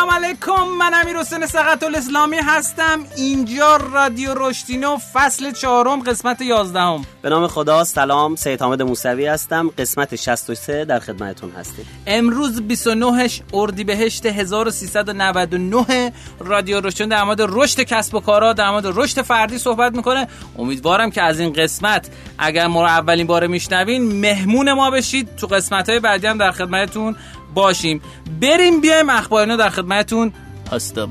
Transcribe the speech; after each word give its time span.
سلام 0.00 0.24
علیکم 0.24 0.68
من 0.78 0.94
امیر 0.94 1.16
حسین 1.16 1.46
سقط 1.46 1.82
الاسلامی 1.82 2.36
هستم. 2.36 3.00
اینجا 3.16 3.76
رادیو 3.76 4.34
رشتینو 4.36 4.96
فصل 5.12 5.50
چهارم 5.50 6.00
قسمت 6.00 6.40
یازدهم. 6.40 7.04
به 7.22 7.28
نام 7.28 7.46
خدا 7.46 7.84
سلام. 7.84 8.36
سید 8.36 8.62
حامد 8.62 8.82
موسوی 8.82 9.26
هستم. 9.26 9.70
قسمت 9.78 10.16
63 10.16 10.84
در 10.84 10.98
خدمتتون 10.98 11.50
هستیم. 11.50 11.86
امروز 12.06 12.62
29 12.62 13.30
اردیبهشت 13.54 14.26
1399 14.26 16.12
رادیو 16.38 16.80
رشتین 16.80 17.08
در 17.08 17.24
مورد 17.24 17.40
رشد 17.40 17.80
کسب 17.80 18.14
و 18.14 18.20
کارها 18.20 18.52
در 18.52 18.70
مورد 18.70 18.86
رشد 18.86 19.22
فردی 19.22 19.58
صحبت 19.58 19.96
می‌کنه. 19.96 20.28
امیدوارم 20.58 21.10
که 21.10 21.22
از 21.22 21.40
این 21.40 21.52
قسمت 21.52 22.08
اگر 22.38 22.66
ما 22.66 22.82
رو 22.82 22.88
اولین 22.88 23.26
بار 23.26 23.46
میشنوین 23.46 24.20
مهمون 24.20 24.72
ما 24.72 24.90
بشید. 24.90 25.36
تو 25.36 25.46
قسمت 25.46 25.88
های 25.88 26.00
بعدی 26.00 26.26
هم 26.26 26.38
در 26.38 26.50
خدمتتون 26.50 27.16
باشیم. 27.54 28.00
بریم 28.40 28.80
بیایم 28.80 29.10
اخبارینو 29.10 29.56
در 29.56 29.68
خدمتتون. 29.68 30.32
هستم 30.72 31.10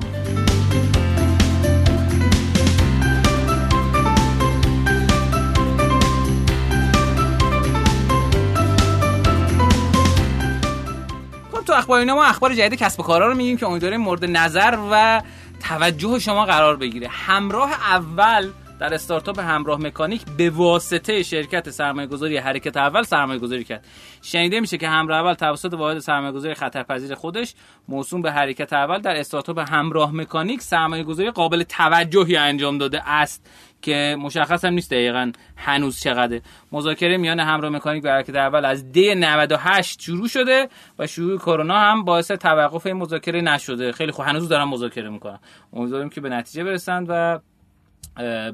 خب 11.52 11.66
تو 11.66 11.74
اخبار 11.74 12.04
ما 12.04 12.26
اخبار 12.26 12.54
جدید 12.54 12.80
کسب 12.80 13.00
و 13.00 13.04
کارها 13.04 13.28
رو 13.28 13.36
میگیم 13.36 13.58
که 13.58 13.66
امیدواریم 13.68 14.02
مورد 14.02 14.26
نظر 14.26 14.78
و 14.92 15.22
توجه 15.70 16.20
شما 16.20 16.46
قرار 16.46 16.76
بگیره. 16.76 17.08
همراه 17.08 17.72
اول 17.72 18.50
در 18.80 18.94
استارتاپ 18.94 19.40
همراه 19.40 19.82
مکانیک 19.82 20.22
به 20.38 20.50
واسطه 20.50 21.24
شرکت 21.24 21.70
سرمایه 21.70 22.08
گذاری 22.08 22.38
حرکت 22.38 22.78
اول 22.78 23.04
سرمایه 23.04 23.40
گذاری 23.40 23.64
کرد. 23.64 23.86
شنیده 24.22 24.60
میشه 24.60 24.78
که 24.78 24.88
همراه 24.88 25.20
اول 25.20 25.34
توسط 25.34 25.74
واحد 25.74 26.00
سرمایه 26.00 26.32
گذاری 26.32 26.54
خطرپذیر 26.54 27.16
خودش 27.16 27.54
موسوم 27.88 28.22
به 28.22 28.32
حرکت 28.32 28.74
اول 28.74 29.00
در 29.00 29.16
استارتاپ 29.16 29.60
همراه 29.60 30.16
مکانیک 30.16 30.62
سرمایه 30.62 31.04
گذاری 31.04 31.32
قابل 31.32 31.64
توجهی 31.64 32.38
انجام 32.38 32.78
داده 32.78 33.10
است 33.10 33.50
که 33.82 34.18
مشخص 34.20 34.66
هم 34.66 34.74
نیست 34.74 34.92
دقیقا 34.92 35.32
هنوز 35.56 36.02
چقدره. 36.02 36.42
مذاکره 36.72 37.18
میان 37.18 37.40
همراه 37.40 37.72
مکانیک 37.72 38.04
و 38.04 38.08
حرکت 38.08 38.36
اول 38.36 38.66
از 38.66 38.92
دی 38.92 39.16
98 39.16 40.02
شروع 40.02 40.28
شده 40.28 40.70
و 41.00 41.08
شروع 41.08 41.38
کرونا 41.38 41.80
هم 41.80 42.04
باعث 42.04 42.32
توقف 42.32 42.86
این 42.86 42.96
مذاکره 42.96 43.42
نشده. 43.42 43.92
خیلی 43.92 44.12
خوب 44.12 44.26
هنوز 44.26 44.50
دارن 44.50 44.64
مذاکره 44.64 45.10
می‌کنن 45.10 45.40
امیدواریم 45.74 46.10
که 46.10 46.22
به 46.22 46.30
نتیجه 46.30 46.64
برسند 46.64 47.06
و 47.10 47.40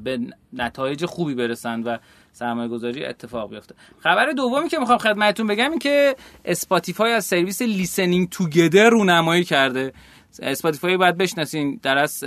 به 0.03 0.19
نتایج 0.53 1.05
خوبی 1.05 1.35
برسند 1.35 1.87
و 1.87 1.97
سرمایه 2.31 2.69
گذاری 2.69 3.05
اتفاق 3.05 3.49
بیفته. 3.49 3.75
خبر 3.99 4.31
دومی 4.31 4.69
که 4.69 4.77
می‌خوام 4.77 4.97
خدمتتون 4.97 5.47
بگم 5.47 5.69
این 5.69 5.79
که 5.79 6.15
Spotify 6.45 7.11
از 7.11 7.25
سرویس 7.25 7.61
Listening 7.61 8.29
Together 8.29 8.89
رونمایی 8.89 9.43
کرده. 9.43 9.93
Spotify 10.41 10.97
باید 10.97 11.17
بشناسین. 11.17 11.79
در 11.83 11.97
از 11.97 12.23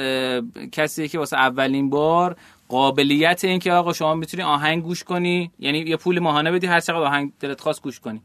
کسی 0.73 1.09
که 1.09 1.19
واسه 1.19 1.37
اولین 1.37 1.91
بار 1.91 2.37
قابلیت 2.69 3.45
این 3.45 3.59
که 3.59 3.73
آقا 3.73 3.93
شما 3.93 4.15
می‌تونی 4.15 4.43
آهنگ 4.43 4.83
گوش 4.83 5.05
کنی 5.05 5.51
یعنی 5.59 5.79
یه 5.79 5.97
پول 5.97 6.19
ماهانه 6.19 6.53
بدی 6.53 6.67
هر 6.67 6.81
چقدر 6.81 7.03
آهنگ 7.03 7.33
دلت 7.41 7.61
خواست 7.61 7.83
گوش 7.83 8.01
کنی. 8.01 8.23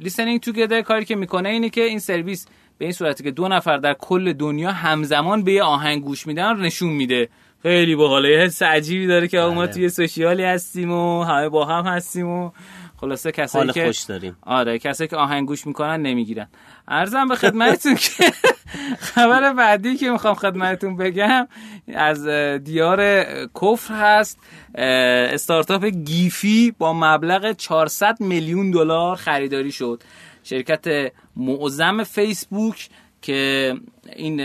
Listening 0.00 0.40
Together 0.40 0.82
کاری 0.82 1.04
که 1.04 1.16
می‌کنه 1.16 1.48
اینه 1.48 1.70
که 1.70 1.80
این 1.80 1.98
سرویس 1.98 2.46
به 2.78 2.84
این 2.84 2.92
صورتی 2.92 3.24
که 3.24 3.30
دو 3.30 3.48
نفر 3.48 3.76
در 3.76 3.94
کل 3.94 4.32
دنیا 4.32 4.72
همزمان 4.72 5.44
به 5.44 5.52
یه 5.52 5.62
آهنگ 5.62 6.02
گوش 6.02 6.26
میدن 6.26 6.56
نشون 6.60 6.88
میده. 6.88 7.28
خیلی 7.66 7.96
باحاله. 7.96 8.30
یه 8.30 8.38
حس 8.38 8.62
عجیبی 8.62 9.06
داره 9.06 9.28
که 9.28 9.40
ما 9.40 9.66
توی 9.66 9.88
سوشیالی 9.88 10.44
هستیم 10.44 10.92
و 10.92 11.22
همه 11.22 11.48
با 11.48 11.64
هم 11.64 11.86
هستیم 11.86 12.28
و 12.28 12.50
خلاصه 12.96 13.32
کسایی 13.32 13.72
که 13.72 13.86
خوش 13.86 14.02
داریم. 14.02 14.36
آره 14.42 14.78
کسایی 14.78 15.08
که 15.08 15.16
آهنگ 15.16 15.48
گوش 15.48 15.66
می‌کنن 15.66 16.02
نمی‌گیرن. 16.02 16.48
ارزم 16.88 17.28
به 17.28 17.34
خدمتتون 17.34 17.94
که 17.94 18.24
خبر 19.14 19.52
بعدی 19.52 19.96
که 19.96 20.10
می‌خوام 20.10 20.34
خدمتتون 20.34 20.96
بگم 20.96 21.48
از 21.94 22.26
دیار 22.64 23.24
کفر 23.62 23.94
هست. 23.94 24.38
استارتاپ 24.74 25.84
گیفی 25.84 26.74
با 26.78 26.92
مبلغ 26.92 27.52
400 27.52 28.16
میلیون 28.20 28.70
دلار 28.70 29.16
خریداری 29.16 29.72
شد. 29.72 30.02
شرکت 30.42 31.12
معظم 31.36 32.04
فیسبوک 32.04 32.88
که 33.22 33.74
این 34.16 34.38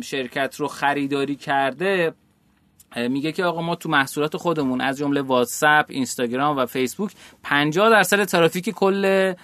شرکت 0.00 0.56
رو 0.58 0.68
خریداری 0.68 1.36
کرده 1.36 2.12
میگه 2.96 3.32
که 3.32 3.44
آقا 3.44 3.62
ما 3.62 3.74
تو 3.74 3.88
محصولات 3.88 4.36
خودمون 4.36 4.80
از 4.80 4.98
جمله 4.98 5.22
واتساپ، 5.22 5.86
اینستاگرام 5.88 6.56
و 6.56 6.66
فیسبوک 6.66 7.12
50 7.42 7.90
درصد 7.90 8.24
ترافیک 8.24 8.70
کل 8.70 9.34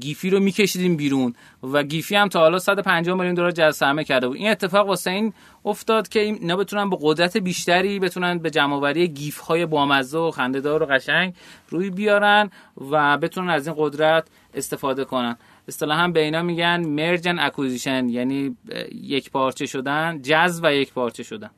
Giphy 0.00 0.30
رو 0.30 0.40
میکشیدیم 0.40 0.96
بیرون 0.96 1.34
و 1.62 1.82
Giphy 1.82 2.16
هم 2.16 2.28
تا 2.28 2.40
حالا 2.40 2.58
150 2.58 3.16
میلیون 3.16 3.34
دلار 3.34 3.50
جذب 3.50 4.02
کرده 4.02 4.28
بود. 4.28 4.36
این 4.36 4.50
اتفاق 4.50 4.88
واسه 4.88 5.10
این 5.10 5.32
افتاد 5.64 6.08
که 6.08 6.20
اینا 6.20 6.56
بتونن 6.56 6.90
به 6.90 6.96
قدرت 7.00 7.36
بیشتری 7.36 7.98
بتونن 7.98 8.38
به 8.38 8.50
جمعآوری 8.50 9.08
گیف 9.08 9.38
های 9.38 9.66
بامزه 9.66 10.18
و 10.18 10.30
خنده‌دار 10.30 10.82
و 10.82 10.86
قشنگ 10.86 11.34
روی 11.68 11.90
بیارن 11.90 12.50
و 12.90 13.18
بتونن 13.18 13.50
از 13.50 13.66
این 13.66 13.76
قدرت 13.78 14.26
استفاده 14.54 15.04
کنن. 15.04 15.36
اصطلاحا 15.68 16.08
به 16.08 16.20
اینا 16.20 16.42
میگن 16.42 16.86
مرجن 16.86 17.38
اکوزیشن 17.38 18.08
یعنی 18.08 18.56
یک 19.02 19.30
پارچه 19.30 19.66
شدن 19.66 20.22
جذب 20.22 20.64
و 20.64 20.74
یک 20.74 20.92
پارچه 20.92 21.22
شدن. 21.22 21.50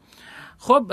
خب 0.64 0.92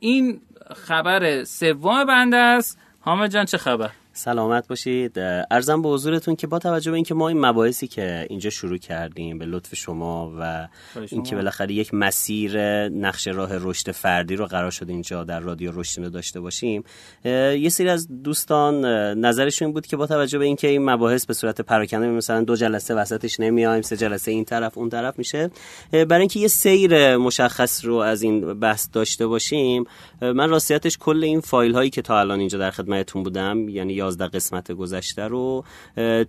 این 0.00 0.40
خبر 0.76 1.44
سوم 1.44 2.04
بنده 2.04 2.36
است. 2.36 2.78
حامد 3.00 3.30
جان 3.30 3.44
چه 3.44 3.58
خبر؟ 3.58 3.90
سلامت 4.18 4.68
باشید. 4.68 5.18
ارزم 5.50 5.82
به 5.82 5.88
حضورتون 5.88 6.36
که 6.36 6.46
با 6.46 6.58
توجه 6.58 6.90
به 6.90 6.94
اینکه 6.94 7.14
ما 7.14 7.28
این 7.28 7.40
مباحثی 7.46 7.88
که 7.88 8.26
اینجا 8.30 8.50
شروع 8.50 8.78
کردیم 8.78 9.38
به 9.38 9.46
لطف 9.46 9.74
شما 9.74 10.32
و 10.40 10.68
اینکه 11.10 11.36
بالاخره 11.36 11.72
یک 11.72 11.94
مسیر 11.94 12.58
نقش 12.88 13.28
راه 13.28 13.50
رشد 13.52 13.90
فردی 13.90 14.36
رو 14.36 14.46
قرار 14.46 14.70
شد 14.70 14.90
اینجا 14.90 15.24
در 15.24 15.40
رادیو 15.40 15.80
رشد 15.80 16.12
داشته 16.12 16.40
باشیم 16.40 16.84
یه 17.24 17.68
سری 17.68 17.88
از 17.88 18.22
دوستان 18.22 18.84
نظرشون 19.14 19.72
بود 19.72 19.86
که 19.86 19.96
با 19.96 20.06
توجه 20.06 20.38
به 20.38 20.44
اینکه 20.44 20.68
این 20.68 20.90
مباحث 20.90 21.26
به 21.26 21.34
صورت 21.34 21.60
پراکنده 21.60 22.06
مثلا 22.06 22.42
دو 22.42 22.56
جلسه 22.56 22.94
وسطش 22.94 23.40
نمیایم 23.40 23.82
سه 23.82 23.96
جلسه 23.96 24.30
این 24.30 24.44
طرف 24.44 24.78
اون 24.78 24.88
طرف 24.88 25.18
میشه 25.18 25.50
برای 25.90 26.20
اینکه 26.20 26.40
یه 26.40 26.48
سیر 26.48 27.16
مشخص 27.16 27.84
رو 27.84 27.94
از 27.94 28.22
این 28.22 28.60
بحث 28.60 28.88
داشته 28.92 29.26
باشیم 29.26 29.84
من 30.20 30.50
راستیتش 30.50 30.98
کل 30.98 31.24
این 31.24 31.40
فایل 31.40 31.74
هایی 31.74 31.90
که 31.90 32.02
تا 32.02 32.20
الان 32.20 32.38
اینجا 32.38 32.58
در 32.58 32.70
خدمتتون 32.70 33.22
بودم 33.22 33.68
یعنی 33.68 34.07
11 34.08 34.26
قسمت 34.26 34.72
گذشته 34.72 35.22
رو 35.22 35.64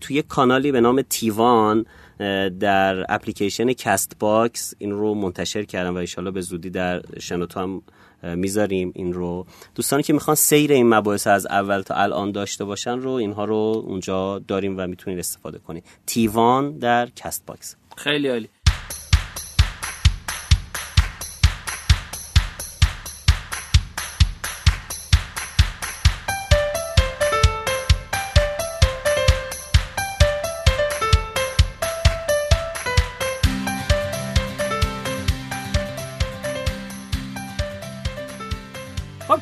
توی 0.01 0.21
کانالی 0.21 0.71
به 0.71 0.81
نام 0.81 1.01
تیوان 1.01 1.85
در 2.59 3.05
اپلیکیشن 3.09 3.73
Castbox 3.73 4.73
این 4.77 4.91
رو 4.91 5.13
منتشر 5.13 5.63
کردم 5.63 5.95
و 5.95 5.97
ایشالا 5.97 6.31
به 6.31 6.41
زودی 6.41 6.69
در 6.69 7.01
شنوتو 7.19 7.59
هم 7.59 7.81
می‌ذاریم 8.23 8.91
این 8.95 9.13
رو. 9.13 9.45
دوستانی 9.75 10.03
که 10.03 10.13
می‌خوان 10.13 10.35
سیر 10.35 10.71
این 10.71 10.89
مباحث 10.89 11.27
از 11.27 11.45
اول 11.45 11.81
تا 11.81 11.95
الان 11.95 12.31
داشته 12.31 12.65
باشن 12.65 12.99
رو 12.99 13.11
اینها 13.11 13.45
رو 13.45 13.83
اونجا 13.87 14.39
داریم 14.39 14.77
و 14.77 14.87
می‌تونید 14.87 15.19
استفاده 15.19 15.59
کنید. 15.59 15.83
تیوان 16.05 16.77
در 16.77 17.09
Castbox 17.15 17.75
خیلی 17.97 18.27
عالی. 18.27 18.49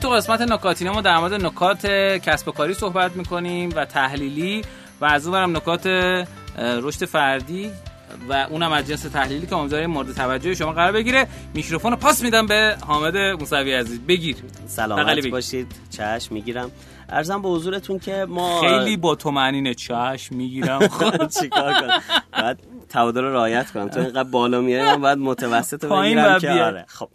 تو 0.07 0.13
قسمت 0.13 0.41
نکاتینه 0.41 0.91
ما 0.91 1.01
در 1.01 1.17
مورد 1.17 1.33
نکات 1.33 1.85
کسب 2.25 2.47
و 2.47 2.51
کاری 2.51 2.73
صحبت 2.73 3.15
می‌کنیم 3.15 3.69
و 3.75 3.85
تحلیلی 3.85 4.61
و 5.01 5.05
از 5.05 5.27
اونورم 5.27 5.57
نکات 5.57 5.87
رشد 6.57 7.05
فردی 7.05 7.71
و 8.29 8.47
اونم 8.49 8.71
از 8.71 8.87
جنس 8.87 9.01
تحلیلی 9.01 9.47
که 9.47 9.55
امیدواریم 9.55 9.89
مورد 9.89 10.13
توجه 10.13 10.55
شما 10.55 10.71
قرار 10.71 10.91
بگیره. 10.91 11.27
میکروفون 11.53 11.91
رو 11.91 11.97
پاس 11.97 12.23
میدم 12.23 12.47
به 12.47 12.75
حامد 12.87 13.17
موسوی 13.17 13.73
عزیز. 13.73 13.99
بگیر. 13.99 14.35
سلامت 14.67 15.27
باشید. 15.27 15.71
چشم 15.89 16.33
می‌گیرم. 16.33 16.71
ارزم 17.09 17.41
به 17.41 17.49
حضورتون 17.49 17.99
که 17.99 18.25
ما 18.29 18.61
خیلی 18.61 18.97
با 18.97 19.15
تو 19.15 19.31
معنی 19.31 19.75
چشم 19.75 20.35
می‌گیرم. 20.35 20.87
خب 20.87 21.27
چیکار 21.41 21.73
کنم؟ 21.73 22.01
بعد 22.31 22.59
تعادل 22.89 23.21
رو 23.21 23.33
رعایت 23.33 23.71
کنم. 23.71 23.87
تو 23.87 23.99
اینقدر 23.99 24.23
بالا 24.23 24.61
میای 24.61 24.83
من 24.83 25.01
باید 25.01 25.17
متوسط 25.17 25.83
رو 25.83 26.01
بگیرم 26.01 26.39
که 26.39 26.51
آره. 26.51 26.85
خب. 26.87 27.09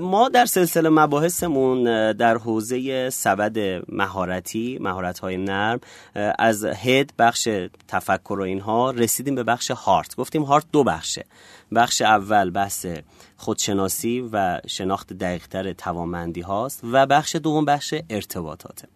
ما 0.00 0.28
در 0.28 0.46
سلسله 0.46 0.88
مباحثمون 0.88 2.12
در 2.12 2.36
حوزه 2.36 3.10
سبد 3.10 3.58
مهارتی 3.88 4.78
مهارت 4.80 5.18
های 5.18 5.36
نرم 5.36 5.80
از 6.38 6.64
هد 6.64 7.12
بخش 7.18 7.48
تفکر 7.88 8.36
و 8.40 8.42
اینها 8.42 8.90
رسیدیم 8.90 9.34
به 9.34 9.42
بخش 9.42 9.70
هارت 9.70 10.16
گفتیم 10.16 10.42
هارت 10.42 10.64
دو 10.72 10.84
بخشه. 10.84 11.24
بخش 11.74 12.02
اول 12.02 12.50
بحث 12.50 12.86
خودشناسی 13.36 14.28
و 14.32 14.60
شناخت 14.66 15.12
دقیقتر 15.12 15.72
توانمندی 15.72 16.40
هاست 16.40 16.80
و 16.92 17.06
بخش 17.06 17.36
دوم 17.36 17.64
بخش 17.64 17.94
ارتباطاته. 18.10 18.88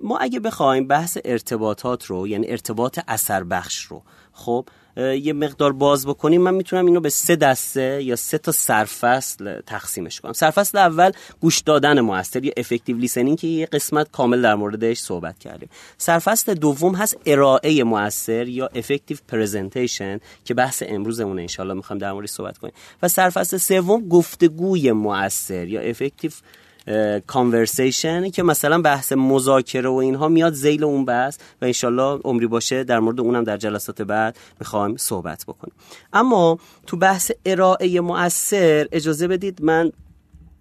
ما 0.00 0.18
اگه 0.18 0.40
بخوایم 0.40 0.86
بحث 0.86 1.18
ارتباطات 1.24 2.04
رو 2.04 2.28
یعنی 2.28 2.50
ارتباط 2.50 2.98
اثر 3.08 3.44
بخش 3.44 3.82
رو 3.82 4.02
خب 4.32 4.68
یه 4.96 5.32
مقدار 5.32 5.72
باز 5.72 6.06
بکنیم 6.06 6.40
من 6.40 6.54
می‌تونم 6.54 6.86
اینو 6.86 7.00
به 7.00 7.08
سه 7.08 7.36
دسته 7.36 8.02
یا 8.02 8.16
سه 8.16 8.38
تا 8.38 8.52
سرفصل 8.52 9.60
تقسیمش 9.60 10.20
کنم. 10.20 10.32
سرفصل 10.32 10.78
اول 10.78 11.12
گوش 11.40 11.60
دادن 11.60 12.00
موثر 12.00 12.44
یا 12.44 12.52
effective 12.56 12.96
listening 12.96 13.38
که 13.38 13.46
یه 13.46 13.66
قسمت 13.66 14.10
کامل 14.10 14.42
در 14.42 14.54
موردش 14.54 14.98
صحبت 14.98 15.38
کردیم. 15.38 15.68
سرفصل 15.98 16.54
دوم 16.54 16.94
هست 16.94 17.16
ارائه 17.26 17.84
موثر 17.84 18.48
یا 18.48 18.66
effective 18.66 19.16
presentation 19.28 20.20
که 20.44 20.54
بحث 20.54 20.82
امروزمونه 20.86 21.42
انشالله 21.42 21.74
می‌خوام 21.74 21.98
در 21.98 22.12
موردش 22.12 22.30
صحبت 22.30 22.58
کنیم. 22.58 22.74
و 23.02 23.08
سرفصل 23.08 23.56
سوم 23.56 24.08
گفتگوی 24.08 24.92
موثر 24.92 25.68
یا 25.68 25.80
effective 25.80 26.30
conversation 27.26 28.30
که 28.30 28.42
مثلا 28.42 28.82
بحث 28.82 29.12
مذاکره 29.12 29.88
و 29.88 29.94
اینها 29.94 30.28
میاد 30.28 30.52
ذیل 30.52 30.84
اون 30.84 31.04
بحث 31.04 31.38
و 31.62 31.64
انشالله 31.64 32.20
عمری 32.24 32.46
باشه 32.46 32.84
در 32.84 33.00
مورد 33.00 33.20
اونم 33.20 33.44
در 33.44 33.56
جلسات 33.56 34.02
بعد 34.02 34.36
می‌خوایم 34.60 34.96
صحبت 34.96 35.44
بکنیم. 35.44 35.74
اما 36.12 36.58
تو 36.86 36.96
بحث 36.96 37.30
ارائه 37.44 38.00
مؤثر 38.00 38.88
اجازه 38.92 39.28
بدید 39.28 39.62
من 39.62 39.92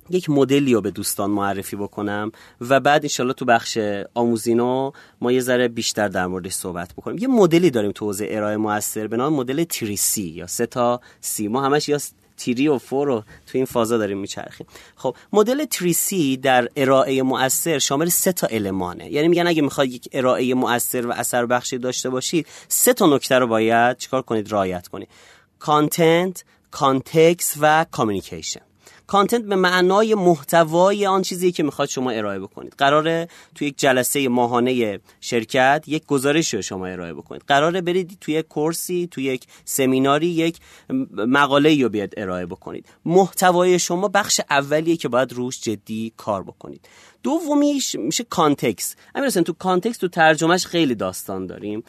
یک 0.09 0.29
مدلی 0.29 0.73
رو 0.73 0.81
به 0.81 0.91
دوستان 0.91 1.29
معرفی 1.29 1.75
بکنم 1.75 2.31
و 2.61 2.79
بعد 2.79 3.03
انشالله 3.03 3.33
تو 3.33 3.45
بخش 3.45 3.77
آموزینا 4.13 4.93
ما 5.21 5.31
یه 5.31 5.39
ذره 5.39 5.67
بیشتر 5.67 6.07
در 6.07 6.27
موردش 6.27 6.53
صحبت 6.53 6.93
بکنیم. 6.93 7.17
یه 7.17 7.27
مدلی 7.27 7.69
داریم 7.69 7.91
تو 7.91 8.05
حوزه 8.05 8.27
ارائه 8.29 8.57
موثر 8.57 9.07
به 9.07 9.17
نام 9.17 9.33
مدل 9.33 9.63
تریسی 9.63 10.23
یا 10.23 10.47
سه 10.47 10.65
تا 10.65 11.01
سی 11.21 11.47
ما 11.47 11.65
همش 11.65 11.89
یا 11.89 11.97
تیری 12.37 12.67
و 12.67 12.77
فور 12.77 13.07
رو 13.07 13.19
تو 13.19 13.57
این 13.57 13.65
فازا 13.65 13.97
داریم 13.97 14.17
میچرخیم. 14.17 14.67
خب 14.95 15.15
مدل 15.33 15.65
تریسی 15.65 16.37
در 16.37 16.69
ارائه 16.75 17.23
مؤثر 17.23 17.79
شامل 17.79 18.09
سه 18.09 18.31
تا 18.31 18.47
المانه. 18.47 19.11
یعنی 19.11 19.27
میگن 19.27 19.47
اگه 19.47 19.61
می‌خواد 19.61 19.87
یک 19.87 20.09
ارائه 20.11 20.53
مؤثر 20.53 21.07
و 21.07 21.11
اثر 21.11 21.45
بخشی 21.45 21.77
داشته 21.77 22.09
باشید 22.09 22.47
سه 22.67 22.93
تا 22.93 23.15
نکته 23.15 23.39
رو 23.39 23.47
باید 23.47 23.97
چیکار 23.97 24.21
کنید؟ 24.21 24.53
رعایت 24.53 24.87
کنید 24.87 25.09
content 25.59 26.43
context 26.71 27.53
و 27.59 27.85
communication 27.91 28.66
content 29.07 29.43
به 29.43 29.55
معنای 29.55 30.15
محتوای 30.15 31.07
آن 31.07 31.21
چیزی 31.21 31.51
که 31.51 31.63
می‌خواد 31.63 31.89
شما 31.89 32.11
ارائه 32.11 32.39
بکنید. 32.39 32.73
قراره 32.77 33.27
تو 33.55 33.65
یک 33.65 33.77
جلسه 33.77 34.27
ماهانه 34.27 34.99
شرکت 35.21 35.83
یک 35.87 36.05
گزارش 36.05 36.53
رو 36.53 36.61
شما 36.61 36.85
ارائه 36.85 37.13
بکنید. 37.13 37.43
قراره 37.47 37.81
برید 37.81 38.17
توی 38.21 38.33
یک 38.33 38.47
course 38.47 38.99
ی 38.99 39.07
توی 39.11 39.23
یک 39.23 39.47
سمیناری 39.65 40.27
یک 40.27 40.57
مقاله 41.13 41.83
رو 41.83 41.89
بیاد 41.89 42.13
ارائه 42.17 42.45
بکنید. 42.45 42.85
محتوای 43.05 43.79
شما 43.79 44.07
بخش 44.07 44.41
اولیه 44.49 44.97
که 44.97 45.07
باید 45.07 45.33
روش 45.33 45.61
جدی 45.61 46.13
کار 46.17 46.43
بکنید. 46.43 46.87
دومیش 47.27 47.95
میشه 47.95 48.23
context. 48.23 48.95
امیر 49.15 49.29
تو 49.29 49.53
context 49.53 49.97
تو 49.97 50.07
ترجمهش 50.07 50.65
خیلی 50.65 50.95
داستان 50.95 51.47
داریم. 51.47 51.83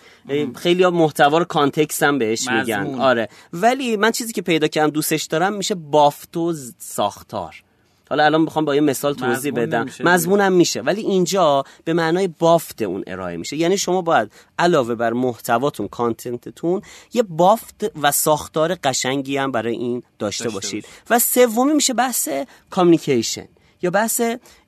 خیلی 0.56 0.82
ها 0.82 0.90
محتوا 0.90 1.38
رو 1.38 1.44
context 1.44 2.02
هم 2.02 2.18
بهش 2.18 2.48
میگن. 2.48 2.94
آره. 2.94 3.28
ولی 3.52 3.96
من 3.96 4.10
چیزی 4.10 4.32
که 4.32 4.42
پیدا 4.42 4.68
کردم 4.68 4.90
دوستش 4.90 5.24
دارم 5.24 5.52
میشه 5.52 5.74
بافت 5.74 6.36
و 6.36 6.54
ساختار. 6.78 7.62
حالا 8.10 8.24
الان 8.24 8.44
بخوام 8.44 8.64
با 8.64 8.74
یه 8.74 8.80
مثال 8.80 9.14
توضیح 9.14 9.52
بدم. 9.52 9.86
مضمونم 10.00 10.52
میشه. 10.52 10.80
ولی 10.80 11.00
اینجا 11.00 11.64
به 11.84 11.92
معنای 11.92 12.28
بافت 12.28 12.82
اون 12.82 13.04
ارائه 13.06 13.36
میشه. 13.36 13.56
یعنی 13.56 13.78
شما 13.78 14.02
باید 14.02 14.32
علاوه 14.58 14.94
بر 14.94 15.12
محتواتون 15.12 15.88
content 15.88 16.54
تون 16.54 16.82
یه 17.12 17.22
بافت 17.22 17.92
و 18.02 18.12
ساختار 18.12 18.74
قشنگی 18.84 19.36
هم 19.36 19.52
برای 19.52 19.74
این 19.74 20.02
داشته 20.18 20.48
باشید. 20.48 20.84
و 21.10 21.18
سومی 21.18 21.72
میشه 21.72 21.94
بحث 21.94 22.28
communication. 22.70 23.48
یا 23.82 23.90
بحث 23.90 24.20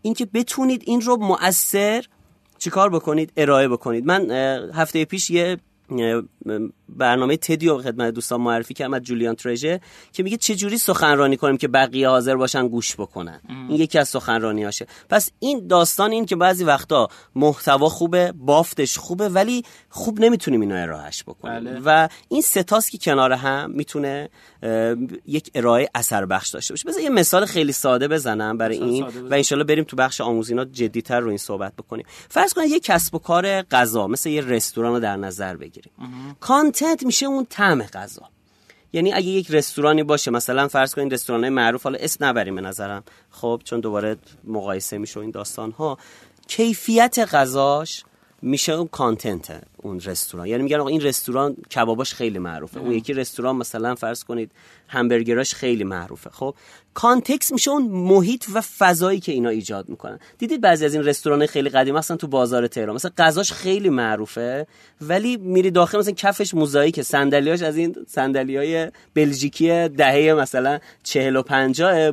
اینکه 0.02 0.26
بتونید 0.26 0.82
این 0.86 1.00
رو 1.00 1.16
مؤثر 1.16 2.04
چیکار 2.58 2.90
بکنید؟ 2.90 3.32
ارائه 3.36 3.68
بکنید. 3.68 4.06
من 4.06 4.30
هفته 4.74 5.04
پیش 5.04 5.30
یه 5.30 5.56
برنامه 6.96 7.36
تدی 7.36 7.66
رو 7.66 7.82
خدمت 7.82 8.14
دوستان 8.14 8.40
معرفی 8.40 8.74
کردم 8.74 8.94
از 8.94 9.02
جولیان 9.02 9.34
ترژه 9.34 9.80
که 10.12 10.22
میگه 10.22 10.36
چه 10.36 10.54
جوری 10.54 10.78
سخنرانی 10.78 11.36
کنیم 11.36 11.56
که 11.56 11.68
بقیه 11.68 12.08
حاضر 12.08 12.36
باشن 12.36 12.68
گوش 12.68 12.94
بکنن. 12.94 13.40
این 13.48 13.80
یکی 13.80 13.98
از 13.98 14.08
سخنرانی 14.08 14.64
هاشه. 14.64 14.86
پس 15.08 15.30
این 15.38 15.66
داستان 15.66 16.10
این 16.10 16.26
که 16.26 16.36
بعضی 16.36 16.64
وقتا 16.64 17.08
محتوا 17.34 17.88
خوبه 17.88 18.32
بافتش 18.32 18.98
خوبه 18.98 19.28
ولی 19.28 19.64
خوب 19.88 20.20
نمی‌تونیم 20.20 20.60
اینو 20.60 20.74
ارائهش 20.82 21.22
بکنیم. 21.22 21.64
بله. 21.64 21.80
و 21.84 22.08
این 22.28 22.42
ستاست 22.42 22.90
که 22.90 22.98
کنار 22.98 23.32
هم 23.32 23.70
می‌تونه 23.70 24.28
یک 25.26 25.50
ارائه 25.54 25.88
اثر 25.94 26.26
بخش 26.26 26.50
داشته 26.50 26.74
باشه. 26.74 26.88
بذار 26.88 27.02
یه 27.02 27.10
مثال 27.10 27.44
خیلی 27.44 27.72
ساده 27.72 28.08
بزنم 28.08 28.58
برای 28.58 28.78
این 28.78 29.04
و 29.04 29.34
انشالله 29.34 29.64
بریم 29.64 29.84
تو 29.84 29.96
بخش 29.96 30.20
آموزینا 30.20 30.64
جدیتر 30.64 31.20
رو 31.20 31.28
این 31.28 31.38
صحبت 31.38 31.76
بکنیم. 31.76 32.06
فرض 32.28 32.52
کنید 32.52 32.70
یه 32.70 32.80
کسب 32.80 33.14
و 33.14 33.18
کار 33.18 33.62
غذا 33.62 34.06
مثل 34.06 34.28
یه 34.28 34.40
رستوران 34.40 34.92
رو 34.92 35.00
در 35.00 35.16
نظر 35.16 35.56
بگیریم. 35.56 35.92
content 36.80 37.06
میشه 37.06 37.26
اون 37.26 37.46
طعم 37.50 37.82
غذا. 37.82 38.22
یعنی 38.92 39.12
اگه 39.12 39.26
یک 39.26 39.50
رستورانی 39.50 40.02
باشه 40.02 40.30
مثلا 40.30 40.68
فرض 40.68 40.94
کنید 40.94 41.14
رستوران 41.14 41.48
معروف 41.48 41.82
حالا 41.82 41.98
اسم 41.98 42.24
نبریم 42.24 42.54
به 42.54 42.60
نظرم. 42.60 43.02
خب 43.30 43.60
چون 43.64 43.80
دوباره 43.80 44.16
مقایسه 44.44 44.98
میشه 44.98 45.20
این 45.20 45.30
داستان 45.30 45.70
ها 45.70 45.98
کیفیت 46.48 47.18
غذاش 47.18 48.04
میشه 48.42 48.72
اون 48.72 48.88
content. 48.88 49.62
اون 49.82 50.00
رستوران. 50.00 50.46
یعنی 50.46 50.62
میگن 50.62 50.80
آقا 50.80 50.88
این 50.88 51.00
رستوران 51.00 51.56
کباباش 51.74 52.14
خیلی 52.14 52.38
معروفه. 52.38 52.80
اون 52.80 52.92
یکی 52.92 53.12
رستوران 53.12 53.56
مثلا 53.56 53.94
فرض 53.94 54.24
کنید 54.24 54.50
همبرگراش 54.88 55.54
خیلی 55.54 55.84
معروفه. 55.84 56.30
خب 56.30 56.54
context 56.94 57.52
میشه 57.52 57.70
اون 57.70 57.82
محیط 57.82 58.44
و 58.54 58.60
فضایی 58.60 59.20
که 59.20 59.32
اینا 59.32 59.48
ایجاد 59.48 59.88
می‌کنن. 59.88 60.18
دیدید 60.38 60.60
بعضی 60.60 60.84
از 60.84 60.94
این 60.94 61.04
رستوران 61.04 61.46
خیلی 61.46 61.68
قدیم 61.68 61.94
مثلا 61.94 62.16
تو 62.16 62.26
بازار 62.26 62.66
تهران. 62.66 62.94
مثلا 62.94 63.10
غذاش 63.18 63.52
خیلی 63.52 63.88
معروفه 63.88 64.66
ولی 65.00 65.36
میری 65.36 65.70
داخل 65.70 65.98
مثلا 65.98 66.12
کفش 66.12 66.54
موزاییک 66.54 67.02
صندلیاش 67.02 67.62
از 67.62 67.76
این 67.76 67.96
صندلیای 68.08 68.90
بلژیکی 69.14 69.88
دهه 69.88 70.34
مثلا 70.34 70.78
40 71.02 71.36
و 71.36 71.42
50 71.42 72.10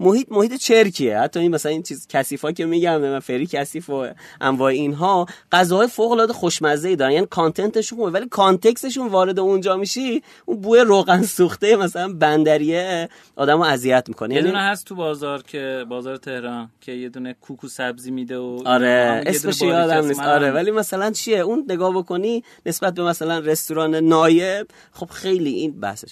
محیط 0.00 0.26
محیط 0.30 0.54
چرکیه. 0.54 1.18
حتی 1.18 1.40
این 1.40 1.54
مثلا 1.54 1.72
این 1.72 1.82
چیز 1.82 2.06
کثیفا 2.08 2.52
که 2.52 2.66
میگم 2.66 3.00
من 3.00 3.20
فری 3.20 3.46
کثیف 3.46 3.90
و 3.90 4.06
انواع 4.40 4.70
اینها 4.70 5.26
غذاهای 5.52 5.86
فوق 5.86 6.10
العاده 6.12 6.32
خوشمزه 6.32 6.96
دارن 7.00 7.12
یعنی 7.12 7.26
کانتنتشون 7.26 7.98
ولی 7.98 8.28
کانتکستشون 8.28 9.08
وارد 9.08 9.38
اونجا 9.38 9.76
میشی 9.76 10.22
اون 10.46 10.60
بوی 10.60 10.80
روغن 10.80 11.22
سوخته 11.22 11.76
مثلا 11.76 12.12
بندریه 12.12 13.08
آدمو 13.36 13.62
اذیت 13.62 14.04
می‌کنه. 14.08 14.34
یه 14.34 14.40
یعنی 14.40 14.50
دونه 14.50 14.62
هست 14.62 14.86
تو 14.86 14.94
بازار 14.94 15.42
که 15.42 15.84
بازار 15.88 16.16
تهران 16.16 16.70
که 16.80 16.92
یه 16.92 17.08
دونه 17.08 17.36
کوکو 17.40 17.68
سبزی 17.68 18.10
میده 18.10 18.38
و 18.38 18.62
آره 18.64 19.22
اسمش 19.26 19.62
یادم 19.62 20.06
نیست. 20.06 20.20
آره 20.20 20.50
ولی 20.50 20.70
مثلا 20.70 21.10
چیه؟ 21.10 21.38
اون 21.38 21.64
نگاه 21.68 21.94
بکنی 21.94 22.44
نسبت 22.66 22.94
به 22.94 23.02
مثلا 23.02 23.38
رستوران 23.38 23.94
نایب 23.94 24.66
خب 24.92 25.10
خیلی 25.10 25.50
این 25.50 25.80
بحثش 25.80 26.10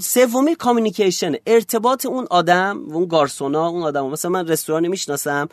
سومی 0.00 0.54
communication 0.54 1.32
ارتباط 1.46 2.06
اون 2.06 2.26
آدم 2.30 2.84
و 2.88 2.94
اون 2.94 3.06
گارسونا 3.06 3.68
اون 3.68 3.82
آدم 3.82 4.06
مثلا 4.06 4.30
من 4.30 4.48
رستورانی 4.48 4.88
می‌شناسم 4.88 5.48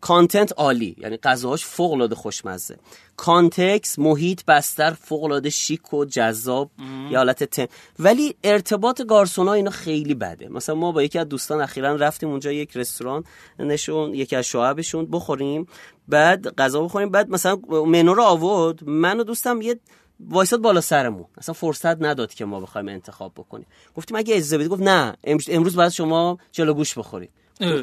content 0.00 0.52
عالی 0.56 0.96
یعنی 0.98 1.16
غذاهاش 1.16 1.64
فوق 1.64 1.92
العاده 1.92 2.14
خوشمزه. 2.14 2.76
context 3.16 3.98
محیط 3.98 4.44
بستر 4.44 4.90
فوق 4.90 5.24
العاده 5.24 5.50
شیک 5.50 5.94
و 5.94 6.04
جذاب 6.04 6.70
یا 7.10 7.18
حالت 7.18 7.44
تم 7.44 7.66
ولی 7.98 8.34
ارتباط 8.44 9.02
گارسونا 9.02 9.52
اینا 9.52 9.70
خیلی 9.70 10.14
بده. 10.14 10.48
مثلا 10.48 10.74
ما 10.74 10.92
با 10.92 11.02
یکی 11.02 11.18
از 11.18 11.28
دوستان 11.28 11.60
اخیرا 11.60 11.94
رفتیم 11.96 12.28
اونجا 12.28 12.52
یک 12.52 12.76
رستوران 12.76 13.24
نشون 13.58 14.14
یکی 14.14 14.36
از 14.36 14.44
شعبشون 14.44 15.06
بخوریم 15.06 15.66
بعد 16.08 16.54
غذا 16.54 16.82
بخوریم 16.82 17.10
بعد 17.10 17.30
مثلا 17.30 17.56
منو 17.86 18.14
رو 18.14 18.22
آورد 18.22 18.84
من 18.84 19.20
و 19.20 19.24
دوستم 19.24 19.62
یه 19.62 19.80
وایساد 20.20 20.60
بالا 20.60 20.80
سرمون. 20.80 21.24
اصلا 21.38 21.52
فرصت 21.52 22.02
نداد 22.02 22.34
که 22.34 22.44
ما 22.44 22.60
بخوایم 22.60 22.88
انتخاب 22.88 23.32
بکنیم. 23.34 23.66
گفتیم 23.94 24.16
اگه 24.16 24.34
اجازه 24.34 24.58
بدید 24.58 24.70
گفت 24.70 24.82
نه 24.82 25.16
امروز 25.48 25.76
بعد 25.76 25.88
شما 25.88 26.38
جلو 26.52 26.74
گوش 26.74 26.98
بخورید. 26.98 27.30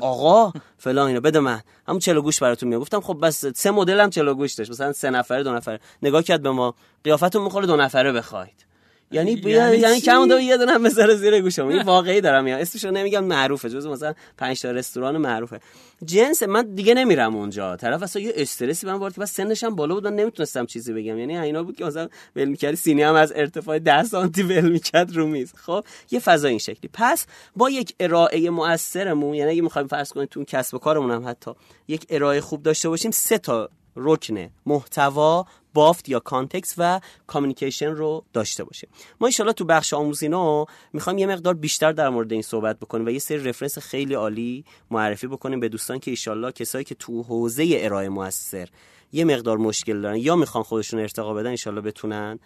آقا 0.01 0.53
فلان 0.77 1.07
اینا 1.07 1.19
بده 1.19 1.39
من. 1.39 1.61
همون 1.87 1.99
چلو 1.99 2.21
گوش 2.21 2.39
براتون 2.39 2.69
میگم 2.69 2.81
گفتم 2.81 3.01
خب 3.01 3.17
بس 3.21 3.45
سه 3.45 3.71
مدل 3.71 3.99
هم 3.99 4.09
چلو 4.09 4.33
گوش 4.33 4.53
داشت 4.53 4.71
مثلا 4.71 4.93
سه 4.93 5.09
نفره 5.09 5.43
دو 5.43 5.53
نفره. 5.53 5.79
نگاه 6.03 6.23
کرد 6.23 6.41
به 6.41 6.51
ما. 6.51 6.75
قیافتون 7.03 7.43
می‌خوره 7.43 7.67
دو 7.67 7.75
نفره 7.75 8.11
بخواید. 8.11 8.65
یعنی 9.13 9.31
یعنی, 9.31 9.77
یعنی 9.77 10.01
کم 10.01 10.27
دو 10.27 10.39
یه 10.39 10.57
دونه 10.57 10.79
بذاره 10.79 11.15
زیر 11.15 11.41
گوشم 11.41 11.67
این 11.67 11.81
واقعی 11.81 12.21
دارم 12.21 12.47
یا 12.47 12.57
اسمشو 12.57 12.91
نمیگم 12.91 13.23
معروفه. 13.23 13.69
جز 13.69 13.87
مثلا 13.87 14.13
5 14.37 14.61
تا 14.61 14.71
رستوران 14.71 15.17
معروفه. 15.17 15.59
جنس 16.05 16.43
من 16.43 16.75
دیگه 16.75 16.93
نمیرم 16.93 17.35
اونجا. 17.35 17.75
طرف 17.75 18.03
اصلا 18.03 18.21
یه 18.21 18.33
استرسی 18.35 18.87
من 18.87 18.93
وارد 18.93 19.13
که 19.13 19.21
بس 19.21 19.33
سنش 19.33 19.63
هم 19.63 19.75
بالا 19.75 19.93
بود. 19.95 20.07
من 20.07 20.15
نمی‌تونستم 20.15 20.65
چیزی 20.65 20.93
بگم. 20.93 21.17
یعنی 21.17 21.37
اینا 21.37 21.63
بود 21.63 21.75
که 21.75 21.85
مثلا 21.85 22.09
ول 22.35 22.45
می‌کردی. 22.45 22.75
سینی 22.75 23.01
هم 23.01 23.15
از 23.15 23.33
ارتفاع 23.35 23.79
10 23.79 24.03
سانتی 24.03 24.43
ول 24.43 24.69
می‌کرد 24.69 25.15
رو 25.15 25.27
میز. 25.27 25.53
خب 25.55 25.85
یه 26.11 26.19
فضا 26.19 26.47
این 26.47 26.59
شکلی. 26.59 26.89
پس 26.93 27.25
با 27.55 27.69
یک 27.69 27.93
ارائه 27.99 28.49
مؤثرمون 28.49 29.33
یعنی 29.33 29.51
اگه 29.51 29.61
می‌خوایم 29.61 29.87
فرض 29.87 30.11
کنیم 30.11 30.27
تو 30.31 30.43
کسب 30.43 30.75
و 30.75 30.77
کارمون 30.77 31.11
هم 31.11 31.27
حتی 31.27 31.51
یک 31.87 32.05
ارائه 32.09 32.41
خوب 32.41 32.63
داشته 32.63 32.89
باشیم 32.89 33.11
سه 33.11 33.37
تا 33.37 33.69
رکن 33.95 34.49
محتوا 34.65 35.45
بافت 35.73 36.09
یا 36.09 36.19
context 36.19 36.75
و 36.77 36.99
communication 37.27 37.91
رو 37.91 38.25
داشته 38.33 38.63
باشه. 38.63 38.87
ما 39.21 39.27
انشالله 39.27 39.53
تو 39.53 39.65
بخش 39.65 39.93
آموزینو 39.93 40.65
می‌خوایم 40.93 41.19
یه 41.19 41.27
مقدار 41.27 41.53
بیشتر 41.53 41.91
در 41.91 42.09
مورد 42.09 42.33
این 42.33 42.41
صحبت 42.41 42.79
بکنیم 42.79 43.05
و 43.05 43.09
یه 43.09 43.19
سری 43.19 43.43
reference 43.43 43.77
خیلی 43.77 44.13
عالی 44.13 44.65
معرفی 44.91 45.27
بکنیم 45.27 45.59
به 45.59 45.69
دوستان 45.69 45.99
که 45.99 46.11
ایشالله 46.11 46.51
کسایی 46.51 46.85
که 46.85 46.95
تو 46.95 47.23
حوزه 47.23 47.77
ارائه 47.77 48.09
موثر 48.09 48.69
یه 49.11 49.25
مقدار 49.25 49.57
مشکل 49.57 50.01
دارن 50.01 50.17
یا 50.17 50.35
می‌خوان 50.35 50.63
خودشون 50.63 50.99
ارتقا 50.99 51.33
بدن 51.33 51.49
انشالله 51.49 51.81
بتونن 51.81 52.39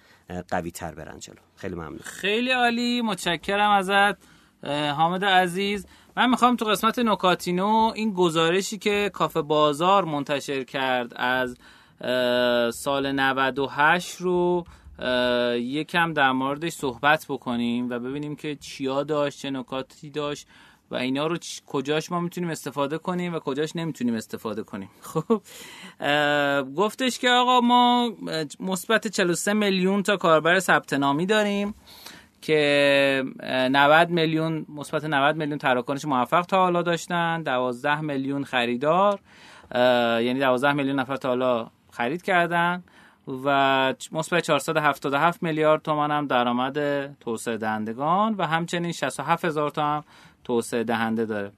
قوی 0.50 0.72
تر 0.72 0.96
برن 0.96 1.20
جلو. 1.20 1.36
خیلی 1.56 1.76
ممنون. 1.76 2.00
خیلی 2.04 2.52
عالی 2.52 3.02
متشکرم 3.02 3.72
ازت 3.72 4.18
حامد 4.94 5.26
عزیز. 5.26 5.86
من 6.18 6.30
می‌خوام 6.30 6.56
تو 6.56 6.66
قسمت 6.66 7.00
نکاتینو 7.00 7.92
این 7.96 8.14
گزارشی 8.14 8.78
که 8.78 9.12
کافه 9.14 9.42
بازار 9.42 10.06
منتشر 10.06 10.64
کرد 10.64 11.14
از 11.16 11.58
سال 12.72 13.12
98 13.12 14.16
رو 14.16 14.66
یکم 15.60 16.14
در 16.14 16.32
موردش 16.32 16.74
صحبت 16.74 17.26
بکنیم 17.30 17.90
و 17.90 18.00
ببینیم 18.00 18.36
که 18.36 18.56
چیا 18.56 19.04
داشت 19.04 19.40
چه 19.40 19.50
نکاتی 19.50 20.10
داشت 20.10 20.48
و 20.92 20.96
اینا 20.96 21.28
رو 21.28 21.38
کجاش 21.68 22.12
ما 22.12 22.20
می‌تونیم 22.20 22.50
استفاده 22.50 22.98
کنیم 22.98 23.34
و 23.36 23.40
کجاش 23.40 23.76
نمی‌تونیم 23.76 24.16
استفاده 24.16 24.64
کنیم. 24.64 24.90
خب 25.10 25.42
گفتش 26.76 27.20
که 27.20 27.30
آقا 27.30 27.62
ما 27.62 28.12
مثبت 28.60 29.08
43 29.08 29.54
میلیون 29.54 30.04
تا 30.04 30.18
کاربر 30.18 30.60
ثبت 30.60 30.94
نامی 30.94 31.26
داریم 31.26 31.76
که 32.42 33.24
90 33.44 34.10
میلیون 34.10 34.66
مثبت 34.70 35.06
90 35.06 35.36
میلیون 35.36 35.58
تراکنش 35.58 36.06
موفق 36.06 36.42
تا 36.42 36.58
حالا 36.58 36.82
داشتن 36.82 37.44
12 37.44 38.02
میلیون 38.02 38.44
خریدار 38.44 39.20
یعنی 40.22 40.40
12 40.40 40.74
میلیون 40.74 41.00
نفر 41.00 41.16
تا 41.16 41.30
حالا 41.30 41.70
خرید 41.98 42.22
کردن 42.22 42.84
و 43.44 43.94
مثبت 44.12 44.44
477 44.44 45.44
میلیارد 45.44 45.82
تومان 45.82 46.12
هم 46.12 46.28
درآمد 46.28 47.14
توسعه 47.20 47.58
دهندگان 47.58 48.34
و 48.34 48.46
همچنین 48.46 48.92
67 48.92 49.46
هزار 49.46 49.70
تا 49.70 49.84
هم 49.84 50.04
توسعه 50.44 50.84
دهنده 50.84 51.26
داره. 51.26 51.52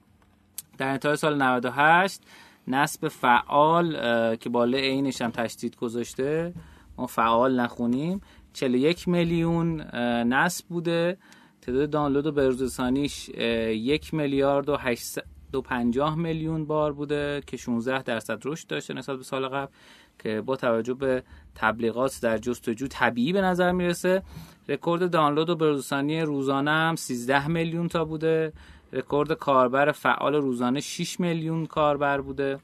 در 0.78 0.88
انتهای 0.88 1.16
سال 1.16 1.42
98 1.42 2.22
نصب 2.68 3.08
فعال 3.08 3.92
که 4.36 4.48
بالا 4.48 4.78
عینش 4.78 5.22
هم 5.22 5.30
تشدید 5.30 5.76
گذاشته 5.76 6.54
ما 6.98 7.06
فعال 7.06 7.60
نخونیم 7.60 8.20
41 8.52 9.08
میلیون 9.08 9.80
نصب 10.26 10.66
بوده. 10.68 11.18
تعداد 11.62 11.90
دانلود 11.90 12.26
و 12.26 12.32
بروزرسانیش 12.32 13.28
یک 13.68 14.14
میلیارد 14.14 14.68
و 14.68 14.76
850 14.76 16.14
میلیون 16.14 16.64
بار 16.64 16.92
بوده 16.92 17.42
که 17.46 17.56
16 17.56 18.02
درصد 18.02 18.38
رشد 18.44 18.66
داشته 18.66 18.94
نسبت 18.94 19.16
به 19.16 19.22
سال 19.22 19.48
قبل. 19.48 19.72
که 20.22 20.40
با 20.40 20.56
توجه 20.56 20.94
به 20.94 21.22
تبلیغات 21.54 22.18
در 22.22 22.38
جستجو 22.38 22.86
طبیعی 22.86 23.32
به 23.32 23.40
نظر 23.40 23.72
می‌رسه 23.72 24.22
رکورد 24.68 25.10
دانلود 25.10 25.50
و 25.50 25.56
بروزرسانی 25.56 26.20
روزانه 26.20 26.70
هم 26.70 26.96
13 26.96 27.48
میلیون 27.48 27.88
تا 27.88 28.04
بوده. 28.04 28.52
رکورد 28.92 29.32
کاربر 29.32 29.92
فعال 29.92 30.34
روزانه 30.34 30.80
6 30.80 31.20
میلیون 31.20 31.66
کاربر 31.66 32.20
بوده. 32.20 32.58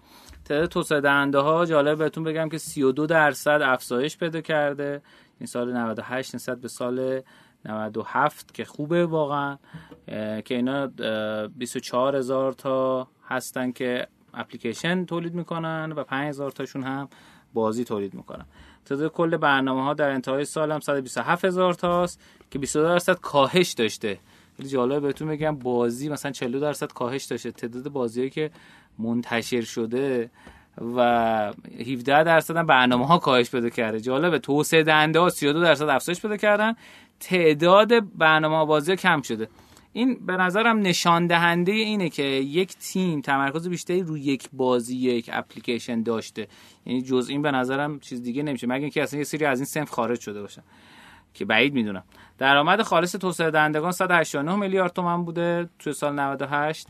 تعداد 0.45 0.69
توسعه 0.69 1.01
دهنده 1.01 1.39
ها 1.39 1.67
جالب 1.67 1.99
بهتون 1.99 2.25
بگم 2.25 2.49
که 2.49 2.59
32 2.59 3.07
درصد 3.07 3.61
افزایش 3.63 4.19
پیدا 4.19 4.41
کرده. 4.41 5.03
این 5.41 5.47
سال 5.47 5.77
98 5.77 6.35
نسبت 6.35 6.61
به 6.61 6.69
سال 6.69 7.21
97 7.65 8.55
که 8.55 8.65
خوبه 8.65 9.07
واقعا 9.07 9.59
که 10.45 10.55
اینا 10.55 10.87
24 11.57 12.17
هزار 12.17 12.53
تا 12.53 13.09
هستن 13.29 13.73
که 13.73 14.07
اپلیکیشن 14.35 15.05
تولید 15.05 15.35
می‌کنن 15.35 15.93
و 15.97 16.05
5 16.05 16.29
هزار 16.29 16.51
تاشون 16.51 16.83
هم 16.83 17.09
بازی 17.57 17.85
تولید 17.85 18.15
می‌کنن 18.15 18.45
تعداد 18.85 19.13
کل 19.13 19.37
برنامه 19.37 19.83
ها 19.83 19.95
در 19.95 20.11
انتهای 20.11 20.45
سال 20.45 20.73
هم 20.73 20.81
127 20.81 21.45
هزار 21.45 21.75
تاست 21.75 22.21
که 22.51 22.59
22 22.59 22.89
درصد 22.89 23.21
کاهش 23.21 23.73
داشته. 23.73 24.19
خیلی 24.57 24.69
جالب 24.69 25.03
بهتون 25.03 25.29
بگم 25.29 25.57
بازی 25.57 26.09
مثلا 26.09 26.33
40 26.33 26.61
درصد 26.61 26.93
کاهش 26.93 27.25
داشته. 27.25 27.51
تعداد 27.51 27.89
بازیایی 27.89 28.31
که 28.31 28.51
منتشر 28.99 29.61
شده 29.61 30.31
و 30.97 31.53
17 31.81 32.25
درصد 32.25 32.57
هم 32.57 32.67
برنامه 32.67 33.07
ها 33.07 33.19
کاهش 33.19 33.51
پیدا 33.51 33.69
کرده. 33.69 34.01
جالبه 34.01 34.39
توسعه 34.39 34.83
دهنده 34.83 35.19
ها 35.19 35.29
32 35.29 35.61
درصد 35.61 35.89
افزایش 35.89 36.23
پیدا 36.23 36.37
کردن. 36.37 36.75
تعداد 37.21 38.19
برنامه 38.19 38.67
بازی 38.67 38.97
کم 38.97 39.23
شده. 39.23 39.49
این 39.97 40.27
به 40.27 40.37
نظرم 40.37 40.79
نشان 40.79 41.27
دهنده 41.27 41.73
اینه 41.73 42.09
که 42.09 42.23
یک 42.23 42.77
تیم 42.77 43.21
تمرکز 43.21 43.69
بیشتری 43.69 44.03
روی 44.03 44.21
یک 44.21 44.49
بازی 44.53 44.97
یک 44.97 45.31
اپلیکیشن 45.33 46.03
داشته. 46.03 46.49
یعنی 46.87 47.03
جز 47.03 47.29
این 47.29 47.43
به 47.43 47.51
نظرم 47.51 48.01
چیز 48.01 48.23
دیگه 48.23 48.43
نمیشه. 48.43 48.67
مگه 48.67 48.81
اینکه 48.81 49.03
اصلا 49.03 49.19
یه 49.19 49.25
سری 49.25 49.45
از 49.45 49.59
این 49.59 49.65
سنف 49.65 49.91
خارج 49.91 50.21
شده 50.21 50.43
باشن 50.43 50.63
که 51.35 51.45
بعید 51.45 51.75
می‌دونم. 51.75 52.05
درآمد 52.39 52.83
خالص 52.83 53.17
توسعه 53.17 53.51
دهندگان 53.51 53.93
189 53.93 54.57
میلیارد 54.57 54.93
تومان 54.93 55.25
بوده 55.25 55.69
توی 55.79 55.93
سال 55.93 56.15
98 56.15 56.89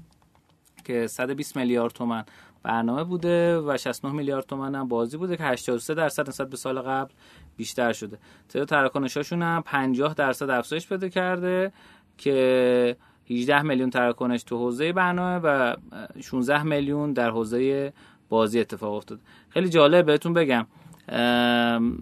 که 0.85 1.07
120 1.07 1.57
میلیارد 1.57 1.93
تومان 1.93 2.25
برنامه 2.63 3.05
بوده 3.05 3.59
و 3.59 3.77
69 3.77 4.15
میلیارد 4.15 4.47
تومان 4.47 4.75
هم 4.75 4.89
بازی 4.89 5.17
بوده 5.17 5.37
که 5.37 5.45
83 5.45 5.95
درصد 5.95 6.29
نسبت 6.29 6.51
به 6.51 6.57
سال 6.57 6.81
قبل 6.81 7.13
بیشتر 7.57 7.93
شده. 7.93 8.19
تعداد 8.49 8.69
تراکنشاشون 8.69 9.43
هم 9.43 9.63
50 9.63 10.15
درصد 10.15 10.51
افزایش 10.51 10.89
پیدا 10.89 11.09
کرده. 11.09 11.73
که 12.19 12.97
18 13.31 13.63
میلیون 13.63 13.91
تراکنش 13.91 14.43
تو 14.43 14.59
حوزه 14.59 14.93
برنامه 14.93 15.41
و 15.45 15.77
16 16.23 16.63
میلیون 16.63 17.13
در 17.13 17.31
حوزه 17.31 17.93
بازی 18.29 18.61
اتفاق 18.61 18.95
افتاد. 18.95 19.19
خیلی 19.49 19.69
جالب 19.69 20.07
بهتون 20.07 20.33
بگم 20.33 20.67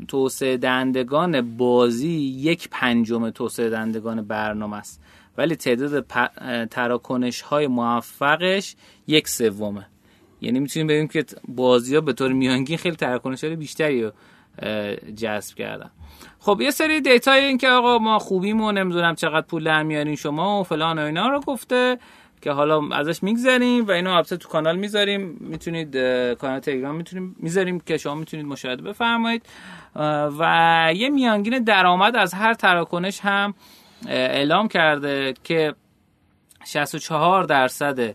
توسعه 0.09 0.57
دهندگان 0.57 1.57
بازی 1.57 2.11
یک 2.19 2.69
پنجم 2.71 3.31
توسعه 3.31 3.71
دهندگان 3.71 4.23
برنامه 4.23 4.77
است. 4.77 5.01
ولی 5.39 5.57
تعداد 5.57 6.07
تراکنش 6.67 7.41
های 7.41 7.67
موفقش 7.67 8.77
یک 9.07 9.29
سومه. 9.29 9.87
یعنی 10.41 10.61
می‌تونیم 10.61 10.87
ببینیم 10.87 11.09
که 11.09 11.25
بازی 11.49 11.95
ها 11.95 12.01
به 12.01 12.13
طور 12.13 12.33
میانگین 12.33 12.77
خیلی 12.77 12.97
تراکنش 12.97 13.45
های 13.45 13.57
بیشتری 13.57 14.11
جذب 15.17 15.57
کردن. 15.57 15.91
خب 16.41 16.61
یه 16.61 16.71
سری 16.71 17.01
دیتای 17.01 17.45
این 17.45 17.59
که 17.59 17.69
آقا 17.69 17.99
ما 17.99 18.19
خوبیم 18.19 18.61
و 18.61 18.73
نمی‌دونم 18.73 19.15
چقدر 19.15 19.47
پول 19.47 19.65
در 19.65 19.83
میارین 19.83 20.17
شما 20.17 20.61
و 20.61 20.65
فلان 20.65 20.99
و 20.99 21.03
اینا 21.03 21.29
رو 21.29 21.41
گفته 21.41 21.99
که 22.43 22.53
حالا 22.53 22.89
ازش 22.93 23.23
میگذریم 23.23 23.87
و 23.87 23.91
اینو 23.91 24.11
البته 24.11 24.37
تو 24.37 24.49
کانال 24.49 24.77
می‌ذاریم. 24.77 25.37
می‌تونید 25.41 25.97
کانال 26.35 26.59
تلگرام 26.59 26.95
می‌تونیم 26.95 27.37
می‌ذاریم 27.39 27.81
که 27.81 27.97
شما 27.97 28.15
می‌تونید 28.15 28.47
مشاهده 28.47 28.83
بفرمایید. 28.83 29.47
و 30.39 30.93
یه 30.97 31.09
میانگین 31.09 31.59
درآمد 31.65 32.17
از 32.17 32.35
هر 32.35 32.55
تراکنش 32.55 33.21
هم 33.21 33.55
اعلام 34.07 34.69
کرده 34.69 35.35
که 35.45 35.75
64 36.67 37.45
درصد 37.45 38.15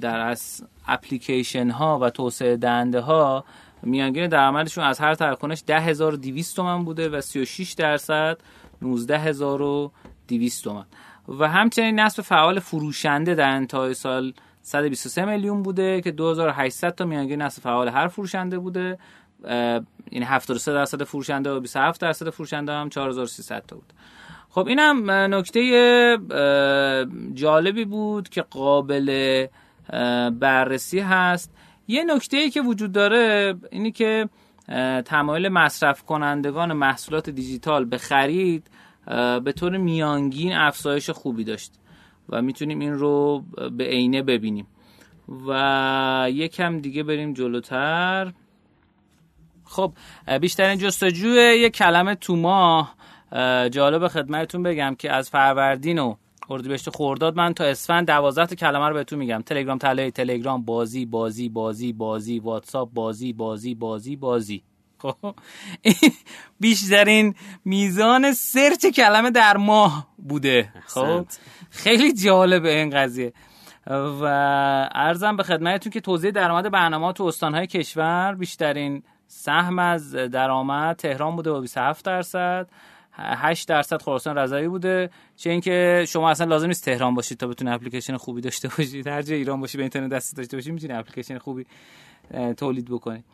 در 0.00 0.20
از 0.20 0.64
اپلیکیشن 0.88 1.70
ها 1.70 1.98
و 1.98 2.10
توسعه 2.10 2.56
دهنده 2.56 3.00
ها 3.00 3.44
میانگین 3.82 4.26
درآمدشون 4.26 4.84
از 4.84 4.98
هر 4.98 5.14
تراکنش 5.14 5.62
10200 5.66 6.56
تومن 6.56 6.84
بوده 6.84 7.08
و 7.08 7.20
36 7.20 7.72
درصد 7.72 8.38
19200 8.80 10.64
تومن 10.64 10.84
و 11.28 11.48
همچنین 11.48 12.00
نصب 12.00 12.22
فعال 12.22 12.58
فروشنده 12.58 13.34
در 13.34 13.48
انتهای 13.48 13.94
سال 13.94 14.32
123 14.62 15.24
میلیون 15.24 15.62
بوده 15.62 16.00
که 16.00 16.10
2800 16.10 16.94
تا 16.94 17.04
میانگین 17.04 17.42
نصب 17.42 17.62
فعال 17.62 17.88
هر 17.88 18.08
فروشنده 18.08 18.58
بوده. 18.58 18.98
این 20.10 20.22
73 20.22 20.72
درصد 20.72 21.04
فروشنده 21.04 21.50
و 21.50 21.60
27 21.60 22.00
درصد 22.00 22.30
فروشنده 22.30 22.72
هم 22.72 22.88
4300 22.88 23.64
تا 23.66 23.76
بود. 23.76 23.92
خب 24.50 24.66
اینم 24.66 25.10
نکته 25.10 26.18
جالبی 27.34 27.84
بود 27.84 28.28
که 28.28 28.42
قابل 28.42 29.46
بررسی 30.40 31.00
هست. 31.00 31.50
یه 31.90 32.04
نکته 32.04 32.36
ای 32.36 32.50
که 32.50 32.60
وجود 32.60 32.92
داره 32.92 33.54
اینی 33.70 33.92
که 33.92 34.28
تمایل 35.04 35.48
مصرف 35.48 36.02
کنندگان 36.02 36.72
محصولات 36.72 37.30
دیجیتال 37.30 37.84
به 37.84 37.98
خرید 37.98 38.70
به 39.44 39.52
طور 39.52 39.76
میانگین 39.76 40.52
افزایش 40.52 41.10
خوبی 41.10 41.44
داشت 41.44 41.72
و 42.28 42.42
می‌تونیم 42.42 42.80
این 42.80 42.92
رو 42.92 43.44
به 43.72 43.84
عینه 43.84 44.22
ببینیم. 44.22 44.66
و 45.48 46.26
یکم 46.30 46.78
دیگه 46.78 47.02
بریم 47.02 47.32
جلوتر. 47.32 48.32
خب 49.64 49.92
بیشترین 50.40 50.78
جستجوی 50.78 51.58
یک 51.58 51.72
کلمه 51.72 52.14
تو 52.14 52.36
ماه. 52.36 52.94
جالب 53.70 54.08
خدمتتون 54.08 54.62
بگم 54.62 54.94
که 54.98 55.12
از 55.12 55.30
فروردین 55.30 55.98
و 55.98 56.14
اردیبهشت 56.50 56.90
خورداد 56.90 57.36
من 57.36 57.54
تا 57.54 57.64
اسفند 57.64 58.06
12 58.06 58.56
کلمه 58.56 58.88
رو 58.88 58.94
بهتون 58.94 59.18
میگم. 59.18 59.42
تلگرام 59.46 59.78
تله 59.78 60.10
تلگرام 60.10 60.64
بازی 60.64 61.06
بازی 61.06 61.48
بازی 61.48 61.92
بازی 61.92 62.38
واتساپ 62.38 62.90
بازی 62.92 63.32
بازی 63.32 63.74
بازی 63.74 64.16
بازی. 64.16 64.62
خب 64.98 65.34
بیشترین 66.60 67.34
میزان 67.64 68.32
سرچ 68.32 68.86
کلمه 68.86 69.30
در 69.30 69.56
ماه 69.56 70.08
بوده. 70.28 70.72
خب 70.86 71.26
خیلی 71.70 72.12
جالبه 72.12 72.78
این 72.78 72.90
قضیه. 72.90 73.32
و 74.20 74.24
ارزم 74.94 75.36
به 75.36 75.42
خدمتتون 75.42 75.92
که 75.92 76.00
توضیح 76.00 76.30
درآمد 76.30 76.70
برنامه 76.70 77.12
تو 77.12 77.24
استانهای 77.24 77.66
کشور 77.66 78.34
بیشترین 78.34 79.02
سهم 79.26 79.78
از 79.78 80.14
درآمد 80.14 80.96
تهران 80.96 81.36
بوده 81.36 81.50
با 81.52 81.60
27 81.60 82.04
درصد. 82.04 82.68
8 83.12 83.68
درصد 83.68 84.02
خراسان 84.02 84.38
رضوی 84.38 84.68
بوده 84.68 85.10
چه 85.36 85.50
اینکه 85.50 86.04
شما 86.08 86.30
اصلا 86.30 86.46
لازم 86.46 86.66
نیست 86.66 86.84
تهران 86.84 87.14
باشید 87.14 87.38
تا 87.38 87.46
بتونید 87.46 87.74
اپلیکیشن 87.74 88.16
خوبی 88.16 88.40
داشته 88.40 88.68
باشید. 88.68 89.06
هر 89.06 89.22
جای 89.22 89.38
ایران 89.38 89.60
باشی 89.60 89.76
به 89.76 89.82
اینترنت 89.82 90.12
دست 90.12 90.36
داشته 90.36 90.56
باشید 90.56 90.72
می‌تونید 90.72 90.96
اپلیکیشن 90.96 91.38
خوبی 91.38 91.66
تولید 92.56 92.90
بکنید 92.90 93.24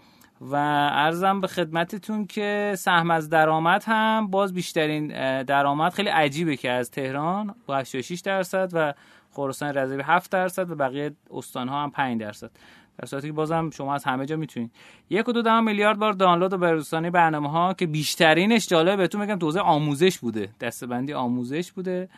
و 0.41 0.55
ارزم 0.93 1.41
به 1.41 1.47
خدمتتون 1.47 2.27
که 2.27 2.75
سهم 2.79 3.11
از 3.11 3.29
درآمد 3.29 3.85
هم 3.87 4.27
باز 4.31 4.55
بیشترین 4.55 5.09
درآمد 5.43 5.93
خیلی 5.93 6.09
عجیبه 6.09 6.57
که 6.57 6.71
از 6.71 6.91
تهران 6.91 7.55
با 7.67 7.77
86 7.77 8.21
درصد 8.21 8.71
و 8.73 8.95
خراسان 9.33 9.75
رضوی 9.75 10.03
7 10.03 10.31
درصد 10.31 10.71
و 10.71 10.75
بقیه 10.75 11.13
استانها 11.31 11.83
هم 11.83 11.91
5 11.91 12.21
درصد. 12.21 12.51
در 12.99 13.07
صورتی 13.07 13.27
که 13.27 13.33
بازم 13.33 13.71
شما 13.71 13.95
از 13.95 14.05
همه 14.05 14.27
جا 14.27 14.37
می‌تونید 14.37 14.73
یک 15.11 15.29
و 15.29 15.33
دو 15.33 15.43
دهم 15.43 15.65
میلیارد 15.65 15.99
بار 15.99 16.13
دانلود 16.13 16.53
و 16.53 16.59
بروزرسانی 16.59 17.11
برنامه 17.11 17.51
ها 17.51 17.75
که 17.75 17.87
بیشترینش 17.87 18.69
جالبه. 18.69 18.97
بهتون 18.97 19.21
میگم 19.21 19.39
توزیع 19.39 19.63
آموزش 19.63 20.19
بوده. 20.19 20.49
دستبندی 20.61 21.13
آموزش 21.13 21.73
بوده. 21.73 22.09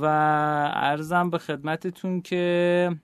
و 0.00 0.04
ارزم 0.74 1.30
به 1.30 1.38
خدمتتون 1.38 2.20
که 2.20 2.96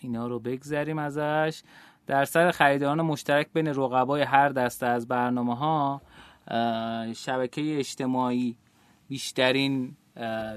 اینا 0.00 0.26
رو 0.26 0.38
بگذریم 0.38 0.98
ازش. 0.98 1.62
در 2.06 2.24
سر 2.24 2.50
خریداران 2.50 3.02
مشترک 3.02 3.46
بین 3.54 3.66
رقبای 3.66 4.22
هر 4.22 4.48
دسته 4.48 4.86
از 4.86 5.08
برنامه 5.08 5.56
ها 5.56 6.02
شبکه 7.16 7.78
اجتماعی 7.78 8.56
بیشترین 9.08 9.96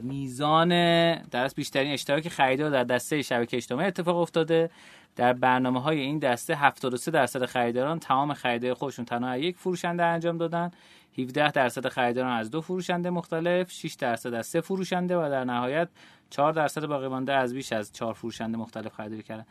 میزان 0.02 0.70
در 1.16 1.48
بیشترین 1.48 1.94
اشتراک 1.94 2.30
خریدار 2.30 2.70
در 2.70 2.84
دسته 2.84 3.22
شبکه 3.22 3.58
اجتماعی 3.58 3.88
اتفاق 3.88 4.18
افتاده. 4.18 4.70
در 5.16 5.34
برنامه 5.34 5.82
های 5.82 6.00
این 6.00 6.20
دسته 6.20 6.56
73 6.56 7.12
درصد 7.12 7.46
خریداران 7.46 8.00
تمام 8.00 8.34
خریدای 8.34 8.74
خودشون 8.74 9.06
تنها 9.06 9.38
یک 9.38 9.58
فروشنده 9.58 10.04
انجام 10.04 10.38
دادن. 10.38 10.72
17 11.20 11.52
درصد 11.52 11.88
خریداران 11.88 12.38
از 12.38 12.52
دو 12.52 12.62
فروشنده 12.62 13.10
مختلف 13.10 13.72
6 13.72 13.94
درصد 13.94 14.34
از 14.34 14.48
سه 14.48 14.62
فروشنده 14.62 15.18
و 15.18 15.30
در 15.30 15.44
نهایت 15.44 15.90
4 16.30 16.54
درصد 16.54 16.86
باقی 16.86 17.08
مانده 17.08 17.34
از 17.34 17.54
بیش 17.54 17.74
از 17.74 17.92
4 17.94 18.14
فروشنده 18.14 18.58
مختلف 18.58 18.94
خریداری 18.94 19.24
کردن. 19.24 19.46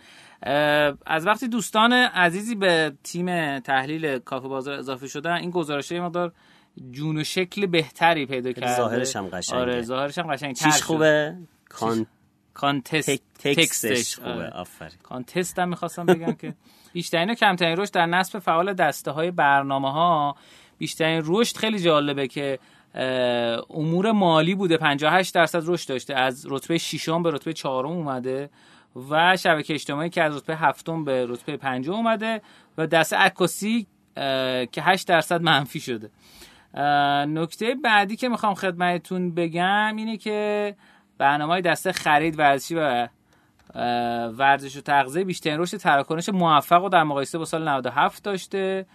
از 1.06 1.26
وقتی 1.26 1.48
دوستان 1.48 1.92
عزیزی 1.92 2.54
به 2.54 2.92
تیم 3.02 3.58
تحلیل 3.58 4.18
کافه 4.18 4.48
بازار 4.48 4.78
اضافه 4.78 5.06
شدن 5.06 5.34
این 5.34 5.50
گزارشه 5.50 6.00
مقدار 6.00 6.32
جون 6.90 7.18
و 7.18 7.24
شکل 7.24 7.66
بهتری 7.66 8.26
پیدا 8.26 8.52
کرده. 8.52 8.76
ظاهرش 8.76 9.16
هم 9.16 9.28
قشنگه. 9.28 9.60
آره 9.60 9.82
ظاهرش 9.82 10.18
هم 10.18 10.34
قشنگه 10.34 10.54
چیش 10.54 10.82
خوبه؟ 10.82 11.36
کان 11.68 12.06
کانتست 12.54 13.10
تکستش 13.38 14.16
خوبه. 14.16 14.30
آره. 14.30 14.50
آفرین. 14.50 14.98
کانتست 15.02 15.58
هم 15.58 15.68
می‌خواستم 15.68 16.06
بگم 16.06 16.32
که 16.32 16.54
بیشترین 16.92 17.30
و 17.30 17.34
کمترین 17.34 17.76
رشد 17.76 17.92
در 17.92 18.06
نصب 18.06 18.38
فعال 18.38 18.72
دسته 18.72 19.10
های 19.10 19.30
برنامه 19.30 19.92
ها 19.92 20.36
بیشترین 20.78 21.22
رشد 21.26 21.56
خیلی 21.56 21.78
جالبه 21.78 22.28
که 22.28 22.58
امور 23.70 24.12
مالی 24.12 24.54
بوده. 24.54 24.76
58 24.76 25.34
درصد 25.34 25.62
رشد 25.66 25.88
داشته. 25.88 26.14
از 26.14 26.46
رتبه 26.50 26.78
ششم 26.78 27.22
به 27.22 27.30
رتبه 27.30 27.52
چهارم 27.52 27.90
اومده 27.90 28.50
و 29.10 29.36
شبکه 29.36 29.74
اجتماعی 29.74 30.10
که 30.10 30.22
از 30.22 30.36
رتبه 30.36 30.56
هفتم 30.56 31.04
به 31.04 31.26
رتبه 31.28 31.56
پنجم 31.56 31.92
اومده 31.92 32.42
و 32.78 32.86
دسته 32.86 33.16
عکاسی 33.16 33.86
که 34.72 34.82
8 34.82 35.08
درصد 35.08 35.42
منفی 35.42 35.80
شده. 35.80 36.10
نکته 37.28 37.74
بعدی 37.84 38.16
که 38.16 38.28
می‌خوام 38.28 38.54
خدمتتون 38.54 39.34
بگم 39.34 39.96
اینه 39.96 40.16
که 40.16 40.74
برنامه 41.18 41.52
های 41.52 41.62
دسته 41.62 41.92
خرید 41.92 42.38
ورزشی 42.38 42.74
و 42.74 43.08
ورزش 44.28 44.76
و 44.76 44.80
تغذیه 44.80 45.24
بیشترین 45.24 45.58
رشد 45.58 45.76
تراکنش 45.76 46.28
موفق 46.28 46.84
و 46.84 46.88
در 46.88 47.02
مقایسه 47.02 47.38
با 47.38 47.44
سال 47.44 47.68
97 47.68 48.24
داشته 48.24 48.86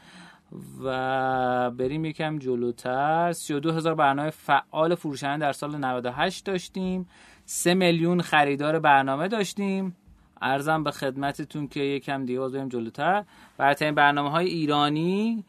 و 0.83 1.71
بریم 1.71 2.05
یکم 2.05 2.39
جلوتر. 2.39 3.31
32 3.31 3.71
هزار 3.71 3.95
برنامه 3.95 4.29
فعال 4.29 4.95
فروشنده 4.95 5.45
در 5.45 5.51
سال 5.51 5.77
98 5.77 6.45
داشتیم. 6.45 7.07
3 7.45 7.73
میلیون 7.73 8.21
خریدار 8.21 8.79
برنامه 8.79 9.27
داشتیم. 9.27 9.95
ارزم 10.41 10.84
به 10.84 10.91
خدمتتون 10.91 11.67
که 11.67 11.79
یکم 11.79 12.25
دیگه 12.25 12.39
بریم 12.39 12.69
جلوتر. 12.69 13.23
برترین 13.58 13.95
برنامه 13.95 14.29
های 14.29 14.47
ایرانی 14.47 15.45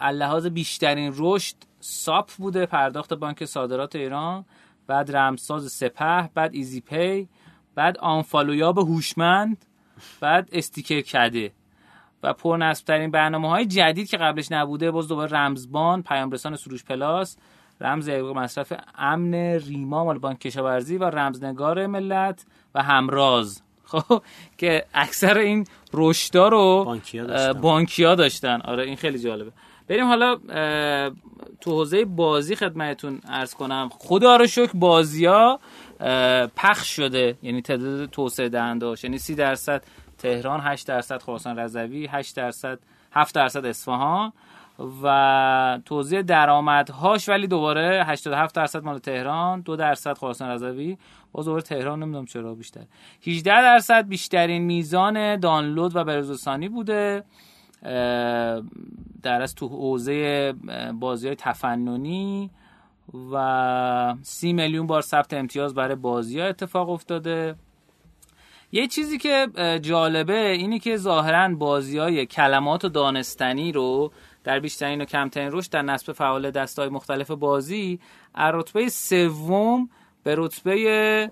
اللحاظ 0.00 0.46
بیشترین 0.46 1.14
رشد 1.16 1.56
ساپ 1.80 2.30
بوده 2.38 2.66
پرداخت 2.66 3.14
بانک 3.14 3.44
صادرات 3.44 3.96
ایران 3.96 4.44
بعد 4.86 5.16
رمساز 5.16 5.72
سپه 5.72 6.30
بعد 6.34 6.54
ایزی 6.54 6.80
پی 6.80 7.28
بعد 7.74 7.98
آنفالویاب 7.98 8.78
هوشمند 8.78 9.64
بعد 10.20 10.48
استیکر 10.52 11.00
کده. 11.00 11.52
و 12.22 12.34
ترین 12.86 13.10
برنامه 13.10 13.48
های 13.48 13.66
جدید 13.66 14.10
که 14.10 14.16
قبلش 14.16 14.52
نبوده 14.52 14.90
باز 14.90 15.08
دوباره 15.08 15.30
رمزبان 15.30 16.02
پیام 16.02 16.30
رسان 16.30 16.56
سروش 16.56 16.84
پلاس 16.84 17.36
رمز 17.80 18.08
مصرف 18.08 18.72
امن 18.94 19.34
ریما 19.34 20.04
مال 20.04 20.18
بانک 20.18 20.40
کشاورزی 20.40 20.96
و 20.96 21.04
رمزنگار 21.04 21.86
ملت 21.86 22.46
و 22.74 22.82
همراز. 22.82 23.62
خب 23.90 24.22
که 24.58 24.84
اکثر 24.94 25.38
این 25.38 25.66
رشدا 25.94 26.48
رو 26.48 26.84
بانکیا 26.84 27.26
داشتن. 27.26 27.60
بانکیا 27.60 28.14
داشتن. 28.14 28.60
آره 28.60 28.84
این 28.84 28.96
خیلی 28.96 29.18
جالبه. 29.18 29.52
بریم 29.88 30.04
حالا 30.04 30.36
تو 31.60 31.70
حوزه 31.70 32.04
بازی 32.04 32.56
خدمتتون 32.56 33.20
ارز 33.28 33.54
کنم. 33.54 33.90
خدا 33.98 34.36
رو 34.36 34.46
شکر 34.46 34.72
بازی 34.74 35.26
ها 35.26 35.60
پخش 36.56 36.96
شده. 36.96 37.38
یعنی 37.42 37.62
تعداد 37.62 38.10
توسعه 38.10 38.48
دهنده 38.48 38.94
یعنی 39.02 39.18
30 39.18 39.34
درصد 39.34 39.82
تهران 40.18 40.60
8 40.60 40.86
درصد 40.86 41.22
خراسان 41.22 41.58
رضوی 41.58 42.06
8 42.06 42.36
درصد 42.36 42.78
7 43.12 43.34
درصد 43.34 43.66
اصفهان. 43.66 44.32
و 45.02 45.78
توزیع 45.84 46.22
درآمدهاش 46.22 47.28
ولی 47.28 47.46
دوباره 47.46 48.04
87 48.06 48.54
درصد 48.54 48.84
مال 48.84 48.98
تهران 48.98 49.60
2 49.60 49.76
درصد 49.76 50.18
خراسان 50.18 50.50
رضوی. 50.50 50.98
باز 51.32 51.44
دوباره 51.44 51.62
تهران 51.62 52.02
نمی‌دونم 52.02 52.26
چرا 52.26 52.54
بیشتر. 52.54 52.80
18 53.26 53.62
درصد 53.62 54.08
بیشترین 54.08 54.62
میزان 54.62 55.36
دانلود 55.36 55.96
و 55.96 56.04
بروزرسانی 56.04 56.68
بوده 56.68 57.24
در 59.22 59.42
از 59.42 59.54
تو 59.54 59.68
حوزه 59.68 60.52
بازی 60.94 61.26
های 61.26 61.36
تفننی 61.36 62.50
و 63.32 64.14
سی 64.22 64.52
میلیون 64.52 64.86
بار 64.86 65.02
ثبت 65.02 65.34
امتیاز 65.34 65.74
برای 65.74 65.94
بازی 65.94 66.40
ها 66.40 66.46
اتفاق 66.46 66.90
افتاده. 66.90 67.54
یه 68.72 68.86
چیزی 68.86 69.18
که 69.18 69.48
جالبه 69.82 70.50
اینه 70.50 70.78
که 70.78 70.96
ظاهرا 70.96 71.54
بازی 71.54 71.98
های 71.98 72.26
کلمات 72.26 72.84
و 72.84 72.88
دانستنی 72.88 73.72
رو 73.72 74.12
در 74.44 74.60
بیشترین 74.60 75.00
و 75.00 75.04
کمترین 75.04 75.48
رشد 75.52 75.70
در 75.70 75.82
نصب 75.82 76.12
فعال 76.12 76.50
دستای 76.50 76.88
مختلف 76.88 77.30
بازی 77.30 78.00
از 78.34 78.54
رتبه 78.54 78.88
سوم 78.88 79.90
به 80.22 80.34
رتبه 80.38 81.30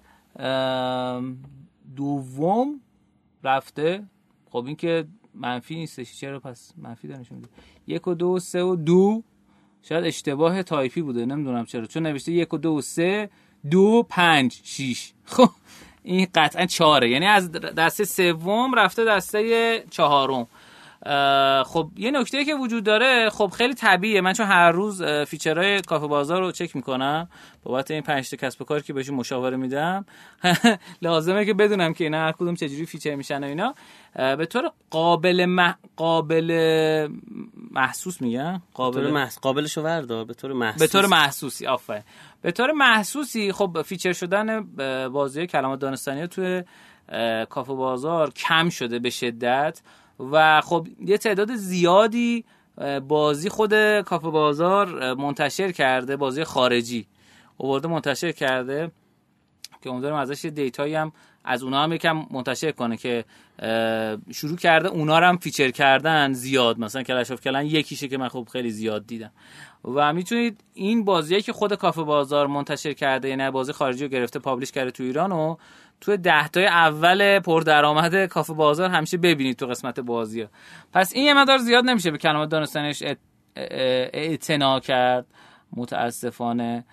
دوم 1.96 2.80
رفته. 3.44 4.04
خب 4.50 4.64
این 4.66 4.76
که 4.76 5.04
منفی 5.34 5.74
نیستش. 5.74 6.20
چرا؟ 6.20 6.40
پس 6.40 6.72
منفی 6.76 7.08
دانش 7.08 7.32
میده. 7.32 7.48
یک 7.86 8.08
و 8.08 8.14
دو 8.14 8.38
سه 8.38 8.62
و 8.62 8.76
دو. 8.76 9.22
شاید 9.82 10.04
اشتباه 10.04 10.62
تایپی 10.62 11.02
بوده. 11.02 11.26
نمی‌دونم 11.26 11.64
چرا. 11.64 11.86
چون 11.86 12.02
نوشته 12.06 12.32
یک 12.32 12.54
و 12.54 12.58
دو 12.58 12.80
سه 12.80 13.30
دو 13.70 14.06
پنج 14.08 14.60
شیش. 14.64 15.12
خب 15.24 15.50
این 16.02 16.26
قطعا 16.34 16.66
چهاره. 16.66 17.10
یعنی 17.10 17.26
از 17.26 17.52
دسته 17.52 18.04
سوم 18.04 18.74
رفته 18.74 19.04
دسته 19.04 19.84
چهارم. 19.90 20.46
خب 21.64 21.90
یه 21.96 22.10
نکته 22.10 22.44
که 22.44 22.54
وجود 22.54 22.84
داره 22.84 23.30
خب 23.30 23.52
خیلی 23.56 23.74
طبیعیه. 23.74 24.20
من 24.20 24.32
چون 24.32 24.46
هر 24.46 24.70
روز 24.70 25.02
feature 25.02 25.63
های 25.63 25.80
کافه 25.80 26.06
بازار 26.06 26.40
رو 26.40 26.52
چک 26.52 26.76
می‌کنم 26.76 27.28
بابت 27.62 27.90
این 27.90 28.02
پنج 28.02 28.30
تا 28.30 28.36
کسب 28.36 28.62
و 28.62 28.64
کار 28.64 28.80
که 28.80 28.92
بهشون 28.92 29.14
مشاوره 29.14 29.56
میدم. 29.56 30.06
لازمه 31.02 31.44
که 31.44 31.54
بدونم 31.54 31.94
که 31.94 32.04
اینا 32.04 32.18
هر 32.18 32.32
کدوم 32.32 32.54
چجوری 32.54 32.86
feature 32.86 33.14
میشن 33.14 33.44
و 33.44 33.46
اینا. 33.46 33.74
به 34.14 34.46
طور 34.46 34.70
قابل 34.90 35.46
مح... 35.46 35.74
قابل 35.96 37.08
محسوس 37.70 38.22
میگن 38.22 38.62
قابل 38.74 39.10
محس... 39.10 39.38
قابلشو 39.38 39.82
وردار 39.82 40.24
به 40.24 40.34
طور 40.34 40.52
محسوس. 40.52 40.80
به 40.80 40.86
طور 40.86 41.06
محسوسی 41.06 41.66
آفرین. 41.66 42.02
به 42.42 42.52
طور 42.52 42.72
محسوسی 42.72 43.52
خب 43.52 43.82
فیچر 43.82 44.12
شدن 44.12 44.60
بازی 45.08 45.46
کلمات 45.46 45.78
دانستانی 45.78 46.26
توی 46.26 46.62
کافه 47.50 47.74
بازار 47.74 48.30
کم 48.30 48.68
شده 48.68 48.98
به 48.98 49.10
شدت. 49.10 49.80
و 50.32 50.60
خب 50.60 50.88
یه 51.04 51.18
تعداد 51.18 51.54
زیادی 51.54 52.44
بازی 53.08 53.48
خود 53.48 54.00
کافه 54.00 54.30
بازار 54.30 55.14
منتشر 55.14 55.72
کرده 55.72 56.16
بازی 56.16 56.44
خارجی 56.44 57.06
اوورده 57.56 57.88
منتشر 57.88 58.32
کرده 58.32 58.90
که 59.82 59.90
امیدوارم 59.90 60.16
ازش 60.16 60.44
data 60.44 60.78
یی 60.78 60.94
هم 60.94 61.12
از 61.44 61.62
اونا 61.62 61.82
هم 61.82 61.92
یکم 61.92 62.26
منتشر 62.30 62.70
کنه 62.70 62.96
که 62.96 63.24
شروع 64.32 64.56
کرده 64.56 64.88
اونا 64.88 65.18
رو 65.18 65.26
هم 65.26 65.36
feature 65.36 65.70
کردن 65.70 66.32
زیاد. 66.32 66.78
مثلا 66.78 67.02
Clash 67.02 67.30
of 67.30 67.40
Clans 67.40 67.66
یکیشه 67.66 68.08
که 68.08 68.18
من 68.18 68.28
خب 68.28 68.48
خیلی 68.52 68.70
زیاد 68.70 69.06
دیدم. 69.06 69.30
و 69.84 70.12
می‌تونید 70.12 70.60
این 70.74 71.04
بازیه 71.04 71.42
که 71.42 71.52
خود 71.52 71.74
کافه 71.74 72.02
بازار 72.02 72.46
منتشر 72.46 72.92
کرده 72.92 73.28
یعنی 73.28 73.50
بازی 73.50 73.72
خارجی 73.72 74.04
رو 74.04 74.10
گرفته 74.10 74.38
publish 74.38 74.72
کرده 74.72 74.90
تو 74.90 75.02
ایران 75.02 75.32
و 75.32 75.56
توی 76.00 76.16
دهتای 76.16 76.66
اول 76.66 77.38
پردرآمد 77.38 78.26
کافه 78.26 78.54
بازار 78.54 78.90
همیشه 78.90 79.16
ببینید 79.16 79.56
تو 79.56 79.66
قسمت 79.66 80.00
بازی 80.00 80.40
ها. 80.42 80.48
پس 80.92 81.12
این 81.14 81.24
یه 81.24 81.34
مقدار 81.34 81.58
زیاد 81.58 81.84
نمیشه 81.84 82.10
به 82.10 82.18
کلمات 82.18 82.48
دانستنش 82.48 83.02
اعتنا 83.56 84.80
کرد. 84.80 85.26
متاسفانه. 85.72 86.84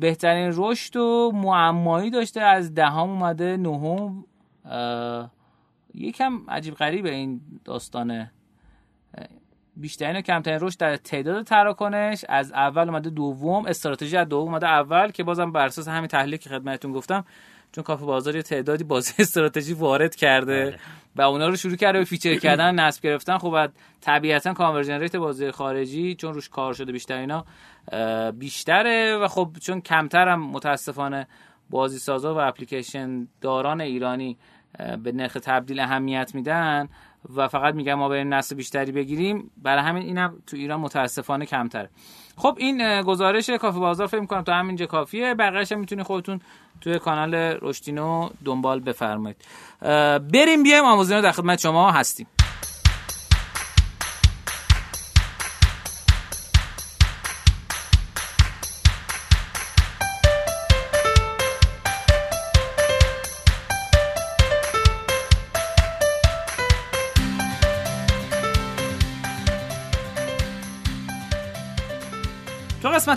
بهترین 0.00 0.52
رشد 0.56 0.96
و 0.96 1.32
معمایی 1.34 2.10
داشته. 2.10 2.40
از 2.40 2.74
دهم 2.74 3.10
اومده 3.10 3.56
نهم. 3.56 4.24
یکم 5.94 6.40
عجیب 6.48 6.74
غریبه 6.74 7.10
این 7.10 7.40
داستانه. 7.64 8.32
بیشترین 9.76 10.16
و 10.16 10.20
کمترین 10.20 10.58
رشد 10.60 10.78
در 10.78 10.96
تعداد 10.96 11.44
تراکنش. 11.44 12.24
از 12.28 12.52
اول 12.52 12.88
اومده 12.88 13.10
دوم. 13.10 13.66
استراتژی 13.66 14.16
از 14.16 14.28
دوم 14.28 14.48
اومده 14.48 14.66
اول 14.66 15.10
که 15.10 15.24
بازم 15.24 15.52
بر 15.52 15.66
اساس 15.66 15.88
همین 15.88 16.08
تحلیلی 16.08 16.38
که 16.38 16.50
خدمتتون 16.50 16.92
گفتم 16.92 17.24
چون 17.72 17.84
کافه 17.84 18.04
بازار 18.04 18.36
یه 18.36 18.42
تعدادی 18.42 18.84
بازی 18.84 19.12
استراتژی 19.22 19.74
وارد 19.74 20.14
کرده 20.14 20.64
بله. 20.64 20.78
و 21.16 21.22
اونا 21.22 21.48
رو 21.48 21.56
شروع 21.56 21.76
کرده 21.76 21.98
به 21.98 22.04
feature 22.04 22.34
کردن 22.34 22.74
نصب 22.74 23.02
گرفتن. 23.02 23.38
خب 23.38 23.68
طبیعتا 24.00 24.54
conversion 24.54 25.00
rate 25.00 25.16
بازی 25.16 25.50
خارجی 25.50 26.14
چون 26.14 26.34
روش 26.34 26.48
کار 26.48 26.72
شده 26.72 26.92
بیشتر 26.92 27.16
اینا 27.18 27.44
بیشتره 28.30 29.16
و 29.16 29.28
خب 29.28 29.50
چون 29.62 29.80
کمتر 29.80 30.28
هم 30.28 30.50
متاسفانه 30.50 31.26
بازی 31.70 31.98
سازا 31.98 32.34
و 32.34 32.38
اپلیکیشن 32.38 33.28
داران 33.40 33.80
ایرانی 33.80 34.38
به 35.02 35.12
نرخ 35.12 35.32
تبدیل 35.42 35.80
اهمیت 35.80 36.34
میدن 36.34 36.88
و 37.36 37.48
فقط 37.48 37.74
میگم 37.74 37.94
ما 37.94 38.08
بریم 38.08 38.34
نصب 38.34 38.56
بیشتری 38.56 38.92
بگیریم. 38.92 39.50
برای 39.56 39.82
همین 39.84 40.02
اینم 40.02 40.42
تو 40.46 40.56
ایران 40.56 40.80
متاسفانه 40.80 41.46
کمتره. 41.46 41.90
خب 42.38 42.56
این 42.58 43.02
گزارش 43.02 43.50
کافه 43.50 43.78
بازار 43.78 44.06
فکر 44.06 44.20
می‌کنم 44.20 44.42
تو 44.42 44.52
همینجا 44.52 44.86
کافیه. 44.86 45.34
بقیه‌اش 45.34 45.72
هم 45.72 45.78
می‌تونی 45.80 46.02
خودتون 46.02 46.40
توی 46.80 46.98
کانال 46.98 47.34
رشدینو 47.34 48.28
دنبال 48.44 48.80
بفرمایید. 48.80 49.36
بریم 50.32 50.62
بیایم. 50.62 50.84
آموزینو 50.84 51.22
در 51.22 51.32
خدمت 51.32 51.60
شما 51.60 51.90
هستیم. 51.90 52.26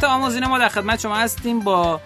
قسمت 0.02 0.14
آموزین 0.14 0.46
ما 0.46 0.60
در 0.60 0.70
خدمت 0.70 1.00
شما 1.00 1.16
هستیم 1.16 1.60
با 1.60 2.02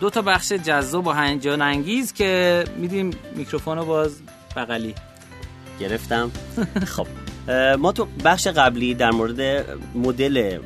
دو 0.00 0.10
تا 0.10 0.22
بخش 0.22 0.52
جذاب 0.52 1.06
و 1.06 1.10
هیجان 1.10 1.62
انگیز 1.62 2.12
که 2.12 2.64
میدیم 2.76 3.10
میکروفون 3.36 3.84
باز 3.84 4.20
بغلی. 4.56 4.94
گرفتم. 5.80 6.30
خب. 6.96 7.06
ما 7.78 7.92
تو 7.92 8.06
بخش 8.24 8.46
قبلی 8.46 8.94
در 8.94 9.10
مورد 9.10 9.66
مدل 9.94 10.58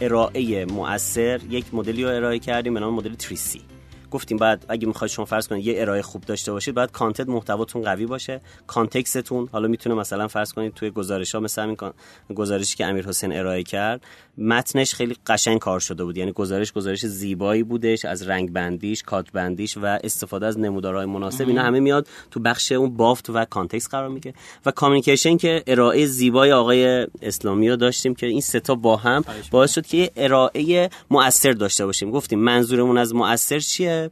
ارائه 0.00 0.64
مؤثر 0.64 1.40
یک 1.50 1.64
مدلی 1.72 2.04
رو 2.04 2.10
ارائه 2.10 2.38
کردیم 2.38 2.74
به 2.74 2.80
نام 2.80 2.94
مدل 2.94 3.14
three 3.14 3.47
C. 3.47 3.60
گفتیم 4.14 4.36
باید 4.36 4.64
اگه 4.68 4.86
می‌خواید 4.86 5.12
شما 5.12 5.24
فرض 5.24 5.48
کنید 5.48 5.66
یه 5.66 5.80
ارائه 5.80 6.02
خوب 6.02 6.22
داشته 6.22 6.52
باشید 6.52 6.74
باید 6.74 6.92
content 6.92 7.28
محتواتون 7.28 7.82
قوی 7.82 8.06
باشه 8.06 8.40
context 8.66 9.23
تون 9.23 9.48
حالا 9.52 9.68
می‌تونه 9.68 9.94
مثلا 9.94 10.28
فرض 10.28 10.52
کنید 10.52 10.74
توی 10.74 10.90
گزارش 10.90 11.34
ها 11.34 11.40
مثل 11.40 11.62
همین 11.62 11.76
گزارشی 12.34 12.76
که 12.76 12.86
امیر 12.86 13.06
حسین 13.06 13.32
ارائه 13.32 13.62
کرد 13.62 14.00
متنش 14.38 14.94
خیلی 14.94 15.16
قشنگ 15.26 15.58
کار 15.58 15.80
شده 15.80 16.04
بود. 16.04 16.18
یعنی 16.18 16.32
گزارش 16.32 16.72
گزارش 16.72 17.06
زیبایی 17.06 17.62
بودش 17.62 18.04
از 18.04 18.28
رنگ 18.28 18.52
بندیش 18.52 19.02
کادربندیش 19.02 19.76
و 19.76 19.86
استفاده 19.86 20.46
از 20.46 20.58
نمودارهای 20.58 21.06
مناسب. 21.06 21.48
اینا 21.48 21.62
همه 21.62 21.80
میاد 21.80 22.08
تو 22.30 22.40
بخش 22.40 22.72
اون 22.72 22.96
بافت 22.96 23.30
و 23.30 23.44
context 23.44 23.90
قرار 23.90 24.08
می‌گیره 24.08 24.34
و 24.66 24.70
communication 24.70 25.36
که 25.36 25.62
ارائه 25.66 26.06
زیبای 26.06 26.52
آقای 26.52 27.06
اسلامی 27.22 27.70
رو 27.70 27.76
داشتیم 27.76 28.14
که 28.14 28.26
این 28.26 28.40
سه 28.40 28.63
تا 28.63 28.74
با 28.74 28.96
هم 28.96 29.24
باعث 29.50 29.74
شد 29.74 29.86
که 29.86 30.10
ارائه 30.16 30.90
مؤثر 31.10 31.52
داشته 31.52 31.86
باشیم. 31.86 32.10
گفتیم 32.10 32.38
منظورمون 32.38 32.98
از 32.98 33.14
مؤثر 33.14 33.58
چیه؟ 33.58 34.03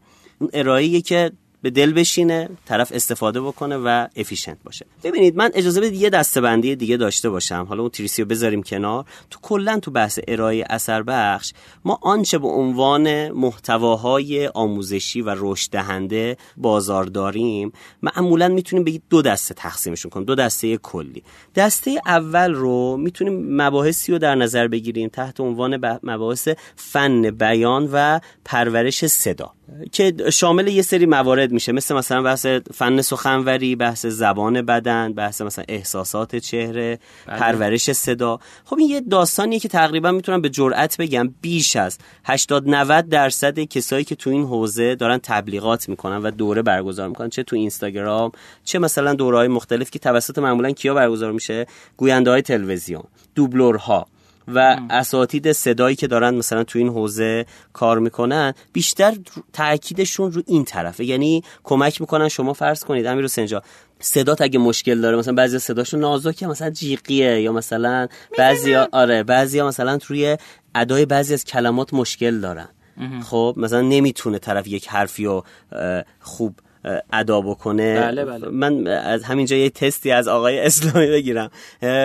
اون 0.43 0.51
ارائه‌ای 0.55 1.03
که 1.03 1.33
به 1.63 1.71
دل 1.71 1.93
بشینه 1.93 2.49
طرف 2.67 2.93
استفاده 2.95 3.41
بکنه 3.41 3.77
و 3.77 4.07
efficient 4.17 4.59
باشه. 4.65 4.87
ببینید 5.05 5.37
من 5.37 5.51
اجازه 5.55 5.81
بدید 5.81 6.03
یه 6.03 6.11
دسته‌بندی 6.11 6.77
دیگه 6.77 6.97
داشته 6.97 7.31
باشم. 7.31 7.67
حالا 7.69 7.81
اون 7.81 7.91
three 7.91 8.17
C 8.17 8.23
رو 8.23 8.29
بذاریم 8.29 8.63
کنار. 8.63 9.05
تو 9.31 9.39
کلا 9.43 9.79
تو 9.81 9.91
بحث 9.91 10.19
ارائه 10.29 10.65
اثر 10.71 11.03
بخش 11.03 11.53
ما 11.85 11.99
آنچه 12.03 12.39
به 12.39 12.49
عنوان 12.49 13.29
محتواهای 13.31 14.47
آموزشی 14.47 15.21
و 15.21 15.35
رشد 15.39 15.71
دهنده 15.71 16.37
بازار 16.57 17.05
داریم 17.05 17.73
معمولا 18.03 18.49
می‌تونیم 18.49 18.85
به 18.85 19.01
دو 19.11 19.23
دسته 19.23 19.55
تقسیمشون 19.55 20.11
کنیم. 20.11 20.27
دو 20.27 20.35
دسته 20.35 20.77
کلی. 20.77 21.23
دسته 21.55 22.01
اول 22.07 22.55
رو 22.55 22.97
می‌تونیم 22.97 23.63
مباحثی 23.63 24.13
رو 24.13 24.19
در 24.19 24.35
نظر 24.35 24.69
بگیریم 24.69 25.09
تحت 25.09 25.41
عنوان 25.41 25.99
مباحث 26.03 26.49
فن 26.77 27.31
بیان 27.31 27.89
و 27.93 28.21
پرورش 28.45 29.07
صدا. 29.07 29.53
که 29.93 30.15
شامل 30.33 30.69
یه 30.69 30.83
سری 30.83 31.07
موارد 31.07 31.53
میشه. 31.53 31.73
مثل 31.73 31.95
مثلا 31.95 32.23
بحث 32.23 32.47
فن 32.47 33.03
سخنوری 33.03 33.77
بحث 33.77 34.07
زبان 34.07 34.63
بدن 34.63 35.13
بحث 35.13 35.41
مثلا 35.41 35.65
احساسات 35.69 36.37
چهره 36.37 36.99
بله. 37.27 37.39
پرورش 37.39 37.93
صدا. 37.93 38.41
خب 38.65 38.77
این 38.79 38.91
یه 38.91 39.01
داستانیه 39.01 39.59
که 39.59 39.69
تقریبا 39.69 40.11
می‌تونم 40.11 40.41
به 40.41 40.49
جرئت 40.49 40.97
بگم 40.97 41.35
بیش 41.41 41.77
از 41.77 41.99
80 42.25 42.69
90 42.69 43.09
درصد 43.09 43.61
کسایی 43.61 44.05
که 44.05 44.15
تو 44.15 44.31
این 44.31 44.45
حوزه 44.45 44.95
دارن 44.95 45.19
تبلیغات 45.23 45.89
می‌کنن 45.89 46.17
و 46.17 46.31
دوره 46.31 46.63
برگزار 46.63 47.09
می‌کنن 47.09 47.29
چه 47.29 47.43
تو 47.43 47.57
اینستاگرام 47.57 48.33
چه 48.65 48.79
مثلا 48.79 49.15
دوره 49.15 49.37
های 49.37 49.49
مختلف 49.49 49.91
که 49.91 49.99
توسط 49.99 50.39
معمولا 50.39 50.71
کیا 50.71 50.95
برگزار 50.95 51.33
میشه؟ 51.33 51.67
گوینده 51.97 52.31
های 52.31 52.43
تلویزیون 52.43 53.05
دوبلورها. 53.35 54.07
و 54.49 54.77
اساتید 54.91 55.53
صدایی 55.53 55.97
که 55.97 56.07
دارن 56.07 56.35
مثلا 56.35 56.65
تو 56.65 56.79
این 56.79 56.89
حوزه 56.89 57.47
کار 57.73 57.99
می‌کنن 57.99 58.55
بیشتر 58.73 59.15
تاکیدشون 59.53 60.33
رو 60.33 60.43
این 60.47 60.65
طرفه. 60.65 61.05
یعنی 61.05 61.43
کمک 61.65 62.01
می‌کنن 62.01 62.29
شما 62.29 62.53
فرض 62.53 62.85
کنید 62.85 63.07
امیر 63.07 63.27
سنجا 63.27 63.63
صدات 64.01 64.43
اگه 64.43 64.59
مشکل 64.59 65.01
داره 65.01 65.17
مثلا 65.17 65.35
بعضی 65.35 65.59
صداشون 65.59 66.01
نازکه 66.01 66.47
مثلا 66.47 66.71
جیقیه 66.71 67.41
یا 67.41 67.53
مثلا 67.53 68.09
بعضی 68.39 68.75
آره 68.75 69.23
بعضی 69.23 69.63
مثلا 69.63 69.99
روی 70.09 70.37
ادای 70.75 71.07
بعضی 71.07 71.35
از 71.35 71.45
کلمات 71.45 71.95
مشکل 71.95 72.41
دارن. 72.41 72.69
خب 73.23 73.55
مثلا 73.57 73.81
نمی‌تونه 73.81 74.39
طرف 74.39 74.67
یک 74.67 74.89
حرفی 74.89 75.25
رو 75.25 75.45
خوب 76.21 76.55
ادا 77.13 77.41
بکنه. 77.41 78.01
بله 78.01 78.25
بله. 78.25 78.49
من 78.49 78.87
از 78.87 79.25
همینجا 79.25 79.57
یه 79.57 79.71
تستی 79.71 80.11
از 80.11 80.29
آقای 80.29 80.61
اسلامی 80.61 81.07
بگیرم. 81.07 81.51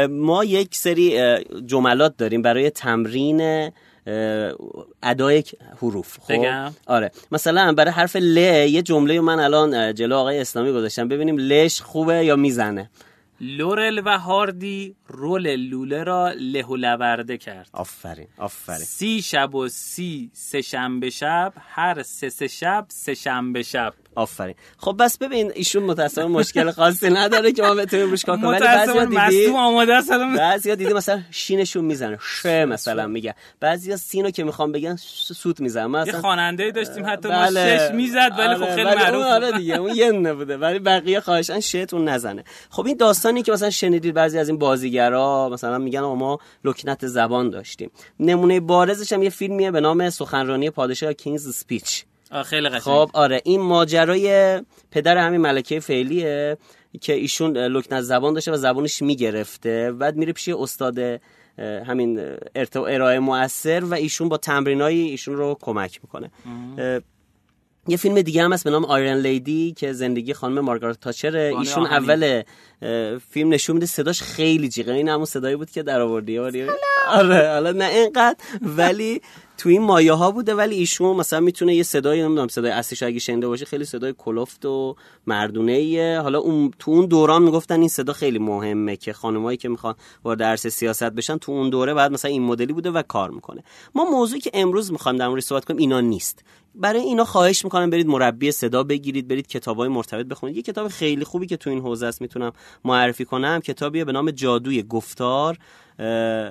ما 0.09 0.43
یک 0.43 0.75
سری 0.75 1.19
جملات 1.65 2.17
داریم 2.17 2.41
برای 2.41 2.69
تمرین 2.69 3.71
ادای 5.03 5.43
حروف. 5.81 6.17
خب؟ 6.21 6.33
بگم. 6.33 6.73
آره. 6.85 7.11
مثلا 7.31 7.73
برای 7.73 7.91
حرف 7.91 8.15
ل 8.15 8.37
یه 8.37 8.81
جمله 8.81 9.21
من 9.21 9.39
الان 9.39 9.93
جلو 9.93 10.15
آقای 10.15 10.39
اسلامی 10.39 10.71
گذاشتم. 10.71 11.07
ببینیم 11.07 11.37
لش 11.37 11.81
خوبه 11.81 12.25
یا 12.25 12.35
می‌زنه. 12.35 12.89
لورل 13.41 14.01
و 14.05 14.19
هاردی 14.19 14.95
رول 15.07 15.55
لوله 15.55 16.03
را 16.03 16.31
له 16.39 16.65
لورده 16.77 17.37
کرد. 17.37 17.69
آفرین 17.73 18.27
آفرین. 18.37 18.79
سی 18.79 19.21
شب 19.21 19.55
و 19.55 19.67
سی 19.67 20.29
سه 20.33 20.61
شنبه 20.61 21.09
شب 21.09 21.53
هر 21.57 22.03
سه 22.03 22.29
سه 22.29 22.47
شب 22.47 22.85
سه 22.89 23.13
شنبه 23.13 23.63
شب. 23.63 23.93
آفرین. 24.17 24.55
خب 24.77 24.95
بس 24.99 25.17
ببین 25.17 25.51
ایشون 25.55 25.83
متأسفانه 25.83 26.27
مشکل 26.27 26.71
خاصی 26.71 27.09
نداره 27.09 27.51
که 27.51 27.61
ما 27.61 27.75
بتونیم 27.75 28.09
روش 28.09 28.25
کار 28.25 28.37
کنیم. 28.37 28.49
ولی 28.49 28.59
بعضیا 28.59 29.05
دیدی؟ 29.05 29.47
آماده 29.47 29.95
است 29.95 30.11
بعضیا 30.37 30.75
دیدی 30.75 30.93
مثلا 30.93 31.21
شینشون 31.31 31.85
می‌زنه 31.85 32.17
ش 32.41 32.45
مثلا 32.45 33.07
میگه 33.07 33.35
بعضیا 33.59 33.97
سینو 33.97 34.31
که 34.31 34.43
می‌خوام 34.43 34.71
بگن 34.71 34.95
سوت 35.35 35.59
می‌زنه 35.59 35.87
مثلا 35.87 36.13
یه 36.13 36.19
خواننده 36.19 36.71
داشتیم 36.71 37.05
حتی 37.05 37.29
بله. 37.29 37.71
ما 37.71 37.77
شش 37.77 37.93
می‌زد 37.93 38.31
ولی 38.37 38.55
خب 38.55 38.75
خیلی 38.75 38.89
آره، 38.89 39.03
معروف 39.03 39.25
آره 39.25 39.51
دیگه 39.51 39.75
اون 39.75 39.95
یه 39.95 40.11
نبوده 40.11 40.57
ولی 40.57 40.79
بقیه 40.79 41.19
خواهشن 41.19 41.59
شتون 41.59 42.09
نزنه. 42.09 42.43
خب 42.69 42.85
این 42.85 42.97
داستانی 42.97 43.41
که 43.43 43.51
مثلا 43.51 43.69
شنیدید 43.69 44.13
بعضی 44.13 44.39
از 44.39 44.49
این 44.49 44.57
بازیگرا 44.57 45.49
مثلا 45.53 45.77
میگن 45.77 45.99
ما 45.99 46.39
لکنت 46.63 47.07
زبان 47.07 47.49
داشتیم. 47.49 47.91
نمونه 48.19 48.59
بارزش 48.59 49.13
هم 49.13 49.23
یه 49.23 49.29
فیلمیه 49.29 49.71
به 49.71 49.79
نام 49.79 50.09
سخنرانی 50.09 50.69
پادشاه 50.69 51.13
کینگز 51.13 51.55
سپیچ. 51.55 52.05
خیلی 52.45 52.69
قشنگ. 52.69 52.81
خب 52.81 53.09
آره. 53.13 53.41
این 53.45 53.61
ماجرای 53.61 54.59
پدر 54.91 55.17
همین 55.17 55.41
ملکه 55.41 55.79
فعلیه 55.79 56.57
که 57.01 57.13
ایشون 57.13 57.57
لکنت 57.57 58.01
زبان 58.01 58.33
داشته 58.33 58.51
و 58.51 58.57
زبانش 58.57 59.01
می‌گرفته. 59.01 59.91
بعد 59.91 60.15
میره 60.15 60.33
پیش 60.33 60.49
استاد 60.49 61.21
همین 61.59 62.37
ارائه 62.75 63.19
موثر 63.19 63.83
و 63.83 63.93
ایشون 63.93 64.29
با 64.29 64.37
تمرینای 64.37 64.99
ایشون 64.99 65.35
رو 65.35 65.57
کمک 65.61 65.99
می‌کنه. 66.03 66.31
یه 67.89 67.97
فیلم 67.97 68.21
دیگه 68.21 68.43
هم 68.43 68.53
هست 68.53 68.63
به 68.63 68.69
نام 68.69 68.85
آیرن 68.85 69.17
لیدی 69.17 69.73
که 69.77 69.93
زندگی 69.93 70.33
خانم 70.33 70.59
مارگارت 70.59 70.99
تاچر 70.99 71.35
ایشون 71.35 71.85
اول 71.85 72.43
فیلم 73.29 73.53
نشون 73.53 73.73
میده 73.73 73.85
صداش 73.85 74.21
خیلی 74.21 74.69
جیغه. 74.69 74.93
این 74.93 75.09
همون 75.09 75.25
صدایی 75.25 75.55
بود 75.55 75.71
که 75.71 75.83
در 75.83 76.01
آوردی. 76.01 76.39
آره 77.07 77.49
حالا 77.49 77.71
نه 77.71 77.85
اینقدر 77.85 78.37
ولی 78.61 79.21
تو 79.57 79.69
این 79.69 79.81
مایه 79.81 80.13
ها 80.13 80.31
بوده 80.31 80.55
ولی 80.55 80.75
ایشون 80.75 81.15
مثلا 81.15 81.39
می‌تونه 81.39 81.75
یه 81.75 81.83
صدای 81.83 82.23
نمی‌دونم 82.23 82.47
صدای 82.47 82.71
اصلیش 82.71 83.03
اگه 83.03 83.19
شنیده 83.19 83.47
باشه 83.47 83.65
خیلی 83.65 83.85
صدای 83.85 84.13
کلفت 84.17 84.65
و 84.65 84.95
مردونه 85.27 85.71
ایه 85.71 86.19
حالا 86.19 86.39
اون 86.39 86.71
تو 86.79 86.91
اون 86.91 87.05
دوران 87.05 87.43
می‌گفتن 87.43 87.79
این 87.79 87.89
صدا 87.89 88.13
خیلی 88.13 88.39
مهمه 88.39 88.95
که 88.95 89.13
خانمایی 89.13 89.57
که 89.57 89.69
می‌خوان 89.69 89.95
وارد 90.23 90.39
درس 90.39 90.67
سیاست 90.67 91.03
بشن 91.03 91.37
تو 91.37 91.51
اون 91.51 91.69
دوره 91.69 91.93
بعد 91.93 92.11
مثلا 92.11 92.31
این 92.31 92.43
مدلی 92.43 92.73
بوده 92.73 92.91
و 92.91 93.01
کار 93.01 93.29
می‌کنه. 93.29 93.63
ما 93.95 94.05
موضوعی 94.11 94.41
که 94.41 94.51
امروز 94.53 94.91
می‌خوایم 94.91 95.17
در 95.17 95.27
مورد 95.27 95.41
صحبت 95.41 95.65
کنیم 95.65 95.79
اینا 95.79 96.01
نیست. 96.01 96.43
برای 96.75 97.01
اینا 97.01 97.25
خواهش 97.25 97.63
می‌کنم 97.63 97.89
برید 97.89 98.07
مربی 98.07 98.51
صدا 98.51 98.83
بگیرید 98.83 99.27
برید 99.27 99.47
کتابای 99.47 99.89
مرتبط 99.89 100.25
بخونید. 100.25 100.55
یه 100.55 100.61
کتاب 100.61 100.87
خیلی 100.87 101.23
خوبی 101.23 101.47
که 101.47 101.57
تو 101.57 101.69
این 101.69 101.79
حوزه 101.79 102.05
است 102.05 102.21
می‌تونم 102.21 102.51
معرفی 102.85 103.25
کنم 103.25 103.59
کتابیه 103.59 104.05
به 104.05 104.11
نام 104.11 104.31
جادوی 104.31 104.83
گفتار. 104.83 105.57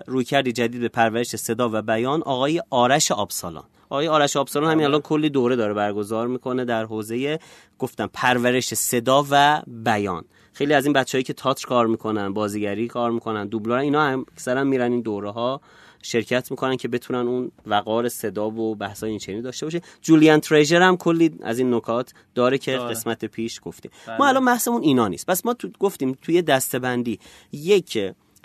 روی 0.07 0.25
کردی 0.25 0.53
جدید 0.53 0.81
به 0.81 0.89
پرورش 0.89 1.37
صدا 1.37 1.71
و 1.73 1.83
بیان 1.83 2.23
آقای 2.23 2.63
آرش 2.71 3.13
آبسالان. 3.13 3.65
آقای 3.89 4.09
آرش 4.09 4.37
آبسالان 4.37 4.73
همین 4.73 4.85
الان 4.85 5.01
کلی 5.01 5.31
دوره 5.31 5.57
داره 5.57 5.75
برگزار 5.75 6.27
می‌کنه 6.27 6.65
در 6.65 6.85
حوزه 6.85 7.39
گفتم 7.79 8.11
پرورش 8.13 8.75
صدا 8.75 9.27
و 9.31 9.63
بیان. 9.67 10.25
خیلی 10.53 10.75
از 10.75 10.85
این 10.85 10.93
بچههایی 10.93 11.25
که 11.25 11.33
تاتر 11.33 11.67
کار 11.67 11.87
می‌کنن 11.87 12.33
بازیگری 12.33 12.89
کار 12.89 13.11
می‌کنن 13.11 13.47
دوبلور 13.47 13.79
اینا 13.79 14.03
هم 14.03 14.27
اکثرا 14.33 14.65
میرن 14.65 14.93
این 14.93 15.01
دوره 15.01 15.31
ها 15.31 15.61
شرکت 16.03 16.51
می‌کنن 16.51 16.77
که 16.77 16.89
بتونن 16.89 17.29
اون 17.29 17.51
وقار 17.67 18.09
صدا 18.09 18.51
و 18.51 18.75
بحثای 18.75 19.11
این 19.11 19.19
چنین 19.19 19.41
داشته 19.41 19.67
باشه. 19.67 19.81
جولیان 20.03 20.41
تریجر 20.41 20.83
هم 20.83 20.97
کلی 20.97 21.39
از 21.43 21.59
این 21.59 21.75
نکات 21.75 22.13
داره 22.35 22.59
که 22.59 22.73
داره. 22.73 22.91
قسمت 22.91 23.25
پیش 23.25 23.61
گفتیم 23.65 23.91
بله. 24.07 24.19
ما 24.19 24.27
الان 24.27 24.45
بحثمون 24.45 24.83
اینا 24.83 25.09
نیست. 25.09 25.27
بس 25.27 25.47
ما 25.47 25.55
تو 25.55 25.69
گفتیم 25.81 26.19
توی 26.23 26.43
دستبندی 26.43 27.19
یک 27.53 27.99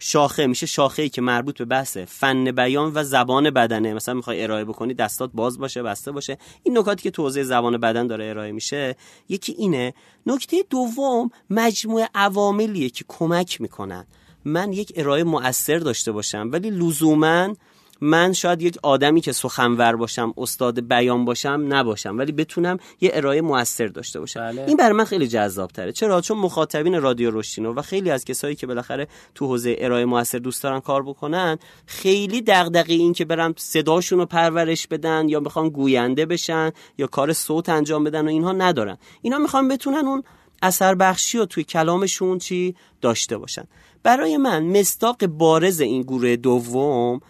شاخه 0.04 0.48
میشه 0.48 0.66
شاخه 0.66 1.02
ای 1.02 1.10
که 1.10 1.22
مربوط 1.22 1.58
به 1.58 1.66
بحث 1.66 1.98
فن 1.98 2.52
بیان 2.52 2.92
و 2.96 3.04
زبان 3.04 3.50
بدنه. 3.50 3.94
مثلا 3.94 4.16
می‌خوای 4.16 4.44
ارائه 4.44 4.66
بکنی 4.66 4.94
دستات 4.94 5.32
باز 5.34 5.58
باشه 5.58 5.84
بسته 5.84 6.12
باشه. 6.12 6.38
این 6.64 6.78
نکاتی 6.78 7.04
که 7.04 7.12
توضیح 7.12 7.44
زبان 7.44 7.78
بدن 7.78 8.08
داره 8.08 8.26
ارائه 8.30 8.52
میشه 8.52 8.96
یکی 9.30 9.52
اینه 9.52 9.94
نکته 10.26 10.64
دوم 10.70 11.30
مجموعه 11.50 12.10
عواملیه 12.16 12.90
که 12.90 13.06
کمک 13.08 13.62
می‌کنن. 13.62 14.06
من 14.46 14.74
یک 14.74 14.94
ارائه 14.96 15.24
مؤثر 15.24 15.78
داشته 15.78 16.12
باشم 16.12 16.50
ولی 16.52 16.70
لزوما 16.70 17.56
من 18.02 18.34
شاید 18.34 18.62
یک 18.62 18.78
آدمی 18.84 19.22
که 19.22 19.32
سخنور 19.32 19.96
باشم 19.96 20.34
استاد 20.38 20.88
بیان 20.88 21.26
باشم 21.26 21.66
نباشم 21.70 22.18
ولی 22.18 22.32
بتونم 22.32 22.78
یه 23.02 23.12
ارائه 23.14 23.42
موثر 23.42 23.88
داشته 23.88 24.20
باشم. 24.20 24.40
بله. 24.40 24.64
این 24.68 24.78
برای 24.78 24.94
من 24.94 25.06
خیلی 25.06 25.28
جذاب 25.28 25.72
تره 25.72 25.92
چرا؟ 25.92 26.22
چون 26.22 26.38
مخاطبین 26.38 27.02
رادیو 27.02 27.32
رشتینو 27.32 27.74
و 27.74 27.82
خیلی 27.82 28.12
از 28.12 28.26
کسایی 28.26 28.56
که 28.56 28.68
بالاخره 28.68 29.08
تو 29.36 29.48
حوزه 29.48 29.76
ارائه 29.80 30.06
موثر 30.06 30.38
دوست 30.38 30.64
دارن 30.64 30.80
کار 30.80 31.04
بکنن 31.04 31.58
خیلی 31.86 32.42
دغدغه 32.42 32.94
این 32.94 33.14
که 33.14 33.26
برم 33.26 33.54
صداشون 33.58 34.20
رو 34.20 34.26
پرورش 34.26 34.88
بدن 34.88 35.30
یا 35.30 35.40
می‌خوان 35.40 35.70
گوینده 35.70 36.26
بشن 36.26 36.72
یا 36.98 37.08
کار 37.08 37.34
صوت 37.34 37.70
انجام 37.70 38.04
بدن 38.04 38.26
و 38.26 38.30
اینها 38.30 38.52
ندارن. 38.52 38.98
اینا 39.22 39.38
می‌خوان 39.38 39.68
بتونن 39.68 40.08
اون 40.08 40.24
اثر 40.62 40.96
بخشی 40.96 41.38
و 41.38 41.46
توی 41.46 41.64
کلامشون 41.64 42.38
چی 42.38 42.76
داشته 43.02 43.38
باشن. 43.38 43.64
برای 44.04 44.38
من 44.38 44.64
مستاق 44.64 45.26
بارز 45.26 45.82
این 45.82 46.02
گروه 46.02 46.36
دوم 46.36 47.22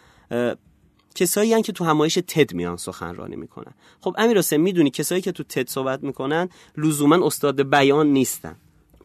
کسایی 1.15 1.53
هن 1.53 1.61
که 1.61 1.71
تو 1.71 1.83
همایش 1.83 2.19
تد 2.27 2.53
میان 2.53 2.77
سخنرانی 2.77 3.35
می‌کنن. 3.35 3.73
خب 4.01 4.15
امیر 4.17 4.37
حسین 4.37 4.61
می‌دونی 4.61 4.89
کسایی 4.89 5.21
که 5.21 5.31
تو 5.31 5.43
تد 5.43 5.69
صحبت 5.69 6.03
می‌کنن 6.03 6.49
لزوما 6.77 7.25
استاد 7.25 7.69
بیان 7.69 8.07
نیستن. 8.07 8.55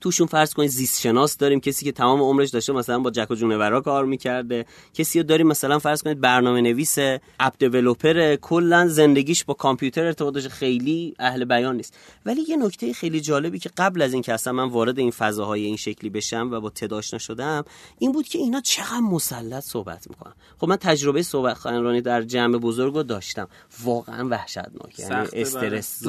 توشون 0.07 0.27
فرض 0.27 0.55
کنید 0.55 0.71
زیست 0.71 1.01
شناس 1.01 1.37
داریم 1.37 1.61
کسی 1.61 1.85
که 1.85 1.93
تمام 1.93 2.21
عمرش 2.21 2.51
داشته 2.51 2.73
مثلا 2.73 2.99
با 2.99 3.11
جک 3.11 3.31
و 3.31 3.35
جونورا 3.35 3.81
کار 3.81 4.05
می‌کرده 4.05 4.67
کسی 4.95 5.19
رو 5.19 5.27
داریم 5.27 5.47
مثلا 5.47 5.79
فرض 5.79 6.03
کنید 6.03 6.21
برنامه 6.21 6.61
نویس 6.61 6.99
اپ 7.41 7.55
دیولپر 7.59 8.37
کلا 8.37 8.89
زندگیش 8.89 9.45
با 9.45 9.55
کامپیوتر 9.55 10.05
ارتباطش 10.05 10.47
خیلی 10.47 11.15
اهل 11.19 11.45
بیان 11.45 11.77
نیست. 11.77 11.95
ولی 12.27 12.41
یه 12.49 12.57
نکته 12.57 12.93
خیلی 12.93 13.21
جالبی 13.21 13.59
که 13.59 13.71
قبل 13.77 14.03
از 14.03 14.13
اینکه 14.13 14.33
اصلا 14.33 14.53
من 14.53 14.69
وارد 14.69 14.99
این 14.99 15.11
فضاهای 15.11 15.65
این 15.65 15.77
شکلی 15.77 16.11
بشم 16.11 16.49
و 16.53 16.61
با 16.61 16.71
تداش 16.71 17.15
نشدم 17.15 17.65
این 17.99 18.13
بود 18.13 18.29
که 18.29 18.39
اینا 18.39 18.61
چقدر 18.61 19.01
مسلط 19.01 19.65
صحبت 19.65 20.07
می‌کنن. 20.11 20.33
خب 20.59 20.69
من 20.69 20.77
تجربه 20.77 21.23
صحبت 21.23 21.55
خانرانی 21.55 22.01
در 22.01 22.23
جمع 22.23 22.59
بزرگ 22.59 22.95
رو 22.95 23.03
داشتم. 23.03 23.49
واقعا 23.85 24.29
وحشتناک 24.29 24.99
یعنی. 24.99 25.27
استرس 25.33 26.03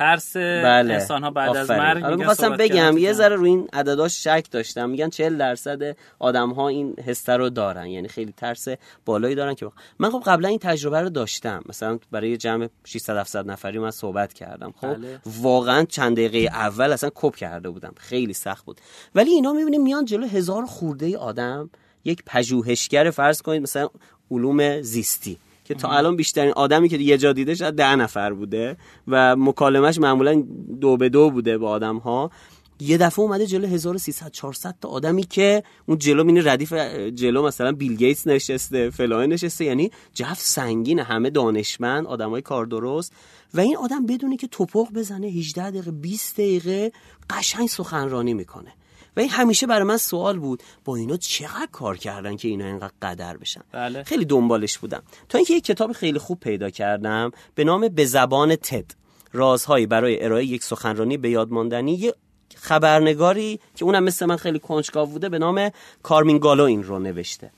ترس 0.00 0.36
بله. 0.36 0.94
انسان 0.94 1.22
ها 1.22 1.30
بعد 1.30 1.56
از 1.56 1.70
مرگ 1.70 2.04
آره 2.04 2.16
می‌خواستم 2.16 2.56
بگم 2.56 2.98
یه 2.98 3.12
ذره 3.12 3.36
روی 3.36 3.48
این 3.50 3.68
عدداش 3.72 4.24
شک 4.24 4.46
داشتم. 4.50 4.90
میگن 4.90 5.08
40 5.08 5.38
درصد 5.38 5.96
آدم 6.18 6.50
ها 6.50 6.68
این 6.68 6.94
حسه 7.06 7.36
رو 7.36 7.50
دارن. 7.50 7.86
یعنی 7.86 8.08
خیلی 8.08 8.34
ترس 8.36 8.68
بالایی 9.04 9.34
دارن 9.34 9.54
که 9.54 9.70
من 9.98 10.10
خب 10.10 10.22
قبلا 10.26 10.48
این 10.48 10.58
تجربه 10.58 11.00
رو 11.00 11.08
داشتم. 11.08 11.62
مثلا 11.68 11.98
برای 12.10 12.36
جمع 12.36 12.68
600 12.84 13.16
700 13.16 13.50
نفری 13.50 13.78
من 13.78 13.90
صحبت 13.90 14.32
کردم. 14.32 14.74
خب 14.80 14.94
بله. 14.94 15.20
واقعا 15.26 15.84
چند 15.84 16.16
دقیقه 16.16 16.38
اول 16.38 16.92
اصلا 16.92 17.10
کپ 17.14 17.36
کرده 17.36 17.70
بودم. 17.70 17.94
خیلی 17.96 18.32
سخت 18.32 18.64
بود. 18.64 18.80
ولی 19.14 19.30
اینا 19.30 19.52
می‌بینیم 19.52 19.82
میان 19.82 20.04
جلو 20.04 20.26
هزار 20.26 20.66
خورده 20.66 21.18
آدم 21.18 21.70
یک 22.04 22.22
پژوهشگر 22.26 23.10
فرض 23.10 23.42
کنید 23.42 23.62
مثلا 23.62 23.88
علوم 24.30 24.80
زیستی. 24.80 25.38
که 25.70 25.74
تا 25.74 25.88
الان 25.88 26.16
بیشترین 26.16 26.52
آدمی 26.52 26.88
که 26.88 26.96
یه 26.96 27.18
جا 27.18 27.32
دیده 27.32 27.54
شاید 27.54 27.74
ده 27.74 27.96
نفر 27.96 28.32
بوده 28.32 28.76
و 29.08 29.36
مکالمش 29.36 29.98
معمولا 29.98 30.44
دو 30.80 30.96
به 30.96 31.08
دو 31.08 31.30
بوده 31.30 31.58
با 31.58 31.70
آدم 31.70 31.96
ها 31.96 32.30
یه 32.80 32.98
دفعه 32.98 33.20
اومده 33.20 33.46
جلو 33.46 33.66
1300 33.66 34.30
400 34.30 34.74
تا 34.80 34.88
آدمی 34.88 35.22
که 35.22 35.62
اون 35.86 35.98
جلو 35.98 36.24
مینه 36.24 36.52
ردیف 36.52 36.72
جلو 37.14 37.42
مثلا 37.42 37.72
بیل 37.72 37.96
گیتس 37.96 38.26
نشسته 38.26 38.90
فلان 38.90 39.28
نشسته 39.28 39.64
یعنی 39.64 39.90
جف 40.14 40.40
سنگین 40.40 40.98
همه 40.98 41.30
دانشمند 41.30 42.06
آدمای 42.06 42.42
کار 42.42 42.66
درست. 42.66 43.12
و 43.54 43.60
این 43.60 43.76
آدم 43.76 44.06
بدونه 44.06 44.36
که 44.36 44.46
توپق 44.46 44.92
بزنه 44.92 45.26
18 45.26 45.70
دقیقه 45.70 45.90
20 45.90 46.34
دقیقه 46.34 46.92
قشنگ 47.30 47.68
سخنرانی 47.68 48.34
می‌کنه. 48.34 48.72
و 49.16 49.20
این 49.20 49.30
همیشه 49.30 49.66
برای 49.66 49.84
من 49.84 49.96
سوال 49.96 50.38
بود. 50.38 50.62
با 50.84 50.96
اینا 50.96 51.16
چقدر 51.16 51.68
کار 51.72 51.96
کردن 51.96 52.36
که 52.36 52.48
اینا 52.48 52.66
اینقدر 52.66 52.92
قدر 53.02 53.36
بشن؟ 53.36 53.60
بله. 53.72 54.02
خیلی 54.02 54.24
دنبالش 54.24 54.78
بودم. 54.78 55.02
تا 55.28 55.38
اینکه 55.38 55.54
یک 55.54 55.64
کتاب 55.64 55.92
خیلی 55.92 56.18
خوب 56.18 56.40
پیدا 56.40 56.70
کردم 56.70 57.30
به 57.54 57.64
نام 57.64 57.88
به 57.88 58.04
زبان 58.04 58.56
تد. 58.56 58.84
رازهایی 59.32 59.86
برای 59.86 60.24
ارائه 60.24 60.44
یک 60.44 60.64
سخنرانی 60.64 61.16
به 61.16 61.30
یاد 61.30 61.50
ماندنی 61.50 61.94
یه 61.94 62.14
خبرنگاری 62.60 63.60
که 63.74 63.84
اونم 63.84 64.04
مثل 64.04 64.26
من 64.26 64.36
خیلی 64.36 64.58
کنجکاو 64.58 65.08
بوده 65.08 65.28
به 65.28 65.38
نام 65.38 65.70
کارمین 66.02 66.38
گالو 66.38 66.64
این 66.64 66.82
رو 66.82 66.98
نوشته. 66.98 67.50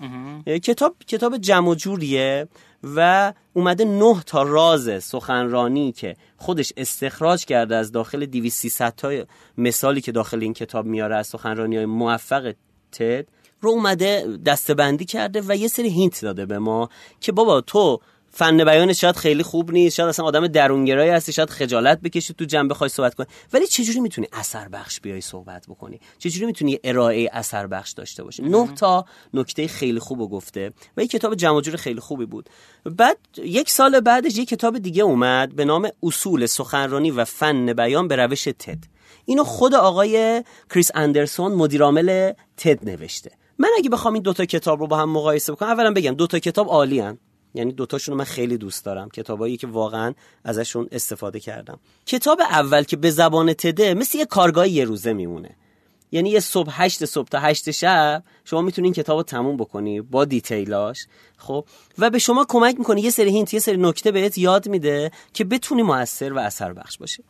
کتاب 0.63 0.97
کتاب 1.07 1.37
جمع 1.37 1.75
جوریه 1.75 2.49
و 2.83 3.33
اومده 3.53 3.85
نه 3.85 4.23
تا 4.27 4.43
راز 4.43 5.05
سخنرانی 5.05 5.93
که 5.93 6.17
خودش 6.37 6.73
استخراج 6.77 7.45
کرده 7.45 7.77
از 7.77 7.93
داخل 7.93 8.27
200 8.27 8.91
تا 8.91 9.25
مثالی 9.59 10.01
که 10.01 10.13
داخل 10.13 10.43
این 10.43 10.53
کتاب 10.53 10.87
میاره 10.87 11.17
از 11.17 11.27
سخنرانی 11.27 11.77
های 11.77 11.87
موفق 11.87 12.55
تد 12.93 13.27
رو 13.61 13.71
اومده 13.71 14.39
دستبندی 14.47 15.05
کرده 15.05 15.43
و 15.49 15.57
یه 15.57 15.69
سری 15.69 15.89
هینت 15.89 16.23
داده 16.23 16.47
به 16.47 16.59
ما 16.59 16.89
که 17.21 17.33
بابا 17.33 17.61
تو 17.61 18.01
فن 18.35 18.65
بیانش 18.65 19.01
شاید 19.01 19.17
خیلی 19.17 19.43
خوب 19.43 19.73
نیست 19.73 19.97
شاید 19.97 20.09
اصلا 20.09 20.25
آدم 20.25 20.47
درونگرایی 20.47 21.11
هستی 21.11 21.33
شاید 21.33 21.51
خجالت 21.51 22.01
بکشی 22.01 22.35
تو 22.35 22.45
جنبه 22.45 22.75
بخوای 22.75 22.91
صحبت 22.91 23.15
کنی. 23.15 23.27
ولی 23.53 23.67
چجوری 23.67 24.01
می‌تونی 24.01 24.27
اثر 24.33 24.69
بخش 24.69 25.01
بیای 25.01 25.21
صحبت 25.21 25.67
بکنی؟ 25.69 26.01
چجوری 26.19 26.47
می‌تونی 26.47 26.79
ارائه 26.85 27.31
اثر 27.33 27.67
بخش 27.67 27.93
داشته 27.93 28.25
باشی؟ 28.25 28.43
نه 28.43 28.75
تا 28.75 29.05
نکته 29.35 29.69
خیلی 29.69 29.99
خوب 29.99 30.31
گفته 30.31 30.73
و 30.97 31.01
این 31.01 31.09
کتاب 31.09 31.35
جمع 31.35 31.61
جور 31.61 31.77
خیلی 31.77 32.01
خوبی 32.01 32.27
بود. 32.27 32.51
بعد 32.85 33.19
یک 33.37 33.71
سال 33.71 34.01
بعدش 34.01 34.39
یک 34.39 34.49
کتاب 34.49 34.79
دیگه 34.79 35.03
اومد 35.03 35.57
به 35.57 35.65
نام 35.65 35.89
اصول 36.03 36.47
سخنرانی 36.47 37.11
و 37.11 37.25
فن 37.25 37.73
بیان 37.73 38.09
به 38.09 38.17
روش 38.17 38.45
تد. 38.45 38.85
اینو 39.25 39.45
خود 39.45 39.75
آقای 39.75 40.45
کریس 40.71 40.91
اندرسون 40.95 41.53
مدیرعامل 41.53 42.33
تد 42.57 42.89
نوشته. 42.89 43.31
من 43.59 43.69
اگه 43.79 43.91
بخوام 43.91 44.15
این 44.15 44.23
دوتا 44.23 44.45
کتاب 44.45 44.81
رو 44.81 44.87
با 44.87 44.97
هم 44.97 45.11
مقایسه 45.11 45.53
بکنم 45.53 45.69
اولا 45.69 45.93
بگم 45.93 46.15
دوتا 46.15 46.39
کتاب 46.39 46.69
عالی 46.69 47.01
یعنی 47.55 47.73
دوتاشون 47.73 48.13
رو 48.13 48.19
من 48.19 48.25
خیلی 48.25 48.57
دوست 48.57 48.85
دارم 48.85 49.09
کتابایی 49.09 49.57
که 49.57 49.67
واقعا 49.67 50.15
ازشون 50.45 50.89
استفاده 50.93 51.41
کردم. 51.41 51.79
کتاب 52.07 52.41
اول 52.41 52.83
که 52.83 52.97
به 52.97 53.11
زبان 53.11 53.53
تده 53.53 53.95
مثل 53.95 54.19
یه 54.19 54.27
کارگاه 54.27 54.69
یه 54.69 54.85
روزه 54.85 55.13
میمونه. 55.13 55.57
یعنی 56.13 56.31
یه 56.31 56.41
صبح 56.41 56.83
هشت 56.83 57.05
صبح 57.05 57.29
تا 57.29 57.39
هشت 57.39 57.71
شب 57.71 58.23
شما 58.45 58.61
می‌تونی 58.61 58.87
این 58.87 58.95
کتاب 58.95 59.17
رو 59.17 59.23
تموم 59.23 59.57
بکنی 59.57 60.01
با 60.01 60.25
detail 60.25 60.86
اش 60.86 61.07
خب؟ 61.37 61.65
و 61.99 62.11
به 62.11 62.19
شما 62.19 62.47
کمک 62.49 62.79
می‌کنه 62.79 63.01
یه 63.01 63.11
سری 63.11 63.31
hint 63.31 63.55
یه 63.55 63.61
سری 63.61 63.77
نکته 63.77 64.13
بهت 64.13 64.39
یاد 64.39 64.69
میده 64.69 65.11
که 65.33 65.45
بتونی 65.45 65.83
موثر 65.83 66.33
و 66.33 66.39
اثر 66.39 66.73
بخش 66.73 66.99
باشه. 66.99 67.25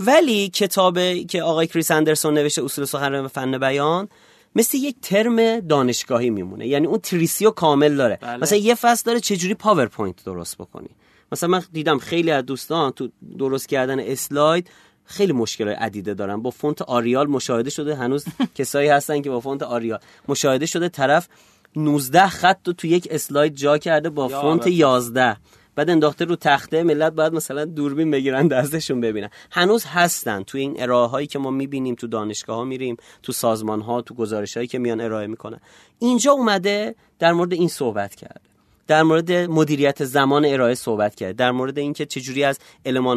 ولی 0.00 0.48
کتاب 0.48 0.98
که 1.26 1.42
آقای 1.42 1.66
کریس 1.66 1.90
اندرسون 1.90 2.34
نوشته 2.34 2.64
اصول 2.64 2.84
سخنرانی 2.84 3.28
فن 3.28 3.58
بیان 3.58 4.08
مثل 4.54 4.78
یک 4.78 4.96
ترم 5.02 5.60
دانشگاهی 5.60 6.30
میمونه. 6.30 6.66
یعنی 6.66 6.86
اون 6.86 6.98
تریسیو 6.98 7.50
کامل 7.50 7.96
داره. 7.96 8.18
بله. 8.20 8.36
مثلا 8.36 8.58
یه 8.58 8.74
فصل 8.74 9.02
داره 9.06 9.20
چجوری 9.20 9.54
پاورپوینت 9.54 10.24
درست 10.24 10.58
بکنی؟ 10.58 10.88
مثلا 11.32 11.48
من 11.48 11.62
دیدم 11.72 11.98
خیلی 11.98 12.30
از 12.30 12.44
دوستان 12.46 12.92
تو 12.92 13.08
درست 13.38 13.68
کردن 13.68 14.00
اسلاید 14.00 14.70
خیلی 15.04 15.32
مشکل 15.32 15.68
عدیده 15.68 16.14
دارن. 16.14 16.42
با 16.42 16.50
فونت 16.50 16.82
آریال 16.82 17.26
مشاهده 17.26 17.70
شده. 17.70 17.94
هنوز 17.94 18.24
کسایی 18.54 18.88
هستن 18.88 19.22
که 19.22 19.30
با 19.30 19.40
فونت 19.40 19.62
آریال 19.62 19.98
مشاهده 20.28 20.66
شده. 20.66 20.88
طرف 20.88 21.28
19 21.76 22.28
خط 22.28 22.66
رو 22.66 22.72
تو 22.72 22.86
یک 22.86 23.08
اسلاید 23.10 23.54
جا 23.54 23.78
کرده 23.78 24.10
با 24.10 24.28
فونت 24.28 24.66
11 24.66 25.36
بعد 25.78 25.90
انداخته 25.90 26.24
رو 26.24 26.36
تخته 26.36 26.82
ملت 26.82 27.12
باید 27.12 27.32
مثلا 27.32 27.64
دوربین 27.64 28.10
بگیرن 28.10 28.48
دستشون 28.48 29.00
ببینن. 29.00 29.30
هنوز 29.50 29.84
هستن 29.84 30.42
تو 30.42 30.58
این 30.58 30.82
ارائه 30.82 31.08
هایی 31.08 31.26
که 31.26 31.38
ما 31.38 31.50
می‌بینیم 31.50 31.94
تو 31.94 32.06
دانشگاه 32.06 32.56
ها 32.56 32.64
میریم 32.64 32.96
تو 33.22 33.32
سازمان 33.32 33.80
ها 33.80 34.02
تو 34.02 34.14
گزارش 34.14 34.56
هایی 34.56 34.66
که 34.66 34.78
میان 34.78 35.00
ارائه 35.00 35.26
می‌کنن. 35.26 35.60
اینجا 35.98 36.32
اومده 36.32 36.94
در 37.18 37.32
مورد 37.32 37.52
این 37.52 37.68
صحبت 37.68 38.14
کرد. 38.14 38.47
در 38.88 39.02
مورد 39.02 39.32
مدیریت 39.32 40.04
زمان 40.04 40.44
ارائه 40.44 40.74
صحبت 40.74 41.14
کرد. 41.14 41.36
در 41.36 41.50
مورد 41.50 41.78
اینکه 41.78 42.06
چجوری 42.06 42.44
از 42.44 42.58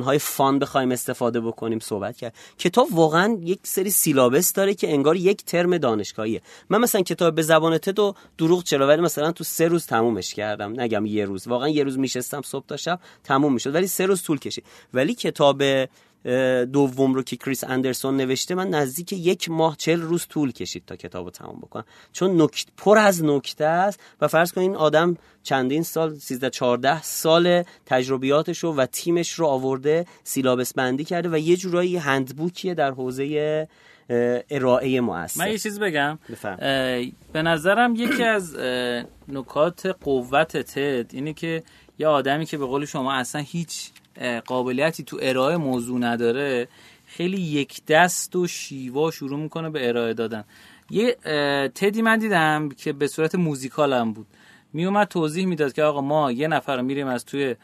های 0.06 0.20
فان 0.20 0.60
بخوایم 0.60 0.92
استفاده 0.92 1.42
بکنیم 1.42 1.80
صحبت 1.80 2.18
کرد. 2.18 2.34
کتاب 2.58 2.88
واقعا 2.94 3.38
یک 3.42 3.60
سری 3.64 3.90
سیلابس 3.90 4.54
داره 4.54 4.74
که 4.74 4.94
انگار 4.94 5.16
یک 5.16 5.46
ترم 5.46 5.78
دانشگاهیه. 5.78 6.42
من 6.70 6.78
مثلا 6.78 7.02
کتاب 7.02 7.36
به 7.36 7.42
زبان 7.42 7.78
تدو 7.78 8.14
دروغ 8.38 8.64
چرا؟ 8.64 8.88
ولی 8.88 9.02
مثلا 9.02 9.32
تو 9.32 9.44
سه 9.44 9.68
روز 9.68 9.86
تمومش 9.86 10.34
کردم. 10.34 10.82
نگم 10.82 11.06
یه 11.06 11.26
روز. 11.26 11.48
واقعا 11.48 11.70
یه 11.70 11.84
روز 11.84 12.00
میشستم 12.00 12.42
صبح 12.42 12.66
تا 12.66 12.78
شب 12.78 13.00
تموم 13.24 13.54
می‌شد. 13.54 13.76
ولی 13.76 13.88
سه 13.88 14.06
روز 14.06 14.24
طول 14.24 14.40
کشید. 14.40 14.66
ولی 14.94 15.14
کتاب 15.14 15.64
دوم 16.74 17.14
رو 17.14 17.24
که 17.24 17.36
کریس 17.36 17.64
اندرسون 17.64 18.18
نوشته 18.18 18.56
من 18.56 18.70
نزدیک 18.70 19.14
یک 19.14 19.50
ماه 19.50 19.76
چل 19.78 20.02
روز 20.02 20.28
طول 20.28 20.52
کشید 20.52 20.84
تا 20.86 20.96
کتاب 20.96 21.26
رو 21.26 21.32
تمام 21.32 21.60
بکنم. 21.60 21.86
چون 22.14 22.42
نکت 22.42 22.66
پر 22.78 22.98
از 22.98 23.24
نکته 23.24 23.66
است 23.66 24.00
و 24.22 24.28
فرض 24.28 24.52
کنین 24.52 24.76
آدم 24.76 25.18
چندین 25.44 25.84
سال 25.84 26.16
13 26.16 26.50
14 26.50 27.02
سال 27.02 27.64
تجربیاتش 27.86 28.60
رو 28.60 28.76
و 28.76 28.86
تیمش 28.86 29.32
رو 29.32 29.46
آورده 29.46 30.06
سیلابس 30.24 30.74
بندی 30.74 31.04
کرده 31.04 31.30
و 31.30 31.38
یه 31.38 31.58
جورایی 31.58 31.98
هندبوکیه 31.98 32.74
در 32.74 32.92
حوزه 32.92 33.68
ارائه 34.50 35.02
مؤثر 35.02 35.46
من 35.46 35.52
یه 35.52 35.58
چیز 35.58 35.80
بگم. 35.80 36.20
به 37.34 37.42
نظرم 37.42 37.96
یکی 37.96 38.24
از 38.24 38.56
نکات 39.28 39.86
قوت 39.86 40.58
تد 40.58 41.14
اینه 41.14 41.34
که 41.34 41.64
یه 42.00 42.08
آدمی 42.08 42.46
که 42.46 42.58
به 42.58 42.66
قول 42.66 42.86
شما 42.86 43.14
اصلا 43.14 43.42
هیچ 43.42 43.92
قابلیتی 44.46 45.04
تو 45.04 45.20
ارائه 45.22 45.58
موضوع 45.58 46.00
نداره 46.00 46.68
خیلی 47.06 47.42
یک 47.42 47.86
دست 47.86 48.36
و 48.36 48.48
شیوا 48.48 49.12
شروع 49.12 49.40
می‌کنه 49.40 49.70
به 49.70 49.90
ارائه 49.90 50.14
دادن. 50.14 50.44
یه 50.90 51.16
تدی 51.76 52.02
من 52.02 52.18
دیدم 52.18 52.70
که 52.70 52.94
به 52.94 53.08
صورت 53.08 53.36
موزیکال 53.36 53.94
هم 53.94 54.14
بود. 54.14 54.28
میومد 54.74 55.08
توضیح 55.08 55.46
می‌داد 55.46 55.74
که 55.74 55.84
آقا 55.84 56.02
ما 56.02 56.32
یه 56.32 56.48
نفر 56.48 56.78
رو 56.78 56.84
میریم 56.84 57.08
از 57.08 57.26
توی 57.26 57.56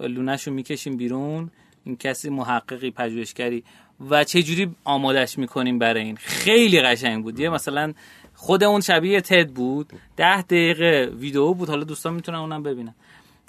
لونش 0.00 0.48
می‌کشیم 0.48 0.96
بیرون 0.96 1.50
این 1.84 1.96
کسی 1.96 2.30
محققی 2.30 2.90
پژوهشگری. 2.90 3.64
و 4.10 4.24
چه 4.24 4.42
جوری 4.42 4.74
آمادش 4.84 5.38
می‌کنیم 5.38 5.78
برای 5.78 6.02
این؟ 6.02 6.16
خیلی 6.16 6.80
قشنگ 6.80 7.22
بود. 7.22 7.40
یه 7.40 7.48
مثلا 7.48 7.92
خود 8.34 8.64
اون 8.64 8.80
شبیه 8.80 9.20
تد 9.20 9.48
بود. 9.48 9.92
ده 10.16 10.42
دقیقه 10.42 11.10
ویدیو 11.18 11.54
بود. 11.54 11.68
حالا 11.68 11.84
دوستان 11.84 12.14
می‌تونن 12.14 12.38
اونم 12.38 12.62
ببینن. 12.62 12.94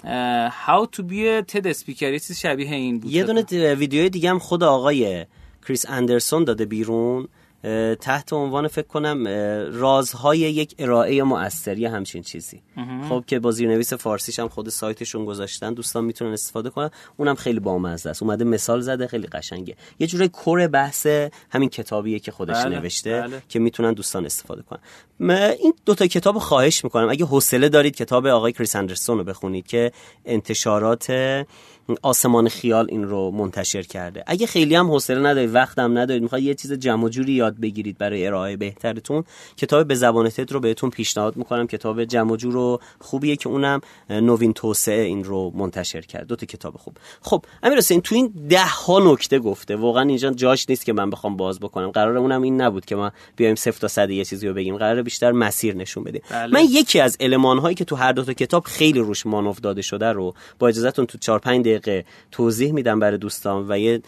How 0.02 0.86
to 0.96 1.02
be 1.02 1.26
a 1.26 1.42
TED 1.42 1.72
speaker. 1.72 2.02
یه 2.02 2.18
چیز 2.18 2.38
شبیه 2.38 2.70
این 2.70 3.00
بود. 3.00 3.10
یه 3.10 3.24
دونه 3.24 3.74
ویدیوی 3.74 4.10
دیگه 4.10 4.30
هم 4.30 4.38
خود 4.38 4.62
آقای 4.62 5.26
کریس 5.66 5.86
اندرسون 5.88 6.44
داده 6.44 6.64
بیرون. 6.64 7.28
تحت 8.00 8.32
عنوان 8.32 8.68
فکر 8.68 8.86
کنم 8.86 9.28
رازهای 9.72 10.38
یک 10.38 10.74
ارائه 10.78 11.22
مؤثری 11.22 11.86
همچین 11.86 12.22
چیزی. 12.22 12.62
خب 13.08 13.24
که 13.26 13.38
با 13.38 13.50
زیرنویس 13.50 13.92
فارسیش 13.92 14.38
هم 14.38 14.48
خود 14.48 14.68
سایتشون 14.68 15.24
گذاشتن 15.24 15.74
دوستان 15.74 16.04
می‌تونن 16.04 16.32
استفاده 16.32 16.70
کنن. 16.70 16.90
اونم 17.16 17.34
خیلی 17.34 17.60
بامزه 17.60 18.10
است. 18.10 18.22
اومده 18.22 18.44
مثال 18.44 18.80
زده 18.80 19.06
خیلی 19.06 19.26
قشنگه. 19.26 19.76
یه 19.98 20.06
جوری 20.06 20.28
کور 20.28 20.66
بحث 20.66 21.06
همین 21.50 21.68
کتابیه 21.68 22.18
که 22.18 22.32
خودش 22.32 22.64
بله، 22.64 22.78
نوشته 22.78 23.20
بله. 23.20 23.42
که 23.48 23.58
می‌تونن 23.58 23.92
دوستان 23.92 24.26
استفاده 24.26 24.62
کنن. 24.62 24.80
این 25.60 25.74
دوتا 25.86 26.06
کتاب 26.06 26.38
خواهش 26.38 26.84
می‌کنم. 26.84 27.08
اگه 27.10 27.24
حوصله 27.24 27.68
دارید 27.68 27.96
کتاب 27.96 28.26
آقای 28.26 28.52
کریس 28.52 28.76
اندرسون 28.76 29.18
رو 29.18 29.24
بخونید 29.24 29.66
که 29.66 29.92
انتشارات 30.24 31.06
آسمان 32.02 32.48
خیال 32.48 32.86
این 32.88 33.04
رو 33.04 33.30
منتشر 33.30 33.82
کرده. 33.82 34.24
اگه 34.26 34.46
خیلی 34.46 34.74
هم 34.74 34.90
حوصله 34.90 35.18
ندارید 35.18 35.54
وقت 35.54 35.78
هم 35.78 35.98
ندارید 35.98 36.22
می‌خواید 36.22 36.44
یه 36.44 36.54
چیز 36.54 36.72
جمع 36.72 37.08
جوری 37.08 37.32
یاد 37.32 37.60
بگیرید 37.60 37.98
برای 37.98 38.26
ارائه 38.26 38.56
بهترتون 38.56 39.24
کتاب 39.56 39.88
به 39.88 39.94
زبان 39.94 40.28
تد 40.28 40.52
رو 40.52 40.60
بهتون 40.60 40.90
پیشنهاد 40.90 41.36
می‌کنم. 41.36 41.66
کتاب 41.66 42.04
جمع 42.04 42.36
جور 42.36 42.56
و 42.56 42.80
خوبیه 43.00 43.36
که 43.36 43.48
اونم 43.48 43.80
نوین 44.10 44.52
توسعه 44.52 45.02
این 45.02 45.24
رو 45.24 45.52
منتشر 45.54 46.00
کرد. 46.00 46.26
دو 46.26 46.36
تا 46.36 46.46
کتاب 46.46 46.76
خوب. 46.76 46.96
خب 47.22 47.44
امیر 47.62 47.78
حسین 47.78 48.00
تو 48.00 48.14
این 48.14 48.32
ده 48.48 48.66
ها 48.86 49.12
نکته 49.12 49.38
گفته. 49.38 49.76
واقعا 49.76 50.02
اینجا 50.02 50.30
جاش 50.30 50.66
نیست 50.68 50.84
که 50.84 50.92
من 50.92 51.10
بخوام 51.10 51.36
باز 51.36 51.60
بکنم. 51.60 51.90
قرار 51.90 52.16
اونم 52.16 52.42
این 52.42 52.60
نبود 52.60 52.84
که 52.84 52.96
ما 52.96 53.12
بیایم 53.36 53.54
صفر 53.54 53.80
تا 53.80 53.88
صد 53.88 54.10
یه 54.10 54.24
چیزی 54.24 54.48
رو 54.48 54.54
بگیم. 54.54 54.76
قرار 54.76 55.02
بیشتر 55.02 55.32
مسیر 55.32 55.74
نشون 55.74 56.04
بدیم. 56.04 56.22
بله. 56.30 56.52
من 56.52 56.64
یکی 56.70 57.00
از 57.00 57.16
المان 57.20 57.58
هایی 57.58 57.74
که 57.74 57.84
تو 57.84 57.96
هر 57.96 58.12
دو 58.12 58.24
تا 58.24 58.32
کتاب 58.32 58.64
خیلی 58.64 59.00
روش 59.00 59.26
مانو 59.26 59.54
داده 59.62 59.82
شده 59.82 60.06
رو 60.06 60.34
با 60.58 60.68
اجازهتون 60.68 61.06
تو 61.06 61.18
4 61.18 61.38
5 61.38 61.77
دقیقه 61.78 62.04
توضیح 62.30 62.72
میدم 62.72 63.00
برای 63.00 63.18
دوستان 63.18 63.66
و 63.68 63.78
یه 63.78 64.02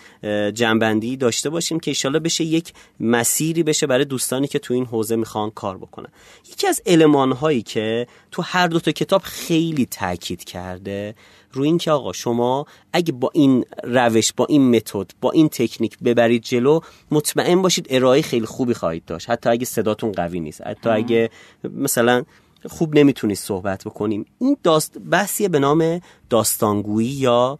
جنبندی 0.52 1.16
داشته 1.16 1.50
باشیم 1.50 1.80
که 1.80 1.90
ایشالا 1.90 2.18
بشه 2.18 2.44
یک 2.44 2.72
مسیری 3.00 3.62
بشه 3.62 3.86
برای 3.86 4.04
دوستانی 4.04 4.46
که 4.46 4.58
تو 4.58 4.74
این 4.74 4.86
حوزه 4.86 5.16
می‌خوان 5.16 5.50
کار 5.50 5.78
بکنن. 5.78 6.08
یکی 6.52 6.66
از 6.66 6.82
علمان 6.86 7.32
هایی 7.32 7.62
که 7.62 8.06
تو 8.30 8.42
هر 8.42 8.66
دو 8.66 8.80
تا 8.80 8.92
کتاب 8.92 9.22
خیلی 9.22 9.86
تاکید 9.86 10.44
کرده 10.44 11.14
روی 11.52 11.68
این 11.68 11.78
که 11.78 11.90
آقا 11.90 12.12
شما 12.12 12.66
اگه 12.92 13.12
با 13.12 13.30
این 13.34 13.64
روش 13.84 14.32
با 14.32 14.46
این 14.48 14.76
متد 14.76 15.10
با 15.20 15.30
این 15.30 15.48
تکنیک 15.48 15.98
ببرید 15.98 16.42
جلو 16.42 16.80
مطمئن 17.10 17.62
باشید 17.62 17.86
ارائه 17.90 18.22
خیلی 18.22 18.46
خوبی 18.46 18.74
خواهید 18.74 19.04
داشت. 19.04 19.30
حتی 19.30 19.50
اگه 19.50 19.64
صداتون 19.64 20.12
قوی 20.12 20.40
نیست 20.40 20.60
حتی 20.66 20.88
اگه 20.88 21.30
مثلا 21.64 22.24
خوب 22.68 22.98
نمی‌تونید 22.98 23.36
صحبت 23.36 23.84
بکنیم. 23.84 24.26
این 24.38 24.56
داست 24.62 24.98
بحثیه 24.98 25.48
به 25.48 25.58
نام 25.58 26.00
داستانگویی 26.30 27.08
یا 27.08 27.58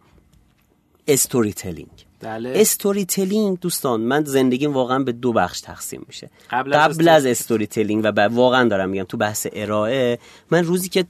استوری 1.07 1.53
تلینگ 1.53 2.05
بله. 2.21 2.53
استوری 2.55 3.05
تلینگ 3.05 3.59
دوستان 3.59 4.01
من 4.01 4.23
زندگیم 4.23 4.73
واقعا 4.73 4.99
به 4.99 5.11
دو 5.11 5.33
بخش 5.33 5.61
تقسیم 5.61 6.03
میشه. 6.07 6.29
قبل, 6.49 6.77
قبل 6.77 7.07
از, 7.07 7.25
از 7.25 7.25
استوری 7.25 7.67
تلینگ 7.67 8.01
و 8.03 8.27
واقعا 8.27 8.67
دارم 8.67 8.89
میگم 8.89 9.03
تو 9.03 9.17
بحث 9.17 9.47
ارائه 9.53 10.19
من 10.51 10.63
روزی 10.63 10.89
که 10.89 11.05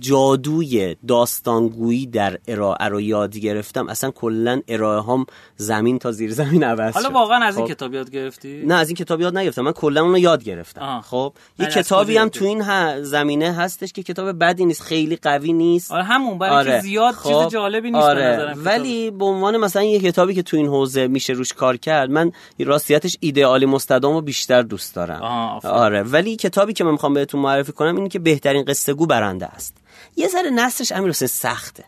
جادوی 0.00 0.96
داستانگویی 1.08 2.06
در 2.06 2.38
ارائه 2.48 2.88
رو 2.88 3.00
یاد 3.00 3.36
گرفتم. 3.36 3.88
اصلا 3.88 4.10
کلا 4.10 4.60
ارائه 4.68 5.02
هم 5.02 5.26
زمین 5.56 5.98
تا 5.98 6.12
زیر 6.12 6.32
زمین 6.32 6.64
عوض 6.64 6.94
حالا 6.94 7.10
واقعا 7.10 7.44
از 7.44 7.56
این 7.56 7.66
خب. 7.66 7.72
کتاب 7.72 7.94
یاد 7.94 8.10
گرفتی؟ 8.10 8.62
نه 8.66 8.74
از 8.74 8.88
این 8.88 8.96
کتاب 8.96 9.20
یاد 9.20 9.38
نگرفتم. 9.38 9.62
من 9.62 9.72
کلا 9.72 10.02
اونو 10.02 10.18
یاد 10.18 10.44
گرفتم. 10.44 11.00
خب. 11.00 11.32
یه 11.58 11.66
کتابی 11.66 12.16
هم 12.16 12.28
تو 12.28 12.44
این 12.44 12.62
زمینه 13.02 13.52
هستش 13.52 13.92
که 13.92 14.02
کتاب 14.02 14.38
بدی 14.38 14.64
نیست 14.64 14.82
خیلی 14.82 15.16
قوی 15.16 15.52
نیست. 15.52 15.92
آره 15.92 16.02
همون. 16.02 16.38
برای 16.38 16.56
آره. 16.56 16.80
زیاد 16.80 17.14
خب. 17.14 17.42
چیز 17.42 17.52
جالبی 17.52 17.90
نیست 17.90 18.04
آره. 18.04 18.54
ولی 18.56 19.10
به 19.10 19.24
عنوان 19.24 19.56
مثلا 19.56 19.82
یه 19.82 20.00
کتابی 20.00 20.34
که 20.34 20.42
تو 20.42 20.56
این 20.56 20.66
حوزه 20.66 21.06
میشه 21.06 21.32
روش 21.32 21.52
کار 21.52 21.76
کرد 21.76 22.10
من 22.10 22.32
راستیتش 22.58 23.16
ایدئالی 23.20 23.66
مستدام 23.66 24.16
و 24.16 24.20
بیشتر 24.20 24.62
دوست 24.62 24.94
دارم. 24.94 25.22
آره. 25.64 26.02
ولی 26.02 26.36
کتابی 26.36 26.72
که 26.72 26.84
من 26.84 26.90
می‌خوام 26.90 27.14
بهتون 27.14 27.40
معرفی 27.40 27.72
کنم 27.72 27.96
اینه 27.96 28.08
که 28.08 28.18
بهترین 28.18 28.64
قصه 28.64 28.94
گو 28.94 29.06
برنده 29.06 29.46
است. 29.52 29.76
یه 30.16 30.28
ذره 30.28 30.50
نصرش 30.50 30.92
امیر 30.92 31.10
حسین 31.10 31.28
سخته. 31.28 31.84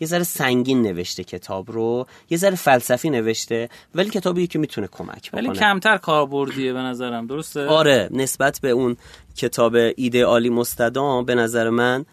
یه 0.00 0.06
ذره 0.06 0.22
سنگین 0.22 0.82
نوشته 0.82 1.24
کتاب 1.24 1.72
رو 1.72 2.06
یه 2.30 2.38
ذره 2.38 2.56
فلسفی 2.56 3.10
نوشته 3.10 3.68
ولی 3.94 4.10
کتابی 4.10 4.46
که 4.46 4.58
می‌تونه 4.58 4.86
کمک 4.86 5.30
بکنه. 5.30 5.48
ولی 5.48 5.58
کمتر 5.58 5.96
کاربردیه 5.96 6.72
به 6.72 6.78
نظرم 6.78 7.26
درسته؟ 7.26 7.66
آره 7.66 8.08
نسبت 8.10 8.60
به 8.60 8.70
اون 8.70 8.96
کتاب 9.36 9.76
ایده 9.96 10.24
عالی 10.24 10.50
مستدام 10.50 11.24
به 11.24 11.34
نظر 11.34 11.70
من 11.70 12.04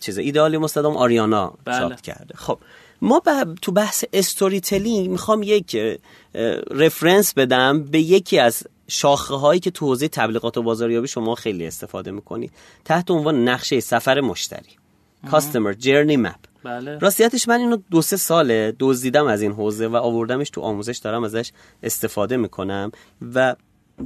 چیز 0.00 0.18
ایده 0.18 0.40
عالی 0.40 0.58
مستدام 0.58 0.96
آریانا 0.96 1.54
بله. 1.64 1.78
چاپ 1.78 2.00
کرده. 2.00 2.34
خب 2.34 2.58
ما 3.02 3.22
تو 3.62 3.72
بحث 3.72 4.04
استوری 4.12 4.60
تلی 4.60 5.08
می‌خوام 5.08 5.42
یک 5.42 5.76
رفرنس 6.70 7.34
بدم 7.34 7.84
به 7.84 8.00
یکی 8.00 8.38
از 8.38 8.62
شاخه 8.88 9.34
هایی 9.34 9.60
که 9.60 9.70
تو 9.70 9.86
حوزه 9.86 10.08
تبلیغات 10.08 10.58
و 10.58 10.62
بازاریابی 10.62 11.08
شما 11.08 11.34
خیلی 11.34 11.66
استفاده 11.66 12.10
می‌کنید 12.10 12.52
تحت 12.84 13.10
عنوان 13.10 13.48
نقشه 13.48 13.80
سفر 13.80 14.20
مشتری. 14.20 14.76
کاستمر 15.30 15.72
جرنی 15.72 16.16
مپ 16.16 16.34
بله. 16.64 16.98
راستیتش 16.98 17.48
من 17.48 17.60
اینو 17.60 17.76
دو 17.90 18.02
سه 18.02 18.16
ساله 18.16 18.74
دزدیدم 18.80 19.26
از 19.26 19.42
این 19.42 19.52
حوزه 19.52 19.86
و 19.86 19.96
آوردمش 19.96 20.50
تو 20.50 20.60
آموزش 20.60 20.96
دارم 20.96 21.24
ازش 21.24 21.52
استفاده 21.82 22.36
می‌کنم 22.36 22.92
و 23.34 23.56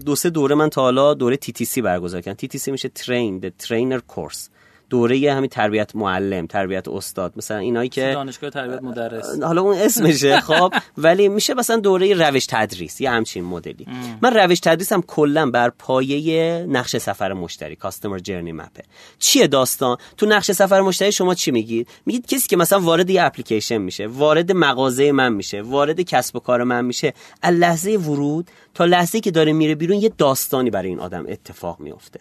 دو 0.06 0.16
سه 0.16 0.30
دوره 0.30 0.54
من 0.54 0.70
تا 0.70 0.82
حالا 0.82 1.14
دوره 1.14 1.36
تی 1.36 1.52
تی 1.52 1.64
سی 1.64 1.82
برگزار 1.82 2.20
کردم. 2.20 2.36
تی 2.36 2.48
تی 2.48 2.58
سی 2.58 2.70
میشه 2.70 2.88
ترین 2.88 3.40
the 3.40 3.66
trainer 3.66 4.00
course. 4.14 4.48
دوره 4.90 5.32
همین 5.32 5.48
تربیت 5.48 5.96
معلم 5.96 6.46
تربیت 6.46 6.88
استاد 6.88 7.32
مثلا 7.36 7.56
اینایی 7.56 7.88
که 7.88 8.12
دانشگاه 8.14 8.50
تربیت 8.50 8.82
مدرس. 8.82 9.42
حالا 9.42 9.62
اون 9.62 9.76
اسمشه 9.76 10.40
خب. 10.50 10.74
ولی 10.98 11.28
میشه 11.28 11.54
مثلا 11.54 11.76
دوره 11.76 12.14
روش 12.14 12.46
تدریس 12.46 13.00
یه 13.00 13.10
همچین 13.10 13.44
مدلی. 13.44 13.86
من 14.22 14.34
روش 14.34 14.60
تدریسم 14.60 15.02
کلا 15.06 15.50
بر 15.50 15.70
پایه 15.70 16.66
نقشه 16.68 16.98
سفر 16.98 17.32
مشتری 17.32 17.76
کاستمر 17.76 18.18
جرنی 18.18 18.52
مپه 18.52 18.82
چیه 19.18 19.46
داستان؟ 19.46 19.96
تو 20.16 20.26
نقشه 20.26 20.52
سفر 20.52 20.80
مشتری 20.80 21.12
شما 21.12 21.34
چی 21.34 21.50
میگید؟ 21.50 21.88
میگید 22.06 22.26
کسی 22.26 22.48
که 22.48 22.56
مثلا 22.56 22.80
وارد 22.80 23.10
یه 23.10 23.22
اپلیکیشن 23.22 23.78
میشه 23.78 24.06
وارد 24.06 24.52
مغازه 24.52 25.12
من 25.12 25.32
میشه 25.32 25.62
وارد 25.62 26.00
کسب 26.00 26.36
و 26.36 26.40
کار 26.40 26.64
من 26.64 26.84
میشه 26.84 27.14
از 27.42 27.54
لحظه 27.54 27.90
ورود 27.96 28.50
تا 28.74 28.84
لحظه 28.84 29.20
که 29.20 29.30
داره 29.30 29.52
میره 29.52 29.74
بیرون 29.74 29.98
یه 29.98 30.12
داستانی 30.18 30.70
برای 30.70 30.88
این 30.88 31.00
آدم 31.00 31.26
اتفاق 31.28 31.80
میفته 31.80 32.20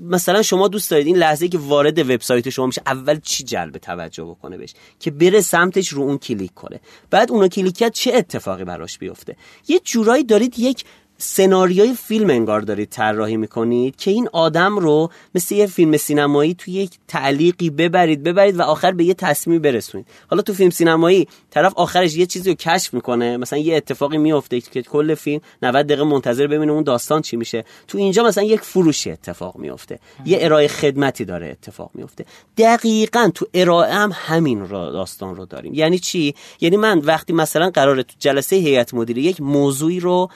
مثلا 0.00 0.42
شما 0.42 0.68
دوست 0.68 0.90
دارید 0.90 1.06
این 1.06 1.16
لحظه 1.16 1.48
که 1.48 1.58
وارد 1.58 1.98
وبسایت 1.98 2.50
شما 2.50 2.66
میشه 2.66 2.82
اول 2.86 3.20
چی 3.20 3.44
جلب 3.44 3.78
توجه 3.78 4.24
بکنه 4.24 4.56
بهش؟ 4.56 4.74
که 5.00 5.10
بره 5.10 5.40
سمتش 5.40 5.88
رو 5.88 6.02
اون 6.02 6.18
کلیک 6.18 6.54
کنه. 6.54 6.80
بعد 7.10 7.30
اونو 7.30 7.48
کلیک 7.48 7.76
کرد 7.76 7.92
چه 7.92 8.14
اتفاقی 8.14 8.64
براش 8.64 8.98
بیفته؟ 8.98 9.36
یه 9.68 9.80
جورایی 9.84 10.24
دارید 10.24 10.58
یک 10.58 10.84
سناریوی 11.20 11.94
فیلم 11.94 12.30
انگار 12.30 12.60
دارید 12.60 12.88
طراحی 12.88 13.36
می‌کنید 13.36 13.96
که 13.96 14.10
این 14.10 14.28
آدم 14.32 14.78
رو 14.78 15.10
مثل 15.34 15.54
یه 15.54 15.66
فیلم 15.66 15.96
سینمایی 15.96 16.54
توی 16.54 16.74
یک 16.74 16.90
تعلیقی 17.08 17.70
ببرید 17.70 18.22
ببرید 18.22 18.58
و 18.58 18.62
آخر 18.62 18.92
به 18.92 19.04
یه 19.04 19.14
تصمیم 19.14 19.62
برسونید. 19.62 20.06
حالا 20.30 20.42
تو 20.42 20.54
فیلم 20.54 20.70
سینمایی 20.70 21.28
طرف 21.50 21.72
آخرش 21.76 22.16
یه 22.16 22.26
چیزی 22.26 22.50
رو 22.50 22.56
کشف 22.56 22.94
می‌کنه 22.94 23.36
مثلا 23.36 23.58
یه 23.58 23.76
اتفاقی 23.76 24.18
میفته 24.18 24.60
که 24.60 24.82
کل 24.82 25.14
فیلم 25.14 25.40
90 25.62 25.86
دقیقه 25.86 26.04
منتظر 26.04 26.46
ببینه 26.46 26.72
اون 26.72 26.82
داستان 26.82 27.22
چی 27.22 27.36
میشه. 27.36 27.64
تو 27.88 27.98
اینجا 27.98 28.24
مثلا 28.24 28.44
یک 28.44 28.60
فروشی 28.60 29.10
اتفاق 29.10 29.56
میفته 29.56 29.98
یه 30.26 30.38
ارائه 30.40 30.68
خدمتی 30.68 31.24
داره 31.24 31.46
اتفاق 31.46 31.90
میفته 31.94 32.24
دقیقا 32.58 33.30
تو 33.34 33.46
ارائه 33.54 33.94
هم 33.94 34.10
همین 34.14 34.68
را 34.68 34.92
داستان 34.92 35.36
رو 35.36 35.46
داریم. 35.46 35.74
یعنی 35.74 35.98
چی؟ 35.98 36.34
یعنی 36.60 36.76
من 36.76 36.98
وقتی 36.98 37.32
مثلا 37.32 37.70
قراره 37.70 38.02
تو 38.02 38.14
جلسه 38.18 38.56
هیئت 38.56 38.94
مدیره 38.94 39.22
یک 39.22 39.40
موضوعی 39.40 40.00
رو 40.00 40.28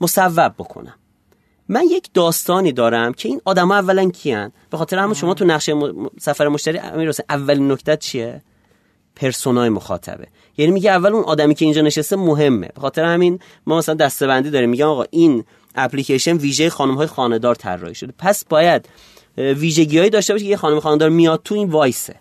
مصوب 0.00 0.54
بکنم. 0.58 0.94
من 1.68 1.84
یک 1.90 2.10
داستانی 2.14 2.72
دارم 2.72 3.12
که 3.12 3.28
این 3.28 3.40
آدما 3.44 3.74
اولا 3.74 4.10
کیان. 4.10 4.52
به 4.70 4.76
خاطر 4.76 4.98
همون 4.98 5.14
شما 5.14 5.34
تو 5.34 5.44
نقشه 5.44 5.74
سفر 6.20 6.48
مشتری 6.48 6.78
امیر 6.78 7.12
اولین 7.28 7.72
نکته 7.72 7.96
چیه؟ 7.96 8.42
پرسونای 9.16 9.68
مخاطبه. 9.68 10.26
یعنی 10.56 10.72
میگه 10.72 10.90
اول 10.90 11.12
اون 11.12 11.24
آدمی 11.24 11.54
که 11.54 11.64
اینجا 11.64 11.82
نشسته 11.82 12.16
مهمه. 12.16 12.68
به 12.74 12.80
خاطر 12.80 13.04
همین 13.04 13.38
ما 13.66 13.78
مثلا 13.78 13.94
دستبندی 13.94 14.50
داریم. 14.50 14.70
میگم 14.70 14.86
آقا 14.86 15.04
این 15.10 15.44
اپلیکیشن 15.74 16.36
ویژه 16.36 16.70
خانم 16.70 16.94
های 16.94 17.06
خانه‌دار 17.06 17.54
طراحی 17.54 17.94
شده. 17.94 18.14
پس 18.18 18.44
باید 18.44 18.88
ویژگیهایی 19.36 20.10
داشته 20.10 20.32
باشه 20.32 20.44
که 20.44 20.50
یه 20.50 20.56
خانم 20.56 20.80
خانه‌دار 20.80 21.08
میاد 21.08 21.40
تو 21.44 21.54
این 21.54 21.70
وایسه. 21.70 22.14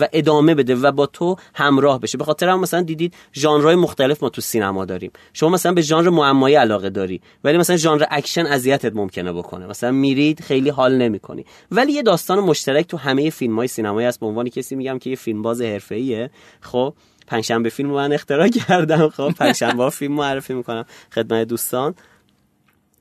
و 0.00 0.08
ادامه 0.12 0.54
بده 0.54 0.74
و 0.74 0.92
با 0.92 1.06
تو 1.06 1.36
همراه 1.54 2.00
بشه. 2.00 2.18
به 2.18 2.24
خاطر 2.24 2.48
هم 2.48 2.60
مثلا 2.60 2.82
دیدید 2.82 3.14
ژانرهای 3.34 3.74
مختلف 3.74 4.22
ما 4.22 4.28
تو 4.28 4.40
سینما 4.40 4.84
داریم. 4.84 5.10
شما 5.32 5.48
مثلا 5.48 5.72
به 5.72 5.82
ژانر 5.82 6.08
معمایی 6.08 6.54
علاقه 6.54 6.90
داری 6.90 7.20
ولی 7.44 7.58
مثلا 7.58 7.76
ژانر 7.76 8.04
اکشن 8.10 8.46
اذیتت 8.46 8.96
ممکنه 8.96 9.32
بکنه. 9.32 9.66
مثلا 9.66 9.90
میرید 9.90 10.40
خیلی 10.40 10.70
حال 10.70 10.96
نمی‌کنی. 10.98 11.44
ولی 11.70 11.92
یه 11.92 12.02
داستان 12.02 12.40
مشترک 12.40 12.86
تو 12.86 12.96
همه 12.96 13.30
فیلم 13.30 13.56
های 13.56 13.68
سینمایی 13.68 14.06
هست. 14.06 14.20
به 14.20 14.26
عنوان 14.26 14.48
کسی 14.48 14.76
میگم 14.76 14.98
که 14.98 15.10
یه 15.10 15.16
فیلم 15.16 15.42
باز 15.42 15.62
حرفه‌ایه. 15.62 16.30
خب 16.60 16.94
پنجشنبه 17.26 17.68
فیلم 17.68 17.90
من 17.90 18.12
اختراع 18.12 18.48
کردم. 18.68 19.08
خب 19.08 19.32
پنجشنبه 19.38 19.90
فیلم 19.90 20.14
معرفی 20.14 20.54
می‌کنم 20.54 20.84
خدمت 21.14 21.48
دوستان. 21.48 21.94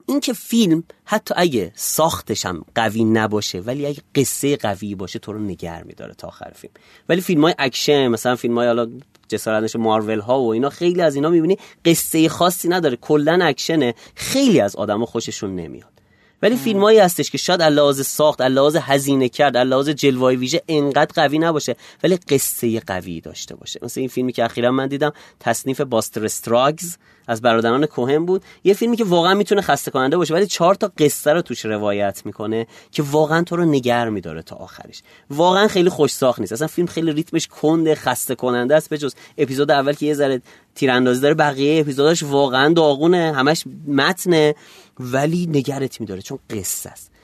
این 0.05 0.19
که 0.19 0.33
فیلم 0.33 0.83
حتی 1.05 1.33
اگه 1.37 1.71
ساختش 1.75 2.45
هم 2.45 2.65
قوی 2.75 3.03
نباشه 3.03 3.59
ولی 3.59 3.85
اگه 3.85 4.01
قصه 4.15 4.57
قوی 4.57 4.95
باشه 4.95 5.19
تو 5.19 5.33
رو 5.33 5.39
نگه 5.39 5.83
میداره 5.83 6.13
تا 6.13 6.27
آخر 6.27 6.51
فیلم. 6.55 6.73
ولی 7.09 7.21
فیلم 7.21 7.41
های 7.41 7.55
اکشن 7.59 8.07
مثلا 8.07 8.35
فیلم 8.35 8.57
های 8.57 8.67
حالا 8.67 8.89
جسارتش 9.27 9.75
مارول 9.75 10.19
ها 10.19 10.41
و 10.41 10.53
اینا 10.53 10.69
خیلی 10.69 11.01
از 11.01 11.15
اینا 11.15 11.29
می‌بینی 11.29 11.57
قصه 11.85 12.29
خاصی 12.29 12.69
نداره. 12.69 12.95
کلا 12.95 13.39
اکشنه. 13.41 13.93
خیلی 14.15 14.59
از 14.59 14.75
آدما 14.75 15.05
خوششون 15.05 15.55
نمیاد. 15.55 15.95
ولی 16.41 16.55
فیلم 16.55 16.83
هایی 16.83 16.99
هستش 16.99 17.31
که 17.31 17.37
شاید 17.37 17.61
لحاظ 17.61 18.01
ساخت 18.01 18.41
لحاظ 18.41 18.75
هزینه 18.75 19.29
کرد 19.29 19.57
لحاظ 19.57 19.89
جلوه 19.89 20.33
ویژه 20.33 20.61
انقدر 20.67 21.11
قوی 21.15 21.39
نباشه 21.39 21.75
ولی 22.03 22.15
قصه 22.15 22.79
قوی 22.79 23.21
داشته 23.21 23.55
باشه. 23.55 23.79
مثل 23.83 23.99
این 23.99 24.09
فیلمی 24.09 24.33
که 24.33 24.45
اخیرا 24.45 24.71
من 24.71 24.87
دیدم 24.87 25.11
تصنیف 25.39 25.81
باستر 25.81 26.25
استراگز 26.25 26.97
از 27.27 27.41
برادران 27.41 27.85
کوهن 27.85 28.25
بود. 28.25 28.43
یه 28.63 28.73
فیلمی 28.73 28.97
که 28.97 29.03
واقعا 29.03 29.33
می‌تونه 29.33 29.61
خسته 29.61 29.91
کننده 29.91 30.17
باشه 30.17 30.33
ولی 30.33 30.47
چهار 30.47 30.75
تا 30.75 30.91
قصه 30.97 31.33
رو 31.33 31.41
توش 31.41 31.65
روایت 31.65 32.21
می‌کنه 32.25 32.67
که 32.91 33.03
واقعا 33.03 33.43
تو 33.43 33.55
رو 33.55 33.65
نگر 33.65 34.09
میداره 34.09 34.41
تا 34.41 34.55
آخرش. 34.55 35.01
واقعا 35.29 35.67
خیلی 35.67 35.89
خوش 35.89 36.13
ساخت 36.13 36.39
نیست. 36.39 36.51
اصلا 36.51 36.67
فیلم 36.67 36.87
خیلی 36.87 37.11
ریتمش 37.11 37.47
کنده 37.47 37.95
خسته 37.95 38.35
کننده 38.35 38.75
است 38.75 38.89
بجز 38.89 39.13
اپیزود 39.37 39.71
اول 39.71 39.93
که 39.93 40.05
یه 40.05 40.13
ذره 40.13 40.41
تیراندازی 40.75 41.21
داره 41.21 41.33
بقیه 41.33 41.81
اپیزوداش 41.81 42.23
واقعا 42.23 42.73
داغونه 42.73 43.33
همش 43.35 43.63
متنه 43.87 44.55
ولی 44.99 45.47
نگرت 45.47 45.99
میداره 46.01 46.21
چون 46.21 46.39
قصه 46.49 46.89
است. 46.89 47.14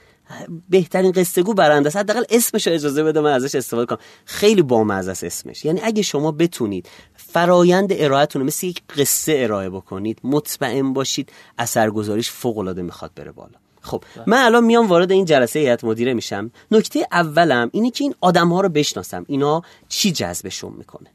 بهترین 0.68 1.12
قصه 1.12 1.42
گو 1.42 1.54
برنده 1.54 1.86
است. 1.86 1.96
حداقل 1.96 2.24
اسمش 2.30 2.66
رو 2.66 2.72
اجازه 2.72 3.02
بده 3.02 3.20
من 3.20 3.32
ازش 3.32 3.54
استفاده 3.54 3.86
کنم. 3.86 3.98
خیلی 4.24 4.62
بامزه 4.62 5.10
است 5.10 5.24
اسمش. 5.24 5.64
یعنی 5.64 5.80
اگه 5.82 6.02
شما 6.02 6.32
بتونید 6.32 6.88
فرایند 7.16 7.92
ارائهتون 7.92 8.42
مثل 8.42 8.66
یک 8.66 8.82
قصه 8.98 9.34
ارائه 9.36 9.70
بکنید 9.70 10.18
مطمئن 10.24 10.92
باشید 10.92 11.32
اثرگذاریش 11.58 12.30
فوق 12.30 12.58
العاده 12.58 12.82
می‌خواد 12.82 13.10
بره 13.14 13.32
بالا. 13.32 13.58
خب 13.80 14.04
بله. 14.16 14.24
من 14.26 14.38
الان 14.38 14.64
میام 14.64 14.86
وارد 14.86 15.12
این 15.12 15.24
جلسه 15.24 15.58
هیئت 15.58 15.84
مدیره 15.84 16.14
میشم. 16.14 16.50
نکته 16.70 17.06
اولم 17.12 17.70
اینه 17.72 17.90
که 17.90 18.04
این 18.04 18.14
آدم 18.20 18.48
ها 18.48 18.60
رو 18.60 18.68
بشناسم. 18.68 19.24
اینا 19.28 19.62
چی 19.88 20.12
جذبشون 20.12 20.72
می‌کنه؟ 20.78 21.10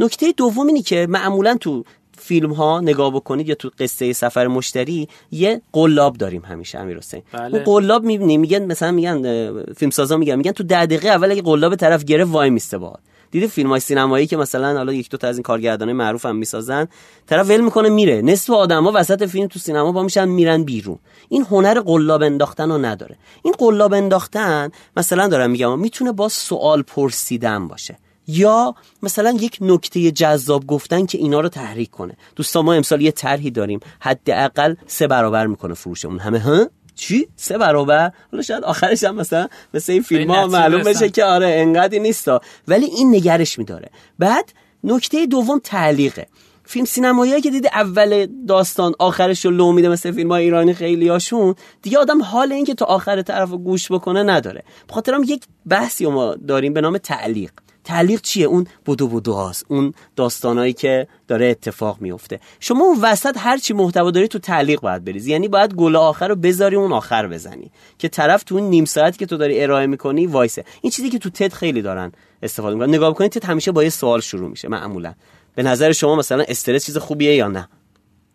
نکته 0.00 0.32
دوم 0.32 0.66
اینه 0.66 0.82
که 0.82 1.06
معمولا 1.10 1.56
تو 1.60 1.84
فیلم 2.20 2.52
ها 2.52 2.80
نگاه 2.80 3.14
بکنید 3.14 3.48
یا 3.48 3.54
تو 3.54 3.70
قصه 3.78 4.12
سفر 4.12 4.46
مشتری 4.46 5.08
یه 5.30 5.62
قلاب 5.72 6.16
داریم 6.16 6.42
همیشه 6.44 6.78
امیر 6.78 6.98
حسین. 6.98 7.22
بله. 7.32 7.54
اون 7.54 7.64
قلاب 7.64 8.04
می‌بینی 8.04 8.36
میگن 8.36 8.64
مثلا 8.64 8.90
میگن 8.90 9.52
فیلم 9.72 9.90
سازا 9.90 10.16
میگن 10.16 10.36
میگن 10.36 10.52
تو 10.52 10.62
ده 10.62 10.86
دقیقه 10.86 11.08
اول 11.08 11.30
اگه 11.30 11.42
قلاب 11.42 11.74
طرف 11.74 12.04
گرفت 12.04 12.32
وای 12.32 12.50
میسته 12.50 12.78
با 12.78 12.94
دیدی 13.30 13.48
فیلم 13.48 13.70
های 13.70 13.80
سینمایی 13.80 14.26
که 14.26 14.36
مثلا 14.36 14.76
حالا 14.76 14.92
یک 14.92 15.10
دو 15.10 15.16
تا 15.16 15.28
از 15.28 15.36
این 15.36 15.42
کارگردانای 15.42 15.94
معروف 15.94 16.26
هم 16.26 16.36
می‌سازن 16.36 16.88
طرف 17.26 17.50
ول 17.50 17.60
می‌کنه 17.60 17.88
میره. 17.88 18.22
نصف 18.22 18.50
آدما 18.50 18.92
وسط 18.94 19.24
فیلم 19.24 19.46
تو 19.46 19.58
سینما 19.58 19.92
با 19.92 20.02
میشن 20.02 20.28
میرن 20.28 20.62
بیرون. 20.62 20.98
این 21.28 21.46
هنر 21.50 21.80
قلاب 21.80 22.22
انداختن 22.22 22.70
رو 22.70 22.78
نداره. 22.78 23.16
این 23.42 23.54
قلاب 23.58 23.92
انداختن 23.92 24.70
مثلا 24.96 25.28
دارم 25.28 25.50
میگم 25.50 25.78
می‌تونه 25.78 26.12
با 26.12 26.28
سوال 26.28 26.82
پرسیدن 26.82 27.68
باشه. 27.68 27.98
یا 28.30 28.74
مثلا 29.02 29.30
یک 29.30 29.58
نکته 29.60 30.10
جذاب 30.10 30.66
گفتن 30.66 31.06
که 31.06 31.18
اینا 31.18 31.40
رو 31.40 31.48
تحریک 31.48 31.90
کنه. 31.90 32.16
دوستان 32.36 32.64
ما 32.64 32.72
امسال 32.72 33.00
یه 33.00 33.12
طرحی 33.12 33.50
داریم. 33.50 33.80
حداقل 34.00 34.74
سه 34.86 35.06
برابر 35.06 35.46
می‌کنه 35.46 35.74
فروشمون 35.74 36.18
همه. 36.18 36.38
ها؟ 36.38 36.66
چی؟ 36.94 37.28
سه 37.36 37.58
برابر؟ 37.58 38.12
حالا 38.32 38.42
شاید 38.42 38.64
آخرش 38.64 39.04
هم 39.04 39.14
مثلا 39.14 39.48
مثل 39.74 39.92
این 39.92 40.02
فیلم 40.02 40.30
ها 40.30 40.46
معلوم 40.46 40.82
بشه 40.82 41.08
که 41.08 41.24
آره 41.24 41.46
انقدری 41.46 42.00
نیستا. 42.00 42.40
ولی 42.68 42.86
این 42.86 43.14
نگرش 43.14 43.58
میداره. 43.58 43.90
بعد 44.18 44.52
نکته 44.84 45.26
دوم 45.26 45.60
تعلیقه. 45.64 46.26
فیلم 46.64 46.84
سینمایی 46.84 47.40
که 47.40 47.50
دیده 47.50 47.70
اول 47.72 48.26
داستان 48.48 48.94
آخرش 48.98 49.44
رو 49.44 49.50
لو 49.50 49.72
میده 49.72 49.88
مثل 49.88 50.12
فیلم 50.12 50.32
های 50.32 50.44
ایرانی 50.44 50.74
خیلی 50.74 51.08
هاشون 51.08 51.54
دیگه 51.82 51.98
آدم 51.98 52.22
حال 52.22 52.52
این 52.52 52.64
که 52.64 52.74
تا 52.74 52.84
آخر 52.84 53.22
طرف 53.22 53.50
گوش 53.50 53.92
بکنه 53.92 54.22
نداره. 54.22 54.62
بخاطرم 54.88 55.22
یک 55.22 55.44
بحثی 55.66 56.06
ما 56.06 56.34
داریم 56.34 56.72
به 56.72 56.80
نام 56.80 56.98
تعلیق. 56.98 57.50
تعلیق 57.84 58.20
چیه؟ 58.20 58.46
اون 58.46 58.66
بودو 58.84 59.08
بودو 59.08 59.32
هاست. 59.32 59.64
اون 59.68 59.94
داستانایی 60.16 60.72
که 60.72 61.06
داره 61.28 61.46
اتفاق 61.46 62.00
میفته. 62.00 62.40
شما 62.60 62.84
اون 62.84 62.98
وسط 63.02 63.36
هر 63.38 63.58
چی 63.58 63.74
محتوا 63.74 64.10
داری 64.10 64.28
تو 64.28 64.38
تعلیق 64.38 64.80
باید 64.80 65.04
بریزی. 65.04 65.30
یعنی 65.30 65.48
باید 65.48 65.74
گل 65.74 65.96
آخر 65.96 66.28
رو 66.28 66.36
بذاری 66.36 66.76
اون 66.76 66.92
آخر 66.92 67.28
بزنی. 67.28 67.70
که 67.98 68.08
طرف 68.08 68.42
تو 68.42 68.54
اون 68.54 68.70
نیم 68.70 68.84
ساعت 68.84 69.18
که 69.18 69.26
تو 69.26 69.36
داری 69.36 69.62
ارائه 69.62 69.86
می‌کنی 69.86 70.26
وایسه. 70.26 70.64
این 70.80 70.90
چیزی 70.90 71.10
که 71.10 71.18
تو 71.18 71.30
تد 71.30 71.52
خیلی 71.52 71.82
دارن 71.82 72.12
استفاده 72.42 72.74
می‌کنن. 72.74 72.94
نگاه 72.94 73.10
بکنید 73.10 73.32
تد 73.32 73.44
همیشه 73.44 73.72
با 73.72 73.84
یه 73.84 73.90
سوال 73.90 74.20
شروع 74.20 74.50
میشه 74.50 74.68
معمولا. 74.68 75.14
به 75.54 75.62
نظر 75.62 75.92
شما 75.92 76.16
مثلا 76.16 76.44
استرس 76.48 76.86
چیز 76.86 76.96
خوبیه 76.96 77.34
یا 77.34 77.48
نه؟ 77.48 77.68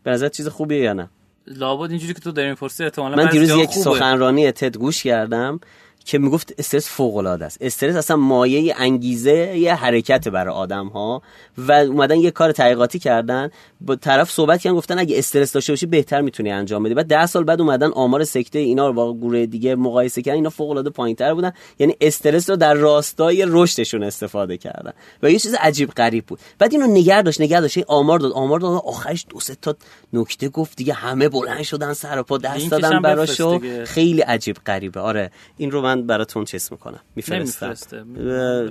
به 0.03 0.11
نظر 0.11 0.29
چیز 0.29 0.47
خوبیه 0.47 0.79
یا 0.79 0.93
نه؟ 0.93 1.09
لابد 1.47 1.89
اینجوری 1.89 2.13
که 2.13 2.19
تو 2.19 2.31
داری 2.31 2.49
می‌پرسی 2.49 2.83
احتمالاً 2.83 3.15
من 3.15 3.29
دیروز 3.29 3.49
یک 3.49 3.71
سخنرانی 3.71 4.51
تد 4.51 4.77
گوش 4.77 5.03
کردم. 5.03 5.59
که 6.05 6.17
می‌گفت 6.17 6.53
استرس 6.57 6.89
فوق 6.89 7.15
العاده 7.17 7.45
است. 7.45 7.57
استرس 7.61 7.95
اصلا 7.95 8.17
مایه 8.17 8.75
انگیزه 8.77 9.57
یه 9.57 9.75
حرکت 9.75 10.27
برای 10.27 10.53
آدم 10.53 10.87
ها 10.87 11.21
و 11.57 11.71
اومدن 11.71 12.15
یه 12.19 12.31
کار 12.31 12.51
تحقیقاتی 12.51 12.99
کردن. 12.99 13.49
با 13.81 13.95
طرف 13.95 14.31
صحبت 14.31 14.61
کردن 14.61 14.75
گفتن 14.75 14.99
اگه 14.99 15.17
استرس 15.17 15.51
داشته 15.51 15.71
باشی 15.71 15.85
بهتر 15.85 16.21
می‌تونی 16.21 16.51
انجام 16.51 16.83
بدی. 16.83 16.93
بعد 16.93 17.07
10 17.07 17.25
سال 17.25 17.43
بعد 17.43 17.61
اومدن 17.61 17.91
آمار 17.91 18.23
سکته 18.23 18.59
اینا 18.59 18.87
رو 18.87 18.93
با 18.93 19.13
گروه 19.13 19.45
دیگه 19.45 19.75
مقایسه 19.75 20.21
کردن 20.21 20.35
اینا 20.35 20.49
فوق 20.49 20.69
العاده 20.69 20.89
پایینتر 20.89 21.33
بودن. 21.33 21.51
یعنی 21.79 21.95
استرس 22.01 22.49
رو 22.49 22.55
در 22.55 22.73
راستای 22.73 23.45
رشدشون 23.47 24.03
استفاده 24.03 24.57
کردن. 24.57 24.93
و 25.23 25.31
یه 25.31 25.39
چیز 25.39 25.55
عجیب 25.59 25.89
غریب 25.89 26.25
بود. 26.25 26.39
بعد 26.59 26.73
اینو 26.73 26.87
نگه 26.87 27.21
داشت 27.21 27.41
نگه 27.41 27.61
داشت. 27.61 27.77
آمار 27.87 28.19
داد 28.19 28.31
آمار 28.31 28.59
داد. 28.59 28.81
آخرش 28.85 29.25
دو 29.29 29.39
سه 29.39 29.55
تا 29.61 29.75
نکته 30.13 30.49
گفت. 30.49 30.77
دیگه 30.77 30.93
همه 30.93 31.29
بلند 31.29 31.63
شدن 31.63 31.93
سر 31.93 32.21
پا 32.21 32.37
دست 32.37 32.71
دادن 32.71 33.01
براشو 33.01 33.59
خیلی 33.85 34.21
عجیب 34.21 34.57
غریبه. 34.65 34.99
آره 34.99 35.31
این 35.57 35.71
رو 35.71 35.81
من 35.81 35.94
براتون 36.01 36.45
چیز 36.45 36.71
می‌کنم. 36.71 36.99
میفرستم. 37.15 37.75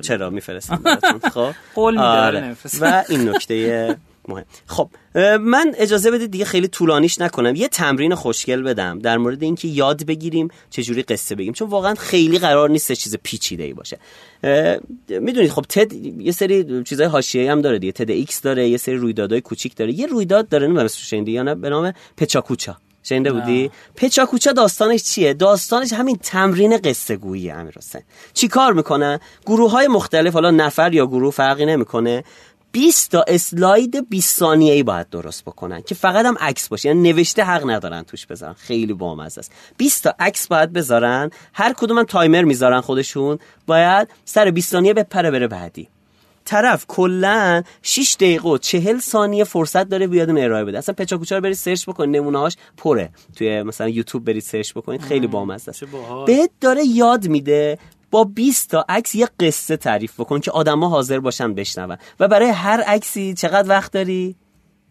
چرا 0.00 0.30
میفرستم 0.30 0.76
براتون؟ 0.84 1.30
خب. 1.30 1.50
قول 1.74 1.98
آره. 1.98 2.56
و 2.80 3.04
این 3.08 3.28
نکته 3.28 3.96
مهم. 4.28 4.44
خب 4.66 4.90
من 5.40 5.74
اجازه 5.78 6.10
بدید 6.10 6.30
دیگه 6.30 6.44
خیلی 6.44 6.68
طولانیش 6.68 7.20
نکنم. 7.20 7.54
یه 7.54 7.68
تمرین 7.68 8.14
خوشگل 8.14 8.62
بدم 8.62 8.98
در 8.98 9.18
مورد 9.18 9.42
اینکه 9.42 9.68
یاد 9.68 10.04
بگیریم 10.04 10.48
چجوری 10.70 11.02
قصه 11.02 11.34
بگیم. 11.34 11.52
چون 11.52 11.68
واقعا 11.68 11.94
خیلی 11.94 12.38
قرار 12.38 12.70
نیست 12.70 12.92
چیز 12.92 13.16
پیچیده 13.22 13.62
ای 13.64 13.72
باشه 13.72 13.98
می‌دونید 15.08 15.50
خب 15.50 15.64
تد 15.68 15.92
یه 15.92 16.32
سری 16.32 16.82
چیزای 16.84 17.06
حاشیه‌ای 17.06 17.48
هم 17.48 17.60
داره 17.60 17.78
دیگه. 17.78 17.92
تد 17.92 18.10
ایکس 18.10 18.40
داره 18.40 18.68
یه 18.68 18.76
سری 18.76 18.96
رویدادهای 18.96 19.40
کوچیک 19.40 19.76
داره. 19.76 19.92
یه 19.92 20.06
رویداد 20.06 20.48
داره 20.48 20.66
نمی‌دونم 20.66 20.84
اسمش 20.84 21.28
یا 21.28 21.42
نه 21.42 21.54
به 21.54 21.70
نام 21.70 21.92
پچاکوچا. 22.16 22.76
شنیده 23.04 23.32
بودی؟ 23.32 23.70
پچاکوچا 23.96 24.52
داستانش 24.52 25.02
چیه؟ 25.02 25.34
داستانش 25.34 25.92
همین 25.92 26.16
تمرین 26.16 26.76
قصه 26.76 27.16
گویی 27.16 27.50
امیر 27.50 27.74
حسین 27.76 28.02
چی 28.34 28.48
کار 28.48 28.72
می‌کنن 28.72 29.18
گروه 29.46 29.70
های 29.70 29.88
مختلف 29.88 30.32
حالا 30.32 30.50
نفر 30.50 30.94
یا 30.94 31.06
گروه 31.06 31.32
فرقی 31.32 31.66
نمی‌کنه. 31.66 32.24
20 32.72 33.10
تا 33.10 33.24
اسلاید 33.28 34.08
20 34.08 34.38
ثانیه‌ای 34.38 34.82
باید 34.82 35.10
درست 35.10 35.44
بکنن 35.44 35.82
که 35.82 35.94
فقط 35.94 36.26
هم 36.26 36.36
عکس 36.40 36.68
باشه. 36.68 36.88
یعنی 36.88 37.12
نوشته 37.12 37.44
حق 37.44 37.70
ندارن 37.70 38.02
توش 38.02 38.26
بذارن. 38.26 38.52
خیلی 38.52 38.92
بامزه 38.92 39.38
است. 39.38 39.52
20 39.76 40.04
تا 40.04 40.14
عکس 40.18 40.46
باید 40.46 40.72
بذارن. 40.72 41.30
هر 41.52 41.72
کدوم 41.72 41.98
هم 41.98 42.04
تایمر 42.04 42.42
می‌ذارن 42.42 42.80
خودشون. 42.80 43.38
باید 43.66 44.08
سر 44.24 44.50
20 44.50 44.72
ثانیه 44.72 44.94
بپره 44.94 45.30
بره 45.30 45.48
بعدی. 45.48 45.88
طرف 46.44 46.84
کلا 46.88 47.62
6 47.82 48.16
دقیقه 48.20 48.48
و 48.48 48.58
40 48.58 48.98
ثانیه 48.98 49.44
فرصت 49.44 49.88
داره 49.88 50.06
بیاد 50.06 50.30
اون 50.30 50.38
ارائه 50.38 50.64
بده. 50.64 50.78
اصلا 50.78 50.94
پچاکوچا 50.94 51.36
رو 51.36 51.42
برید 51.42 51.56
search 51.56 51.88
بکنید؟ 51.88 52.16
نمونه 52.16 52.38
هاش 52.38 52.56
پره. 52.76 53.10
توی 53.36 53.62
مثلا 53.62 53.88
یوتیوب 53.88 54.24
برید 54.24 54.42
search 54.42 54.72
بکنید. 54.72 55.00
خیلی 55.00 55.26
بامزه 55.26 55.68
است. 55.68 55.84
بهت 56.26 56.50
داره 56.60 56.84
یاد 56.84 57.28
میده 57.28 57.78
با 58.10 58.24
20 58.24 58.70
تا 58.70 58.84
عکس 58.88 59.14
یه 59.14 59.28
قصه 59.40 59.76
تعریف 59.76 60.20
بکن 60.20 60.40
که 60.40 60.50
آدما 60.50 60.88
حاضر 60.88 61.20
باشن 61.20 61.54
بشنون. 61.54 61.98
و 62.20 62.28
برای 62.28 62.48
هر 62.48 62.80
عکسی 62.80 63.34
چقدر 63.34 63.68
وقت 63.68 63.92
داری؟ 63.92 64.36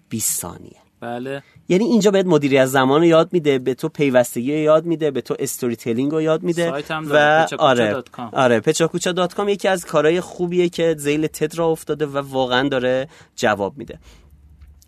20 0.09 0.41
ثانیه. 0.41 0.77
بله. 0.99 1.43
یعنی 1.69 1.85
اینجا 1.85 2.11
بهت 2.11 2.25
مدیریت 2.25 2.65
زمان 2.65 3.01
رو 3.01 3.05
یاد 3.05 3.33
میده 3.33 3.59
به 3.59 3.73
تو 3.73 3.89
پیوستگی 3.89 4.51
رو 4.51 4.59
یاد 4.59 4.85
میده 4.85 5.11
به 5.11 5.21
تو 5.21 5.35
storytelling 5.39 6.11
رو 6.11 6.21
یاد 6.21 6.43
میده 6.43 6.71
و 6.89 7.47
آره 7.59 8.03
آره 8.33 8.59
پچاکوچا 8.59 9.11
dot 9.11 9.33
com 9.33 9.49
یکی 9.49 9.67
از 9.67 9.85
کارهای 9.85 10.21
خوبیه 10.21 10.69
که 10.69 10.95
ذیل 10.97 11.27
تد 11.27 11.57
راه 11.57 11.67
افتاده 11.67 12.05
و 12.05 12.17
واقعا 12.17 12.69
داره 12.69 13.07
جواب 13.35 13.77
میده. 13.77 13.99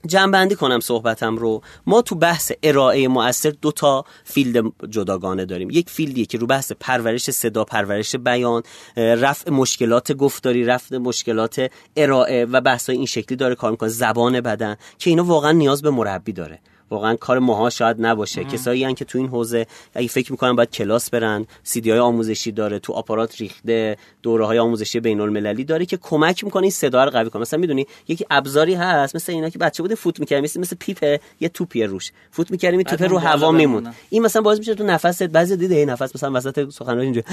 جمع‌بندی 0.05 0.55
کنم 0.55 0.79
صحبتم 0.79 1.35
رو. 1.37 1.61
ما 1.85 2.01
تو 2.01 2.15
بحث 2.15 2.51
ارائه 2.63 3.07
مؤثر 3.07 3.53
دو 3.61 3.71
تا 3.71 4.05
field 4.23 4.63
جداگانه 4.89 5.45
داریم. 5.45 5.69
یک 5.69 5.89
field 5.89 6.15
یه 6.15 6.25
که 6.25 6.37
رو 6.37 6.47
بحث 6.47 6.71
پرورش 6.79 7.31
صدا 7.31 7.63
پرورش 7.63 8.15
بیان 8.15 8.63
رفع 8.97 9.51
مشکلات 9.51 10.11
گفتاری 10.11 10.63
رفع 10.63 10.97
مشکلات 10.97 11.71
ارائه 11.95 12.45
و 12.45 12.61
بحث 12.61 12.89
این 12.89 13.05
شکلی 13.05 13.35
داره 13.35 13.55
کار 13.55 13.71
می‌کنه. 13.71 13.89
زبان 13.89 14.41
بدن 14.41 14.77
که 14.97 15.09
اینا 15.09 15.23
واقعا 15.23 15.51
نیاز 15.51 15.81
به 15.81 15.89
مربی 15.89 16.33
داره. 16.33 16.59
واقعا 16.89 17.15
کار 17.15 17.39
ماها 17.39 17.69
شاید 17.69 17.95
نباشه. 17.99 18.43
کسایی 18.43 18.83
هن 18.83 18.93
که 18.93 19.05
تو 19.05 19.17
این 19.17 19.27
حوزه 19.27 19.65
اگه 19.93 20.07
فکر 20.07 20.31
می‌کنن 20.31 20.55
باید 20.55 20.71
کلاس 20.71 21.09
برن 21.09 21.45
سیدی 21.63 21.91
های 21.91 21.99
آموزشی 21.99 22.51
داره 22.51 22.79
تو 22.79 22.93
آپارات 22.93 23.41
ریخته 23.41 23.97
دوره 24.23 24.45
های 24.45 24.59
آموزشی 24.59 24.99
بین 24.99 25.21
المللی 25.21 25.63
داره 25.63 25.86
که 25.86 25.97
کمک 25.97 26.43
می‌کنه 26.43 26.63
این 26.63 26.71
صدا 26.71 27.03
رو 27.03 27.11
قوی 27.11 27.29
کنه. 27.29 27.41
مثلا 27.41 27.59
می‌دونی 27.59 27.88
یکی 28.07 28.25
ابزاری 28.31 28.73
هست 28.73 29.15
مثل 29.15 29.31
اینا 29.31 29.49
که 29.49 29.59
بچه 29.59 29.83
بوده 29.83 29.95
فوت 29.95 30.19
می‌کردیم 30.19 30.43
مثل 30.43 30.59
مثل 30.59 30.75
پیپ 30.79 31.19
یه 31.39 31.49
توپی 31.49 31.83
روش. 31.83 32.11
فوت 32.31 32.51
می‌کردیم 32.51 32.77
این 32.77 32.88
توپ 32.88 33.03
رو 33.03 33.17
هوا 33.17 33.51
میمون 33.51 33.88
این 34.09 34.21
مثلا 34.21 34.41
باعث 34.41 34.57
میشه 34.59 34.75
تو 34.75 34.83
نفست 34.83 35.23
بعضی 35.23 35.57
دیده 35.57 35.86
نفس 35.86 36.15
مثلا 36.15 36.31
وسط 36.33 36.69
سخنرانی 36.69 37.03
اینجوری 37.03 37.25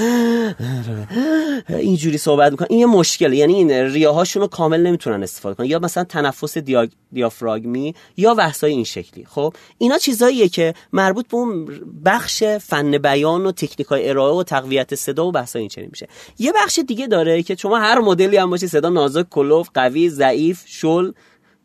اینجوری 1.68 2.18
صحبت 2.18 2.50
می‌کنن 2.50 2.66
این 2.70 2.80
یه 2.80 2.86
مشکله. 2.86 3.36
یعنی 3.36 3.54
این 3.54 3.70
ریاهاشون 3.70 4.42
رو 4.42 4.48
کامل 4.48 4.80
نمی‌تونن 4.80 5.22
استفاده 5.22 5.54
کنن. 5.54 5.66
یا 5.66 5.78
مثلا 5.78 6.04
تنفس 6.04 6.58
دیافراگمی 7.12 7.94
یا 8.16 8.34
بحثای 8.34 8.72
این 8.72 8.84
شکلی. 8.84 9.24
خب 9.24 9.41
خب 9.42 9.54
اینا 9.78 9.98
چیزاییه 9.98 10.48
که 10.48 10.74
مربوط 10.92 11.28
به 11.28 11.36
اون 11.36 11.68
بخش 12.04 12.44
فن 12.44 12.98
بیان 12.98 13.46
و 13.46 13.52
تکنیک 13.52 13.86
های 13.86 14.08
ارائه 14.08 14.34
و 14.34 14.42
تقویت 14.42 14.94
صدا 14.94 15.26
و 15.26 15.32
بحث 15.32 15.56
این 15.56 15.68
چنین 15.68 15.88
میشه. 15.92 16.08
یه 16.38 16.52
بخش 16.52 16.78
دیگه 16.78 17.06
داره 17.06 17.42
که 17.42 17.54
شما 17.54 17.78
هر 17.78 17.98
مدلی 17.98 18.36
هم 18.36 18.50
باشی 18.50 18.66
صدا 18.66 18.88
نازک 18.88 19.28
کلوف 19.28 19.68
قوی 19.74 20.08
ضعیف 20.08 20.62
شل 20.66 21.12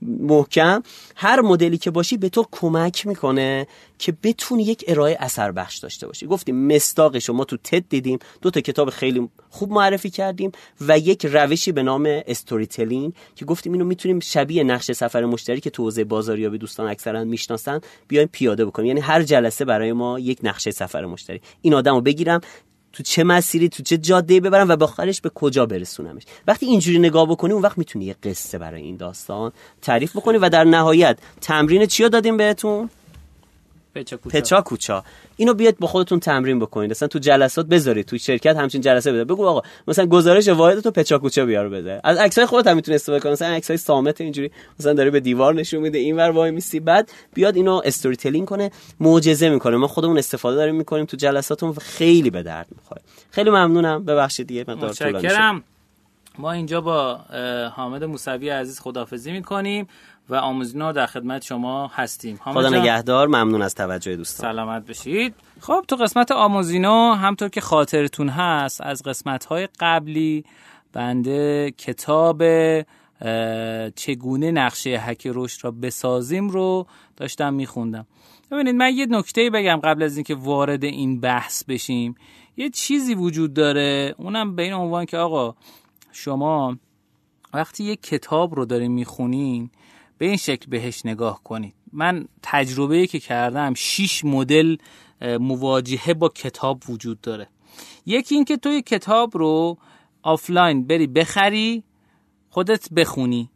محکم 0.02 0.84
هر 1.16 1.42
مدلی 1.42 1.78
که 1.78 1.92
باشی 1.92 2.18
به 2.18 2.30
تو 2.30 2.46
کمک 2.52 3.08
می‌کنه 3.08 3.68
که 4.00 4.18
بتونی 4.24 4.64
یک 4.64 4.86
ارائه 4.88 5.18
اثر 5.20 5.52
بخش 5.52 5.78
داشته 5.78 6.08
باشی. 6.08 6.28
گفتیم 6.28 6.68
مستاقش 6.68 7.30
ما 7.30 7.44
تو 7.44 7.58
تد 7.64 7.90
دیدیم 7.90 8.20
دو 8.42 8.50
تا 8.50 8.62
کتاب 8.62 8.90
خیلی 8.90 9.30
خوب 9.50 9.72
معرفی 9.72 10.10
کردیم 10.10 10.52
و 10.82 11.00
یک 11.00 11.26
روشی 11.26 11.72
به 11.72 11.84
نام 11.84 12.22
استوری 12.28 12.66
تلینگ 12.66 13.14
که 13.36 13.46
گفتیم 13.46 13.74
اینو 13.74 13.86
می‌تونیم 13.86 14.20
شبیه 14.20 14.64
نقشه 14.64 14.94
سفر 14.94 15.26
مشتری 15.26 15.60
که 15.60 15.70
تو 15.70 15.84
حوزه 15.84 16.04
بازاریابی 16.04 16.58
دوستان 16.58 16.88
اکثرا 16.88 17.24
می‌شناسن 17.24 17.82
بیایم 18.08 18.30
پیاده 18.32 18.66
بکنیم. 18.66 18.88
یعنی 18.88 19.00
هر 19.00 19.24
جلسه 19.24 19.66
برای 19.66 19.94
ما 19.94 20.20
یک 20.20 20.40
نقشه 20.44 20.72
سفر 20.72 21.06
مشتری. 21.06 21.42
این 21.62 21.74
آدمو 21.74 22.02
بگیرم 22.02 22.42
تو 22.98 23.04
چه 23.04 23.24
مسیری 23.24 23.70
تو 23.70 23.84
چه 23.84 23.98
جاده 23.98 24.40
ببرم 24.40 24.70
و 24.70 24.76
باخرش 24.76 25.22
به 25.22 25.30
کجا 25.30 25.66
برسونمش. 25.66 26.24
وقتی 26.48 26.66
اینجوری 26.66 27.00
نگاه 27.00 27.30
بکنی 27.30 27.54
اون 27.54 27.62
وقت 27.62 27.78
می‌تونی 27.78 28.06
یه 28.06 28.16
قصه 28.24 28.58
برای 28.58 28.82
این 28.82 28.98
داستان 28.98 29.52
تعریف 29.82 30.16
بکنی 30.16 30.38
و 30.38 30.50
در 30.50 30.64
نهایت 30.64 31.18
تمرین 31.42 31.86
چیا 31.86 32.08
دادیم 32.08 32.38
بهتون؟ 32.38 32.90
پچا 33.96 34.62
کوچا. 34.62 35.04
اینو 35.36 35.54
بیاد 35.54 35.78
با 35.80 35.88
خودتون 35.88 36.20
تمرین 36.20 36.60
بکنید. 36.60 36.92
مثلا 36.92 37.08
تو 37.08 37.20
جلسات 37.20 37.66
بذارید 37.66 38.06
تو 38.06 38.18
شرکت 38.18 38.56
همچین 38.58 38.82
جلسه 38.82 39.12
بده 39.12 39.24
بگو 39.24 39.46
آقا 39.46 39.62
مثلا 39.88 40.06
گزارش 40.06 40.48
واحد 40.48 40.80
تو 40.80 40.92
پچا 40.92 41.20
کوچا 41.20 41.46
بیار 41.46 41.70
بده. 41.70 42.02
از 42.04 42.18
عکسای 42.18 42.46
خودت 42.46 42.68
هم 42.68 42.76
می‌تونی 42.76 42.96
استفاده 42.96 43.20
کنی. 43.20 43.32
مثلا 43.32 43.48
عکسای 43.48 43.78
سامت 43.78 44.22
اینجوری 44.22 44.52
مثلا 44.80 44.94
داره 44.94 45.10
به 45.10 45.20
دیوار 45.20 45.54
نشون 45.54 45.82
میده 45.82 45.98
اینور 45.98 46.30
وای 46.30 46.52
میسی. 46.52 46.80
بعد 46.80 47.12
بیاد 47.34 47.56
اینو 47.56 47.82
استوری 47.86 48.16
تلینگ 48.16 48.48
کنه 48.48 48.72
معجزه 49.00 49.50
می‌کنه. 49.50 49.78
ما 49.78 49.88
خودمون 49.88 50.18
استفاده 50.18 50.56
داریم 50.56 50.76
می‌کنیم 50.76 51.06
تو 51.06 51.18
جلساتون 51.18 51.74
خیلی 51.74 52.30
به 52.30 52.44
درد 52.44 52.68
می‌خوره. 52.76 53.02
خیلی 53.32 53.50
ممنونم. 53.50 54.06
ببخشید 54.06 54.48
دیگه 54.48 54.66
مقدار 54.68 54.94
طولانی 54.94 55.62
ما 56.40 56.52
اینجا 56.52 56.82
با 56.82 57.20
حامد 57.76 58.04
موسوی 58.04 58.50
عزیز 58.50 58.80
خدافظی 58.80 59.32
می‌کنیم. 59.32 59.88
و 60.30 60.36
آموزینا 60.36 60.92
در 60.92 61.06
خدمت 61.06 61.44
شما 61.44 61.88
هستیم. 61.88 62.40
خدا 62.44 62.70
نگهدار 62.70 63.28
ممنون 63.28 63.62
از 63.62 63.76
توجه 63.76 64.16
دوستان. 64.16 64.52
سلامت 64.52 64.86
بشید. 64.86 65.36
خب 65.62 65.86
تو 65.88 65.96
قسمت 65.96 66.32
آموزینو 66.32 67.14
همطور 67.14 67.50
که 67.50 67.62
خاطرتون 67.62 68.30
هست 68.30 68.82
از 68.82 69.04
قسمت 69.04 69.46
های 69.46 69.68
قبلی 69.80 70.46
بنده 70.94 71.72
کتاب 71.78 72.44
چگونه 73.96 74.52
نقشه 74.52 74.90
هک 74.90 75.28
رشد 75.34 75.66
را 75.66 75.72
بسازیم 75.72 76.50
رو 76.50 76.88
داشتم 77.16 77.54
میخوندم. 77.54 78.06
ببینید 78.52 78.76
من 78.76 78.96
یه 78.96 79.06
نکته 79.10 79.50
بگم 79.50 79.80
قبل 79.84 80.04
از 80.04 80.18
اینکه 80.18 80.36
وارد 80.36 80.84
این 80.84 81.20
بحث 81.20 81.64
بشیم. 81.64 82.16
یه 82.58 82.70
چیزی 82.70 83.16
وجود 83.16 83.54
داره 83.54 84.16
اونم 84.18 84.56
به 84.56 84.64
این 84.64 84.74
عنوان 84.74 85.06
که 85.06 85.18
آقا 85.18 85.56
شما 86.12 86.78
وقتی 87.54 87.84
یه 87.84 87.96
کتاب 87.96 88.56
رو 88.56 88.66
دارین 88.66 88.92
می‌خونین 88.92 89.70
به 90.18 90.26
این 90.26 90.38
شکل 90.38 90.66
بهش 90.70 91.06
نگاه 91.06 91.44
کنید. 91.44 91.74
من 91.94 92.28
تجربه 92.44 93.08
که 93.08 93.20
کردم 93.20 93.74
شیش 93.74 94.26
مدل 94.26 94.76
مواجهه 95.22 96.14
با 96.14 96.30
کتاب 96.30 96.84
وجود 96.90 97.22
داره. 97.22 97.48
یکی 98.06 98.36
اینکه 98.36 98.58
تو 98.58 98.70
یه 98.70 98.82
کتاب 98.82 99.38
رو 99.38 99.78
آفلاین 100.24 100.88
بری 100.88 101.08
بخری 101.08 101.84
خودت 102.50 102.94
بخونی. 102.94 103.50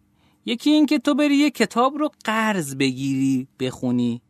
یکی 0.46 0.70
اینکه 0.70 1.00
تو 1.00 1.16
بری 1.16 1.36
یه 1.36 1.50
کتاب 1.50 1.98
رو 1.98 2.10
قرض 2.24 2.76
بگیری 2.76 3.48
بخونی. 3.60 4.22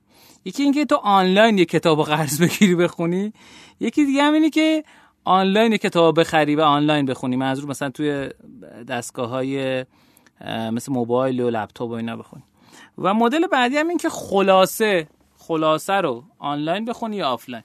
یکی 0.45 0.63
اینکه 0.63 0.85
تو 0.85 0.95
آنلاین 0.95 1.57
یه 1.57 1.65
کتاب 1.65 2.03
قرض 2.03 2.41
بگیری 2.41 2.75
بخونی. 2.75 3.33
یکی 3.79 4.05
دیگه 4.05 4.23
هم 4.23 4.33
اینه 4.33 4.49
که 4.49 4.83
آنلاین 5.23 5.77
کتاب 5.77 6.19
بخری 6.19 6.55
و 6.55 6.61
آنلاین 6.61 7.05
بخونی. 7.05 7.35
منظور 7.35 7.69
مثلا 7.69 7.89
توی 7.89 8.29
دستگاه 8.87 9.29
های 9.29 9.85
مثل 10.47 10.91
موبایل 10.91 11.41
و 11.41 11.49
لپتاپ 11.49 11.89
و 11.89 11.93
اینا 11.93 12.17
بخونی. 12.17 12.43
و 12.97 13.13
مدل 13.13 13.47
بعدی 13.47 13.77
هم 13.77 13.87
این 13.87 13.97
که 13.97 14.09
خلاصه 14.09 15.07
خلاصه 15.37 15.93
رو 15.93 16.23
آنلاین 16.39 16.85
بخونی 16.85 17.15
یا 17.15 17.29
آفلاین. 17.29 17.63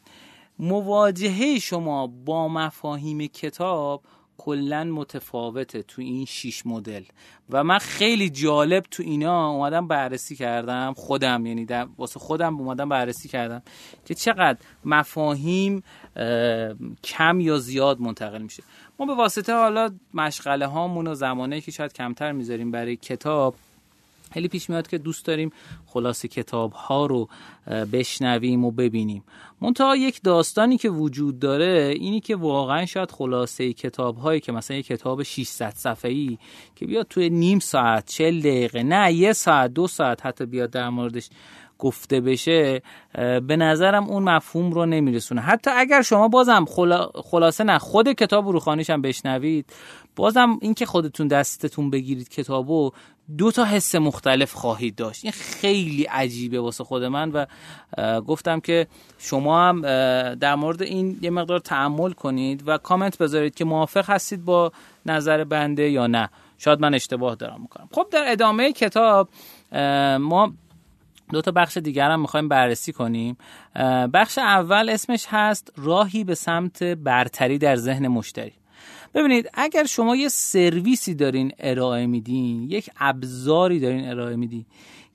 مواجهه 0.59 1.59
شما 1.59 2.07
با 2.07 2.49
مفاهیم 2.49 3.27
کتاب 3.27 4.03
کلا 4.39 4.84
متفاوته 4.84 5.82
تو 5.82 6.03
این 6.03 6.24
شیش 6.24 6.66
مدل. 6.66 7.03
و 7.51 7.64
من 7.64 7.78
خیلی 7.78 8.30
جالب 8.30 8.84
تو 8.91 9.03
اینا 9.03 9.49
اومدم 9.49 9.89
بررسی 9.89 10.37
کردم 10.37 10.95
خودم. 10.97 11.47
یعنی 11.47 11.66
واسه 11.99 12.20
خودم 12.20 12.61
اومدم 12.61 12.89
بررسی 12.89 13.28
کردم 13.28 13.62
که 14.05 14.14
چقدر 14.14 14.59
مفاهیم 14.84 15.82
کم 17.05 17.41
یا 17.41 17.59
زیاد 17.59 18.01
منتقل 18.01 18.43
میشه. 18.43 18.62
ما 18.99 19.07
به 19.07 19.14
واسطه 19.14 19.55
حالا 19.55 19.91
مشغله 20.14 20.66
هامون 20.66 21.07
و 21.07 21.14
زمانه 21.14 21.61
که 21.61 21.70
شاید 21.70 21.93
کمتر 21.93 22.32
می‌ذاریم 22.32 22.70
برای 22.70 22.97
کتاب 22.97 23.55
خیلی 24.33 24.49
پیش 24.49 24.70
میاد 24.70 24.89
که 24.89 24.99
دوست 24.99 25.27
داریم 25.27 25.53
خلاصه 25.87 26.29
کتاب 26.29 26.72
ها 26.72 27.07
رو 27.07 27.29
بشنویم 27.93 28.64
و 28.64 28.70
ببینیم. 28.70 29.24
منتها 29.61 29.97
یک 29.97 30.22
داستانی 30.22 30.79
که 30.79 30.91
وجود 30.91 31.39
داره 31.39 31.95
اینی 31.97 32.20
که 32.20 32.37
واقعا 32.37 32.87
شاید 32.87 33.11
خلاصه 33.11 33.72
کتاب 33.72 34.16
هایی 34.16 34.41
که 34.41 34.53
مثلا 34.53 34.77
یک 34.77 34.87
کتاب 34.87 35.22
600 35.22 35.72
صفحه 35.77 36.11
ای 36.11 36.39
که 36.74 36.87
بیاد 36.87 37.07
توی 37.11 37.31
نیم 37.31 37.59
ساعت 37.59 38.07
40 38.07 38.41
دقیقه 38.41 38.83
نه 38.83 39.12
یه 39.12 39.33
ساعت 39.33 39.74
دو 39.74 39.87
ساعت 39.87 40.27
حتی 40.27 40.47
بیاد 40.47 40.70
در 40.70 40.89
موردش 40.89 41.29
گفته 41.79 42.20
بشه 42.20 42.83
به 43.47 43.57
نظرم 43.57 44.05
اون 44.05 44.22
مفهوم 44.22 44.72
رو 44.72 44.87
نمیرسونه. 44.87 45.41
حتی 45.41 45.70
اگر 45.70 46.03
شما 46.03 46.29
بازم 46.29 46.64
خلاصه 47.24 47.64
نه 47.64 47.79
خود 47.79 48.12
کتاب 48.12 48.49
رو 48.49 48.61
خانیش 48.61 48.91
هم 48.91 49.03
بشنوید 49.03 49.72
بازم 50.16 50.59
اینکه 50.62 50.87
خودتون 50.87 51.29
دستتون 51.29 51.91
بگیرید 51.91 52.29
کتابو 52.29 52.91
دو 53.39 53.51
تا 53.51 53.64
حس 53.64 53.95
مختلف 53.95 54.53
خواهید 54.53 54.95
داشت. 54.95 55.24
این 55.24 55.33
خیلی 55.33 56.05
عجیبه 56.05 56.61
واسه 56.61 56.85
خود 56.85 57.05
من 57.05 57.31
و 57.31 57.47
گفتم 58.20 58.61
که 58.61 58.87
شما 59.18 59.68
هم 59.68 59.81
در 60.35 60.55
مورد 60.55 60.83
این 60.83 61.18
یه 61.22 61.31
مقدار 61.31 61.59
تعمل 61.59 62.12
کنید 62.12 62.62
و 62.66 62.79
کامنت 62.79 63.18
بذارید 63.18 63.55
که 63.55 63.64
موافق 63.64 64.11
هستید 64.11 64.45
با 64.45 64.72
نظر 65.07 65.45
بنده 65.45 65.91
یا 65.91 66.07
نه. 66.07 66.31
شاید 66.59 66.81
من 66.81 66.95
اشتباه 66.95 67.35
دارم 67.35 67.61
می‌کنم. 67.61 67.89
خب 67.93 68.07
در 68.12 68.24
ادامه 68.27 68.72
کتاب 68.72 69.29
ما 70.20 70.53
دو 71.33 71.41
تا 71.43 71.51
بخش 71.51 71.77
دیگر 71.77 72.11
هم 72.11 72.20
می‌خوایم 72.20 72.49
بررسی 72.49 72.93
کنیم. 72.93 73.37
بخش 74.14 74.39
اول 74.39 74.89
اسمش 74.89 75.27
هست 75.29 75.72
راهی 75.77 76.24
به 76.24 76.35
سمت 76.35 76.83
برتری 76.83 77.59
در 77.59 77.77
ذهن 77.77 78.09
مشتری. 78.09 78.53
ببینید 79.17 79.51
اگر 79.55 79.85
شما 79.85 80.17
یه 80.17 80.29
سرویسی 80.29 81.14
دارین 81.14 81.53
ارائه 81.59 82.07
میدین 82.07 82.71
یک 82.71 82.91
ابزاری 83.01 83.81
دارین 83.81 84.09
ارائه 84.09 84.37
میدین 84.37 84.67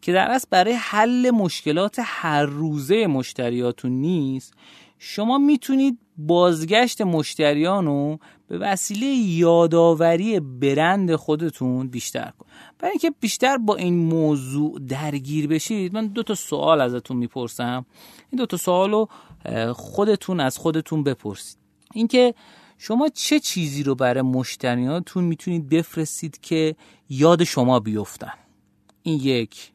که 0.02 0.14
در 0.14 0.32
اصل 0.32 0.48
برای 0.50 0.74
حل 0.74 1.32
مشکلات 1.32 1.96
هر 2.04 2.44
روزه 2.46 3.08
مشتریاتون 3.08 3.92
نیست 3.92 4.54
شما 5.00 5.38
می‌تونید 5.38 6.00
بازگشت 6.18 7.02
مشتریان 7.02 7.86
رو 7.86 8.20
به 8.48 8.58
وسیله 8.58 9.06
یادآوری 9.06 10.40
برند 10.40 11.16
خودتون 11.16 11.88
بیشتر 11.88 12.32
کن 12.38 12.46
برای 12.80 12.92
اینکه 12.92 13.14
بیشتر 13.20 13.58
با 13.58 13.76
این 13.76 13.96
موضوع 13.96 14.80
درگیر 14.88 15.48
بشید 15.48 15.94
من 15.94 16.08
دو 16.08 16.24
تا 16.24 16.36
سوال 16.36 16.82
ازتون 16.82 17.18
می‌پرسم. 17.18 17.86
این 18.30 18.38
دو 18.38 18.46
تا 18.46 18.58
سوال 18.58 18.92
رو 18.92 19.10
خودتون 19.74 20.40
از 20.40 20.58
خودتون 20.58 21.04
بپرسید. 21.04 21.58
اینکه 21.94 22.34
شما 22.84 23.10
چه 23.10 23.40
چیزی 23.40 23.84
رو 23.84 23.96
برای 23.96 24.22
مشتریانتون 24.22 25.24
می‌تونید 25.24 25.70
بفرستید 25.70 26.40
که 26.42 26.76
یاد 27.10 27.44
شما 27.44 27.80
بیفتن؟ 27.80 28.34
این 29.04 29.20
یک. 29.20 29.72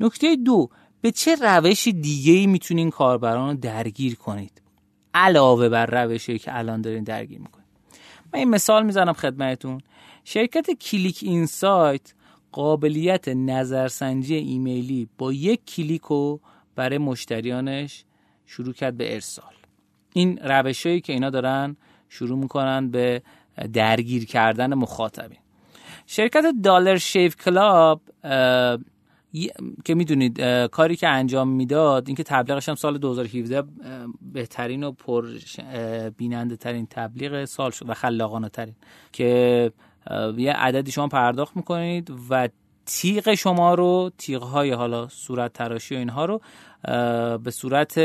نکته 0.00 0.36
دو 0.36 0.70
به 1.00 1.10
چه 1.10 1.34
روش 1.34 1.88
دیگه 1.88 2.32
ای 2.32 2.46
می‌تونین 2.46 2.90
کاربران 2.90 3.50
رو 3.50 3.56
درگیر 3.56 4.14
کنید؟ 4.14 4.62
علاوه 5.14 5.68
بر 5.68 5.86
روشی 5.86 6.38
که 6.38 6.58
الان 6.58 6.80
دارین 6.80 7.04
درگیر 7.04 7.38
می‌کنید. 7.38 7.66
من 8.32 8.38
این 8.38 8.50
مثال 8.50 8.86
می‌زنم 8.86 9.12
خدمتون 9.12 9.80
شرکت 10.24 10.70
کلیک 10.70 11.18
اینسایت 11.22 12.14
قابلیت 12.52 13.28
نظرسنجی 13.28 14.34
ایمیلی 14.34 15.08
با 15.18 15.32
یک 15.32 15.66
کلیک 15.66 16.02
رو 16.02 16.40
برای 16.74 16.98
مشتریانش 16.98 18.04
شروع 18.46 18.72
کرد 18.72 18.96
به 18.96 19.14
ارسال. 19.14 19.54
این 20.12 20.38
روشهایی 20.38 21.00
که 21.00 21.12
اینا 21.12 21.30
دارن 21.30 21.76
شروع 22.14 22.38
می‌کنن 22.38 22.90
به 22.90 23.22
درگیر 23.72 24.26
کردن 24.26 24.74
مخاطبین. 24.74 25.38
شرکت 26.06 26.44
دالر 26.64 26.96
شیف 26.96 27.36
کلاب 27.36 28.00
که 29.84 29.94
می‌دونید 29.94 30.40
کاری 30.66 30.96
که 30.96 31.08
انجام 31.08 31.48
می‌داد 31.48 32.08
اینکه 32.08 32.22
تبلیغش 32.22 32.68
هم 32.68 32.74
سال 32.74 32.98
2017 32.98 33.62
بهترین 34.32 34.84
و 34.84 34.92
پر 34.92 35.26
بیننده 36.16 36.56
ترین 36.56 36.86
تبلیغ 36.90 37.44
سال 37.44 37.70
شد 37.70 37.90
و 37.90 37.94
خلاقانه 37.94 38.48
ترین 38.48 38.74
که 39.12 39.72
یه 40.36 40.52
عددی 40.52 40.92
شما 40.92 41.08
پرداخت 41.08 41.56
می‌کنید 41.56 42.12
و 42.30 42.48
تیغ 42.86 43.34
شما 43.34 43.74
رو 43.74 44.10
تیغ 44.18 44.42
های 44.42 44.70
حالا 44.70 45.08
صورت 45.08 45.52
تراشی 45.52 45.94
و 45.94 45.98
اینها 45.98 46.24
رو 46.24 46.40
به 47.38 47.50
صورت 47.50 47.98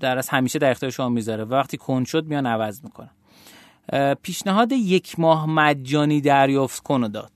در 0.00 0.18
از 0.18 0.28
همیشه 0.28 0.58
در 0.58 0.70
اختیار 0.70 0.92
شما 0.92 1.08
می‌ذاره 1.08 1.44
و 1.44 1.54
وقتی 1.54 1.76
کن 1.76 2.04
شد 2.04 2.26
میان 2.26 2.46
عوض 2.46 2.84
می‌کنه 2.84 3.10
پیشنهاد 4.22 4.72
یک 4.72 5.20
ماه 5.20 5.46
مجانی 5.46 6.20
دریافت 6.20 6.82
کن 6.82 7.08
داد. 7.08 7.32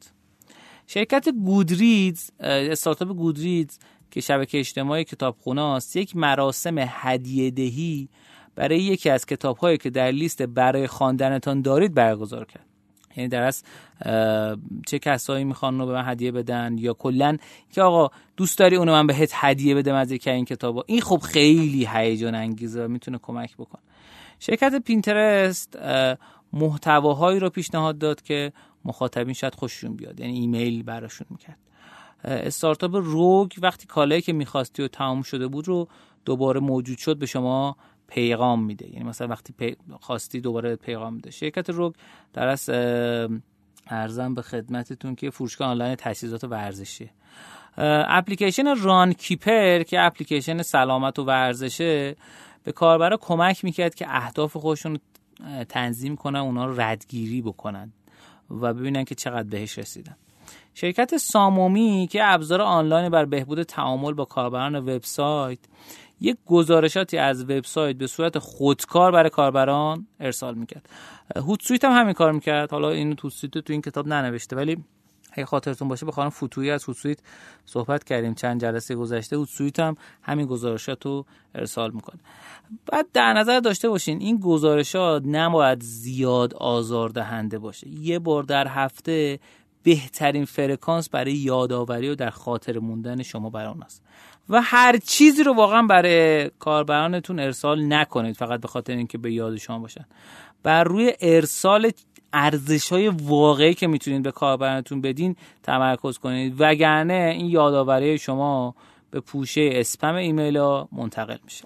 شرکت 0.86 1.28
گودریدز 1.28 2.30
استارتاپ 2.40 3.08
گودریدز 3.08 3.78
که 4.10 4.20
شبکه 4.20 4.58
اجتماعی 4.58 5.04
کتابخونه 5.04 5.62
است 5.62 5.96
یک 5.96 6.16
مراسم 6.16 6.76
هدیه 6.78 7.50
دهی 7.50 8.08
برای 8.54 8.80
یکی 8.80 9.10
از 9.10 9.26
کتاب 9.26 9.56
هایی 9.56 9.78
که 9.78 9.90
در 9.90 10.10
لیست 10.10 10.42
برای 10.42 10.86
خواندنتان 10.86 11.62
دارید 11.62 11.94
برگزار 11.94 12.44
کرد. 12.44 12.67
یعنی 13.18 13.28
در 13.28 13.42
از 13.42 13.62
چه 14.86 14.98
کسایی 14.98 15.44
می‌خوان 15.44 15.78
رو 15.78 15.86
به 15.86 15.92
من 15.92 16.08
هدیه 16.08 16.32
بدن 16.32 16.78
یا 16.78 16.94
کلا 16.94 17.36
که 17.72 17.82
آقا 17.82 18.14
دوست 18.36 18.58
داری 18.58 18.76
اونو 18.76 18.92
من 18.92 19.06
بهت 19.06 19.30
هدیه 19.34 19.74
بدم 19.74 19.94
از 19.94 20.12
یکی 20.12 20.30
این 20.30 20.44
کتابا؟ 20.44 20.84
این 20.86 21.00
خب 21.00 21.18
خیلی 21.18 21.88
هیجان 21.92 22.34
انگیزه 22.34 22.84
و 22.84 22.88
می‌تونه 22.88 23.18
کمک 23.22 23.56
بکن 23.56 23.78
شرکت 24.38 24.82
پینترست 24.84 25.78
محتواهایی 26.52 27.40
رو 27.40 27.50
پیشنهاد 27.50 27.98
داد 27.98 28.22
که 28.22 28.52
مخاطبین 28.84 29.34
شاید 29.34 29.54
خوششون 29.54 29.96
بیاد. 29.96 30.20
یعنی 30.20 30.32
ایمیل 30.32 30.82
براشون 30.82 31.26
می‌کرد. 31.30 31.58
استارتاپ 32.24 32.94
روگ 32.94 33.52
وقتی 33.62 33.86
کالایی 33.86 34.22
که 34.22 34.32
می‌خواستی 34.32 34.82
و 34.82 34.88
تمام 34.88 35.22
شده 35.22 35.48
بود 35.48 35.68
رو 35.68 35.88
دوباره 36.24 36.60
موجود 36.60 36.98
شد 36.98 37.16
به 37.18 37.26
شما 37.26 37.76
پیغام 38.08 38.64
میده. 38.64 38.92
یعنی 38.92 39.04
مثلا 39.04 39.26
وقتی 39.26 39.52
پی... 39.58 39.76
خواستی 40.00 40.40
دوباره 40.40 40.76
پیغام 40.76 41.14
میده 41.14 41.30
شرکت 41.30 41.70
روگ 41.70 41.94
در 42.32 42.48
از 42.48 42.70
ارزم 43.86 44.34
به 44.34 44.42
خدمتتون 44.42 45.14
که 45.14 45.30
فروشگاه 45.30 45.68
آنلاین 45.68 45.94
تجهیزات 45.98 46.44
ورزشی 46.44 47.10
اپلیکیشن 47.78 48.76
ران 48.76 49.12
کیپر 49.12 49.82
که 49.82 50.00
اپلیکیشن 50.00 50.62
سلامت 50.62 51.18
و 51.18 51.24
ورزشه 51.24 52.16
به 52.64 52.72
کاربرا 52.72 53.16
کمک 53.16 53.64
می‌کرد 53.64 53.94
که 53.94 54.06
اهداف 54.08 54.56
خودشون 54.56 54.98
تنظیم 55.68 56.16
کنن 56.16 56.38
اونا 56.38 56.66
رو 56.66 56.80
ردگیری 56.80 57.42
بکنن 57.42 57.92
و 58.50 58.74
ببینن 58.74 59.04
که 59.04 59.14
چقدر 59.14 59.48
بهش 59.48 59.78
رسیدن. 59.78 60.16
شرکت 60.74 61.16
سامومی 61.16 62.08
که 62.10 62.20
ابزار 62.24 62.62
آنلاین 62.62 63.08
بر 63.08 63.24
بهبود 63.24 63.62
تعامل 63.62 64.12
با 64.12 64.24
کاربران 64.24 64.74
وبسایت 64.74 65.58
یک 66.20 66.36
گزارشاتی 66.46 67.18
از 67.18 67.44
وبسایت 67.44 67.96
به 67.96 68.06
صورت 68.06 68.38
خودکار 68.38 69.12
برای 69.12 69.30
کاربران 69.30 70.06
ارسال 70.20 70.54
می‌کرد. 70.54 70.88
هوتسویت 71.36 71.84
هم 71.84 72.00
همین 72.00 72.12
کار 72.14 72.32
می‌کرد. 72.32 72.70
حالا 72.70 72.90
این 72.90 73.18
هوتسویت 73.22 73.58
تو 73.58 73.72
این 73.72 73.82
کتاب 73.82 74.08
ننوشته. 74.08 74.56
ولی 74.56 74.84
اگه 75.32 75.46
خاطرتون 75.46 75.88
باشه 75.88 76.06
به 76.06 76.12
خانم 76.12 76.30
فوتویی 76.30 76.70
از 76.70 76.84
هوتسویت 76.84 77.18
صحبت 77.64 78.04
کردیم 78.04 78.34
چند 78.34 78.60
جلسه 78.60 78.94
گذشته. 78.94 79.36
هوتسویت 79.36 79.80
هم 79.80 79.96
همین 80.22 80.46
گزارشات 80.46 81.06
رو 81.06 81.26
ارسال 81.54 81.90
می‌کنه. 81.90 82.20
بعد 82.92 83.06
در 83.12 83.32
نظر 83.32 83.60
داشته 83.60 83.88
باشین 83.88 84.20
این 84.20 84.40
گزارشات 84.40 85.22
نباید 85.26 85.82
زیاد 85.82 86.54
آزاردهنده 86.54 87.58
باشه. 87.58 87.88
یه 87.88 88.18
بار 88.18 88.42
در 88.42 88.68
هفته 88.68 89.40
بهترین 89.82 90.44
فرکانس 90.44 91.08
برای 91.08 91.32
یادآوری 91.32 92.08
و 92.08 92.14
در 92.14 92.30
خاطر 92.30 92.78
موندن 92.78 93.22
شما 93.22 93.50
برای 93.50 93.72
اون 93.72 93.82
است. 93.82 94.02
و 94.48 94.62
هر 94.62 94.96
چیزی 94.96 95.42
رو 95.42 95.54
واقعا 95.54 95.82
برای 95.82 96.50
کاربرانتون 96.58 97.40
ارسال 97.40 97.92
نکنید 97.92 98.36
فقط 98.36 98.60
به 98.60 98.68
خاطر 98.68 98.92
اینکه 98.92 99.18
به 99.18 99.32
یاد 99.32 99.56
شما 99.56 99.78
باشن. 99.78 100.04
بر 100.62 100.84
روی 100.84 101.12
ارسال 101.20 101.90
ارزش 102.32 102.92
های 102.92 103.08
واقعی 103.08 103.74
که 103.74 103.86
می‌تونید 103.86 104.22
به 104.22 104.32
کاربرانتون 104.32 105.00
بدین 105.00 105.36
تمرکز 105.62 106.18
کنید. 106.18 106.54
وگرنه 106.58 107.34
این 107.38 107.46
یادآوری 107.46 108.18
شما 108.18 108.74
به 109.10 109.20
پوشه 109.20 109.70
اسپم 109.72 110.14
ایمیل 110.14 110.56
ها 110.56 110.88
منتقل 110.92 111.36
میشه. 111.44 111.64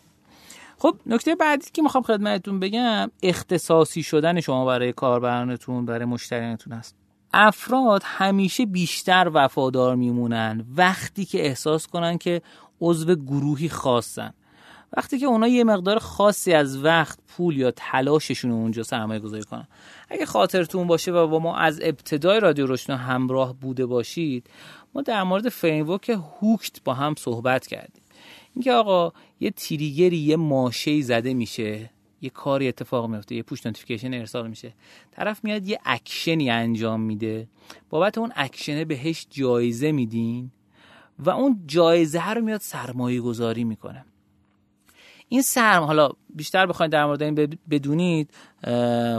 خب 0.78 0.96
نکته 1.06 1.34
بعدی 1.34 1.66
که 1.72 1.82
می‌خوام 1.82 2.04
خدمتتون 2.04 2.60
بگم 2.60 3.10
اختصاصی 3.22 4.02
شدن 4.02 4.40
شما 4.40 4.64
برای 4.64 4.92
کاربرانتون 4.92 5.86
برای 5.86 6.04
مشتریانتون 6.04 6.72
هست 6.72 6.96
افراد 7.34 8.02
همیشه 8.04 8.66
بیشتر 8.66 9.30
وفادار 9.34 9.96
میمونن. 9.96 10.64
وقتی 10.76 11.24
که 11.24 11.46
احساس 11.46 11.86
کنن 11.86 12.18
که 12.18 12.42
عضو 12.82 13.14
گروهی 13.14 13.68
خاصن. 13.68 14.34
وقتی 14.96 15.18
که 15.18 15.26
اونا 15.26 15.48
یه 15.48 15.64
مقدار 15.64 15.98
خاصی 15.98 16.52
از 16.52 16.84
وقت 16.84 17.18
پول 17.28 17.56
یا 17.56 17.70
تلاششون 17.70 18.50
اونجا 18.50 18.82
سرمایه 18.82 19.20
گذاری 19.20 19.42
کنن. 19.42 19.68
اگه 20.08 20.26
خاطرتون 20.26 20.86
باشه 20.86 21.12
و 21.12 21.26
با 21.26 21.38
ما 21.38 21.56
از 21.56 21.80
ابتدای 21.82 22.40
رادیو 22.40 22.66
رشدینو 22.66 22.96
همراه 22.96 23.54
بوده 23.54 23.86
باشید 23.86 24.46
ما 24.94 25.02
در 25.02 25.22
مورد 25.22 25.48
framework 25.48 26.18
hooked 26.40 26.82
با 26.84 26.94
هم 26.94 27.14
صحبت 27.18 27.66
کردیم. 27.66 28.02
اینکه 28.54 28.72
آقا 28.72 29.12
یه 29.40 29.50
trigger 29.50 30.08
ی 30.08 30.16
یه 30.16 30.36
ماشه 30.36 31.02
زده 31.02 31.34
میشه 31.34 31.90
یه 32.22 32.30
کاری 32.30 32.68
اتفاق 32.68 33.10
میفته 33.10 33.34
یه 33.34 33.42
push 33.42 33.66
notification 33.66 34.14
ارسال 34.14 34.48
میشه 34.48 34.74
طرف 35.10 35.44
میاد 35.44 35.68
یه 35.68 35.78
اکشنی 35.84 36.50
انجام 36.50 37.00
میده. 37.00 37.48
بابت 37.90 38.18
اون 38.18 38.32
اکشنه 38.36 38.84
بهش 38.84 39.26
جایزه 39.30 39.92
میدین. 39.92 40.50
و 41.18 41.30
اون 41.30 41.62
جایزه 41.66 42.30
رو 42.30 42.40
میاد 42.40 42.60
سرمایه 42.60 43.20
گذاری 43.20 43.64
می‌کنه. 43.64 44.04
این 45.28 45.42
سرم 45.42 45.82
حالا 45.82 46.10
بیشتر 46.34 46.66
بخواید 46.66 46.92
در 46.92 47.06
مورد 47.06 47.22
این 47.22 47.58
بدونید 47.70 48.30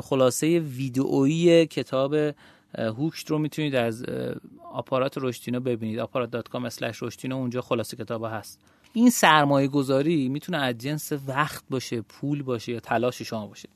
خلاصه 0.03 0.59
ویدئویی 0.59 1.65
کتاب 1.65 2.15
هوکشت 2.77 3.31
رو 3.31 3.37
می‌تونید 3.37 3.75
از 3.75 4.05
آپارات 4.71 5.17
رشتینو 5.17 5.59
ببینید. 5.59 5.99
آپارات.com 5.99 6.71
رشتینو 7.01 7.35
اونجا 7.35 7.61
خلاصه 7.61 7.97
کتاب 7.97 8.25
هست. 8.25 8.59
این 8.93 9.09
سرمایه 9.09 9.67
گذاری 9.67 10.29
می‌تونه 10.29 10.57
از 10.57 10.77
جنس 10.77 11.11
وقت 11.27 11.63
باشه 11.69 12.01
پول 12.01 12.43
باشه 12.43 12.71
یا 12.71 12.79
تلاش 12.79 13.21
شما 13.21 13.47
باشه. 13.47 13.69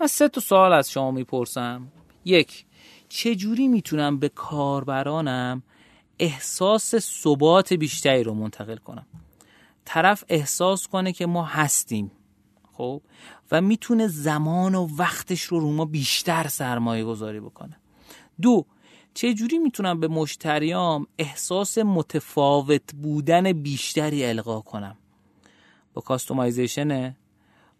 من 0.00 0.06
سه 0.06 0.28
تا 0.28 0.40
سوال 0.40 0.72
از 0.72 0.90
شما 0.90 1.10
می‌پرسم. 1.10 1.88
یک 2.24 2.64
چجوری 3.08 3.68
می‌تونم 3.68 4.18
به 4.18 4.28
کاربرانم 4.28 5.62
احساس 6.22 6.94
ثبات 6.96 7.72
بیشتری 7.72 8.22
رو 8.22 8.34
منتقل 8.34 8.76
کنم. 8.76 9.06
طرف 9.84 10.24
احساس 10.28 10.86
کنه 10.86 11.12
که 11.12 11.26
ما 11.26 11.44
هستیم 11.44 12.10
خب؟ 12.72 13.02
و 13.52 13.60
می‌تونه 13.60 14.08
زمان 14.08 14.74
و 14.74 14.88
وقتش 14.96 15.42
رو 15.42 15.60
رو 15.60 15.72
ما 15.72 15.84
بیشتر 15.84 16.48
سرمایه 16.48 17.04
گذاری 17.04 17.40
بکنه. 17.40 17.76
دو 18.42 18.66
چجوری 19.14 19.58
می‌تونم 19.58 20.00
به 20.00 20.08
مشتریام 20.08 21.06
احساس 21.18 21.78
متفاوت 21.78 22.94
بودن 23.02 23.52
بیشتری 23.52 24.24
القا 24.24 24.60
کنم؟ 24.60 24.96
با 25.94 26.02
کاستومایزیشنه؟ 26.02 27.16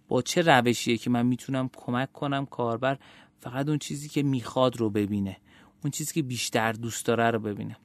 با 0.08 0.22
چه 0.22 0.42
روشیه 0.42 0.96
که 0.96 1.10
من 1.10 1.26
می‌تونم 1.26 1.70
کمک 1.76 2.12
کنم 2.12 2.46
کاربر 2.46 2.98
فقط 3.40 3.68
اون 3.68 3.78
چیزی 3.78 4.08
که 4.08 4.22
می‌خواد 4.22 4.76
رو 4.76 4.90
ببینه 4.90 5.36
اون 5.84 5.90
چیزی 5.90 6.14
که 6.14 6.22
بیشتر 6.22 6.72
دوست 6.72 7.06
داره 7.06 7.30
رو 7.30 7.38
ببینه؟ 7.38 7.76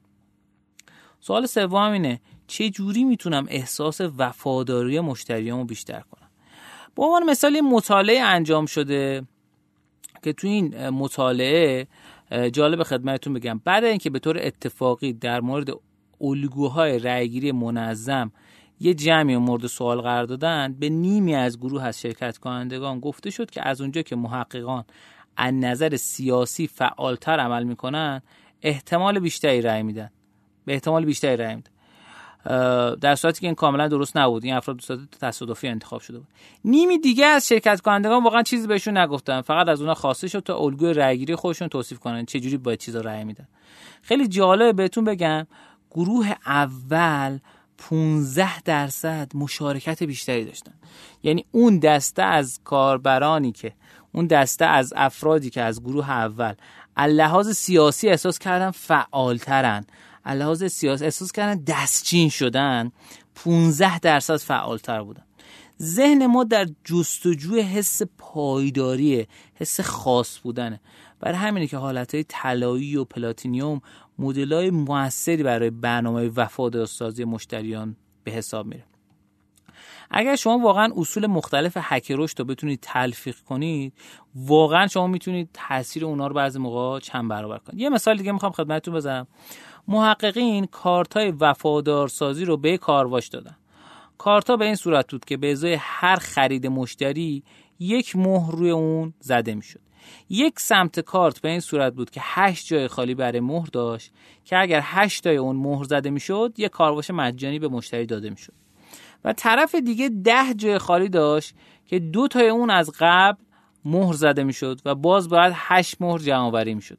سوال 1.20 1.46
سوم 1.46 1.92
اینه 1.92 2.20
چه 2.46 2.70
جوری 2.70 3.04
می‌تونم 3.04 3.46
احساس 3.48 4.00
وفاداری 4.18 5.00
مشتریامو 5.00 5.64
بیشتر 5.64 6.00
کنم؟ 6.00 6.28
با 6.94 7.04
عنوان 7.04 7.24
مثال 7.24 7.60
مطالعه 7.60 8.20
انجام 8.20 8.66
شده 8.66 9.26
که 10.22 10.32
تو 10.32 10.46
این 10.46 10.88
مطالعه 10.88 11.86
جالب 12.52 12.82
خدمتتون 12.82 13.32
بگم. 13.32 13.60
بعد 13.64 13.84
اینکه 13.84 14.10
به 14.10 14.18
طور 14.18 14.38
اتفاقی 14.42 15.12
در 15.12 15.40
مورد 15.40 15.70
الگوهای 16.20 16.98
رأیگیری 16.98 17.52
منظم 17.52 18.32
یه 18.80 18.94
جمعی 18.94 19.36
مورد 19.36 19.66
سوال 19.66 20.00
قرار 20.00 20.24
دادن 20.24 20.76
به 20.78 20.88
نیمی 20.88 21.34
از 21.34 21.58
گروه 21.58 21.84
از 21.84 22.00
شرکت 22.00 22.38
کنندگان 22.38 23.00
گفته 23.00 23.30
شد 23.30 23.50
که 23.50 23.68
از 23.68 23.80
اونجا 23.80 24.02
که 24.02 24.16
محققان 24.16 24.84
از 25.36 25.54
نظر 25.54 25.96
سیاسی 25.96 26.66
فعالتر 26.66 27.40
عمل 27.40 27.64
می‌کنن 27.64 28.22
احتمال 28.62 29.18
بیشتری 29.18 29.62
رأی 29.62 29.82
میدن. 29.82 30.10
به 30.68 30.74
احتمال 30.74 31.04
بیشتری 31.04 31.36
رأی 31.36 31.54
میدن. 31.56 31.70
در 32.94 33.14
صورتی 33.14 33.40
که 33.40 33.46
این 33.46 33.54
کاملا 33.54 33.88
درست 33.88 34.16
نبود. 34.16 34.44
این 34.44 34.54
افراد 34.54 34.80
صورت 34.80 35.00
تصادفی 35.20 35.68
انتخاب 35.68 36.00
شده 36.00 36.18
بود. 36.18 36.28
نیمی 36.64 36.98
دیگه 36.98 37.26
از 37.26 37.48
شرکت 37.48 37.80
کنندگان 37.80 38.24
واقعا 38.24 38.42
چیزی 38.42 38.66
بهشون 38.66 38.98
نگفتن. 38.98 39.40
فقط 39.40 39.68
از 39.68 39.80
اونها 39.80 39.94
خواسته 39.94 40.28
شد 40.28 40.40
تا 40.40 40.58
الگوی 40.58 40.94
رأیگیری 40.94 41.34
خودشون 41.34 41.68
توصیف 41.68 41.98
کنن 41.98 42.24
چه 42.24 42.40
جوری 42.40 42.56
باید 42.56 42.78
چیزا 42.78 43.00
رأی 43.00 43.24
میدن. 43.24 43.48
خیلی 44.02 44.28
جالب 44.28 44.76
بهتون 44.76 45.04
بگم 45.04 45.46
گروه 45.90 46.34
اول 46.46 47.38
15 47.78 48.60
درصد 48.60 49.32
مشارکت 49.34 50.02
بیشتری 50.02 50.44
داشتن. 50.44 50.72
یعنی 51.22 51.44
اون 51.52 51.78
دسته 51.78 52.22
از 52.22 52.60
کاربرانی 52.64 53.52
که 53.52 53.72
اون 54.12 54.26
دسته 54.26 54.64
از 54.64 54.92
افرادی 54.96 55.50
که 55.50 55.62
از 55.62 55.82
گروه 55.82 56.10
اول 56.10 56.54
لحاظ 56.98 57.50
سیاسی 57.50 58.08
احساس 58.08 58.38
کردن 58.38 58.70
فعالترن. 58.70 59.86
لحاظ 60.34 60.64
سیاسی 60.64 61.04
احساس 61.04 61.32
کردن 61.32 61.64
دستچین 61.64 62.28
شدن 62.28 62.92
15 63.34 63.98
درصد 63.98 64.36
فعالتر 64.36 65.02
بودن. 65.02 65.24
ذهن 65.82 66.26
ما 66.26 66.44
در 66.44 66.66
جستجوی 66.84 67.60
حس 67.60 68.02
پایداری 68.18 69.26
حس 69.54 69.80
خاص 69.80 70.38
بودنه. 70.38 70.80
برای 71.20 71.38
همینه 71.38 71.66
که 71.66 71.76
حالتهای 71.76 72.24
طلایی 72.28 72.96
و 72.96 73.04
پلاتینیوم 73.04 73.80
های 74.50 74.70
موثری 74.70 75.42
برای 75.42 75.70
برنامه 75.70 76.30
وفادارسازی 76.36 77.24
مشتریان 77.24 77.96
به 78.24 78.30
حساب 78.30 78.66
میره. 78.66 78.84
اگر 80.10 80.36
شما 80.36 80.58
واقعا 80.58 80.92
اصول 80.96 81.26
مختلف 81.26 81.76
هک 81.80 82.12
رشد 82.16 82.38
رو 82.38 82.44
بتونید 82.44 82.78
تلفیق 82.82 83.36
کنید 83.36 83.92
واقعا 84.34 84.86
شما 84.86 85.06
می‌تونید 85.06 85.48
تاثیر 85.52 86.04
اونا 86.04 86.26
رو 86.26 86.34
بعضی 86.34 86.58
موقع 86.58 87.00
چند 87.00 87.28
برابر 87.28 87.58
کنید. 87.58 87.80
یه 87.80 87.88
مثال 87.88 88.16
دیگه 88.16 88.32
می‌خوام 88.32 88.52
خدمتتون 88.52 88.94
بزنم. 88.94 89.26
محققین 89.88 90.66
کارت 90.66 91.16
های 91.16 91.30
وفادارسازی 91.30 92.44
رو 92.44 92.56
به 92.56 92.78
کارواش 92.78 93.28
دادن. 93.28 93.56
کارت 94.18 94.50
ها 94.50 94.56
به 94.56 94.64
این 94.64 94.74
صورت 94.74 95.10
بود 95.10 95.24
که 95.24 95.36
به 95.36 95.52
ازای 95.52 95.76
هر 95.80 96.16
خرید 96.16 96.66
مشتری 96.66 97.42
یک 97.78 98.16
مهر 98.16 98.52
روی 98.52 98.70
اون 98.70 99.14
زده 99.20 99.54
می‌شد. 99.54 99.80
یک 100.30 100.60
سمت 100.60 101.00
کارت 101.00 101.40
به 101.40 101.48
این 101.48 101.60
صورت 101.60 101.94
بود 101.94 102.10
که 102.10 102.20
هشت 102.24 102.66
جای 102.66 102.88
خالی 102.88 103.14
برای 103.14 103.40
مهر 103.40 103.66
داشت 103.72 104.12
که 104.44 104.58
اگر 104.58 104.80
هشت 104.84 105.24
تای 105.24 105.36
اون 105.36 105.56
مهر 105.56 105.84
زده 105.84 106.10
می‌شد 106.10 106.52
یک 106.56 106.70
کارواش 106.70 107.10
مجانی 107.10 107.58
به 107.58 107.68
مشتری 107.68 108.06
داده 108.06 108.30
می‌شد. 108.30 108.52
و 109.24 109.32
طرف 109.32 109.74
دیگه 109.74 110.08
ده 110.08 110.54
جای 110.56 110.78
خالی 110.78 111.08
داشت 111.08 111.54
که 111.86 111.98
دو 111.98 112.28
تای 112.28 112.48
اون 112.48 112.70
از 112.70 112.90
قبل 112.98 113.42
مهر 113.84 114.12
زده 114.12 114.42
می‌شد 114.42 114.80
و 114.84 114.94
باز 114.94 115.28
باید 115.28 115.52
هشت 115.56 116.02
مهر 116.02 116.18
جمع 116.18 116.44
آوری 116.44 116.74
می‌شد. 116.74 116.98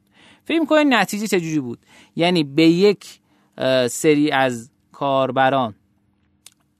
فکر 0.50 0.64
کنید 0.64 0.86
نتیجه 0.94 1.26
چجوری 1.26 1.60
بود؟ 1.60 1.78
یعنی 2.16 2.44
به 2.44 2.62
یک 2.62 3.20
سری 3.90 4.30
از 4.30 4.70
کاربران 4.92 5.74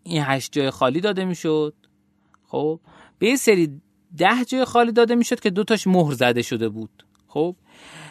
این 0.03 0.23
هشت 0.27 0.53
جای 0.53 0.71
خالی 0.71 1.01
داده 1.01 1.25
می‌شد؟ 1.25 1.75
خب 2.47 2.81
به 3.19 3.27
یه 3.27 3.37
سری 3.37 3.81
ده 4.17 4.45
جای 4.45 4.65
خالی 4.65 4.93
داده 4.93 5.15
می‌شد 5.15 5.41
که 5.41 5.51
دوتاش 5.51 5.87
مهر 5.87 6.13
زده 6.13 6.43
شده 6.43 6.69
بود. 6.69 7.05
خب 7.27 7.57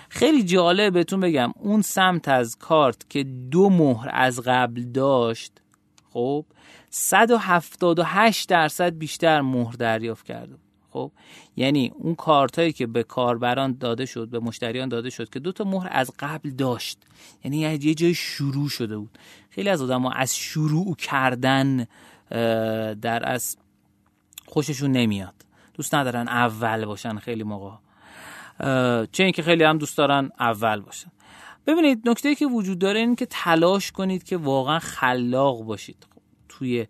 خیلی 0.10 0.44
جالب 0.44 0.94
بهتون 0.94 1.20
بگم 1.20 1.52
اون 1.60 1.82
سمت 1.82 2.28
از 2.28 2.58
کارت 2.58 3.10
که 3.10 3.24
دو 3.24 3.70
مهر 3.70 4.10
از 4.14 4.40
قبل 4.40 4.82
داشت 4.82 5.54
خب 6.10 6.46
178 6.90 8.50
درصد 8.50 8.98
بیشتر 8.98 9.42
مهر 9.42 9.74
دریافت 9.74 10.26
کرده 10.26 10.56
خب 10.92 11.12
یعنی 11.58 11.92
اون 11.96 12.16
کارت 12.16 12.60
هایی 12.60 12.72
که 12.72 12.88
به 12.88 13.04
کاربران 13.04 13.78
داده 13.80 14.06
شد 14.06 14.28
به 14.28 14.40
مشتریان 14.40 14.90
داده 14.90 15.10
شد 15.10 15.30
که 15.30 15.40
دو 15.40 15.52
تا 15.52 15.64
مهر 15.64 15.88
از 15.92 16.12
قبل 16.20 16.50
داشت. 16.50 16.98
یعنی 17.44 17.58
یه 17.58 17.94
جای 17.94 18.14
شروع 18.14 18.70
شده 18.70 18.98
بود. 18.98 19.18
خیلی 19.50 19.70
از 19.70 19.82
آدم 19.82 20.06
از 20.06 20.36
شروع 20.36 20.96
کردن 20.96 21.88
در 23.02 23.30
از 23.30 23.58
خوششون 24.46 24.92
نمیاد. 24.92 25.34
دوست 25.74 25.96
ندارن 25.96 26.28
اول 26.28 26.86
باشن 26.86 27.18
خیلی 27.18 27.44
موقع. 27.44 27.76
چه 29.12 29.24
اینکه 29.24 29.44
خیلی 29.44 29.64
هم 29.64 29.78
دوست 29.78 29.98
دارن 29.98 30.30
اول 30.40 30.80
باشن. 30.80 31.12
ببینید 31.68 32.10
نکته 32.10 32.36
که 32.36 32.46
وجود 32.46 32.80
داره 32.80 33.00
این 33.00 33.16
که 33.16 33.26
تلاش 33.26 33.92
کنید 33.92 34.24
که 34.24 34.38
واقعا 34.38 34.80
خلاق 34.80 35.64
باشید. 35.64 36.08
توی 36.50 36.88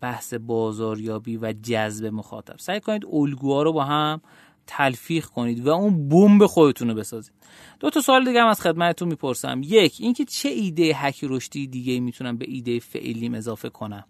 بحث 0.00 0.34
بازاریابی 0.34 1.36
و 1.36 1.52
جذب 1.52 2.06
مخاطب. 2.06 2.58
سعی 2.58 2.80
کنید 2.80 3.06
الگوها 3.12 3.62
رو 3.62 3.72
با 3.72 3.84
هم 3.84 4.20
تلفیق 4.66 5.26
کنید 5.26 5.66
و 5.66 5.70
اون 5.70 6.08
بمب 6.08 6.46
خودتون 6.46 6.88
رو 6.88 6.94
بسازید. 6.94 7.32
دو 7.80 7.90
تا 7.90 8.00
سوال 8.00 8.24
دیگه 8.24 8.40
هم 8.40 8.48
از 8.48 8.60
خدمتتون 8.60 9.08
می‌پرسم. 9.08 9.60
یک 9.64 9.96
اینکه 10.00 10.24
چه 10.24 10.48
ایده 10.48 10.92
هک 10.94 11.20
رشدی 11.22 11.66
دیگه 11.66 12.00
می‌تونم 12.00 12.36
به 12.36 12.44
ایده 12.48 12.78
فعلیم 12.78 13.34
اضافه 13.34 13.68
کنم؟ 13.68 14.04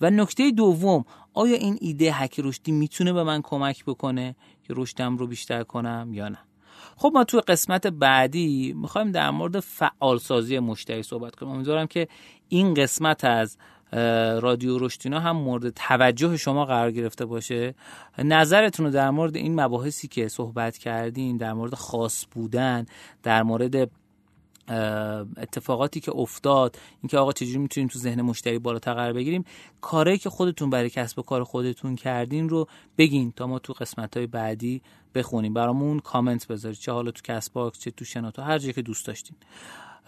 و 0.00 0.10
نکته 0.10 0.50
دوم 0.50 1.04
آیا 1.34 1.56
این 1.56 1.78
ایده 1.80 2.12
هک 2.12 2.40
رشدی 2.40 2.72
می‌تونه 2.72 3.12
به 3.12 3.22
من 3.24 3.42
کمک 3.42 3.84
بکنه 3.84 4.36
که 4.62 4.74
رشدم 4.76 5.16
رو 5.16 5.26
بیشتر 5.26 5.62
کنم 5.62 6.10
یا 6.12 6.28
نه؟ 6.28 6.38
خب 6.96 7.10
ما 7.14 7.24
توی 7.24 7.40
قسمت 7.40 7.86
بعدی 7.86 8.74
می‌خوایم 8.76 9.10
در 9.10 9.30
مورد 9.30 9.60
فعالسازی 9.60 10.58
مشتری 10.58 11.02
صحبت 11.02 11.36
کنیم. 11.36 11.52
امیدوارم 11.52 11.86
که 11.86 12.08
این 12.48 12.74
قسمت 12.74 13.24
از 13.24 13.58
رادیو 14.40 14.78
رشدینا 14.78 15.20
هم 15.20 15.36
مورد 15.36 15.70
توجه 15.70 16.36
شما 16.36 16.64
قرار 16.64 16.90
گرفته 16.90 17.24
باشه. 17.24 17.74
نظرتون 18.18 18.86
رو 18.86 18.92
در 18.92 19.10
مورد 19.10 19.36
این 19.36 19.60
مباحثی 19.60 20.08
که 20.08 20.28
صحبت 20.28 20.78
کردین 20.78 21.36
در 21.36 21.52
مورد 21.52 21.74
خاص 21.74 22.24
بودن 22.30 22.86
در 23.22 23.42
مورد 23.42 23.90
اتفاقاتی 25.36 26.00
که 26.00 26.12
افتاد 26.16 26.78
اینکه 27.02 27.18
آقا 27.18 27.32
چجوری 27.32 27.58
می‌تونیم 27.58 27.88
تو 27.88 27.98
ذهن 27.98 28.22
مشتری 28.22 28.58
بالاتر 28.58 28.94
قرار 28.94 29.12
بگیریم 29.12 29.44
کاری 29.80 30.18
که 30.18 30.30
خودتون 30.30 30.70
برای 30.70 30.90
کسب 30.90 31.18
و 31.18 31.22
کار 31.22 31.44
خودتون 31.44 31.96
کردین 31.96 32.48
رو 32.48 32.68
بگین 32.98 33.32
تا 33.36 33.46
ما 33.46 33.58
تو 33.58 33.72
قسمت 33.72 34.16
های 34.16 34.26
بعدی 34.26 34.82
بخونیم. 35.14 35.54
برامون 35.54 35.98
کامنت 35.98 36.46
بذارید. 36.46 36.78
چه 36.78 36.92
حالا 36.92 37.10
تو 37.10 37.20
کست 37.24 37.52
باکس 37.52 37.78
چه 37.78 37.90
تو 37.90 38.04
شناتو 38.04 38.42
هر 38.42 38.58
جایی 38.58 38.72
که 38.72 38.82
دوست 38.82 39.06
داشتین. 39.06 39.36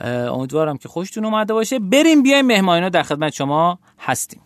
امیدوارم 0.00 0.78
که 0.78 0.88
خوشتون 0.88 1.24
اومده 1.24 1.52
باشه. 1.52 1.78
بریم 1.78 2.22
بیایم 2.22 2.46
مهمانینا 2.46 2.88
در 2.88 3.02
خدمت 3.02 3.32
شما 3.32 3.78
هستیم. 3.98 4.40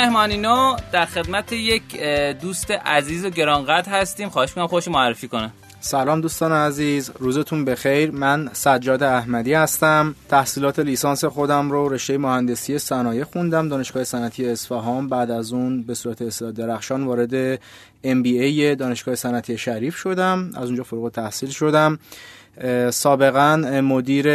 مهمانینو 0.00 0.76
در 0.92 1.06
خدمت 1.06 1.52
یک 1.52 2.00
دوست 2.42 2.70
عزیز 2.70 3.24
و 3.24 3.30
گرانقدر 3.30 3.92
هستیم. 3.92 4.28
خواهش 4.28 4.48
می‌کنم 4.48 4.66
خوش 4.66 4.88
معرفی 4.88 5.28
کنه. 5.28 5.50
سلام 5.80 6.20
دوستان 6.20 6.52
عزیز. 6.52 7.10
روزتون 7.18 7.64
بخیر. 7.64 8.10
من 8.10 8.50
سجاد 8.52 9.02
احمدی 9.02 9.54
هستم. 9.54 10.14
تحصیلات 10.28 10.78
لیسانس 10.78 11.24
خودم 11.24 11.70
رو 11.70 11.88
رشته 11.88 12.18
مهندسی 12.18 12.78
صنایع 12.78 13.24
خوندم. 13.24 13.68
دانشگاه 13.68 14.04
صنعتی 14.04 14.48
اصفهان. 14.48 15.08
بعد 15.08 15.30
از 15.30 15.52
اون 15.52 15.82
به 15.82 15.94
صورت 15.94 16.22
اصلاح 16.22 16.52
درخشان 16.52 17.04
وارد 17.04 17.56
MBA 18.04 18.76
دانشگاه 18.78 19.14
صنعتی 19.14 19.58
شریف 19.58 19.96
شدم. 19.96 20.50
از 20.54 20.66
اونجا 20.66 20.82
فارغ 20.82 21.10
تحصیل 21.12 21.50
شدم. 21.50 21.98
سابقا 22.90 23.56
مدیر 23.84 24.26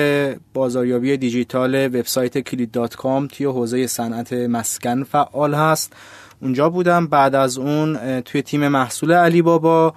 بازاریابی 0.53 1.17
دیجیتال 1.17 1.75
وبسایت 1.75 2.37
کلید 2.37 2.71
دات 2.71 2.95
کام 2.95 3.27
توی 3.27 3.45
حوزه 3.45 3.87
صنعت 3.87 4.33
مسکن 4.33 5.03
فعال 5.03 5.53
هست. 5.53 5.93
اونجا 6.41 6.69
بودم. 6.69 7.07
بعد 7.07 7.35
از 7.35 7.57
اون 7.57 8.21
توی 8.21 8.41
تیم 8.41 8.67
محصول 8.67 9.11
علی 9.11 9.41
بابا 9.41 9.93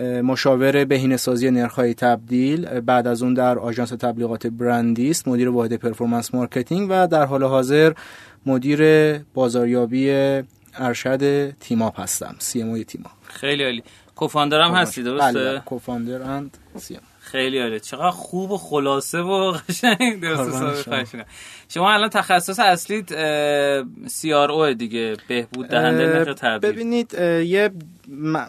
مشاور 0.00 0.84
بهینه 0.84 1.16
سازی 1.16 1.50
نرخ‌های 1.50 1.94
تبدیل 1.94 2.80
بعد 2.80 3.06
از 3.06 3.22
اون 3.22 3.34
در 3.34 3.58
آژانس 3.58 3.88
تبلیغات 3.88 4.46
برندیست 4.46 5.28
مدیر 5.28 5.48
واحد 5.48 5.72
performance 5.72 6.34
marketing 6.34 6.88
و 6.90 7.06
در 7.06 7.24
حال 7.24 7.42
حاضر 7.44 7.92
مدیر 8.46 9.12
بازاریابی 9.18 10.10
ارشد 10.74 11.50
تیماپ 11.50 12.00
هستم 12.00 12.34
CMO 12.38 12.82
تیماپ 12.82 13.12
خیلی 13.26 13.64
عالی. 13.64 13.82
Co-founder. 14.16 14.60
هم 14.60 14.72
هستی 14.74 15.02
درسته؟ 15.02 15.32
بله 15.32 15.60
Co-founder 15.60 16.22
and 16.22 16.58
C 16.76 16.98
خیلی 17.36 17.58
عالی. 17.58 17.80
چقدر 17.80 18.10
خوب 18.10 18.50
و 18.50 18.58
خلاصه 18.58 19.18
و 19.18 19.52
قشنگ. 19.68 20.24
شما 21.68 21.92
الان 21.92 22.08
تخصص 22.08 22.58
اصلیت 22.58 23.08
CRO 24.06 24.72
دیگه 24.74 25.16
بهبود 25.28 25.68
دهنده 25.68 26.06
نرخ 26.06 26.34
تبدیل 26.34 26.72
ببینید 26.72 27.14
یه 27.44 27.70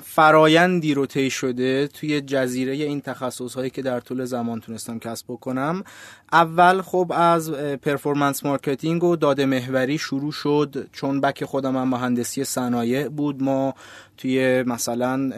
فرایندی 0.04 0.94
رو 0.94 1.06
طی 1.06 1.30
شده 1.30 1.88
توی 1.88 2.22
جزیره 2.22 2.74
این 2.74 3.02
تخصص 3.02 3.56
هایی 3.56 3.70
که 3.70 3.82
در 3.82 4.00
طول 4.00 4.26
زمان 4.26 4.60
تونستم 4.60 5.00
کسب 5.00 5.26
بکنم. 5.28 5.84
اول 6.32 6.82
خب 6.82 7.12
از 7.16 7.52
performance 7.52 8.46
marketing 8.46 9.04
و 9.04 9.16
داده 9.16 9.46
محوری 9.46 9.98
شروع 9.98 10.32
شد. 10.32 10.90
چون 10.94 11.22
back 11.22 11.46
خودم 11.46 11.78
هم 11.78 11.88
مهندسی 11.88 12.44
صنایع 12.44 13.08
بود 13.08 13.44
ما 13.44 13.74
توی 14.18 14.64
مثلا 14.64 15.32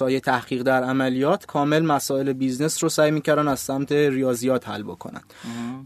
های 0.00 0.20
تحقیق 0.20 0.62
در 0.62 0.84
عملیات 0.84 1.46
کامل 1.46 1.82
مسائل 1.82 2.32
business 2.32 2.82
رو 2.82 2.88
سعی 2.88 3.10
می‌کردن 3.10 3.48
از 3.48 3.60
سمت 3.60 3.92
ریاضیات 3.92 4.68
حل 4.68 4.82
بکنن. 4.82 5.20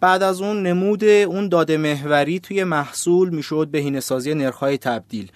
بعد 0.00 0.22
از 0.22 0.40
اون 0.40 0.62
نمود 0.62 1.04
اون 1.04 1.37
داده 1.46 1.76
محوری 1.76 2.40
توی 2.40 2.64
محصول 2.64 3.28
می‌شد 3.28 3.68
بهینه 3.70 4.00
سازی 4.00 4.34
نرخ‌های 4.34 4.78
تبدیل. 4.78 5.30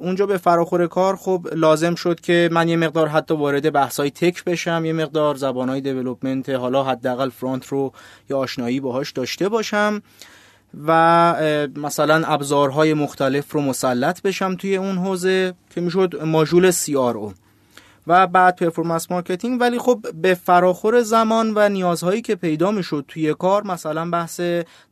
اونجا 0.00 0.26
به 0.26 0.36
فراخور 0.36 0.86
کار 0.86 1.16
خب 1.16 1.48
لازم 1.52 1.94
شد 1.94 2.20
که 2.20 2.48
من 2.52 2.68
یه 2.68 2.76
مقدار 2.76 3.08
حتی 3.08 3.34
وارد 3.34 3.72
بحثای 3.72 4.10
tech 4.10 4.44
بشم 4.44 4.82
یه 4.84 4.92
مقدار 4.92 5.34
زبانهای 5.34 5.80
development 5.80 6.48
حالا 6.48 6.84
حداقل 6.84 7.30
front 7.30 7.66
رو 7.66 7.92
یا 8.30 8.38
آشنایی 8.38 8.80
باهاش 8.80 9.12
داشته 9.12 9.48
باشم 9.48 10.02
و 10.86 11.34
مثلا 11.76 12.26
ابزارهای 12.26 12.94
مختلف 12.94 13.52
رو 13.52 13.60
مسلط 13.60 14.22
بشم 14.22 14.54
توی 14.54 14.76
اون 14.76 14.98
حوزه 14.98 15.54
که 15.74 15.80
می‌شد 15.80 16.22
ماژول 16.24 16.70
CRO 16.70 17.34
و 18.06 18.26
بعد 18.26 18.56
performance 18.56 19.10
marketing 19.10 19.60
ولی 19.60 19.78
خب 19.78 20.06
به 20.14 20.34
فراخور 20.34 21.02
زمان 21.02 21.52
و 21.56 21.68
نیازهایی 21.68 22.22
که 22.22 22.34
پیدا 22.34 22.70
می‌شد 22.70 23.04
توی 23.08 23.34
کار 23.34 23.66
مثلا 23.66 24.10
بحث 24.10 24.40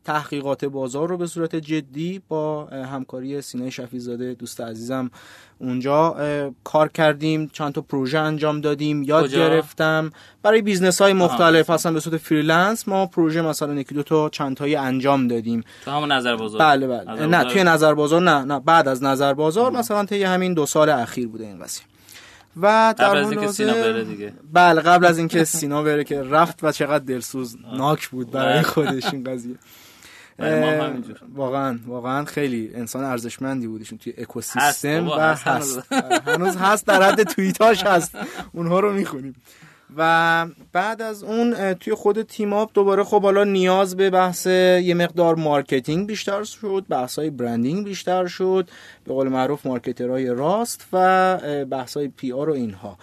تحقیقات 0.05 0.65
بازار 0.65 1.09
رو 1.09 1.17
به 1.17 1.27
صورت 1.27 1.55
جدی 1.55 2.21
با 2.27 2.65
همکاری 2.65 3.41
سینا 3.41 3.69
شفیع‌زاده 3.69 4.33
دوست 4.33 4.61
عزیزم 4.61 5.11
اونجا 5.59 6.15
کار 6.63 6.87
کردیم 6.87 7.49
چند 7.53 7.73
تا 7.73 7.81
پروژه 7.81 8.19
انجام 8.19 8.61
دادیم 8.61 9.03
یاد 9.03 9.31
گرفتم. 9.31 10.11
برای 10.43 10.61
business 10.61 11.01
های 11.01 11.13
مختلف 11.13 11.69
اصلا 11.69 11.91
به 11.91 11.99
صورت 11.99 12.17
freelance 12.17 12.87
ما 12.87 13.05
پروژه 13.05 13.41
مثلا 13.41 13.73
یکی 13.73 13.95
دو 13.95 14.03
تا 14.03 14.29
چند 14.29 14.57
تایی 14.57 14.75
انجام 14.75 15.27
دادیم. 15.27 15.63
تو 15.85 15.91
همون 15.91 16.11
نظر 16.11 16.35
بازار؟ 16.35 16.59
بله 16.59 16.87
بله. 16.87 17.25
نه 17.25 17.43
توی 17.43 17.63
نظر 17.63 17.93
بازار 17.93 18.21
نه 18.21 18.43
نه. 18.43 18.59
بعد 18.59 18.87
از 18.87 19.03
نظر 19.03 19.33
بازار 19.33 19.71
مثلا 19.71 20.05
طی 20.05 20.23
همین 20.23 20.53
دو 20.53 20.65
سال 20.65 20.89
اخیر 20.89 21.27
بوده 21.27 21.45
این 21.45 21.59
قضیه 21.59 21.83
و 22.57 22.93
در 22.97 23.07
قبل 23.07 23.17
از 23.17 23.31
اینکه 23.31 23.47
سینا 23.47 23.73
بره 23.73 24.03
دیگه. 24.03 24.33
بله 24.53 24.81
قبل 24.81 25.05
از 25.05 25.17
اینکه 25.17 25.43
سینا 25.43 25.83
بره 25.83 26.03
که 26.03 26.23
رفت 26.23 26.63
و 26.63 26.71
چقدر 26.71 27.03
دلسوز 27.03 27.57
ناک 27.73 28.07
بود 28.07 28.31
برای 28.31 28.53
بله. 28.53 28.61
خودش 28.61 29.13
این 29.13 29.23
قضیه. 29.23 29.55
واقعا 31.35 31.79
واقعا 31.85 32.25
خیلی 32.25 32.71
انسان 32.75 33.03
ارزشمندی 33.03 33.67
بودشون 33.67 33.97
توی 33.97 34.13
اکوسیستم 34.17 35.07
و 35.07 35.11
هست 35.13 35.93
هنوز 36.27 36.57
هست 36.57 36.87
در 36.87 37.03
حد 37.03 37.23
توییتاش 37.23 37.83
هست. 37.83 38.17
اونها 38.53 38.79
رو 38.79 38.93
می‌خونیم. 38.93 39.35
و 39.97 40.45
بعد 40.71 41.01
از 41.01 41.23
اون 41.23 41.73
توی 41.73 41.93
خود 41.93 42.21
تیم 42.21 42.53
آپ 42.53 42.71
دوباره 42.73 43.03
خب 43.03 43.21
حالا 43.21 43.43
نیاز 43.43 43.97
به 43.97 44.09
بحث 44.09 44.45
یه 44.47 44.93
مقدار 44.93 45.35
marketing 45.35 46.07
بیشتر 46.07 46.43
شد 46.43 46.85
بحث 46.89 47.19
های 47.19 47.29
branding 47.29 47.85
بیشتر 47.85 48.27
شد 48.27 48.69
به 49.03 49.13
قول 49.13 49.27
معروف 49.27 49.65
marketer 49.65 50.15
های 50.15 50.27
راست 50.27 50.87
و 50.93 51.37
بحث 51.65 51.97
های 51.97 52.07
PR 52.07 52.49
و 52.49 52.53
اینها. 52.53 52.97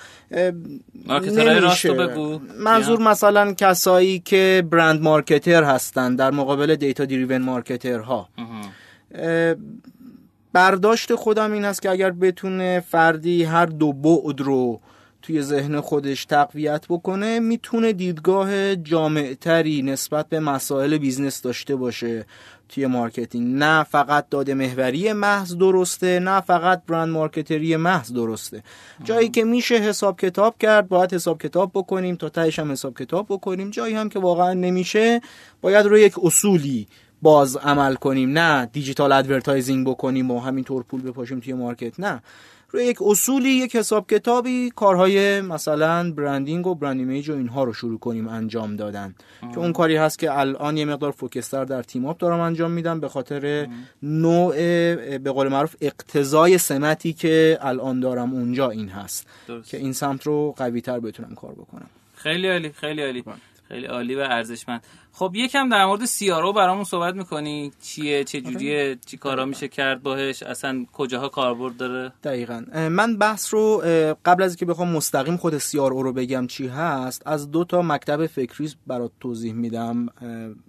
marketer 1.07 1.50
های 1.50 1.61
راست 1.61 1.87
بگو. 1.87 2.41
منظور 2.59 3.01
مثلا 3.01 3.53
کسایی 3.53 4.19
که 4.19 4.65
brand 4.71 5.03
marketer 5.03 5.65
هستن 5.65 6.17
در 6.17 6.31
مقابل 6.31 6.77
data 6.77 7.05
driven 7.05 7.43
marketer 7.43 8.12
ها. 8.12 8.29
برداشت 10.53 11.15
خودم 11.15 11.53
این 11.53 11.65
است 11.65 11.83
که 11.83 11.91
اگر 11.91 12.11
بتونه 12.11 12.85
فردی 12.89 13.45
هر 13.45 13.67
دو 13.67 13.93
بعد 13.93 14.41
رو 14.41 14.81
توی 15.27 15.43
ذهن 15.43 15.81
خودش 15.81 16.25
تقویت 16.25 16.85
بکنه 16.89 17.41
می‌تونه 17.41 17.93
دیدگاه 17.93 18.77
جامعتری 18.77 19.83
نسبت 19.83 20.29
به 20.29 20.41
مسائل 20.41 20.99
business 20.99 21.43
داشته 21.43 21.77
باشه 21.77 22.27
توی 22.69 22.87
marketing. 22.87 23.57
نه 23.57 23.83
فقط 23.83 24.29
داده 24.29 24.55
محوری 24.55 25.13
محض 25.13 25.57
درسته 25.57 26.19
نه 26.19 26.41
فقط 26.41 26.83
brand 26.87 27.09
marketer 27.09 27.69
ی 27.69 27.77
محض 27.77 28.13
درسته. 28.13 28.63
جایی 29.05 29.29
که 29.29 29.45
میشه 29.45 29.75
حساب 29.75 30.21
کتاب 30.21 30.59
کرد 30.59 30.89
باید 30.89 31.15
حساب 31.15 31.43
کتاب 31.43 31.71
بکنیم 31.75 32.17
تا 32.17 32.29
تهش 32.29 32.59
هم 32.59 32.73
حساب 32.73 32.99
کتاب 32.99 33.27
بکنیم. 33.29 33.71
جایی 33.71 33.95
هم 33.95 34.09
که 34.09 34.19
واقعا 34.19 34.53
نمیشه 34.53 35.21
باید 35.61 35.87
روی 35.87 36.01
یک 36.01 36.25
اصولی 36.25 36.87
باز 37.23 37.57
عمل 37.57 37.95
کنیم. 37.95 38.39
نه 38.39 38.67
digital 38.67 39.13
advertising 39.13 39.87
بکنیم 39.87 40.31
و 40.31 40.41
همینطور 40.41 40.83
پول 40.83 41.03
بپاشیم 41.03 41.41
توی 41.41 41.53
market. 41.53 42.01
نه. 42.01 42.23
روی 42.71 42.85
یک 42.85 43.03
اصولی 43.03 43.49
یک 43.49 43.77
حساب 43.77 44.07
کتابی 44.07 44.71
کارهای 44.77 45.41
مثلا 45.41 46.13
branding 46.13 46.67
و 46.67 46.75
brand 46.75 46.99
image 46.99 47.31
و 47.31 47.37
اینها 47.37 47.65
رو 47.65 47.73
شروع 47.73 47.99
کنیم 47.99 48.29
انجام 48.29 48.77
دادن. 48.77 49.15
که 49.55 49.59
اون 49.59 49.73
کاری 49.73 49.97
هست 49.97 50.19
که 50.19 50.39
الان 50.39 50.77
یه 50.77 50.85
مقدار 50.85 51.11
focus 51.11 51.49
تر 51.49 51.65
در 51.65 51.83
تیم 51.83 52.05
اپ 52.05 52.19
دارم 52.19 52.41
انجام 52.41 52.71
میدم 52.71 53.01
به 53.01 53.09
خاطر 53.09 53.69
نوع 54.03 54.55
به 55.19 55.31
قول 55.33 55.49
معروف 55.49 55.77
اقتضای 55.81 56.59
سمتی 56.59 57.13
که 57.13 57.59
الان 57.61 58.01
دارم 58.01 58.33
اونجا 58.33 58.71
این 58.71 58.89
هست. 58.89 59.27
که 59.67 59.77
این 59.77 59.93
سمت 59.93 60.27
رو 60.27 60.55
قوی 60.57 60.81
تر 60.81 61.01
بتونم 61.01 61.35
کار 61.35 61.53
بکنم. 61.53 61.87
خیلی 62.15 62.49
عالی 62.49 62.73
خیلی 62.73 63.03
عالی. 63.03 63.23
بله. 63.23 63.35
خیلی 63.69 63.87
عالی 63.87 64.15
و 64.15 64.21
ارزشمند. 64.21 64.83
خب 65.13 65.33
یکم 65.35 65.69
در 65.69 65.87
مورد 65.87 66.05
سیارو 66.05 66.53
برامون 66.53 66.85
صحبت 66.85 67.15
می‌کنی. 67.15 67.73
چیه؟ 67.83 68.25
چه 68.25 68.41
جوریه؟ 68.41 68.99
چی 69.07 69.17
کارا 69.17 69.45
میشه 69.45 69.69
کرد 69.69 70.03
باهش؟ 70.03 70.43
اصلا 70.43 70.87
کجاها 70.93 71.29
کاربرد 71.29 71.77
داره؟ 71.77 72.13
دقیقا. 72.25 72.65
من 72.91 73.17
بحث 73.17 73.55
رو 73.55 73.83
قبل 74.25 74.43
از 74.43 74.51
اینکه 74.51 74.67
بخوام 74.67 74.89
مستقیم 74.93 75.37
خود 75.37 75.59
سیارو 75.59 76.03
رو 76.03 76.13
بگم 76.13 76.47
چی 76.47 76.67
هست 76.67 77.23
از 77.27 77.51
دو 77.51 77.65
تا 77.65 77.83
مکتب 77.83 78.27
فکری 78.27 78.71
برات 78.87 79.11
توضیح 79.21 79.53
میدم. 79.53 80.07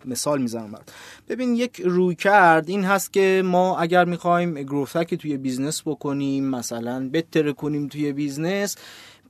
مثال 0.06 0.42
می‌زنم 0.42 0.72
برات. 0.72 0.94
ببین 1.30 1.56
یک 1.56 1.82
رویکرد 1.86 2.70
این 2.70 2.84
هست 2.84 3.14
که 3.14 3.42
ما 3.46 3.80
اگر 3.80 4.06
می‌خوایم 4.06 4.54
growth 4.54 4.91
hack 4.91 5.16
توی 5.16 5.38
business 5.38 5.82
بکنیم 5.86 6.50
مثلا 6.50 7.10
بترکه 7.14 7.54
کنیم 7.54 7.88
توی 7.88 8.14
business 8.14 8.78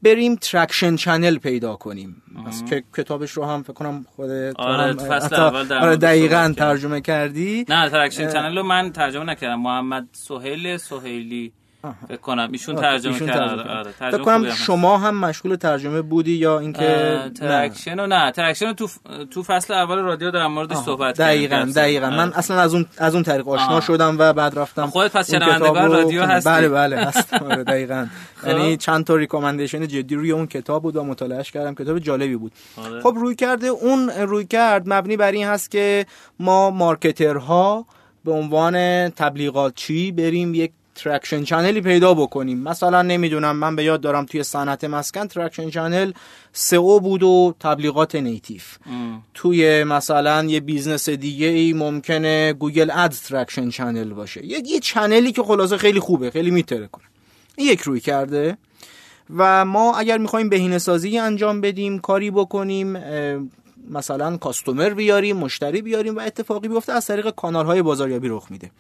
بریم 0.03 0.35
traction 0.36 0.95
channel 0.95 1.38
پیدا 1.37 1.75
کنیم. 1.75 2.21
که 2.69 2.83
کتابش 2.97 3.31
رو 3.31 3.45
هم 3.45 3.63
فکر 3.63 3.73
کنم 3.73 4.05
خود 4.15 4.29
آره 4.55 4.93
فصل 4.93 5.35
اول 5.35 5.73
آره 5.73 5.95
دقیقا 5.95 6.53
ترجمه 6.57 7.01
کردی. 7.01 7.65
نه 7.69 7.89
traction 7.89 8.32
channel 8.32 8.57
رو 8.57 8.63
من 8.63 8.91
ترجمه 8.91 9.23
نکردم. 9.23 9.61
محمد 9.61 10.07
سهیل 10.11 10.77
سهیلی. 10.77 11.53
فکر 12.07 12.17
کنم. 12.17 12.49
ایشون 12.51 12.75
ترجمه 12.75 13.19
کرد 13.19 13.59
آره 13.59 13.91
فکر 13.91 14.17
کنم 14.17 14.49
شما 14.51 14.97
هم 14.97 15.15
مشغول 15.19 15.55
ترجمه 15.55 16.01
بودی 16.01 16.32
یا 16.32 16.59
اینکه 16.59 17.19
traction 17.39 18.05
نه؟ 18.05 18.32
traction 18.32 18.73
تو 18.73 18.88
تو 19.32 19.43
فصل 19.43 19.73
اول 19.73 19.97
رادیو 19.97 20.32
در 20.32 20.47
موردش 20.47 20.75
صحبت 20.75 21.17
دقیقاً 21.17 21.71
دقیقاً. 21.75 22.09
من 22.09 22.19
آره. 22.19 22.38
اصلا 22.38 22.59
از 22.59 22.73
اون 22.73 22.86
از 22.97 23.13
اون 23.13 23.23
طریق 23.23 23.47
آشنا 23.49 23.82
شدم 23.82 24.15
و 24.19 24.34
بعد 24.34 24.59
رفتم 24.59 24.88
خودت 24.88 25.11
پس 25.17 25.32
شنوندگان 25.32 25.91
رادیو 25.91 26.23
هستی. 26.23 26.49
بله 26.49 26.69
بله 26.69 26.97
هست 26.97 27.34
آره 27.34 27.63
دقیقاً. 27.63 28.07
خب. 28.41 28.47
یعنی 28.47 28.78
چند 28.78 29.05
تا 29.05 29.15
recommendation 29.15 29.88
جدی 29.88 30.15
روی 30.15 30.32
اون 30.32 30.47
کتاب 30.47 30.84
بود 30.84 30.95
و 30.95 31.03
مطالعهش 31.03 31.51
کردم. 31.51 31.75
کتاب 31.75 31.99
جالبی 31.99 32.36
بود. 32.36 32.51
خب 33.03 33.13
رویکرده 33.17 33.67
اون 33.67 34.09
رویکرد 34.09 34.84
مبنی 34.86 35.17
بر 35.17 35.32
این 35.32 35.47
هست 35.47 35.71
که 35.71 36.05
ما 36.39 36.69
marketer 36.69 37.73
ها 37.73 37.86
به 38.25 38.32
عنوان 38.32 39.09
تبلیغات 39.09 39.75
چی 39.75 40.11
بریم؟ 40.11 40.53
یک 40.55 40.71
traction 40.97 41.43
channel 41.43 41.77
ی 41.77 41.82
پیدا 41.81 42.13
بکنیم. 42.13 42.59
مثلا 42.59 43.01
نمی‌دونم 43.01 43.55
من 43.55 43.75
به 43.75 43.83
یاد 43.83 44.01
دارم 44.01 44.25
توی 44.25 44.43
صنعت 44.43 44.83
مسکن 44.83 45.27
traction 45.28 45.69
channel 45.69 46.11
SEO 46.53 46.99
بود 46.99 47.23
و 47.23 47.55
تبلیغات 47.59 48.15
native. 48.15 48.78
توی 49.33 49.83
مثلا 49.83 50.43
یه 50.43 50.59
business 50.59 51.09
دیگه 51.09 51.47
ای 51.47 51.73
ممکنه 51.73 52.53
Google 52.53 52.91
Ad 52.93 53.11
traction 53.11 53.69
channel 53.69 54.13
باشه. 54.13 54.45
یه 54.45 54.61
یه 54.65 54.79
channel 54.80 55.25
ی 55.25 55.32
که 55.31 55.43
خلاصه 55.43 55.77
خیلی 55.77 55.99
خوبه 55.99 56.31
خیلی 56.31 56.51
می‌ترکونه. 56.51 57.05
یک 57.57 57.81
رویکرده. 57.82 58.57
و 59.37 59.65
ما 59.65 59.95
اگر 59.95 60.17
می‌خوایم 60.17 60.49
بهینه 60.49 60.77
سازی 60.77 61.17
انجام 61.17 61.61
بدیم 61.61 61.99
کاری 61.99 62.31
بکنیم 62.31 62.97
مثلا 63.89 64.38
customer 64.38 64.89
بیاریم 64.89 65.38
مشتری 65.38 65.81
بیاریم 65.81 66.15
و 66.15 66.19
اتفاقی 66.19 66.67
بیفته 66.67 66.93
از 66.93 67.05
طریق 67.05 67.29
کانال 67.29 67.65
های 67.65 67.81
بازاریابی 67.81 68.27
رخ 68.27 68.51
میده. 68.51 68.71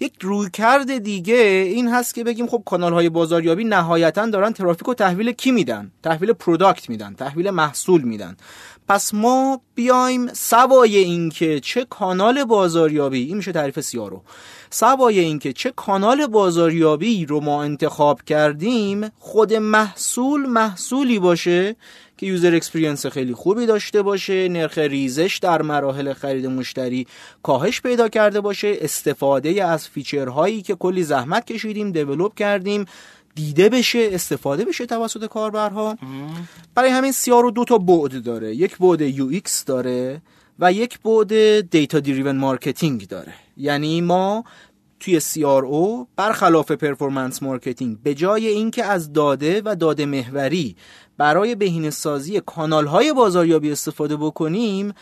یک 0.00 0.12
رویکرد 0.20 0.98
دیگه 0.98 1.34
این 1.74 1.88
هست 1.88 2.14
که 2.14 2.24
بگیم 2.24 2.46
خب 2.46 2.62
کانال 2.66 2.92
های 2.92 3.08
بازاریابی 3.08 3.64
نهایتا 3.64 4.26
دارن 4.26 4.52
ترافیک 4.52 4.88
و 4.88 4.94
تحویل 4.94 5.32
کی 5.32 5.52
میدن؟ 5.52 5.90
تحویل 6.02 6.32
product 6.32 6.90
میدن 6.90 7.14
تحویل 7.14 7.50
محصول 7.50 8.02
میدن. 8.02 8.36
پس 8.88 9.14
ما 9.14 9.60
بیایم 9.74 10.32
سوای 10.32 10.96
اینکه 10.96 11.60
چه 11.60 11.84
کانال 11.84 12.44
بازاریابی 12.44 13.22
این 13.22 13.36
میشه 13.36 13.52
تعریف 13.52 13.80
CRO 13.80 14.22
سوای 14.70 15.18
اینکه 15.18 15.52
چه 15.52 15.70
کانال 15.70 16.26
بازاریابی 16.26 17.26
رو 17.26 17.40
ما 17.40 17.62
انتخاب 17.62 18.22
کردیم 18.22 19.10
خود 19.18 19.54
محصول 19.54 20.46
محصولی 20.46 21.18
باشه 21.18 21.76
که 22.16 22.26
user 22.26 22.54
experience 22.54 23.06
خیلی 23.06 23.34
خوبی 23.34 23.66
داشته 23.66 24.02
باشه 24.02 24.48
نرخ 24.48 24.78
ریزش 24.78 25.38
در 25.42 25.62
مراحل 25.62 26.12
خرید 26.12 26.46
مشتری 26.46 27.06
کاهش 27.42 27.80
پیدا 27.80 28.08
کرده 28.08 28.40
باشه 28.40 28.76
استفاده 28.80 29.64
از 29.64 29.88
feature 29.88 30.40
هایی 30.40 30.62
که 30.62 30.74
کلی 30.74 31.02
زحمت 31.02 31.46
کشیدیم 31.46 31.92
develop 31.92 32.34
کردیم 32.34 32.84
دیده 33.34 33.68
بشه 33.68 34.08
استفاده 34.12 34.64
بشه 34.64 34.86
توسط 34.86 35.26
کاربرها. 35.26 35.98
برای 36.74 36.90
همین 36.90 37.12
CRO 37.12 37.50
دو 37.50 37.64
تا 37.64 37.78
بعد 37.78 38.22
داره. 38.22 38.54
یک 38.54 38.78
بعد 38.78 39.00
UX 39.00 39.64
داره 39.64 40.22
و 40.58 40.72
یک 40.72 41.00
بعد 41.00 41.60
data 41.70 42.00
driven 42.00 42.36
marketing 42.36 43.08
داره. 43.08 43.32
یعنی 43.56 44.00
ما 44.00 44.44
توی 45.02 45.20
CRO 45.20 46.06
برخلاف 46.16 46.70
performance 46.70 47.42
marketing 47.42 48.02
به 48.02 48.14
جای 48.14 48.46
اینکه 48.46 48.84
از 48.84 49.12
داده 49.12 49.62
و 49.64 49.76
داده 49.76 50.06
محوری 50.06 50.76
برای 51.18 51.54
بهینه 51.54 51.90
سازی 51.90 52.40
کانال 52.40 53.12
بازاریابی 53.12 53.72
استفاده 53.72 54.16
بکنیم 54.16 54.92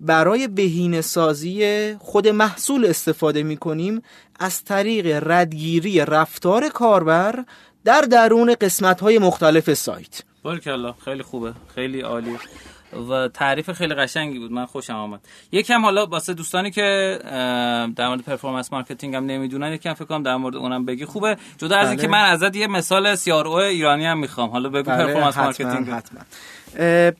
برای 0.00 0.48
بهینه 0.48 1.00
سازی 1.00 1.94
خود 1.98 2.28
محصول 2.28 2.86
استفاده 2.86 3.42
می 3.42 3.56
کنیم 3.56 4.02
از 4.38 4.64
طریق 4.64 5.22
ردگیری 5.26 6.00
رفتار 6.00 6.68
کاربر 6.68 7.44
در 7.84 8.00
درون 8.00 8.54
قسمت 8.60 9.00
های 9.00 9.18
مختلف 9.18 9.74
سایت. 9.74 10.22
الله 10.44 10.94
خیلی 11.04 11.22
خوبه 11.22 11.52
خیلی 11.74 12.00
عالی. 12.00 12.36
و 13.10 13.28
تعریف 13.28 13.70
خیلی 13.70 13.94
قشنگی 13.94 14.38
بود. 14.38 14.52
من 14.52 14.66
خوشم 14.66 14.94
آمد. 14.94 15.20
یکم 15.52 15.84
حالا 15.84 16.06
واسه 16.06 16.34
دوستانی 16.34 16.70
که 16.70 17.18
در 17.96 18.08
مورد 18.08 18.20
performance 18.20 18.72
marketing 18.72 19.14
هم 19.14 19.26
نمی‌دونن 19.26 19.72
یکم 19.72 19.94
فکر 19.94 20.04
کنم 20.04 20.22
در 20.22 20.36
مورد 20.36 20.56
اونم 20.56 20.84
بگی. 20.84 21.04
خوبه. 21.04 21.36
جدا 21.58 21.76
از 21.76 21.88
اینکه 21.88 22.08
بله. 22.08 22.12
من 22.12 22.24
ازت 22.30 22.56
یه 22.56 22.66
مثال 22.66 23.14
CRO 23.14 23.54
ایرانی 23.54 24.06
هم 24.06 24.18
می‌خوام. 24.18 24.50
حالا 24.50 24.68
بگو 24.68 24.90
بله، 24.90 25.04
performance 25.04 25.38
marketing 25.38 25.90
حتما. 25.90 26.20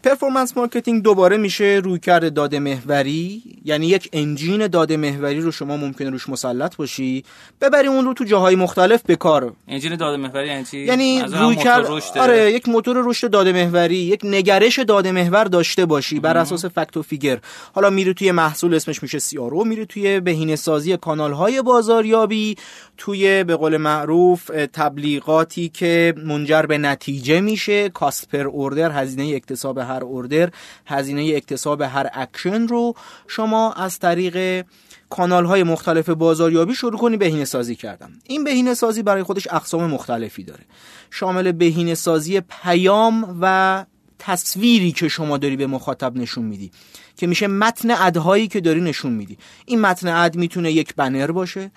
performance 0.02 0.56
marketing 0.56 1.02
دوباره 1.02 1.36
میشه 1.36 1.80
رویکرده 1.84 2.30
داده 2.30 2.58
محوری؟ 2.58 3.42
یعنی 3.64 3.86
یک 3.86 4.08
engine 4.12 4.66
داده 4.66 4.96
محوری 4.96 5.40
رو 5.40 5.52
شما 5.52 5.76
ممکنه 5.76 6.10
روش 6.10 6.28
مسلط 6.28 6.76
باشی؟ 6.76 7.24
ببری 7.60 7.88
اون 7.88 8.04
رو 8.04 8.14
تو 8.14 8.24
جاهای 8.24 8.56
مختلف 8.56 9.02
به 9.02 9.16
کار. 9.16 9.52
engine 9.68 9.96
داده 9.96 10.16
محوری 10.16 10.48
یعنی 10.48 10.64
چی؟ 10.64 10.78
یعنی 10.78 11.22
رویکرد 11.22 11.86
آره 12.16 12.52
یک 12.52 12.68
موتور 12.68 13.02
رشد 13.04 13.30
داده 13.30 13.52
محوری 13.52 13.96
یک 13.96 14.20
نگرش 14.24 14.78
داده 14.78 15.12
محور 15.12 15.44
داشته 15.44 15.86
باشی 15.86 16.20
بر 16.20 16.36
اساس 16.36 16.64
fact 16.64 16.96
و 16.96 17.02
figure. 17.02 17.38
حالا 17.72 17.90
میری 17.90 18.14
توی 18.14 18.32
محصول 18.32 18.74
اسمش 18.74 19.02
میشه 19.02 19.18
CRO 19.18 19.64
میری 19.64 19.86
توی 19.86 20.20
بهینه 20.20 20.56
سازی 20.56 20.96
کانال 20.96 21.32
های 21.32 21.62
بازاریابی 21.62 22.56
توی 22.96 23.44
به 23.44 23.56
قول 23.56 23.76
معروف 23.76 24.50
تبلیغاتی 24.72 25.68
که 25.68 26.14
منجر 26.24 26.62
به 26.62 26.78
نتیجه 26.78 27.40
میشه. 27.40 27.88
cost 27.88 28.28
per 28.28 28.46
order 28.46 28.90
هزینه 28.90 29.39
اکتساب 29.40 29.78
هر 29.78 30.04
order 30.04 30.50
هزینه 30.86 31.32
اکتساب 31.36 31.80
هر 31.82 32.06
اکشن 32.12 32.66
رو 32.66 32.94
شما 33.28 33.72
از 33.72 33.98
طریق 33.98 34.66
کانال 35.10 35.44
های 35.44 35.62
مختلف 35.62 36.08
بازاریابی 36.08 36.74
شروع 36.74 36.98
کنی 36.98 37.16
بهینه 37.16 37.44
سازی 37.44 37.74
کردم 37.74 38.10
این 38.24 38.44
بهینه 38.44 38.74
سازی 38.74 39.02
برای 39.02 39.22
خودش 39.22 39.48
اقسام 39.50 39.90
مختلفی 39.90 40.44
داره. 40.44 40.64
شامل 41.10 41.52
بهینه 41.52 41.94
سازی 41.94 42.40
پیام 42.40 43.38
و 43.40 43.84
تصویری 44.18 44.92
که 44.92 45.08
شما 45.08 45.38
داری 45.38 45.56
به 45.56 45.66
مخاطب 45.66 46.16
نشون 46.16 46.44
میدی 46.44 46.70
که 47.16 47.26
میشه 47.26 47.46
متن 47.46 47.90
ادهایی 47.90 48.48
که 48.48 48.60
داری 48.60 48.80
نشون 48.80 49.12
میدی. 49.12 49.38
این 49.66 49.80
متن 49.80 50.08
اد 50.08 50.36
می‌تونه 50.36 50.72
یک 50.72 50.94
بنر 50.94 51.30
باشه 51.32 51.70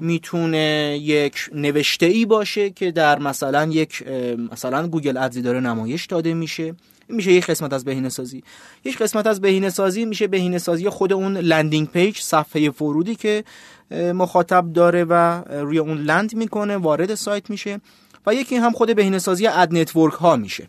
می‌تونه 0.00 0.98
یک 1.02 1.50
نوشته 1.54 2.06
ای 2.06 2.26
باشه 2.26 2.70
که 2.70 2.90
در 2.90 3.18
مثلا 3.18 3.64
یک 3.64 4.04
مثلا 4.52 4.88
گوگل 4.88 5.16
ادزی 5.16 5.42
داره 5.42 5.60
نمایش 5.60 6.06
داده 6.06 6.34
میشه. 6.34 6.74
میشه 7.08 7.32
یک 7.32 7.46
قسمت 7.46 7.72
از 7.72 7.84
بهینه 7.84 8.08
سازی. 8.08 8.42
یک 8.84 8.98
قسمت 8.98 9.26
از 9.26 9.40
بهینه 9.40 9.70
سازی 9.70 10.04
میشه 10.04 10.26
بهینه 10.26 10.58
سازی 10.58 10.88
خود 10.88 11.12
اون 11.12 11.36
landing 11.36 11.88
page 11.88 12.18
صفحه 12.18 12.70
فرودی 12.70 13.14
که 13.14 13.44
مخاطب 13.90 14.72
داره 14.72 15.04
و 15.04 15.14
روی 15.48 15.78
اون 15.78 15.98
land 15.98 16.34
می‌کنه 16.34 16.76
وارد 16.76 17.14
سایت 17.14 17.50
میشه 17.50 17.80
و 18.26 18.34
یکی 18.34 18.56
هم 18.56 18.72
خود 18.72 18.96
بهینه 18.96 19.18
سازی 19.18 19.46
ad 19.46 19.74
network 19.74 20.14
ها 20.14 20.36
میشه. 20.36 20.68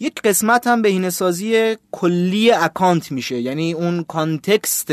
یک 0.00 0.20
قسمت 0.22 0.66
هم 0.66 0.82
بهینه 0.82 1.10
سازی 1.10 1.76
کلی 1.92 2.52
account 2.52 3.12
میشه. 3.12 3.40
یعنی 3.40 3.72
اون 3.72 4.04
context 4.04 4.92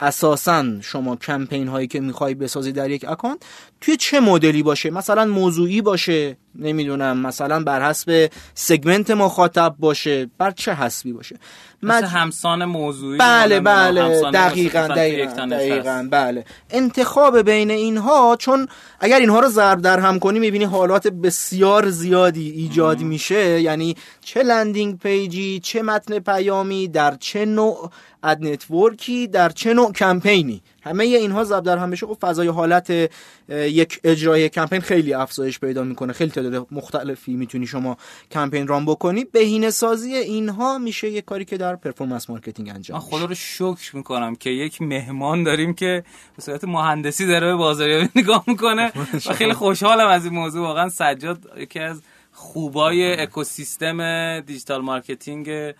اساسا 0.00 0.80
شما 0.80 1.16
کمپین 1.16 1.68
هایی 1.68 1.86
که 1.86 2.00
می‌خوای 2.00 2.34
بسازی 2.34 2.72
در 2.72 2.90
یک 2.90 3.04
account 3.08 3.42
توی 3.80 3.96
چه 3.96 4.20
مدلی 4.20 4.62
باشه؟ 4.62 4.90
مثلا 4.90 5.24
موضوعی 5.24 5.82
باشه 5.82 6.36
نمی‌دونم 6.54 7.18
مثلا 7.18 7.64
بر 7.64 7.88
حسب 7.88 8.30
segment 8.54 9.10
مخاطب 9.10 9.74
باشه 9.78 10.30
بر 10.38 10.50
چه 10.50 10.74
حسبی 10.74 11.12
باشه؟ 11.12 11.36
مثل 11.82 12.04
همسان 12.04 12.64
موضوعی 12.64 13.18
بله 13.18 13.60
بله 13.60 14.30
دقیقا 14.30 14.88
دقیقا, 14.88 15.46
دقیقا 15.46 16.08
بله. 16.10 16.44
انتخاب 16.70 17.42
بین 17.42 17.70
اینها 17.70 18.36
چون 18.38 18.68
اگر 19.00 19.18
اینها 19.18 19.40
رو 19.40 19.48
ضرب 19.48 19.80
در 19.80 20.00
هم 20.00 20.18
کنی 20.18 20.38
می‌بینی 20.38 20.64
حالات 20.64 21.08
بسیار 21.08 21.90
زیادی 21.90 22.50
ایجاد 22.50 23.00
میشه. 23.00 23.60
یعنی 23.60 23.96
چه 24.20 24.42
landing 24.42 24.98
page 24.98 25.48
ی 25.48 25.60
چه 25.60 25.82
متن 25.82 26.18
پیامی 26.18 26.88
در 26.88 27.14
چه 27.20 27.44
نوع 27.44 27.90
ad 28.22 28.44
network 28.44 29.16
ی 29.16 29.26
در 29.26 29.48
چه 29.48 29.74
نوع 29.74 29.92
کمپینی. 29.92 30.62
همه 30.82 31.04
اینها 31.04 31.44
ضرب 31.44 31.64
در 31.64 31.78
هم 31.78 31.90
بشه 31.90 32.06
خب 32.06 32.18
فضای 32.20 32.48
حالت 32.48 33.10
یک 33.48 34.00
اجرای 34.04 34.48
کمپین 34.48 34.80
خیلی 34.80 35.14
افزایش 35.14 35.58
پیدا 35.58 35.84
می‌کنه. 35.84 36.12
خیلی 36.12 36.30
تعداد 36.30 36.66
مختلفی 36.70 37.34
می‌تونی 37.34 37.66
شما 37.66 37.96
کمپین 38.30 38.66
run 38.66 38.86
بکنی. 38.86 39.24
بهینه 39.24 39.70
سازی 39.70 40.14
اینها 40.14 40.78
میشه 40.78 41.10
یک 41.10 41.24
کاری 41.24 41.44
که 41.44 41.56
در 41.56 41.76
performance 41.76 42.30
marketing 42.30 42.68
انجام 42.68 42.98
من 42.98 43.04
خدا 43.04 43.24
رو 43.24 43.34
شکر 43.34 43.96
می‌کنم 43.96 44.36
که 44.36 44.50
یک 44.50 44.82
مهمان 44.82 45.44
داریم 45.44 45.74
که 45.74 46.04
به 46.36 46.42
صورت 46.42 46.64
مهندسی 46.64 47.26
داره 47.26 47.46
به 47.46 47.54
بازاریابی 47.54 48.08
نگاه 48.20 48.44
می‌کنه 48.46 48.92
و 49.26 49.32
خیلی 49.32 49.52
خوشحالم 49.52 50.08
از 50.08 50.24
این 50.24 50.34
موضوع. 50.34 50.62
واقعا 50.62 50.88
سجاد 50.88 51.38
یکی 51.56 51.78
از 51.78 52.02
خوبای 52.32 53.20
اکوسیستم 53.20 54.40
digital 54.40 54.80
marketing 54.80 55.74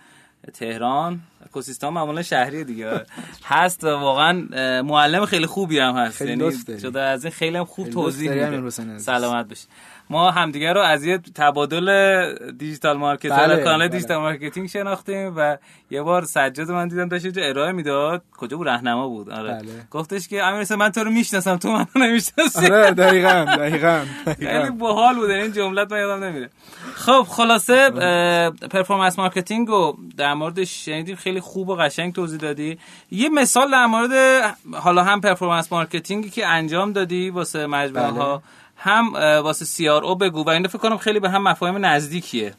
تهران 0.53 1.19
اکوسیستم 1.45 1.89
معمولا 1.89 2.21
شهری 2.21 2.63
دیگه. 2.63 3.05
هست 3.43 3.83
واقعا 3.83 4.33
معلم 4.81 5.25
خیلی 5.25 5.45
خوبی 5.45 5.79
هم 5.79 5.95
هست. 5.95 6.21
یعنی 6.21 6.51
شده 6.81 7.01
از 7.01 7.25
این 7.25 7.33
خیلی 7.33 7.57
هم 7.57 7.65
خوب 7.65 7.89
توضیح 7.89 8.29
میده. 8.29 8.69
سلامت 8.97 9.47
باشی. 9.47 9.67
ما 10.11 10.31
همدیگه 10.31 10.73
رو 10.73 10.81
از 10.81 11.05
یه 11.05 11.17
تبادل 11.17 12.51
digital 12.51 12.97
marketing 12.97 13.33
بله، 13.33 13.63
کانال 13.63 13.79
بله. 13.79 13.87
digital 13.87 14.17
marketing 14.17 14.69
شناختیم 14.69 15.33
و 15.37 15.57
یه 15.91 16.01
بار 16.01 16.25
سجاد 16.25 16.71
من 16.71 16.87
دیدم 16.87 17.07
داشت 17.07 17.37
ارائه 17.37 17.71
می‌داد. 17.71 18.23
کجا 18.37 18.57
بود؟ 18.57 18.67
راهنما 18.67 19.07
بود. 19.07 19.29
آره. 19.29 19.53
بله. 19.53 19.87
گفتش 19.91 20.27
که 20.27 20.43
امیر 20.43 20.75
من 20.75 20.89
تو 20.89 21.03
رو 21.03 21.11
می‌شناسم 21.11 21.57
تو 21.57 21.71
منو 21.71 21.85
نمی‌شناسی. 21.95 22.65
آره 22.65 22.91
دقیقاً 22.91 23.45
دقیقاً 23.57 24.05
خیلی 24.39 24.69
باحال 24.69 25.15
بود. 25.15 25.29
این 25.29 25.51
جملت 25.51 25.91
من 25.91 25.99
یادم 25.99 26.23
نمیره. 26.23 26.49
خب 26.95 27.25
خلاصه 27.29 27.89
performance 28.71 29.19
marketing 29.19 29.67
رو 29.67 29.97
در 30.17 30.33
موردش 30.33 30.85
شنیدیم. 30.85 31.15
خیلی 31.15 31.39
خوب 31.39 31.69
و 31.69 31.75
قشنگ 31.75 32.13
توضیح 32.13 32.39
دادی. 32.39 32.77
یه 33.11 33.29
مثال 33.29 33.71
در 33.71 33.85
مورد 33.85 34.11
حالا 34.73 35.03
هم 35.03 35.21
performance 35.21 35.71
marketing 35.71 36.23
ی 36.23 36.29
که 36.29 36.47
انجام 36.47 36.93
دادی 36.93 37.29
واسه 37.29 37.67
مجموعه 37.67 38.07
ها 38.07 38.43
هم 38.83 39.13
واسه 39.43 39.65
CRO 39.65 40.15
بگو 40.15 40.43
و 40.43 40.49
این 40.49 40.67
فکر 40.67 40.77
کنم 40.77 40.97
خیلی 40.97 41.19
به 41.19 41.29
هم 41.29 41.43
مفاهیم 41.43 41.85
نزدیکیه. 41.85 42.53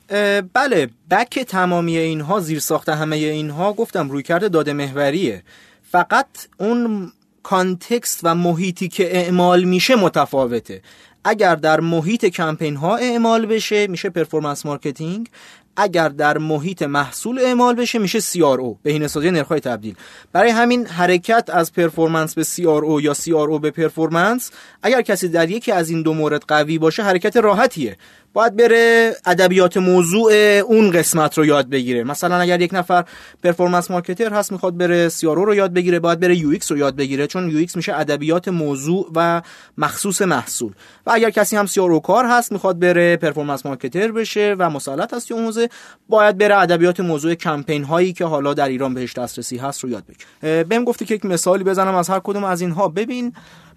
بله 0.55 0.91
بک 1.11 1.39
تمامی 1.39 1.97
اینها 1.97 2.41
زیر 2.41 2.59
ساخت 2.59 2.89
همه 2.89 3.16
اینها 3.16 3.73
گفتم 3.73 4.11
رویکرد 4.11 4.49
داده 4.49 4.73
محوریه. 4.73 5.43
فقط 5.91 6.27
اون 6.59 7.12
context 7.43 8.20
و 8.23 8.35
محیطی 8.35 8.89
که 8.89 9.16
اعمال 9.16 9.64
میشه 9.64 9.97
متفاوته. 9.97 10.83
اگر 11.25 11.55
در 11.55 11.81
محیط 11.81 12.27
کمپین 12.27 12.77
ها 12.77 12.97
اعمال 12.97 13.47
بشه 13.47 13.87
میشه 13.87 14.11
performance 14.11 14.66
marketing 14.66 15.28
اگر 15.77 16.09
در 16.09 16.39
محیط 16.39 16.83
محصول 16.83 17.39
اعمال 17.39 17.75
بشه 17.75 17.99
میشه 17.99 18.20
CRO 18.20 18.77
بهینه 18.83 19.09
سازی 19.09 19.31
نرخ‌های 19.31 19.61
تبدیل. 19.61 19.95
برای 20.33 20.51
همین 20.51 20.87
حرکت 20.87 21.51
از 21.53 21.73
performance 21.72 22.35
به 22.35 22.43
CRO 22.43 23.03
یا 23.03 23.14
CRO 23.14 23.61
به 23.61 23.70
performance 23.70 24.51
اگر 24.83 25.03
کسی 25.03 25.29
در 25.29 25.51
یکی 25.51 25.73
از 25.73 25.91
این 25.91 26.03
دو 26.03 26.14
مورد 26.14 26.43
قوی 26.49 26.79
باشه 26.79 27.03
حرکت 27.03 27.37
راحتیه. 27.37 27.97
باید 28.33 28.57
بره 28.57 29.16
ادبیات 29.26 29.76
موضوع 29.76 30.33
اون 30.66 30.91
قسمت 30.91 31.39
رو 31.39 31.47
یاد 31.47 31.68
بگیره. 31.68 32.05
مثلا 32.05 32.37
اگر 32.37 32.61
یک 32.61 32.74
نفر 32.74 33.05
performance 33.43 33.91
marketer 33.91 34.33
هست 34.33 34.53
می‌خواد 34.53 34.76
بره 34.76 35.09
CRO 35.09 35.45
رو 35.45 35.55
یاد 35.55 35.72
بگیره 35.72 35.99
باید 35.99 36.20
بره 36.20 36.37
UX 36.37 36.59
رو 36.68 36.78
یاد 36.78 36.97
بگیره 36.97 37.26
چون 37.26 37.51
UX 37.51 37.66
میشه 37.74 37.99
ادبیات 37.99 38.49
موضوع 38.49 39.11
و 39.14 39.43
مخصوص 39.78 40.22
محصول. 40.22 40.72
و 41.07 41.11
اگر 41.14 41.30
کسی 41.30 41.57
هم 41.57 41.66
CRO 41.66 42.01
کار 42.01 42.26
هست 42.26 42.53
می‌خواد 42.53 42.78
بره 42.78 43.16
performance 43.16 43.66
marketer 43.66 44.12
بشه 44.12 44.57
و 44.59 44.70
مسلط 44.70 45.14
هست 45.14 45.33
اون 45.33 45.68
باید 46.09 46.39
بره 46.39 46.59
ادبیات 46.59 47.01
موضوع 47.01 47.35
کمپین 47.35 47.85
هایی 47.85 48.12
که 48.12 48.24
حالا 48.24 48.55
در 48.55 48.68
ایران 48.68 48.95
بهش 48.95 49.12
دسترسی 49.12 49.57
هست 49.57 49.85
رو 49.85 49.91
یاد 49.91 50.05
بگیره. 50.07 50.64
بهم 50.64 50.85
گفتی 50.85 51.05
که 51.05 51.14
یک 51.14 51.24
مثالی 51.24 51.64
بزنم 51.64 51.95
از 51.95 52.11
هر 52.11 52.20
کدوم 52.24 52.45
از 52.45 52.61
اینها. 52.61 52.89
ببین 52.89 53.33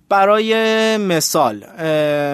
برای 0.09 0.97
مثال 0.97 1.65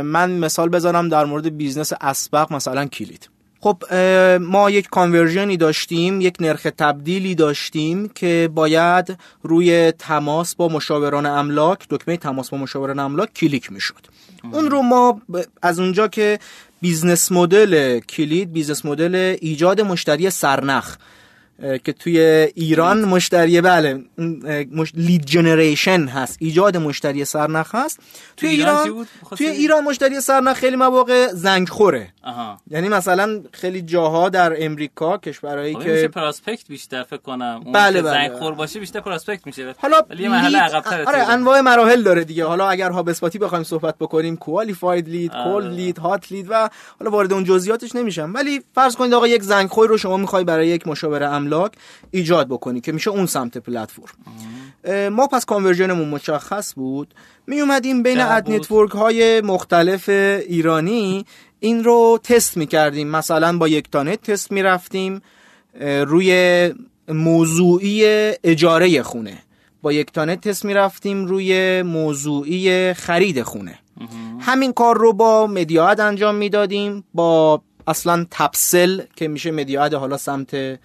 من 0.02 0.32
مثال 0.32 0.70
بزنم 0.70 1.10
در 1.10 1.26
مورد 1.26 1.58
business 1.58 1.94
اسبق 2.02 2.54
مثلا 2.54 2.86
کلید. 2.86 3.30
خب 3.60 3.94
ما 4.42 4.70
یک 4.70 4.90
conversion 4.90 5.52
ی 5.52 5.58
داشتیم 5.58 6.22
یک 6.22 6.38
نرخ 6.40 6.68
تبدیلی 6.78 7.36
داشتیم 7.36 8.10
که 8.10 8.50
باید 8.54 9.18
روی 9.44 9.92
تماس 9.92 10.56
با 10.56 10.68
مشاوران 10.68 11.26
املاک 11.26 11.80
دکمه 11.90 12.18
تماس 12.18 12.50
با 12.50 12.58
مشاوران 12.58 13.00
املاک 13.00 13.34
کلیک 13.34 13.72
می‌شد. 13.72 14.08
اون 14.52 14.72
رو 14.72 14.82
ما 14.82 15.22
از 15.62 15.80
اونجا 15.80 16.08
که 16.08 16.40
business 16.82 17.32
model 17.32 18.00
کلید 18.00 18.54
business 18.54 18.86
model 18.86 19.36
ایجاد 19.42 19.82
مشتری 19.82 20.30
سرنخ 20.30 20.96
که 21.84 21.94
توی 21.94 22.20
ایران 22.56 23.06
مشتری 23.06 23.62
بله 23.62 24.02
lead 24.94 25.26
generation 25.26 26.08
هست 26.08 26.38
ایجاد 26.40 26.78
مشتری 26.78 27.26
سرنخ 27.26 27.76
هست. 27.76 28.00
توی 28.38 28.50
ایران 28.50 29.08
توی 29.38 29.48
ایران 29.48 29.84
مشتری 29.84 30.22
سرنخ 30.22 30.58
خیلی 30.58 30.76
مواقع 30.76 31.28
زنگ 31.34 31.70
خوره 31.70 32.14
یعنی 32.68 32.90
مثلا 32.90 33.42
خیلی 33.52 33.82
جاها 33.82 34.30
در 34.30 34.66
امریکا 34.66 35.18
کشورهایی 35.18 35.74
خب، 35.74 35.84
که 35.84 35.90
میشه 35.90 36.08
prospect 36.08 36.68
بیشتر 36.68 37.04
فکر 37.04 37.18
کنم. 37.18 37.62
اون 37.64 37.72
بله 37.74 38.02
بله 38.02 38.12
زنگ 38.12 38.32
خور 38.40 38.54
باشه 38.54 38.80
بیشتر 38.80 39.00
prospect 39.00 39.46
میشه. 39.46 39.76
حالا 39.78 40.02
ولی 40.10 40.28
مرحله 40.28 40.58
عقب‌تر 40.58 41.04
آره 41.04 41.30
انواع 41.30 41.62
مراحل 41.62 42.04
داره 42.04 42.24
دیگه. 42.24 42.46
حالا 42.46 42.70
اگر 42.70 42.90
HubSpot 42.92 43.04
ی 43.04 43.40
بخوایم 43.40 43.64
صحبت 43.64 43.96
بکنیم 44.00 44.38
qualified 44.38 45.10
lead 45.10 45.32
cold 45.44 45.74
lead 45.74 45.98
hot 45.98 46.32
lead 46.32 46.48
و 46.50 46.70
حالا 47.00 47.12
وارد 47.12 47.34
اون 47.34 47.44
جزئیاتش 47.44 47.96
نمیشم. 47.96 48.32
ولی 48.36 48.62
فرض 48.76 48.96
کنید 48.96 49.14
آقا 49.14 49.28
یک 49.28 49.44
زنگ 49.44 49.70
خور 49.70 49.90
رو 49.90 49.98
شما 49.98 50.18
می‌خوای 50.18 50.44
برای 50.44 50.68
یک 50.68 50.88
مشاوره 50.88 51.28
املاک 51.54 51.72
ایجاد 52.12 52.48
بکنی 52.48 52.82
که 52.82 52.92
میشه 52.92 53.10
اون 53.12 53.26
سمت 53.26 53.58
پلتفرم. 53.58 54.16
ما 55.10 55.28
پس 55.28 55.46
conversion 55.46 55.94
مون 55.94 56.08
مشخص 56.08 56.74
بود. 56.76 57.14
می 57.48 57.62
اومدیم 57.62 58.04
بین 58.04 58.20
ad 58.20 58.52
network 58.52 58.92
های 58.92 59.42
مختلف 59.42 60.10
ایرانی. 60.10 61.26
این 61.60 61.84
رو 61.84 62.20
تست 62.24 62.58
می 62.58 62.68
کردیم 62.68 63.08
مثلا 63.08 63.58
با 63.58 63.68
یک 63.68 63.92
content 63.92 64.22
تست 64.22 64.52
می 64.52 64.64
رفتیم 64.64 65.22
روی 65.82 66.74
موضوعی 67.08 68.06
اجاره 68.44 69.04
خونه. 69.04 69.38
با 69.82 69.94
یک 69.94 70.12
content 70.12 70.48
تست 70.48 70.66
می 70.66 70.74
رفتیم 70.74 71.26
روی 71.26 71.82
موضوعی 71.82 72.94
خرید 72.94 73.44
خونه. 73.44 73.80
همین 74.40 74.74
کار 74.74 74.98
رو 74.98 75.14
با 75.14 75.48
مدیاعد 75.48 76.00
انجام 76.00 76.36
می‌دادیم. 76.36 77.04
با 77.14 77.62
اصلا 77.88 78.26
تپسل 78.32 79.02
که 79.16 79.28
میشه 79.28 79.52
مدیاعد 79.52 79.94
حالا 79.94 80.18
سمت 80.18 80.80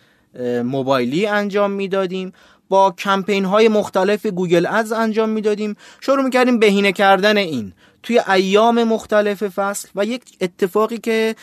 موبایلی 0.64 1.26
انجام 1.26 1.70
می‌دادیم 1.70 2.32
با 2.68 2.90
کمپین 2.90 3.44
های 3.44 3.68
مختلف 3.68 4.26
Google 4.26 4.66
Ads 4.66 4.92
انجام 4.92 5.28
می‌دادیم. 5.28 5.76
شروع 6.00 6.24
می‌کردیم 6.24 6.58
بهینه 6.58 6.92
کردن 6.92 7.36
این. 7.36 7.72
توی 8.02 8.20
ایام 8.28 8.84
مختلف 8.84 9.42
فصل 9.42 9.88
و 9.94 10.04
یک 10.04 10.22
اتفاقی 10.40 10.98
که 10.98 11.34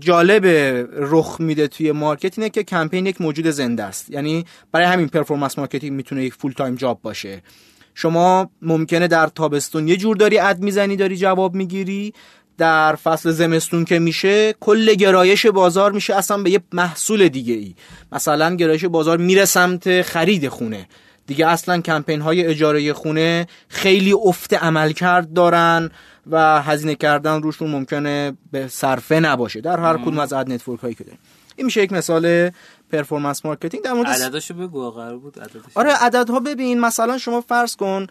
جالب 0.00 0.46
رخ 0.92 1.36
میده 1.40 1.68
توی 1.68 1.92
مارکت 1.92 2.38
اینه 2.38 2.50
که 2.50 2.62
کمپین 2.62 3.06
یک 3.06 3.20
موجود 3.20 3.46
زنده 3.46 3.82
است. 3.82 4.10
یعنی 4.10 4.44
برای 4.72 4.86
همین 4.86 5.08
performance 5.08 5.58
marketing 5.58 5.92
می‌تونه 5.96 6.24
یک 6.24 6.34
full 6.34 6.52
time 6.52 6.74
job 6.74 6.98
باشه. 7.02 7.42
شما 7.94 8.50
ممکنه 8.62 9.08
در 9.08 9.26
تابستون 9.26 9.88
یه 9.88 9.96
جور 9.96 10.16
داری 10.16 10.38
ad 10.38 10.58
می‌زنی 10.58 10.96
داری 10.96 11.16
جواب 11.16 11.54
می‌گیری. 11.54 12.12
در 12.58 12.94
فصل 12.94 13.30
زمستون 13.30 13.84
که 13.84 13.98
میشه 13.98 14.54
کل 14.60 14.94
گرایش 14.94 15.46
بازار 15.46 15.92
میشه 15.92 16.14
اصلا 16.14 16.42
به 16.42 16.50
یه 16.50 16.60
محصول 16.72 17.28
دیگه 17.28 17.54
ای 17.54 17.74
مثلا 18.12 18.54
گرایش 18.54 18.84
بازار 18.84 19.18
میره 19.18 19.44
سمت 19.44 20.02
خرید 20.02 20.48
خونه. 20.48 20.88
دیگه 21.26 21.46
اصلا 21.46 21.80
کمپین 21.80 22.20
های 22.20 22.46
اجاره 22.46 22.92
خونه 22.92 23.46
خیلی 23.68 24.12
افت 24.12 24.54
عملکرد 24.54 25.32
دارن 25.32 25.90
و 26.30 26.62
هزینه 26.62 26.94
کردن 26.94 27.42
روشون 27.42 27.70
ممکنه 27.70 28.36
به 28.52 28.68
صرفه 28.68 29.20
نباشه. 29.20 29.60
در 29.60 29.80
هر 29.80 29.96
کدوم 29.96 30.18
از 30.18 30.32
ad 30.32 30.52
network 30.52 30.80
هایی 30.80 30.94
که 30.94 31.04
داریم. 31.04 31.18
این 31.56 31.66
میشه 31.66 31.82
یک 31.82 31.92
مثال 31.92 32.50
performance 32.92 33.44
marketing 33.44 33.82
در 33.82 33.92
مورد 33.92 34.08
عدداشو 34.08 34.54
بگو 34.54 34.90
قرار 34.90 35.18
بود 35.18 35.40
عددش 35.40 35.60
آره 35.74 35.92
عددها 35.92 36.40
ببین 36.40 36.80
مثلا 36.80 37.18
شما 37.18 37.40
فرض 37.40 37.76
کن 37.76 38.06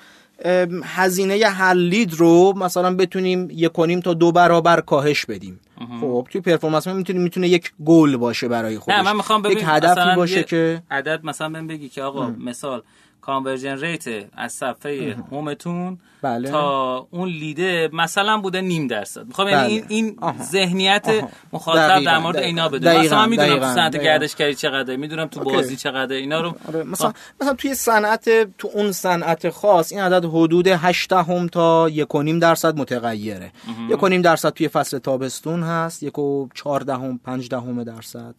هزینه 0.84 1.46
هر 1.46 1.74
lead 1.74 2.14
رو 2.14 2.54
مثلا 2.58 2.96
بتونیم 2.96 3.48
یک 3.52 3.72
کنیم 3.72 4.00
تا 4.00 4.14
دو 4.14 4.32
برابر 4.32 4.82
کاهش 4.82 5.26
بدیم. 5.26 5.60
خب 6.02 6.28
توی 6.32 6.42
performance 6.42 6.88
می‌تونه 6.88 7.20
می‌تونه 7.20 7.48
یک 7.48 7.72
گل 7.86 8.18
باشه 8.18 8.48
برای 8.48 8.80
خودش. 8.80 8.98
نه 8.98 9.04
من 9.04 9.16
می‌خوام 9.16 9.46
یک 9.52 9.64
هدفی 9.66 10.16
باشه 10.16 10.44
که 10.44 10.84
عدد 10.92 11.20
مثلا 11.24 11.50
بهم 11.50 11.68
بگی 11.68 11.90
که 11.90 12.04
آقا 12.04 12.28
مثال 12.30 12.82
conversion 13.26 13.78
rate 13.78 14.04
از 14.38 14.54
صفحه 14.54 15.16
home 15.32 15.69
تون 15.69 15.98
بله. 16.22 16.50
تا 16.50 17.08
اون 17.12 17.30
lead 17.30 17.78
ه 17.78 17.90
مثلا 17.94 18.38
بوده 18.38 18.62
نیم 18.62 18.88
درصد. 18.88 19.28
می‌خوام 19.28 19.48
یعنی 19.48 19.74
این, 19.74 19.86
این 19.88 20.18
ذهنیت. 20.42 21.08
مخاطب 21.54 22.04
در 22.04 22.18
مورد. 22.18 22.38
اینا 22.38 22.70
بده 22.70 23.00
مثلا 23.00 23.20
من 23.20 23.30
می‌دونم 23.30 23.60
تو 23.60 23.74
صنعت. 23.74 23.98
گردشگری 23.98 24.56
چقدره. 24.56 24.98
می‌دونم 24.98 25.28
تو 25.28 25.40
اوکی. 25.40 25.56
بازی 25.56 25.76
چقدره. 25.76 26.18
اینا 26.18 26.42
رو 26.42 26.56
آره. 26.68 26.84
مثلا 26.84 27.14
مثلا 27.42 27.54
توی 27.54 27.76
صنعت 27.76 28.30
تو 28.58 28.70
اون 28.74 28.92
صنعت 28.92 29.50
خاص 29.50 29.92
این 29.92 30.02
عدد 30.02 30.26
حدود 30.26 30.68
8 30.68 31.14
هم 31.14 31.48
تا 31.48 31.90
1.5 31.90 32.40
درصد 32.42 32.78
متغیره. 32.78 33.52
1.5 33.90 34.22
درصد 34.24 34.50
توی 34.50 34.68
فصل 34.68 34.98
تابستون 34.98 35.64
هست 35.64 36.04
1 36.04 36.20
و 36.20 36.48
14 36.54 36.94
هم 36.94 37.20
5 37.24 37.50
دهم 37.50 37.84
درصد. 37.84 38.36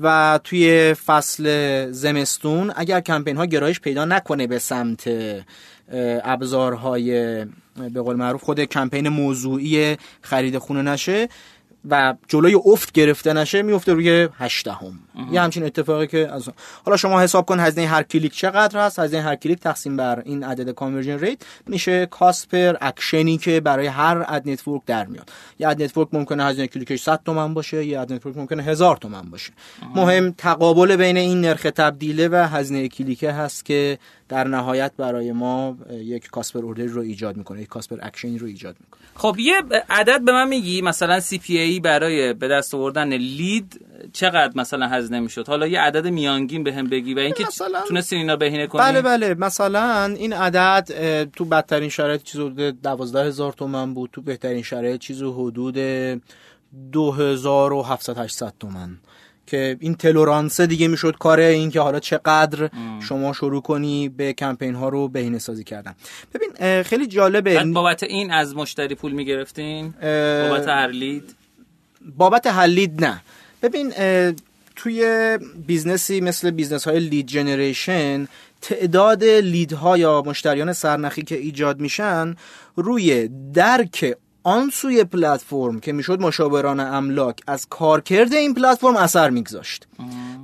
و 0.00 0.40
توی 0.44 0.94
فصل 1.06 1.46
زمستون 1.92 2.72
اگر 2.76 3.00
کمپین 3.00 3.36
ها 3.36 3.44
گرایش 3.46 3.80
پیدا 3.80 4.04
نکنه 4.04 4.25
به 4.46 4.58
سمت 4.58 5.10
ابزارهای 6.24 7.10
به 7.92 8.00
قول 8.02 8.16
معروف 8.16 8.44
خود 8.44 8.60
کمپین 8.60 9.08
موضوعی 9.08 9.96
خرید 10.20 10.58
خونه 10.58 10.82
نشه 10.82 11.28
و 11.90 12.14
جلوی 12.28 12.54
افت 12.54 12.92
گرفته 12.92 13.32
نشه 13.32 13.62
میفته 13.62 13.92
روی 13.92 14.28
8 14.38 14.68
هم 14.68 14.98
یه 15.32 15.40
همچین 15.40 15.64
اتفاقی 15.64 16.06
که 16.06 16.28
از 16.32 16.48
حالا 16.84 16.96
شما 16.96 17.20
حساب 17.20 17.46
کن 17.46 17.60
هزینه 17.60 17.86
هر 17.86 18.02
کلیک 18.02 18.32
چقدر 18.32 18.80
هست 18.80 18.98
هزینه 18.98 19.22
هر 19.22 19.36
کلیک 19.36 19.58
تقسیم 19.58 19.96
بر 19.96 20.22
این 20.24 20.44
عدد 20.44 20.70
conversion 20.70 21.18
rate 21.18 21.38
میشه 21.66 22.06
cost 22.06 22.48
per 22.48 22.76
action 22.80 23.30
ی 23.30 23.38
که 23.38 23.60
برای 23.60 23.86
هر 23.86 24.24
ad 24.28 24.48
network 24.48 24.82
در 24.86 25.06
میاد. 25.06 25.30
یه 25.58 25.68
ad 25.68 25.82
network 25.82 26.08
ممکنه 26.12 26.44
هزینه 26.44 26.66
کلیکش 26.66 27.00
100 27.00 27.20
تومن 27.24 27.54
باشه 27.54 27.84
یه 27.84 28.00
ad 28.00 28.12
network 28.12 28.36
ممکنه 28.36 28.62
1000 28.62 28.96
تومن 28.96 29.30
باشه. 29.30 29.52
مهم 29.94 30.34
تقابل 30.38 30.96
بین 30.96 31.16
این 31.16 31.40
نرخ 31.40 31.62
تبدیله 31.62 32.28
و 32.28 32.34
هزینه 32.34 32.88
کلیکه 32.88 33.32
هست 33.32 33.64
که 33.64 33.98
در 34.28 34.48
نهایت 34.48 34.92
برای 34.96 35.32
ما 35.32 35.76
یک 35.90 36.30
cost 36.30 36.47
per 36.47 36.60
order 36.60 36.84
رو 36.84 37.02
ایجاد 37.02 37.36
می‌کنه 37.36 37.62
یک 37.62 37.68
cost 37.68 37.85
per 37.85 37.98
action 38.02 38.33
ی 38.33 38.38
رو 38.38 38.46
ایجاد 38.46 38.76
می‌کنه. 38.80 39.00
خب 39.14 39.36
یه 39.38 39.62
عدد 39.90 40.24
به 40.24 40.32
من 40.32 40.48
میگی 40.48 40.82
مثلا 40.82 41.20
CPA 41.20 41.80
برای 41.80 42.32
به 42.32 42.48
دست 42.48 42.74
آوردن 42.74 43.12
lead 43.12 43.85
چقدر 44.12 44.52
مثلا 44.54 44.86
هزینه 44.88 45.20
می‌شد؟ 45.20 45.48
حالا 45.48 45.66
یه 45.66 45.80
عدد 45.80 46.06
میانگین 46.06 46.64
بهم 46.64 46.86
بگی 46.86 47.14
و 47.14 47.18
اینکه 47.18 47.44
مثلا- 47.46 47.80
تونستین 47.88 48.18
اینا 48.18 48.36
بهینه 48.36 48.66
کنی؟ 48.66 48.82
بله 48.82 49.02
بله. 49.02 49.34
مثلا 49.34 50.04
این 50.04 50.32
عدد 50.32 50.88
تو 51.36 51.44
بدترین 51.44 51.88
شرایط 51.88 52.22
چیز 52.22 52.40
حدود 52.40 52.82
دوازده 52.82 53.24
هزار 53.24 53.52
تومن 53.52 53.94
بود. 53.94 54.10
تو 54.12 54.22
بهترین 54.22 54.62
شرایط 54.62 55.00
چیز 55.00 55.22
حدود 55.22 55.76
دو 56.92 57.12
هزار 57.12 57.72
و 57.72 57.82
هفتصد 57.82 58.18
هشتصد 58.18 58.52
تومن. 58.60 58.96
که 59.46 59.76
این 59.80 59.94
تلورانسه 59.94 60.66
دیگه 60.66 60.88
می‌شد 60.88 61.16
کار 61.18 61.40
این 61.40 61.70
که 61.70 61.80
حالا 61.80 62.00
چقدر 62.00 62.70
شما 63.00 63.32
شروع 63.32 63.62
کنی 63.62 64.08
به 64.08 64.32
کمپین 64.32 64.74
ها 64.74 64.88
رو 64.88 65.08
بهینه 65.08 65.38
سازی 65.38 65.64
کردن. 65.64 65.94
ببین 66.34 66.82
خیلی 66.82 67.06
جالبه. 67.06 67.64
بابت 67.64 68.02
این 68.02 68.32
از 68.32 68.56
مشتری 68.56 68.94
پول 68.94 69.12
می‌گرفتین؟ 69.12 69.94
بابت 70.50 70.68
هر 70.68 70.88
lead 70.88 71.34
بابت 72.16 72.46
lead 72.46 73.04
نه. 73.04 73.20
ببین 73.68 73.92
توی 74.76 75.38
business 75.66 76.14
ی 76.14 76.20
مثل 76.20 76.50
business 76.50 76.88
های 76.88 77.00
lead 77.00 77.26
generation 77.26 78.26
تعداد 78.60 79.24
lead 79.24 79.83
ها 79.83 79.98
یا 79.98 80.22
مشتریان 80.26 80.72
سرنخی 80.72 81.22
که 81.22 81.36
ایجاد 81.36 81.80
میشن 81.80 82.34
روی 82.76 83.28
درک 83.54 84.16
اون 84.42 84.70
سوی 84.70 85.04
پلتفرم 85.04 85.80
که 85.80 85.92
می‌شد 85.92 86.20
مشاوران 86.20 86.80
املاک 86.80 87.40
از 87.46 87.66
کارکرد 87.70 88.34
این 88.34 88.54
پلتفرم 88.54 88.96
اثر 88.96 89.30
میگذاشت. 89.30 89.86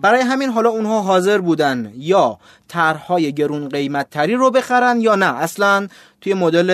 برای 0.02 0.20
همین 0.20 0.50
حالا 0.50 0.70
اونها 0.70 1.02
حاضر 1.02 1.38
بودن 1.38 1.92
یا 1.96 2.38
طرحهای 2.72 3.32
گرون 3.32 3.68
قیمت 3.68 4.10
تری 4.10 4.34
رو 4.34 4.50
بخرن 4.50 5.00
یا 5.00 5.14
نه؟ 5.14 5.26
اصلا 5.26 5.88
توی 6.20 6.34
مدل 6.34 6.66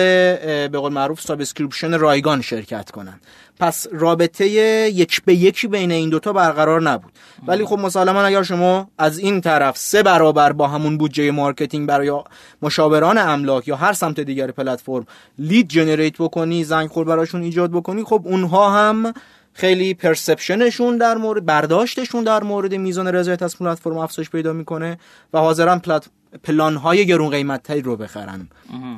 به 0.67 0.77
قول 0.79 0.93
معروف 0.93 1.21
subscription 1.21 1.99
رایگان 1.99 2.41
شرکت 2.41 2.91
کنن. 2.91 3.19
پس 3.59 3.87
رابطه 3.91 4.47
یک 4.47 5.21
به 5.25 5.35
یکی 5.35 5.67
بین 5.67 5.91
این 5.91 6.09
دوتا 6.09 6.33
برقرار 6.33 6.81
نبود. 6.81 7.11
ولی 7.47 7.65
خب 7.65 7.79
مسلما 7.79 8.21
اگر 8.21 8.43
شما 8.43 8.87
از 8.97 9.19
این 9.19 9.41
طرف 9.41 9.77
سه 9.77 10.03
برابر 10.03 10.51
با 10.51 10.67
همون 10.67 10.97
بودجه 10.97 11.31
marketing 11.31 11.87
برای 11.87 12.21
مشاوران 12.61 13.17
املاک 13.17 13.67
یا 13.67 13.75
هر 13.75 13.93
سمت 13.93 14.19
دیگر 14.19 14.51
پلتفرم 14.51 15.05
lead 15.37 15.67
generate 15.67 16.17
بکنی 16.19 16.63
زنگ 16.63 16.89
خور 16.89 17.05
براشون 17.05 17.41
ایجاد 17.41 17.71
بکنی 17.71 18.03
خب 18.03 18.21
اونها 18.25 18.71
هم 18.71 19.13
خیلی 19.59 19.93
perception 19.93 20.67
شون 20.67 20.97
در 20.97 21.17
مورد 21.17 21.45
برداشتشون 21.45 22.23
در 22.23 22.43
مورد 22.43 22.75
میزان 22.75 23.07
رضایت 23.07 23.43
از 23.43 23.57
پلتفرم 23.57 23.97
افزایش 23.97 24.29
پیدا 24.29 24.53
می‌کنه 24.53 24.97
و 25.33 25.39
حاضرن 25.39 25.79
پلت 25.79 26.09
پلان 26.43 26.75
های 26.75 27.05
گرون 27.05 27.29
قیمت 27.29 27.63
تری 27.63 27.81
رو 27.81 27.97
بخرن. 27.97 28.47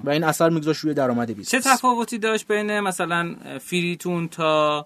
و 0.03 0.09
این 0.09 0.23
اثر 0.23 0.49
میگذاشت 0.49 0.81
روی 0.81 0.93
درآمد 0.93 1.31
business 1.31 1.51
چه 1.51 1.59
تفاوتی 1.59 2.17
داشت 2.17 2.47
بین 2.47 2.79
مثلا 2.79 3.35
free 3.59 3.98
تون 3.98 4.27
تا 4.27 4.85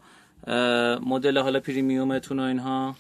مدل 1.05 1.37
حالا 1.37 1.59
premium 1.59 2.15
تون 2.15 2.39
و 2.39 2.43
اینها؟ 2.43 2.95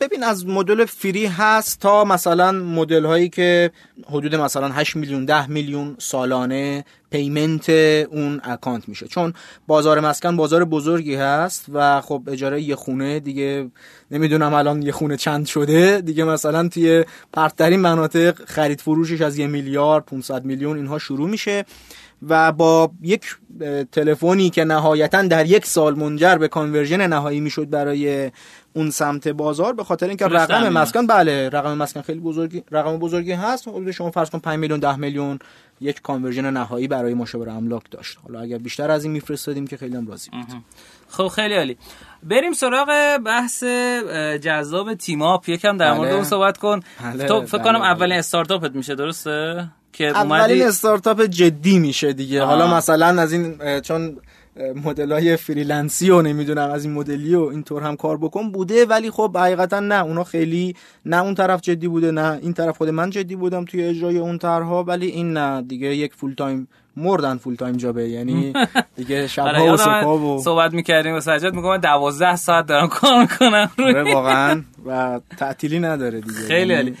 ببین 0.00 0.22
از 0.22 0.46
مدل 0.46 0.84
free 0.84 1.26
هست 1.26 1.80
تا 1.80 2.04
مثلا 2.04 2.52
مدل 2.52 3.04
هایی 3.04 3.28
که 3.28 3.70
حدود 4.10 4.34
مثلا 4.34 4.68
8 4.68 4.96
میلیون 4.96 5.24
10 5.24 5.46
میلیون 5.46 5.96
سالانه 5.98 6.84
payment 7.10 7.70
اون 8.10 8.40
account 8.44 8.88
میشه. 8.88 9.06
چون 9.06 9.32
بازار 9.66 10.00
مسکن 10.00 10.36
بازار 10.36 10.64
بزرگی 10.64 11.14
هست 11.14 11.64
و 11.72 12.00
خب 12.00 12.22
اجاره 12.26 12.62
یه 12.62 12.76
خونه 12.76 13.20
دیگه 13.20 13.70
نمی‌دونم 14.10 14.54
الان 14.54 14.82
یه 14.82 14.92
خونه 14.92 15.16
چند 15.16 15.46
شده 15.46 16.00
دیگه 16.00 16.24
مثلا 16.24 16.68
توی 16.68 17.04
پرت‌ترین 17.32 17.80
مناطق 17.80 18.44
خرید 18.44 18.80
فروشش 18.80 19.20
از 19.20 19.38
یه 19.38 19.46
میلیارد 19.46 20.04
500 20.04 20.44
میلیون 20.44 20.76
اینها 20.76 20.98
شروع 20.98 21.28
میشه 21.30 21.64
و 22.28 22.52
با 22.52 22.90
یک 23.02 23.36
تلفنی 23.92 24.50
که 24.50 24.64
نهایتا 24.64 25.22
در 25.22 25.46
یک 25.46 25.66
سال 25.66 25.94
منجر 25.94 26.36
به 26.36 26.48
conversion 26.48 27.06
نهایی 27.06 27.40
می‌شد 27.40 27.70
برای 27.70 28.30
اون 28.76 28.90
سمت 28.90 29.28
بازار 29.28 29.72
به 29.72 29.84
خاطر 29.84 30.08
اینکه 30.08 30.26
رقم 30.26 30.68
مسکن 30.68 31.06
بله 31.06 31.48
رقم 31.48 31.74
مسکن 31.74 32.02
خیلی 32.02 32.20
بزرگی 32.20 32.62
رقم 32.70 32.98
بزرگی 32.98 33.32
هست. 33.32 33.68
حدود 33.68 33.90
شما 33.90 34.10
فرض 34.10 34.30
کن 34.30 34.38
5 34.38 34.58
میلیون 34.58 34.80
10 34.80 34.96
میلیون 34.96 35.38
یک 35.80 36.02
conversion 36.02 36.50
نهایی 36.50 36.88
برای 36.88 37.14
مشاور 37.14 37.48
املاک 37.48 37.82
داشت. 37.90 38.18
حالا 38.26 38.40
اگر 38.40 38.58
بیشتر 38.58 38.90
از 38.90 39.04
این 39.04 39.12
میفرستادیم 39.12 39.66
که 39.66 39.76
خیلی 39.76 39.96
هم 39.96 40.06
راضی 40.06 40.30
بود. 40.30 40.62
خب 41.08 41.28
خیلی 41.28 41.54
عالی. 41.54 41.76
بریم 42.22 42.52
سراغ 42.52 43.18
بحث 43.24 43.64
جذاب 44.42 44.94
تیماپ 44.94 45.48
یکم 45.48 45.76
در 45.76 45.92
مورد 45.92 46.08
بله. 46.08 46.14
اون 46.14 46.24
صحبت 46.24 46.58
کن. 46.58 46.80
بله. 47.02 47.24
تو 47.24 47.46
فکر 47.46 47.62
کنم 47.62 47.78
بله. 47.78 47.88
اولین 47.88 48.18
استارتاپت 48.18 48.74
میشه 48.74 48.94
درسته؟ 48.94 49.68
که 49.92 50.06
اولین 50.06 50.66
استارتاپ 50.66 51.22
جدی 51.22 51.78
میشه 51.78 52.12
دیگه. 52.12 52.42
آه. 52.42 52.48
حالا 52.48 52.76
مثلا 52.76 53.22
از 53.22 53.32
این 53.32 53.80
چون 53.80 54.16
مدل 54.84 55.12
های 55.12 55.36
freelance 55.36 56.03
ی 56.03 56.10
و 56.10 56.22
نمی‌دونم 56.22 56.70
از 56.70 56.84
این 56.84 56.94
مدلی 56.94 57.34
و 57.34 57.40
اینطور 57.40 57.82
هم 57.82 57.96
کار 57.96 58.16
بکن. 58.16 58.50
بوده 58.52 58.84
ولی 58.84 59.10
خب 59.10 59.36
حقیقتا 59.36 59.80
نه. 59.80 60.02
اونا 60.02 60.24
خیلی 60.24 60.74
نه 61.04 61.22
اون 61.22 61.34
طرف 61.34 61.60
جدی 61.60 61.88
بوده 61.88 62.10
نه 62.10 62.38
این 62.42 62.52
طرف 62.52 62.76
خود 62.76 62.88
من 62.88 63.10
جدی 63.10 63.36
بودم 63.36 63.64
توی 63.64 63.84
اجرای 63.84 64.18
اون 64.18 64.38
طرحها 64.38 64.84
ولی 64.84 65.06
این 65.06 65.32
نه. 65.32 65.62
دیگه 65.62 65.96
یک 65.96 66.14
full 66.14 66.34
time 66.34 66.68
مردن 66.96 67.36
full 67.36 67.54
time 67.54 67.76
job 67.76 68.00
ه 68.00 68.08
یعنی 68.08 68.52
دیگه 68.96 69.26
شب 69.26 69.46
ها 69.46 69.72
و 69.72 69.76
صبح 69.76 70.04
و 70.04 70.38
صحبت 70.38 70.72
می‌کردیم 70.72 71.14
و 71.14 71.20
سجاد 71.20 71.54
میگم 71.54 71.76
12 71.76 72.36
ساعت 72.36 72.66
دارم 72.66 72.88
کار 72.88 73.20
می‌کنم 73.20 73.70
آره 73.78 74.14
واقعا. 74.14 74.62
و 74.86 75.20
تعطیلی 75.38 75.78
نداره 75.78 76.20
دیگه. 76.20 76.40
خیلی 76.48 76.74
عالی. 76.74 76.96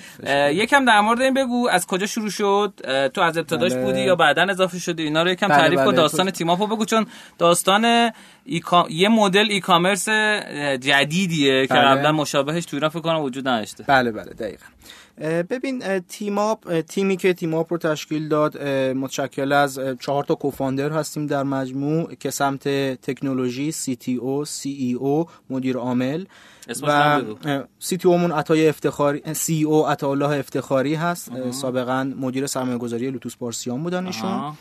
یکم 0.54 0.84
در 0.84 1.00
مورد 1.00 1.20
این 1.20 1.34
بگو 1.34 1.68
از 1.70 1.86
کجا 1.86 2.06
شروع 2.06 2.30
شد؟ 2.30 2.72
تو 3.14 3.20
از 3.20 3.38
ابتداش 3.38 3.72
بله. 3.72 3.84
بودی 3.84 4.00
یا 4.00 4.16
بعدا 4.16 4.46
اضافه 4.50 4.78
شدی؟ 4.78 5.02
اینا 5.02 5.22
رو 5.22 5.30
یکم 5.30 5.48
بله 5.48 5.56
تعریف 5.56 5.78
کن 5.78 5.86
بله. 5.86 5.96
داستان 5.96 6.30
تیماپو 6.30 6.66
بگو 6.66 6.84
چون 6.84 7.06
داستان 7.38 8.10
یه 8.90 9.08
مدل 9.08 9.46
e-commerce 9.50 10.08
جدیدیه 10.80 11.66
که 11.66 11.74
بله. 11.74 11.82
قبلا 11.82 12.12
مشابهش 12.12 12.64
تو 12.64 12.76
ایران 12.76 12.90
فکر 12.90 13.00
کنم 13.00 13.20
وجود 13.20 13.48
نداشته. 13.48 13.84
بله 13.88 14.12
بله 14.12 14.32
دقیقاً. 14.32 14.66
ببین 15.20 15.98
تیماپ 15.98 16.80
تیمی 16.80 17.16
که 17.16 17.34
تیماپ 17.34 17.72
رو 17.72 17.78
تشکیل 17.78 18.28
داد 18.28 18.62
متشکل 18.92 19.52
از 19.52 19.80
چهار 20.00 20.24
تا 20.24 20.34
کوفاندر 20.34 20.90
هستیم 20.92 21.26
در 21.26 21.42
مجموع 21.42 22.14
که 22.14 22.30
سمت 22.30 22.68
تکنولوژی 23.02 23.72
سی 23.72 23.96
تی 23.96 24.16
او 24.16 24.44
سی 24.44 24.70
ای 24.70 24.92
او 24.92 25.26
مدیر 25.50 25.76
عامل 25.76 26.24
و 26.82 27.22
سی 27.78 27.96
تی 27.96 28.08
اومون 28.08 28.32
عطای 28.32 28.68
افتخاری 28.68 29.34
سی 29.34 29.64
او 29.64 29.88
عطا 29.88 30.14
افتخاری 30.14 30.94
هست. 30.94 31.50
سابقا 31.50 32.12
مدیر 32.20 32.46
سرمایه 32.46 32.78
گذاری 32.78 33.10
لوتوس 33.10 33.36
پارسیان 33.36 33.82
بودن 33.82 34.06
ایشون. 34.06 34.56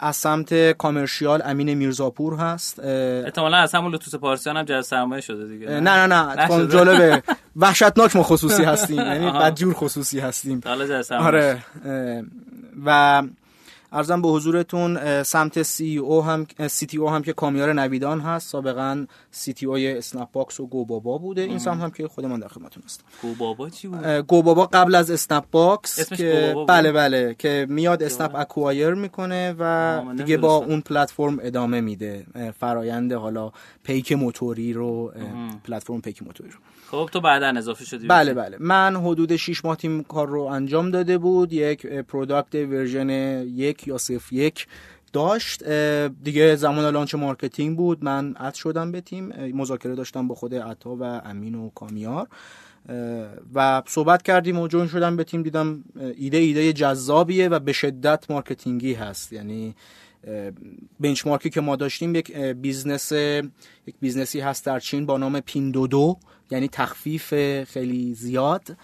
از 0.00 0.16
سمت 0.16 0.72
کامرشیال 0.72 1.42
امین 1.44 1.74
میرزاپور 1.74 2.34
هست. 2.34 2.78
احتمالا 2.78 3.56
از 3.56 3.74
همون 3.74 3.92
لوتوس 3.92 4.14
پارسیان 4.14 4.56
هم 4.56 4.64
جذب 4.64 4.80
سرمایه 4.80 5.20
شده 5.20 5.46
دیگه 5.46 5.66
نه؟ 5.66 5.80
نه 5.80 6.06
نه, 6.06 6.46
نه 6.46 6.66
جالبه. 6.66 7.22
وحشتناک 7.56 8.16
ما 8.16 8.22
خصوصی 8.22 8.64
هستیم. 8.72 8.96
یعنی 8.96 9.30
بدجور 9.30 9.74
خصوصی 9.74 10.18
هستیم. 10.18 10.60
آره 11.20 11.64
و 12.86 13.22
عرضم 13.92 14.22
به 14.22 14.28
حضورتون 14.28 15.22
سمت 15.22 15.62
CEO 15.62 16.24
هم 16.24 16.46
CTO 16.68 17.10
هم 17.10 17.22
که 17.22 17.32
کامیار 17.32 17.72
نویدان 17.72 18.20
هست 18.20 18.48
سابقا 18.48 19.06
CTO 19.30 19.66
ی 19.66 19.98
اسنپ 19.98 20.28
باکس 20.32 20.60
و 20.60 20.66
گو 20.66 20.84
بابا 20.84 21.18
بوده. 21.18 21.42
این 21.42 21.58
سمت 21.58 21.80
هم 21.80 21.90
که 21.90 22.08
خودمان 22.08 22.40
در 22.40 22.48
خدمتتون 22.48 22.82
هستم 22.86 23.04
گو 23.22 23.34
بابا 23.34 23.70
چی 23.70 23.88
بود؟ 23.88 24.06
گو 24.06 24.42
بابا 24.42 24.66
قبل 24.72 24.94
از 24.94 25.10
اسنپ 25.10 25.44
باکس 25.50 26.12
که 26.12 26.54
بله 26.68 26.92
بله 26.92 27.36
که 27.38 27.66
میاد 27.68 28.02
اسنپ 28.02 28.34
acquire 28.34 28.94
می‌کنه 28.94 29.54
و 29.58 30.02
دیگه 30.16 30.36
با 30.36 30.56
اون 30.56 30.80
پلتفرم 30.80 31.38
ادامه 31.42 31.80
میده. 31.80 32.26
فرایند 32.60 33.12
حالا 33.12 33.52
پیک 33.84 34.12
موتوری 34.12 34.72
رو 34.72 35.12
پلتفرم 35.64 36.00
پیک 36.00 36.22
موتوری 36.22 36.50
رو. 36.50 36.58
خب 36.90 37.08
تو 37.12 37.20
بعدا 37.20 37.46
اضافه 37.46 37.84
شدی 37.84 38.06
بله 38.06 38.34
بله. 38.34 38.56
من 38.60 38.96
حدود 38.96 39.36
6 39.36 39.64
ماه 39.64 39.76
تیم 39.76 40.02
کار 40.02 40.28
رو 40.28 40.42
انجام 40.42 40.90
داده 40.90 41.18
بود. 41.18 41.52
یک 41.52 41.86
product 41.86 42.54
version 42.54 43.10
یک 43.48 43.88
یا 43.88 43.98
فاز 43.98 44.32
یک 44.32 44.66
داشت. 45.12 45.68
دیگه 46.22 46.56
زمان 46.56 46.92
launch 46.92 47.14
marketing 47.14 47.76
بود. 47.76 48.04
من 48.04 48.34
add 48.36 48.54
شدم 48.54 48.92
به 48.92 49.00
تیم. 49.00 49.26
مذاکره 49.54 49.94
داشتم 49.94 50.28
با 50.28 50.34
خود 50.34 50.54
عطا 50.54 50.96
و 50.96 51.02
امین 51.02 51.54
و 51.54 51.70
کامیار. 51.70 52.28
و 53.54 53.82
صحبت 53.86 54.22
کردیم 54.22 54.58
و 54.58 54.68
join 54.68 54.88
شدم 54.88 55.16
به 55.16 55.24
تیم. 55.24 55.42
دیدم 55.42 55.84
ایده 56.16 56.36
ایده 56.36 56.72
جذابیه 56.72 57.48
و 57.48 57.58
به 57.58 57.72
شدت 57.72 58.30
marketing 58.30 58.88
ی 58.88 58.94
هست. 58.94 59.32
یعنی 59.32 59.74
benchmark 61.00 61.45
ی 61.45 61.50
که 61.50 61.60
ما 61.60 61.76
داشتیم 61.76 62.14
یک 62.14 62.36
business 62.36 63.12
یک 63.12 63.94
business 64.00 64.36
ی 64.36 64.40
هست 64.40 64.66
در 64.66 64.78
چین 64.78 65.06
با 65.06 65.18
نام 65.18 65.40
Pinduoduo 65.40 66.16
یعنی 66.50 66.68
تخفیف 66.68 67.34
خیلی 67.64 68.14
زیاد 68.14 68.76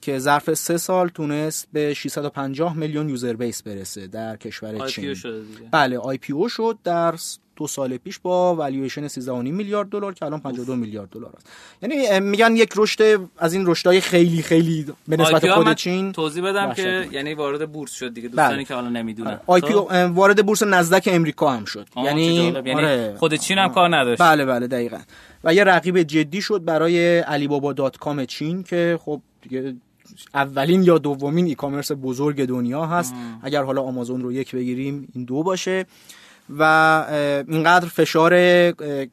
که 0.00 0.18
ظرف 0.18 0.54
سه 0.54 0.76
سال 0.76 1.08
تونست 1.08 1.68
به 1.72 1.94
650 1.94 2.76
میلیون 2.76 3.08
user 3.08 3.32
base 3.32 3.62
برسه 3.62 4.06
در 4.06 4.36
کشور 4.36 4.86
چین. 4.86 5.16
بله 5.70 5.98
IPO 5.98 6.48
شد 6.48 6.78
در 6.84 7.14
دو 7.58 7.66
سال 7.66 7.96
پیش 7.96 8.18
با 8.18 8.54
والیویشن 8.54 9.08
13.5 9.08 9.28
میلیارد 9.28 9.88
دلار 9.88 10.14
که 10.14 10.24
الان 10.24 10.40
52 10.40 10.76
میلیارد 10.76 11.10
دلار 11.10 11.32
است. 11.36 11.46
یعنی 11.82 12.20
میگن 12.20 12.56
یک 12.56 12.72
رشد 12.76 13.20
از 13.38 13.52
این 13.52 13.66
رشدهای 13.66 14.00
خیلی 14.00 14.42
خیلی 14.42 14.86
به 15.08 15.16
نسبت 15.16 15.50
خود 15.50 15.72
چین 15.72 16.12
توضیح 16.12 16.44
بدم 16.44 16.72
که 16.72 17.08
یعنی 17.12 17.34
وارد 17.34 17.72
بورس 17.72 17.92
شد 17.92 18.14
دیگه 18.14 18.28
دوستانی 18.28 18.54
بله. 18.54 18.64
که 18.64 18.74
حالا 18.74 18.88
نمی‌دونن. 18.88 19.40
IPO 19.46 19.72
خب. 19.72 19.90
وارد 20.14 20.46
بورس 20.46 20.62
نزدک 20.62 21.08
امریکا 21.12 21.50
هم 21.50 21.64
شد. 21.64 21.86
یعنی, 21.96 22.34
یعنی 22.34 22.74
آره. 22.74 23.14
خود 23.18 23.34
چین 23.34 23.58
هم 23.58 23.68
کار 23.68 23.96
نداشت. 23.96 24.22
بله 24.22 24.44
بله 24.44 24.66
دقیقاً. 24.66 24.98
و 25.44 25.54
یه 25.54 25.64
رقیب 25.64 26.02
جدی 26.02 26.42
شد 26.42 26.64
برای 26.64 27.18
علی 27.18 27.48
بابا 27.48 27.72
دات 27.72 27.96
کام 27.96 28.24
چین 28.24 28.62
که 28.62 28.98
خب 29.02 29.20
دیگه 29.42 29.74
اولین 30.34 30.82
یا 30.82 30.98
دومین 30.98 31.46
e-commerce 31.46 31.92
بزرگ 32.02 32.44
دنیا 32.44 32.86
هست. 32.86 33.14
اگر 33.42 33.62
حالا 33.62 33.82
آمازون 33.82 34.20
رو 34.20 34.32
یک 34.32 34.54
بگیریم 34.54 35.08
این 35.14 35.24
دو 35.24 35.42
باشه. 35.42 35.86
و 36.58 36.62
اینقدر 37.48 37.88
فشار 37.88 38.34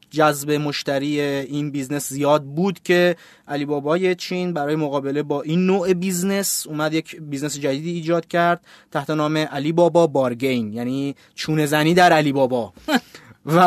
جذب 0.09 0.51
مشتری 0.51 1.21
این 1.21 1.71
business 1.71 2.09
زیاد 2.09 2.43
بود 2.43 2.79
که 2.83 3.15
علی 3.47 3.65
بابای 3.65 4.15
چین 4.15 4.53
برای 4.53 4.75
مقابله 4.75 5.23
با 5.23 5.41
این 5.41 5.65
نوع 5.65 5.93
business 5.93 6.67
اومد 6.67 6.93
یک 6.93 7.21
business 7.21 7.59
جدیدی 7.59 7.91
ایجاد 7.91 8.27
کرد 8.27 8.65
تحت 8.91 9.09
نام 9.09 9.37
علی 9.37 9.71
بابا 9.71 10.07
Bargain 10.07 10.73
یعنی 10.73 11.15
چونه 11.35 11.65
زنی 11.65 11.93
در 11.93 12.13
علی 12.13 12.31
بابا 12.31 12.73
و 13.45 13.59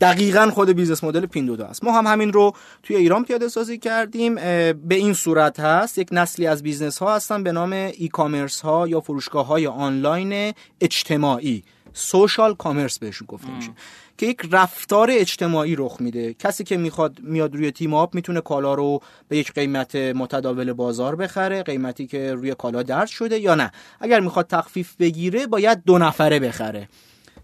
دقیقا 0.00 0.50
خود 0.50 0.70
business 0.70 1.04
model 1.04 1.26
Pinduoduo 1.26 1.66
است. 1.66 1.84
ما 1.84 1.92
هم 1.92 2.06
همین 2.06 2.32
رو 2.32 2.52
توی 2.82 2.96
ایران 2.96 3.24
پیاده 3.24 3.48
سازی 3.48 3.78
کردیم. 3.78 4.34
به 4.74 4.94
این 4.94 5.14
صورت 5.14 5.60
هست 5.60 5.98
یک 5.98 6.08
نسلی 6.12 6.46
از 6.46 6.62
business 6.62 6.98
ها 6.98 7.14
هستن 7.14 7.42
به 7.42 7.52
نام 7.52 7.72
e-commerce 7.72 8.60
ها 8.60 8.88
یا 8.88 9.00
فروشگاه 9.00 9.46
های 9.46 9.66
آنلاین 9.66 10.52
اجتماعی. 10.80 11.62
social 11.92 12.54
commerce 12.54 12.98
بهشون 12.98 13.26
گفته 13.26 13.50
میشه 13.56 13.70
که 14.18 14.26
یک 14.26 14.40
رفتار 14.50 15.08
اجتماعی 15.10 15.76
رخ 15.76 15.96
میده. 16.00 16.34
کسی 16.34 16.64
که 16.64 16.76
می‌خواد 16.76 17.20
میاد 17.22 17.54
روی 17.54 17.70
تیم 17.70 17.94
آپ 17.94 18.14
می‌تونه 18.14 18.40
کالا 18.40 18.74
رو 18.74 19.00
به 19.28 19.36
یک 19.36 19.52
قیمت 19.52 19.96
متداول 19.96 20.72
بازار 20.72 21.16
بخره 21.16 21.62
قیمتی 21.62 22.06
که 22.06 22.34
روی 22.34 22.54
کالا 22.54 22.82
درج 22.82 23.10
شده 23.10 23.38
یا 23.38 23.54
نه. 23.54 23.72
اگر 24.00 24.20
می‌خواد 24.20 24.46
تخفیف 24.46 24.96
بگیره 24.96 25.46
باید 25.46 25.84
دو 25.84 25.98
نفره 25.98 26.38
بخره 26.38 26.88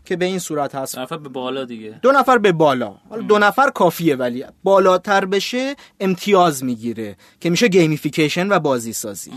که 0.05 0.17
به 0.17 0.25
این 0.25 0.39
صورت 0.39 0.75
هست. 0.75 0.95
دو 0.95 1.03
نفر 1.03 1.17
به 1.17 1.29
بالا 1.29 1.65
دیگه. 1.65 1.99
دو 2.03 2.13
نفر 2.13 2.39
به 2.39 2.53
بالا. 2.53 2.95
حالا 3.11 3.23
دو 3.23 3.39
نفر 3.39 3.71
کافیه 3.71 4.17
ولی 4.17 4.45
بالاتر 4.65 5.25
بشه 5.25 5.77
امتیاز 6.01 6.65
می‌گیره 6.65 7.17
که 7.41 7.51
میشه 7.51 7.69
gamification 7.69 8.53
و 8.53 8.59
بازی 8.59 8.93
سازی 8.93 9.33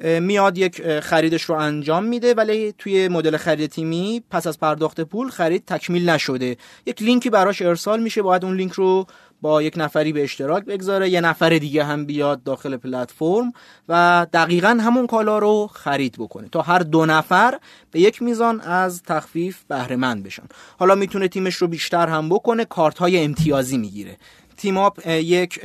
میاد 0.00 0.58
یک 0.58 1.00
خریدش 1.00 1.42
رو 1.42 1.54
انجام 1.54 2.04
میده 2.04 2.34
ولی 2.34 2.74
توی 2.78 3.08
مدل 3.08 3.36
خرید 3.36 3.70
تیمی 3.70 4.22
پس 4.30 4.46
از 4.46 4.58
پرداخت 4.58 5.00
پول 5.00 5.30
خرید 5.30 5.64
تکمیل 5.66 6.10
نشده. 6.10 6.56
یک 6.86 7.02
لینکی 7.02 7.30
براش 7.30 7.62
ارسال 7.62 8.02
میشه 8.02 8.22
باید 8.22 8.44
اون 8.44 8.56
لینک 8.56 8.72
رو 8.72 9.06
با 9.42 9.62
یک 9.62 9.74
نفری 9.76 10.12
به 10.12 10.22
اشتراک 10.22 10.64
بگذاره 10.64 11.08
یه 11.08 11.20
نفر 11.20 11.58
دیگه 11.58 11.84
هم 11.84 12.06
بیاد 12.06 12.42
داخل 12.42 12.76
پلتفرم 12.76 13.52
و 13.88 14.26
دقیقا 14.32 14.68
همون 14.68 15.06
کالا 15.06 15.38
رو 15.38 15.70
خرید 15.72 16.16
بکنه 16.18 16.48
تا 16.48 16.62
هر 16.62 16.78
دو 16.78 17.06
نفر 17.06 17.58
به 17.90 18.00
یک 18.00 18.22
میزان 18.22 18.60
از 18.60 19.02
تخفیف 19.02 19.58
بهره 19.68 19.96
مند 19.96 20.22
بشن. 20.22 20.42
حالا 20.78 20.94
می‌تونه 20.94 21.28
تیمش 21.28 21.54
رو 21.54 21.68
بیشتر 21.68 22.06
هم 22.06 22.28
بکنه 22.28 22.64
کارت 22.64 22.98
های 22.98 23.24
امتیازی 23.24 23.78
می‌گیره. 23.78 24.16
تیم 24.60 24.76
آپ 24.76 25.06
یک 25.06 25.60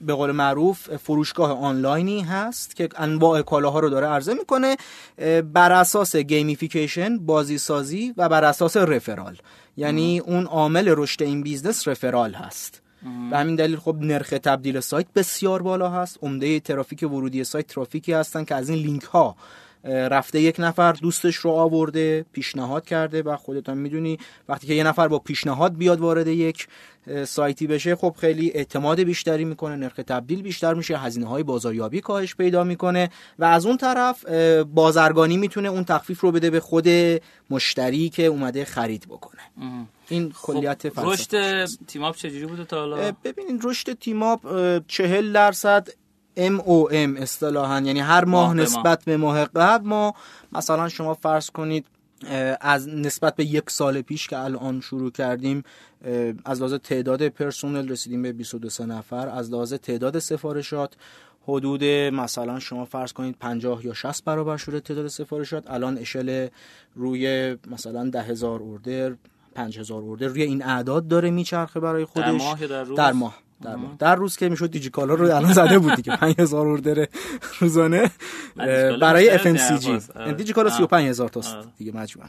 به 0.00 0.14
قول 0.14 0.30
معروف 0.30 0.96
فروشگاه 0.96 1.52
آنلاینی 1.52 2.20
هست 2.20 2.76
که 2.76 2.88
انواع 2.96 3.42
کالاها 3.42 3.80
رو 3.80 3.90
داره 3.90 4.06
عرضه 4.06 4.34
می‌کنه 4.34 4.76
بر 5.52 5.72
اساس 5.72 6.16
gamification 6.16 7.18
بازی 7.18 7.58
سازی 7.58 8.14
و 8.16 8.28
بر 8.28 8.44
اساس 8.44 8.76
referral 8.76 9.36
یعنی 9.76 10.18
اون 10.18 10.44
عامل 10.44 10.94
رشد 10.96 11.22
این 11.22 11.42
business 11.42 11.88
referral 11.88 12.34
هست. 12.34 12.82
به 13.30 13.38
همین 13.38 13.54
دلیل 13.56 13.76
خب 13.76 13.96
نرخ 14.00 14.28
تبدیل 14.28 14.80
سایت 14.80 15.06
بسیار 15.14 15.62
بالا 15.62 15.90
هست. 15.90 16.18
عمده 16.22 16.60
ترافیک 16.60 17.02
ورودی 17.02 17.44
سایت 17.44 17.66
ترافیکی 17.66 18.12
هستن 18.12 18.44
که 18.44 18.54
از 18.54 18.68
این 18.68 18.78
لینک 18.78 19.02
ها 19.02 19.36
رفته 19.84 20.40
یک 20.40 20.56
نفر 20.58 20.92
دوستش 20.92 21.36
رو 21.36 21.50
آورده 21.50 22.24
پیشنهاد 22.32 22.84
کرده 22.84 23.22
و 23.22 23.36
خودت 23.36 23.68
هم 23.68 23.76
می‌دونی 23.76 24.18
وقتی 24.48 24.66
که 24.66 24.74
یه 24.74 24.84
نفر 24.84 25.08
با 25.08 25.18
پیشنهاد 25.18 25.76
بیاد 25.76 26.00
وارد 26.00 26.26
یک 26.26 26.68
سایتی 27.24 27.66
بشه 27.66 27.96
خب 27.96 28.14
خیلی 28.18 28.50
اعتماد 28.54 29.00
بیشتری 29.00 29.44
می‌کنه 29.44 29.76
نرخ 29.76 29.94
تبدیل 29.94 30.42
بیشتر 30.42 30.74
میشه 30.74 30.98
هزینه 30.98 31.26
های 31.26 31.42
بازاریابی 31.42 32.00
کاهش 32.00 32.34
پیدا 32.34 32.64
می‌کنه 32.64 33.10
و 33.38 33.44
از 33.44 33.66
اون 33.66 33.76
طرف 33.76 34.24
بازرگانی 34.64 35.36
می‌تونه 35.36 35.68
اون 35.68 35.84
تخفیف 35.84 36.20
رو 36.20 36.32
بده 36.32 36.50
به 36.50 36.60
خود 36.60 36.88
مشتری 37.50 38.08
که 38.08 38.26
اومده 38.26 38.64
خرید 38.64 39.06
بکنه. 39.08 39.40
این 40.08 40.32
خب 40.32 40.52
کلیت 40.52 40.86
رشد 40.96 41.64
تیماپ 41.86 42.16
چجوری 42.16 42.46
بوده 42.46 42.64
تا 42.64 42.78
حالا؟ 42.78 43.12
ببینید 43.24 43.60
رشد 43.64 43.92
تیماپ 43.92 44.40
40 44.86 45.32
درصد 45.32 45.88
MOM 46.48 47.20
اصطلاحا 47.22 47.80
یعنی 47.80 48.00
هر 48.00 48.24
ماه, 48.24 48.46
ماه 48.46 48.54
نسبت 48.54 49.04
به 49.04 49.16
ماه 49.16 49.44
قبل 49.44 49.88
ما 49.88 50.14
مثلا 50.52 50.88
شما 50.88 51.14
فرض 51.14 51.50
کنید 51.50 51.86
از 52.60 52.88
نسبت 52.88 53.36
به 53.36 53.44
یک 53.44 53.70
سال 53.70 54.02
پیش 54.02 54.28
که 54.28 54.38
الان 54.38 54.80
شروع 54.80 55.10
کردیم 55.10 55.62
از 56.44 56.58
لحاظ 56.58 56.74
تعداد 56.74 57.28
پرسونل 57.28 57.88
رسیدیم 57.88 58.22
به 58.22 58.32
22 58.32 58.86
نفر. 58.86 59.28
از 59.28 59.50
لحاظ 59.50 59.74
تعداد 59.74 60.18
سفارشات 60.18 60.94
حدود 61.48 61.84
مثلا 61.84 62.58
شما 62.58 62.84
فرض 62.84 63.12
کنید 63.12 63.36
50 63.38 63.86
یا 63.86 63.94
60 63.94 64.24
برابر 64.24 64.56
شده 64.56 64.80
تعداد 64.80 65.06
سفارشات. 65.06 65.70
الان 65.70 65.98
اشل 65.98 66.48
روی 66.94 67.56
مثلا 67.70 68.10
ده 68.10 68.22
هزار 68.22 68.60
اوردر 68.60 69.14
5000 69.54 70.02
اوردر 70.02 70.26
روی 70.26 70.42
این 70.42 70.62
اعداد 70.62 71.08
داره 71.08 71.30
میچرخه 71.30 71.80
برای 71.80 72.04
خودش. 72.04 72.26
در 72.26 72.32
ماه 72.32 72.66
در 72.66 72.82
روز؟ 72.82 72.98
در 72.98 73.12
ماه. 73.12 73.38
در, 73.62 73.76
ماه. 73.76 73.96
در 73.98 74.14
روز 74.14 74.36
که 74.36 74.48
می‌شد 74.48 74.70
دیجیکالا 74.70 75.14
رو 75.14 75.24
الان 75.36 75.52
زده 75.52 75.78
بود 75.78 75.94
دیگه. 75.94 76.16
5000 76.20 76.66
اوردر 76.66 77.06
روزانه. 77.60 78.10
برای 79.00 79.30
اف 79.30 79.46
ام 79.46 79.56
سی 79.56 79.78
جی 79.78 79.98
دیجیکالا 80.36 80.70
35000 80.70 81.28
تا 81.28 81.40
دیگه 81.78 81.92
مجموعا. 81.92 82.28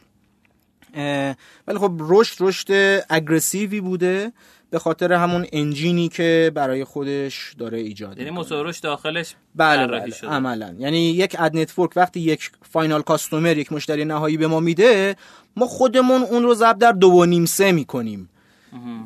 ولی 1.68 1.78
خب 1.78 1.92
رشد 2.00 2.36
رشد 2.40 3.02
اگریسیوی 3.10 3.82
بوده 3.82 4.32
به 4.70 4.80
خاطر 4.80 5.14
همون 5.14 5.46
انجینی 5.52 6.10
که 6.10 6.52
برای 6.56 6.84
خودش 6.84 7.56
داره 7.60 7.78
ایجاد 7.78 8.18
یعنی 8.18 8.30
مصورش 8.30 8.80
داخلش 8.80 9.36
بله, 9.56 9.88
بله 9.88 10.16
عملا. 10.24 10.76
یعنی 10.80 11.00
یک 11.00 11.36
ad 11.40 11.58
network 11.58 11.92
وقتی 11.96 12.20
یک 12.20 12.52
final 12.70 13.02
customer 13.02 13.58
یک 13.58 13.72
مشتری 13.72 14.06
نهایی 14.06 14.38
به 14.38 14.48
ما 14.48 14.60
میده 14.60 15.16
ما 15.56 15.68
خودمون 15.68 16.22
اون 16.22 16.44
رو 16.44 16.54
ضرب 16.54 16.78
در 16.78 16.92
دو 16.92 17.08
و 17.08 17.26
نیم 17.26 17.46
سه 17.46 17.72
می‌کنیم. 17.72 18.30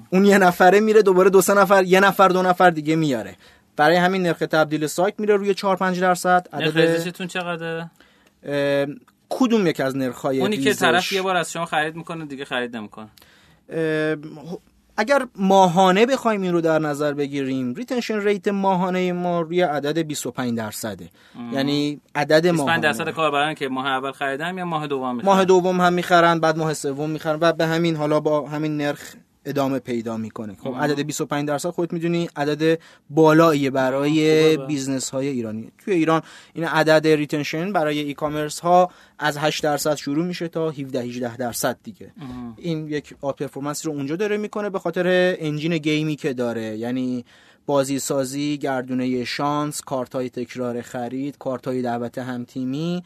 اون 0.10 0.26
یه 0.26 0.38
نفره 0.38 0.80
میره 0.80 1.02
دوباره 1.02 1.30
دو 1.30 1.42
سه 1.42 1.54
نفر 1.54 1.84
یه 1.84 2.00
نفر 2.00 2.28
دو 2.28 2.42
نفر 2.42 2.70
دیگه 2.70 2.96
میاره. 2.96 3.36
برای 3.76 3.96
همین 3.96 4.24
نرخ 4.24 4.38
تبدیل 4.38 4.88
سایت 4.88 5.20
میره 5.20 5.36
روی 5.36 5.54
4 5.54 5.76
5 5.76 6.00
درصد. 6.00 6.48
عدد 6.54 6.78
نرخ 6.78 7.28
چقدره؟ 7.28 7.90
کدوم 9.30 9.68
یک 9.68 9.80
از 9.80 9.98
نرخ‌های 9.98 10.42
اونی 10.42 10.58
که 10.58 10.74
طرف 10.74 11.12
یه 11.12 11.22
بار 11.22 11.36
از 11.36 11.52
شما 11.52 11.66
خرید 11.66 11.96
می‌کنه 11.96 12.26
دیگه 12.26 12.46
خرید 12.46 12.76
نمی‌کنه. 12.76 13.08
اگر 14.98 15.28
ماهانه 15.36 16.06
بخوایم 16.06 16.42
این 16.42 16.54
رو 16.54 16.62
در 16.62 16.80
نظر 16.80 17.14
بگیریم 17.14 17.74
retention 17.74 18.20
rate 18.20 18.48
ماهانه 18.48 19.14
ما 19.14 19.42
روی 19.42 19.62
عدد 19.62 19.98
25 19.98 20.58
درصده. 20.58 21.10
یعنی 21.54 22.02
عدد 22.16 22.48
ماهانه. 22.48 22.78
25 22.78 22.84
درصد 22.84 23.10
کاربران 23.10 23.54
که 23.54 23.68
ماه 23.68 23.88
اول 23.88 24.12
خریدن 24.12 24.58
یا 24.58 24.66
ماه 24.66 24.88
دوم 24.88 25.16
می‌خرن؟ 25.16 25.32
ماه 25.32 25.46
دوم 25.46 25.82
هم 25.82 25.94
می‌خرن 25.94 26.40
بعد 26.40 26.58
ماه 26.58 26.74
سوم 26.74 27.10
می‌خرن 27.10 27.38
و 27.42 27.54
به 27.54 27.66
همین 27.66 27.96
حالا 27.96 28.20
با 28.20 28.48
همین 28.50 28.78
نرخ 28.78 29.14
ادامه 29.46 29.80
پیدا 29.80 30.18
می‌کنه. 30.18 30.56
خب 30.64 30.76
عدد 30.76 31.00
25 31.00 31.48
درصد 31.48 31.70
خودت 31.70 31.94
می‌دونی 31.94 32.30
عدد 32.36 32.80
بالاییه 33.10 33.70
برای 33.70 34.58
business 34.58 35.10
های 35.10 35.28
ایرانی. 35.28 35.72
توی 35.78 35.94
ایران 35.94 36.22
این 36.54 36.66
عدد 36.66 37.08
retention 37.08 37.74
برای 37.74 38.00
e-commerce 38.00 38.60
ها 38.60 38.92
از 39.20 39.38
8 39.38 39.64
درصد 39.64 39.96
شروع 39.96 40.26
میشه 40.26 40.48
تا 40.48 40.70
17 40.70 41.02
18 41.02 41.38
درصد 41.38 41.78
دیگه. 41.84 42.12
این 42.58 42.88
یک 42.88 43.16
outperformance 43.22 43.86
رو 43.86 43.92
اونجا 43.92 44.16
داره 44.16 44.38
می‌کنه 44.38 44.70
به 44.70 44.80
خاطر 44.80 45.36
engine 45.40 45.78
game 45.78 46.08
ی 46.08 46.16
که 46.16 46.34
داره. 46.34 46.78
یعنی 46.78 47.26
بازی 47.66 48.00
سازی 48.00 48.58
گردونه 48.58 49.24
شانس 49.24 49.82
کارت 49.82 50.16
های 50.16 50.30
تکرار 50.30 50.82
خرید 50.82 51.38
کارت 51.38 51.68
های 51.68 51.82
دعوت 51.82 52.18
هم 52.18 52.44
تیمی 52.44 53.04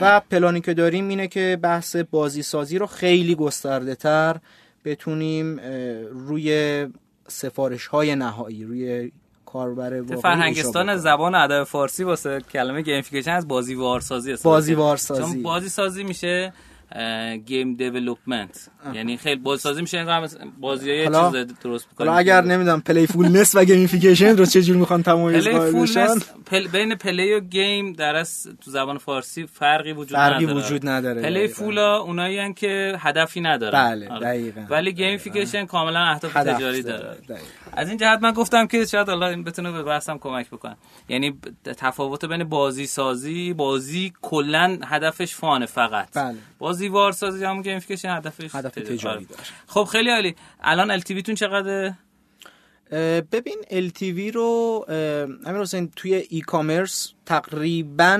و 0.00 0.20
پلانی 0.30 0.60
که 0.60 0.74
داریم 0.74 1.08
اینه 1.08 1.28
که 1.28 1.58
بحث 1.62 1.96
بازی 1.96 2.42
سازی 2.42 2.78
رو 2.78 2.86
خیلی 2.86 3.34
گسترده 3.34 3.94
تر 3.94 4.36
بتونیم 4.84 5.60
روی 6.10 6.86
سفارش 7.28 7.86
های 7.86 8.14
نهایی 8.16 8.64
روی 8.64 9.12
کاربر 9.46 10.00
واقعی 10.00 10.16
فرهنگستان 10.16 10.96
زبان 10.96 11.34
ادب 11.34 11.64
فارسی 11.64 12.04
واسه 12.04 12.40
کلمه 12.40 12.82
gamification 12.82 13.30
از 13.30 13.48
بازی 13.48 13.74
وارسازی 13.74 14.34
بازی 14.44 14.74
وارسازی 14.74 15.22
چون 15.22 15.42
بازی 15.42 15.68
سازی 15.68 16.04
میشه 16.04 16.52
game 17.46 17.74
development. 17.74 18.70
یعنی 18.94 19.16
خیلی 19.16 19.40
بازسازی 19.40 19.80
میشه 19.80 19.98
انگار 19.98 20.28
بازی 20.60 21.04
چیز 21.04 21.54
درست 21.62 21.86
حالا 21.98 22.14
اگر 22.14 22.40
نمی‌دونم 22.40 22.80
playfulness 22.80 23.54
و 23.54 23.64
gamification 23.64 24.36
رو 24.36 24.46
چه 24.46 24.62
جور 24.62 24.76
می‌خوان 24.76 25.02
تمایز 25.02 25.48
بشن؟ 25.48 26.14
پل... 26.46 26.68
بین 26.68 26.94
play 26.94 27.34
و 27.34 27.40
game 27.40 27.92
در 27.92 28.14
از 28.16 28.48
تو 28.64 28.70
زبان 28.70 28.98
فارسی 28.98 29.46
فرقی 29.46 29.92
وجود 29.92 30.16
فرقی 30.16 30.44
نداره. 30.44 30.64
وجود 30.64 30.88
نداره 30.88 31.22
playful 31.22 31.48
ا 31.48 31.98
اونایی 31.98 32.38
هن 32.38 32.54
که 32.54 32.96
هدفی 32.98 33.40
نداره 33.40 33.72
بله 33.72 34.08
دقیقاً 34.08 34.66
ولی 34.70 34.92
gamification 34.92 35.66
کاملا 35.66 36.00
اهداف 36.00 36.32
تجاری 36.32 36.82
داره 36.82 37.16
از 37.72 37.88
این 37.88 37.98
جهت 37.98 38.22
من 38.22 38.32
گفتم 38.32 38.66
که 38.66 38.84
شاید 38.84 39.10
حالا 39.10 39.26
این 39.26 39.44
بتونه 39.44 39.72
به 39.72 39.82
بحثم 39.82 40.18
کمک 40.18 40.50
بکنه. 40.50 40.76
یعنی 41.08 41.38
تفاوت 41.76 42.24
بین 42.24 42.44
بازی 42.44 42.86
سازی 42.86 43.52
بازی 43.52 44.12
کلا 44.22 44.78
هدفش 44.84 45.34
fun 45.34 45.58
ه 45.58 45.66
فقط. 45.66 46.08
بله. 46.14 46.34
بازی 46.58 46.88
وارسازی 46.88 47.44
همون 47.44 47.62
gamification 47.62 48.16
هدفش 48.16 48.50
هدف 48.78 48.88
تجاری 48.88 49.24
داره. 49.24 49.42
خب 49.66 49.84
خیلی 49.84 50.10
عالی. 50.10 50.34
الان 50.60 50.90
LTV 50.90 51.00
تون 51.00 51.34
چقدره؟ 51.34 51.98
ببین 53.32 53.56
LTV 53.70 54.34
رو 54.34 54.84
امیر 55.46 55.60
حسین 55.60 55.90
توی 55.96 56.14
e-commerce 56.14 57.12
تقریبا 57.26 58.16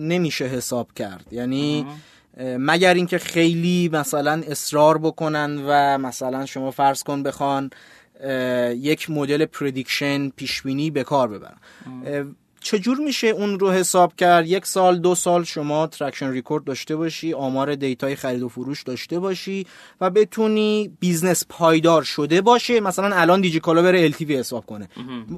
نمیشه 0.00 0.44
حساب 0.44 0.92
کرد. 0.92 1.26
یعنی 1.30 1.86
مگر 2.40 2.94
اینکه 2.94 3.18
خیلی 3.18 3.90
مثلا 3.92 4.42
اصرار 4.46 4.98
بکنن 4.98 5.62
و 5.66 5.98
مثلا 5.98 6.46
شما 6.46 6.70
فرض 6.70 7.02
کن 7.02 7.22
بخوان 7.22 7.70
یک 8.76 9.10
مدل 9.10 9.44
prediction 9.44 10.28
پیشبینی 10.28 10.90
به 10.90 11.04
کار 11.04 11.28
ببرن. 11.28 11.58
چجور 12.66 12.98
میشه 12.98 13.26
اون 13.26 13.58
رو 13.58 13.70
حساب 13.70 14.16
کرد؟ 14.16 14.46
یک 14.46 14.66
سال 14.66 14.98
دو 14.98 15.14
سال 15.14 15.44
شما 15.44 15.86
transaction 15.86 16.30
record 16.30 16.64
داشته 16.64 16.96
باشی 16.96 17.32
آمار 17.32 17.74
دیتای 17.74 18.16
خرید 18.16 18.42
و 18.42 18.48
فروش 18.48 18.82
داشته 18.82 19.18
باشی 19.18 19.66
و 20.00 20.10
بتونی 20.10 20.90
business 21.00 21.44
پایدار 21.48 22.02
شده 22.02 22.40
باشه. 22.40 22.80
مثلا 22.80 23.16
الان 23.16 23.40
دیجی 23.40 23.60
کالا 23.60 23.82
بره 23.82 24.10
LTV 24.10 24.30
حساب 24.30 24.66
کنه. 24.66 24.88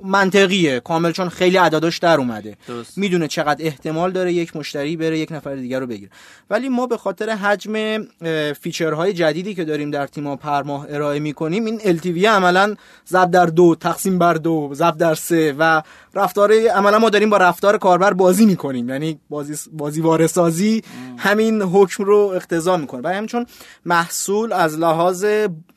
منطقیه. 0.04 0.80
کامل 0.80 1.12
چون 1.12 1.28
خیلی 1.28 1.56
عدداش 1.56 1.98
در 1.98 2.18
اومده. 2.18 2.56
می‌دونه 2.96 3.28
چقدر 3.28 3.64
احتمال 3.64 4.12
داره 4.12 4.32
یک 4.32 4.56
مشتری 4.56 4.96
بره 4.96 5.18
یک 5.18 5.32
نفر 5.32 5.54
دیگر 5.54 5.80
رو 5.80 5.86
بگیره. 5.86 6.10
ولی 6.50 6.68
ما 6.68 6.86
به 6.86 6.96
خاطر 6.96 7.30
حجم 7.30 8.04
feature 8.52 8.99
های 8.99 9.12
جدیدی 9.12 9.54
که 9.54 9.64
داریم 9.64 9.90
در 9.90 10.06
تیما 10.06 10.36
per 10.36 10.62
ماه 10.62 10.86
ارائه 10.88 11.20
می‌کنیم 11.20 11.64
این 11.64 11.78
LTV 11.78 12.24
عملا 12.24 12.74
ضرب 13.08 13.30
در 13.30 13.46
دو 13.46 13.74
تقسیم 13.80 14.18
بر 14.18 14.34
دو 14.34 14.70
ضرب 14.74 14.96
در 14.96 15.14
سه 15.14 15.54
و 15.58 15.82
رفتار 16.14 16.52
عملا 16.52 16.98
ما 16.98 17.10
داریم 17.18 17.30
با 17.30 17.36
رفتار 17.36 17.78
کاربر 17.78 18.12
بازی 18.12 18.46
می‌کنیم. 18.46 18.88
یعنی 18.88 19.20
بازی 19.30 19.70
بازی 19.72 20.00
وارسازی 20.00 20.82
همین 21.16 21.62
حکم 21.62 22.04
رو 22.04 22.16
اقتضا 22.34 22.76
می‌کنه. 22.76 23.00
برای 23.00 23.16
همین 23.16 23.26
چون 23.26 23.46
محصول 23.84 24.52
از 24.52 24.78
لحاظ 24.78 25.24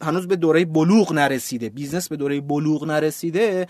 هنوز 0.02 0.28
به 0.28 0.36
دوره 0.36 0.66
بلوغ 0.66 1.14
نرسیده 1.14 1.70
business 1.70 2.10
به 2.10 2.18
دوره 2.18 2.42
بلوغ 2.42 2.86
نرسیده 2.86 3.68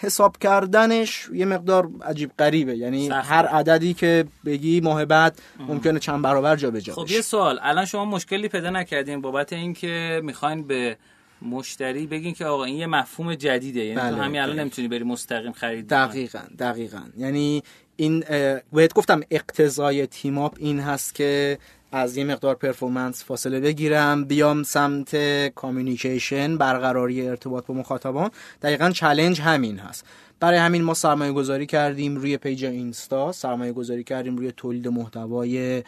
حساب 0.00 0.36
کردنش 0.38 1.28
یه 1.34 1.44
مقدار 1.44 1.88
عجیب 2.06 2.30
غریبه. 2.38 2.76
یعنی 2.76 3.08
هر 3.08 3.46
عددی 3.46 3.94
که 3.94 4.24
بگی 4.44 4.80
ماه 4.80 5.04
بعد 5.04 5.38
ممکنه 5.68 5.98
چند 5.98 6.22
برابر 6.22 6.56
جا 6.56 6.70
بجا 6.70 6.92
خب 6.92 7.10
یه 7.10 7.20
سوال. 7.20 7.58
الان 7.62 7.84
شما 7.84 8.04
مشکلی 8.04 8.48
پیدا 8.48 8.70
نکردین 8.70 9.20
بابت 9.20 9.52
اینکه 9.52 10.20
می‌خواین 10.24 10.66
به 10.66 10.96
مشتری 11.42 12.06
بگین 12.06 12.34
که 12.34 12.44
آقا 12.44 12.64
این 12.64 12.76
یه 12.76 12.86
مفهوم 12.86 13.34
جدیده 13.34 13.80
یعنی 13.80 14.00
بله، 14.00 14.22
همین 14.22 14.40
الان 14.40 14.58
نمی‌تونی 14.58 14.88
بری 14.88 15.04
مستقیم 15.04 15.52
خرید 15.52 15.88
دقیقا 15.88 16.42
دقیقا. 16.58 17.02
یعنی 17.16 17.62
این 17.96 18.24
بهت 18.72 18.94
گفتم 18.94 19.20
اقتضای 19.30 20.06
تیم 20.06 20.38
اپ 20.38 20.54
این 20.58 20.80
هست 20.80 21.14
که 21.14 21.58
از 21.92 22.16
یه 22.16 22.24
مقدار 22.24 22.54
performance 22.54 23.24
فاصله 23.24 23.60
بگیرم 23.60 24.24
بیام 24.24 24.62
سمت 24.62 25.16
communication 25.54 26.58
برقراری 26.58 27.28
ارتباط 27.28 27.66
با 27.66 27.74
مخاطبان. 27.74 28.30
دقیقا 28.62 28.90
challenge 28.90 29.40
همین 29.40 29.78
هست. 29.78 30.04
برای 30.40 30.58
همین 30.58 30.82
ما 30.82 30.94
سرمایه 30.94 31.32
گذاری 31.32 31.66
کردیم 31.66 32.16
روی 32.16 32.36
page 32.36 32.64
اینستا 32.64 33.32
سرمایه 33.32 33.72
گذاری 33.72 34.04
کردیم 34.04 34.36
روی 34.36 34.52
تولید 34.52 34.88
محتوای 34.88 35.82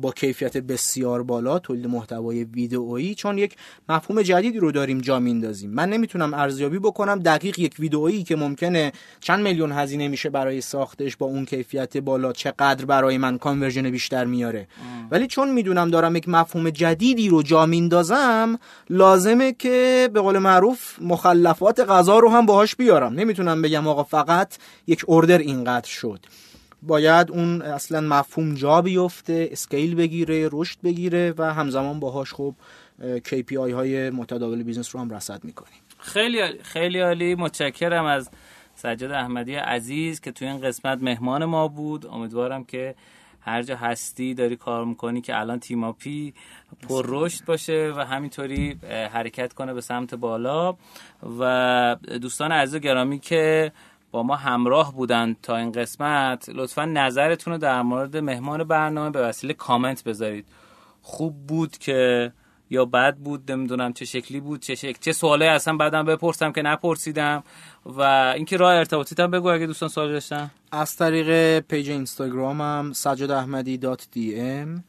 با 0.00 0.12
کیفیت 0.12 0.56
بسیار 0.56 1.22
بالا 1.22 1.58
تولید 1.58 1.86
محتوای 1.86 2.44
ویدئویی 2.44 3.14
چون 3.14 3.38
یک 3.38 3.56
مفهوم 3.88 4.22
جدیدی 4.22 4.58
رو 4.58 4.72
داریم 4.72 4.98
جا 4.98 5.18
میندازیم 5.18 5.70
من 5.70 5.90
نمی‌تونم 5.90 6.34
ارزیابی 6.34 6.78
بکنم 6.78 7.18
دقیق 7.18 7.58
یک 7.58 7.74
ویدئویی 7.78 8.22
که 8.22 8.36
ممکنه 8.36 8.92
چند 9.20 9.42
میلیون 9.42 9.72
هزینه 9.72 10.08
میشه 10.08 10.30
برای 10.30 10.60
ساختش 10.60 11.16
با 11.16 11.26
اون 11.26 11.44
کیفیت 11.44 11.96
بالا 11.96 12.32
چقدر 12.32 12.84
برای 12.84 13.18
من 13.18 13.38
conversion 13.38 13.90
بیشتر 13.90 14.24
میاره. 14.24 14.68
ولی 15.10 15.26
چون 15.26 15.50
می‌دونم 15.52 15.90
دارم 15.90 16.16
یک 16.16 16.28
مفهوم 16.28 16.70
جدیدی 16.70 17.28
رو 17.28 17.42
جا 17.42 17.66
میندازم 17.66 18.58
لازمه 18.90 19.52
که 19.52 20.10
به 20.12 20.20
قول 20.20 20.38
معروف 20.38 20.96
مخلفات 21.00 21.80
غذا 21.80 22.18
رو 22.18 22.30
هم 22.30 22.46
باهاش 22.46 22.76
بیارم. 22.76 23.12
نمی‌تونم 23.14 23.62
بگم 23.62 23.79
آقا 23.86 24.02
فقط 24.02 24.58
یک 24.86 25.04
order 25.06 25.38
اینقدر 25.38 25.88
شد. 25.88 26.26
باید 26.82 27.30
اون 27.30 27.62
اصلا 27.62 28.00
مفهوم 28.00 28.54
جا 28.54 28.82
بیفته 28.82 29.48
scale 29.52 29.94
بگیره 29.94 30.48
رشد 30.52 30.80
بگیره 30.84 31.34
و 31.38 31.54
همزمان 31.54 32.00
باهاش 32.00 32.34
خب 32.34 32.54
KPI 33.00 33.52
های 33.56 34.10
متداول 34.10 34.62
business 34.62 34.94
رو 34.94 35.00
هم 35.00 35.10
رصد 35.10 35.44
می‌کنیم. 35.44 35.78
خیلی 35.98 36.58
خیلی 36.62 37.00
عالی. 37.00 37.34
متشکرم 37.34 38.04
از 38.04 38.30
سجاد 38.74 39.10
احمدی 39.10 39.54
عزیز 39.54 40.20
که 40.20 40.32
توی 40.32 40.48
این 40.48 40.60
قسمت 40.60 41.02
مهمان 41.02 41.44
ما 41.44 41.68
بود. 41.68 42.06
امیدوارم 42.06 42.64
که 42.64 42.94
هر 43.40 43.62
جا 43.62 43.76
هستی 43.76 44.34
داری 44.34 44.56
کار 44.56 44.84
می‌کنی 44.84 45.20
که 45.20 45.38
الان 45.38 45.60
تیماپی 45.60 46.34
پر 46.88 47.04
رشد 47.08 47.44
باشه 47.44 47.92
و 47.96 48.04
همینطوری 48.04 48.78
حرکت 49.12 49.52
کنه 49.52 49.74
به 49.74 49.80
سمت 49.80 50.14
بالا. 50.14 50.76
و 51.38 51.96
دوستان 52.22 52.52
عزیز 52.52 52.80
گرامی 52.80 53.18
که 53.18 53.72
با 54.10 54.22
ما 54.22 54.36
همراه 54.36 54.94
بودن 54.94 55.36
تا 55.42 55.56
این 55.56 55.72
قسمت 55.72 56.48
لطفا 56.48 56.84
نظرتون 56.84 57.52
رو 57.52 57.58
در 57.58 57.82
مورد 57.82 58.16
مهمان 58.16 58.64
برنامه 58.64 59.10
به 59.10 59.22
وسیله 59.22 59.54
کامنت 59.54 60.04
بذارید. 60.04 60.46
خوب 61.02 61.46
بود 61.46 61.78
که 61.78 62.32
یا 62.70 62.84
بد 62.84 63.16
بود 63.16 63.52
نمی‌دونم 63.52 63.92
چه 63.92 64.04
شکلی 64.04 64.40
بود 64.40 64.60
چه 64.60 64.74
شکل 64.74 64.98
چه 65.00 65.12
سوالی 65.12 65.44
اصلا 65.44 65.76
بعدم 65.76 66.04
بپرسم 66.04 66.52
که 66.52 66.62
نپرسیدم. 66.62 67.42
و 67.86 68.02
اینکه 68.36 68.56
راه 68.56 68.74
ارتباطیتم 68.74 69.30
بگو 69.30 69.48
اگه 69.48 69.66
دوستان 69.66 69.88
سوال 69.88 70.12
داشتن. 70.12 70.50
از 70.72 70.96
طریق 70.96 71.58
page 71.58 71.90
اینستاگرامم 71.90 72.92
سجاد 72.92 73.30
احمدی 73.30 73.78
dot 73.78 74.08
دی 74.12 74.40
ام 74.40 74.84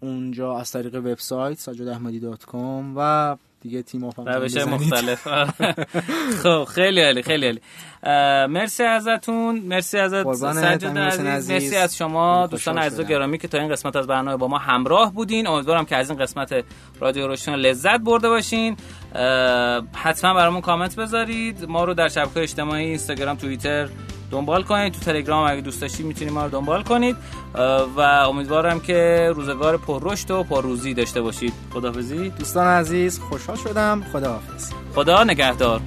اونجا 0.00 0.58
از 0.58 0.72
طریق 0.72 0.94
وبسایت 0.94 1.58
سجاد 1.58 1.88
احمدی 1.88 2.20
dot 2.20 2.44
com 2.44 2.94
و 2.96 3.36
دیگه 3.64 3.82
تیم 3.82 4.04
اپ 4.04 4.20
روش 4.28 4.56
مختلف. 4.56 5.28
خب 6.42 6.64
خیلی 6.64 7.00
عالی 7.02 7.22
خیلی 7.22 7.46
عالی. 7.46 7.60
مرسی 8.52 8.82
ازتون 8.82 9.58
مرسی 9.58 9.98
ازت 9.98 10.32
سجاد 10.32 10.98
عزیز. 10.98 11.50
مرسی 11.50 11.76
از 11.76 11.96
شما 11.96 12.46
دوستان 12.46 12.78
عزیز 12.78 13.00
و 13.00 13.02
گرامی 13.02 13.38
که 13.38 13.48
تا 13.48 13.58
این 13.58 13.68
قسمت 13.68 13.96
از 13.96 14.06
برنامه 14.06 14.36
با 14.36 14.48
ما 14.48 14.58
همراه 14.58 15.12
بودین. 15.12 15.46
امیدوارم 15.46 15.84
که 15.84 15.96
از 15.96 16.10
این 16.10 16.18
قسمت 16.18 16.64
رادیو 17.00 17.26
روشن 17.26 17.54
لذت 17.54 18.00
برده 18.00 18.28
باشین. 18.28 18.76
حتما 19.94 20.34
برامون 20.34 20.60
کامنت 20.60 20.96
بذارید. 20.96 21.64
ما 21.68 21.84
رو 21.84 21.94
در 21.94 22.08
شبکه 22.08 22.40
اجتماعی 22.40 22.84
اینستاگرام 22.84 23.36
توییتر 23.36 23.88
دنبال 24.34 24.62
کنید 24.62 24.92
تو 24.92 25.00
تلگرام 25.00 25.50
اگه 25.50 25.60
دوست 25.60 25.80
داشتید 25.80 26.06
می‌تونید 26.06 26.34
ما 26.34 26.44
رو 26.44 26.50
دنبال 26.50 26.82
کنید. 26.82 27.16
و 27.96 28.00
امیدوارم 28.00 28.80
که 28.80 29.32
روزگار 29.34 29.76
پر 29.76 30.00
رشد 30.02 30.30
و 30.30 30.42
پر 30.42 30.62
روزی 30.62 30.94
داشته 30.94 31.20
باشید. 31.20 31.52
خداحافظی. 31.74 32.28
دوستان 32.28 32.66
عزیز 32.66 33.20
خوشحال 33.20 33.56
شدم. 33.56 34.04
خداحافظ. 34.12 34.72
خدا 34.94 35.24
نگهدار. 35.24 35.80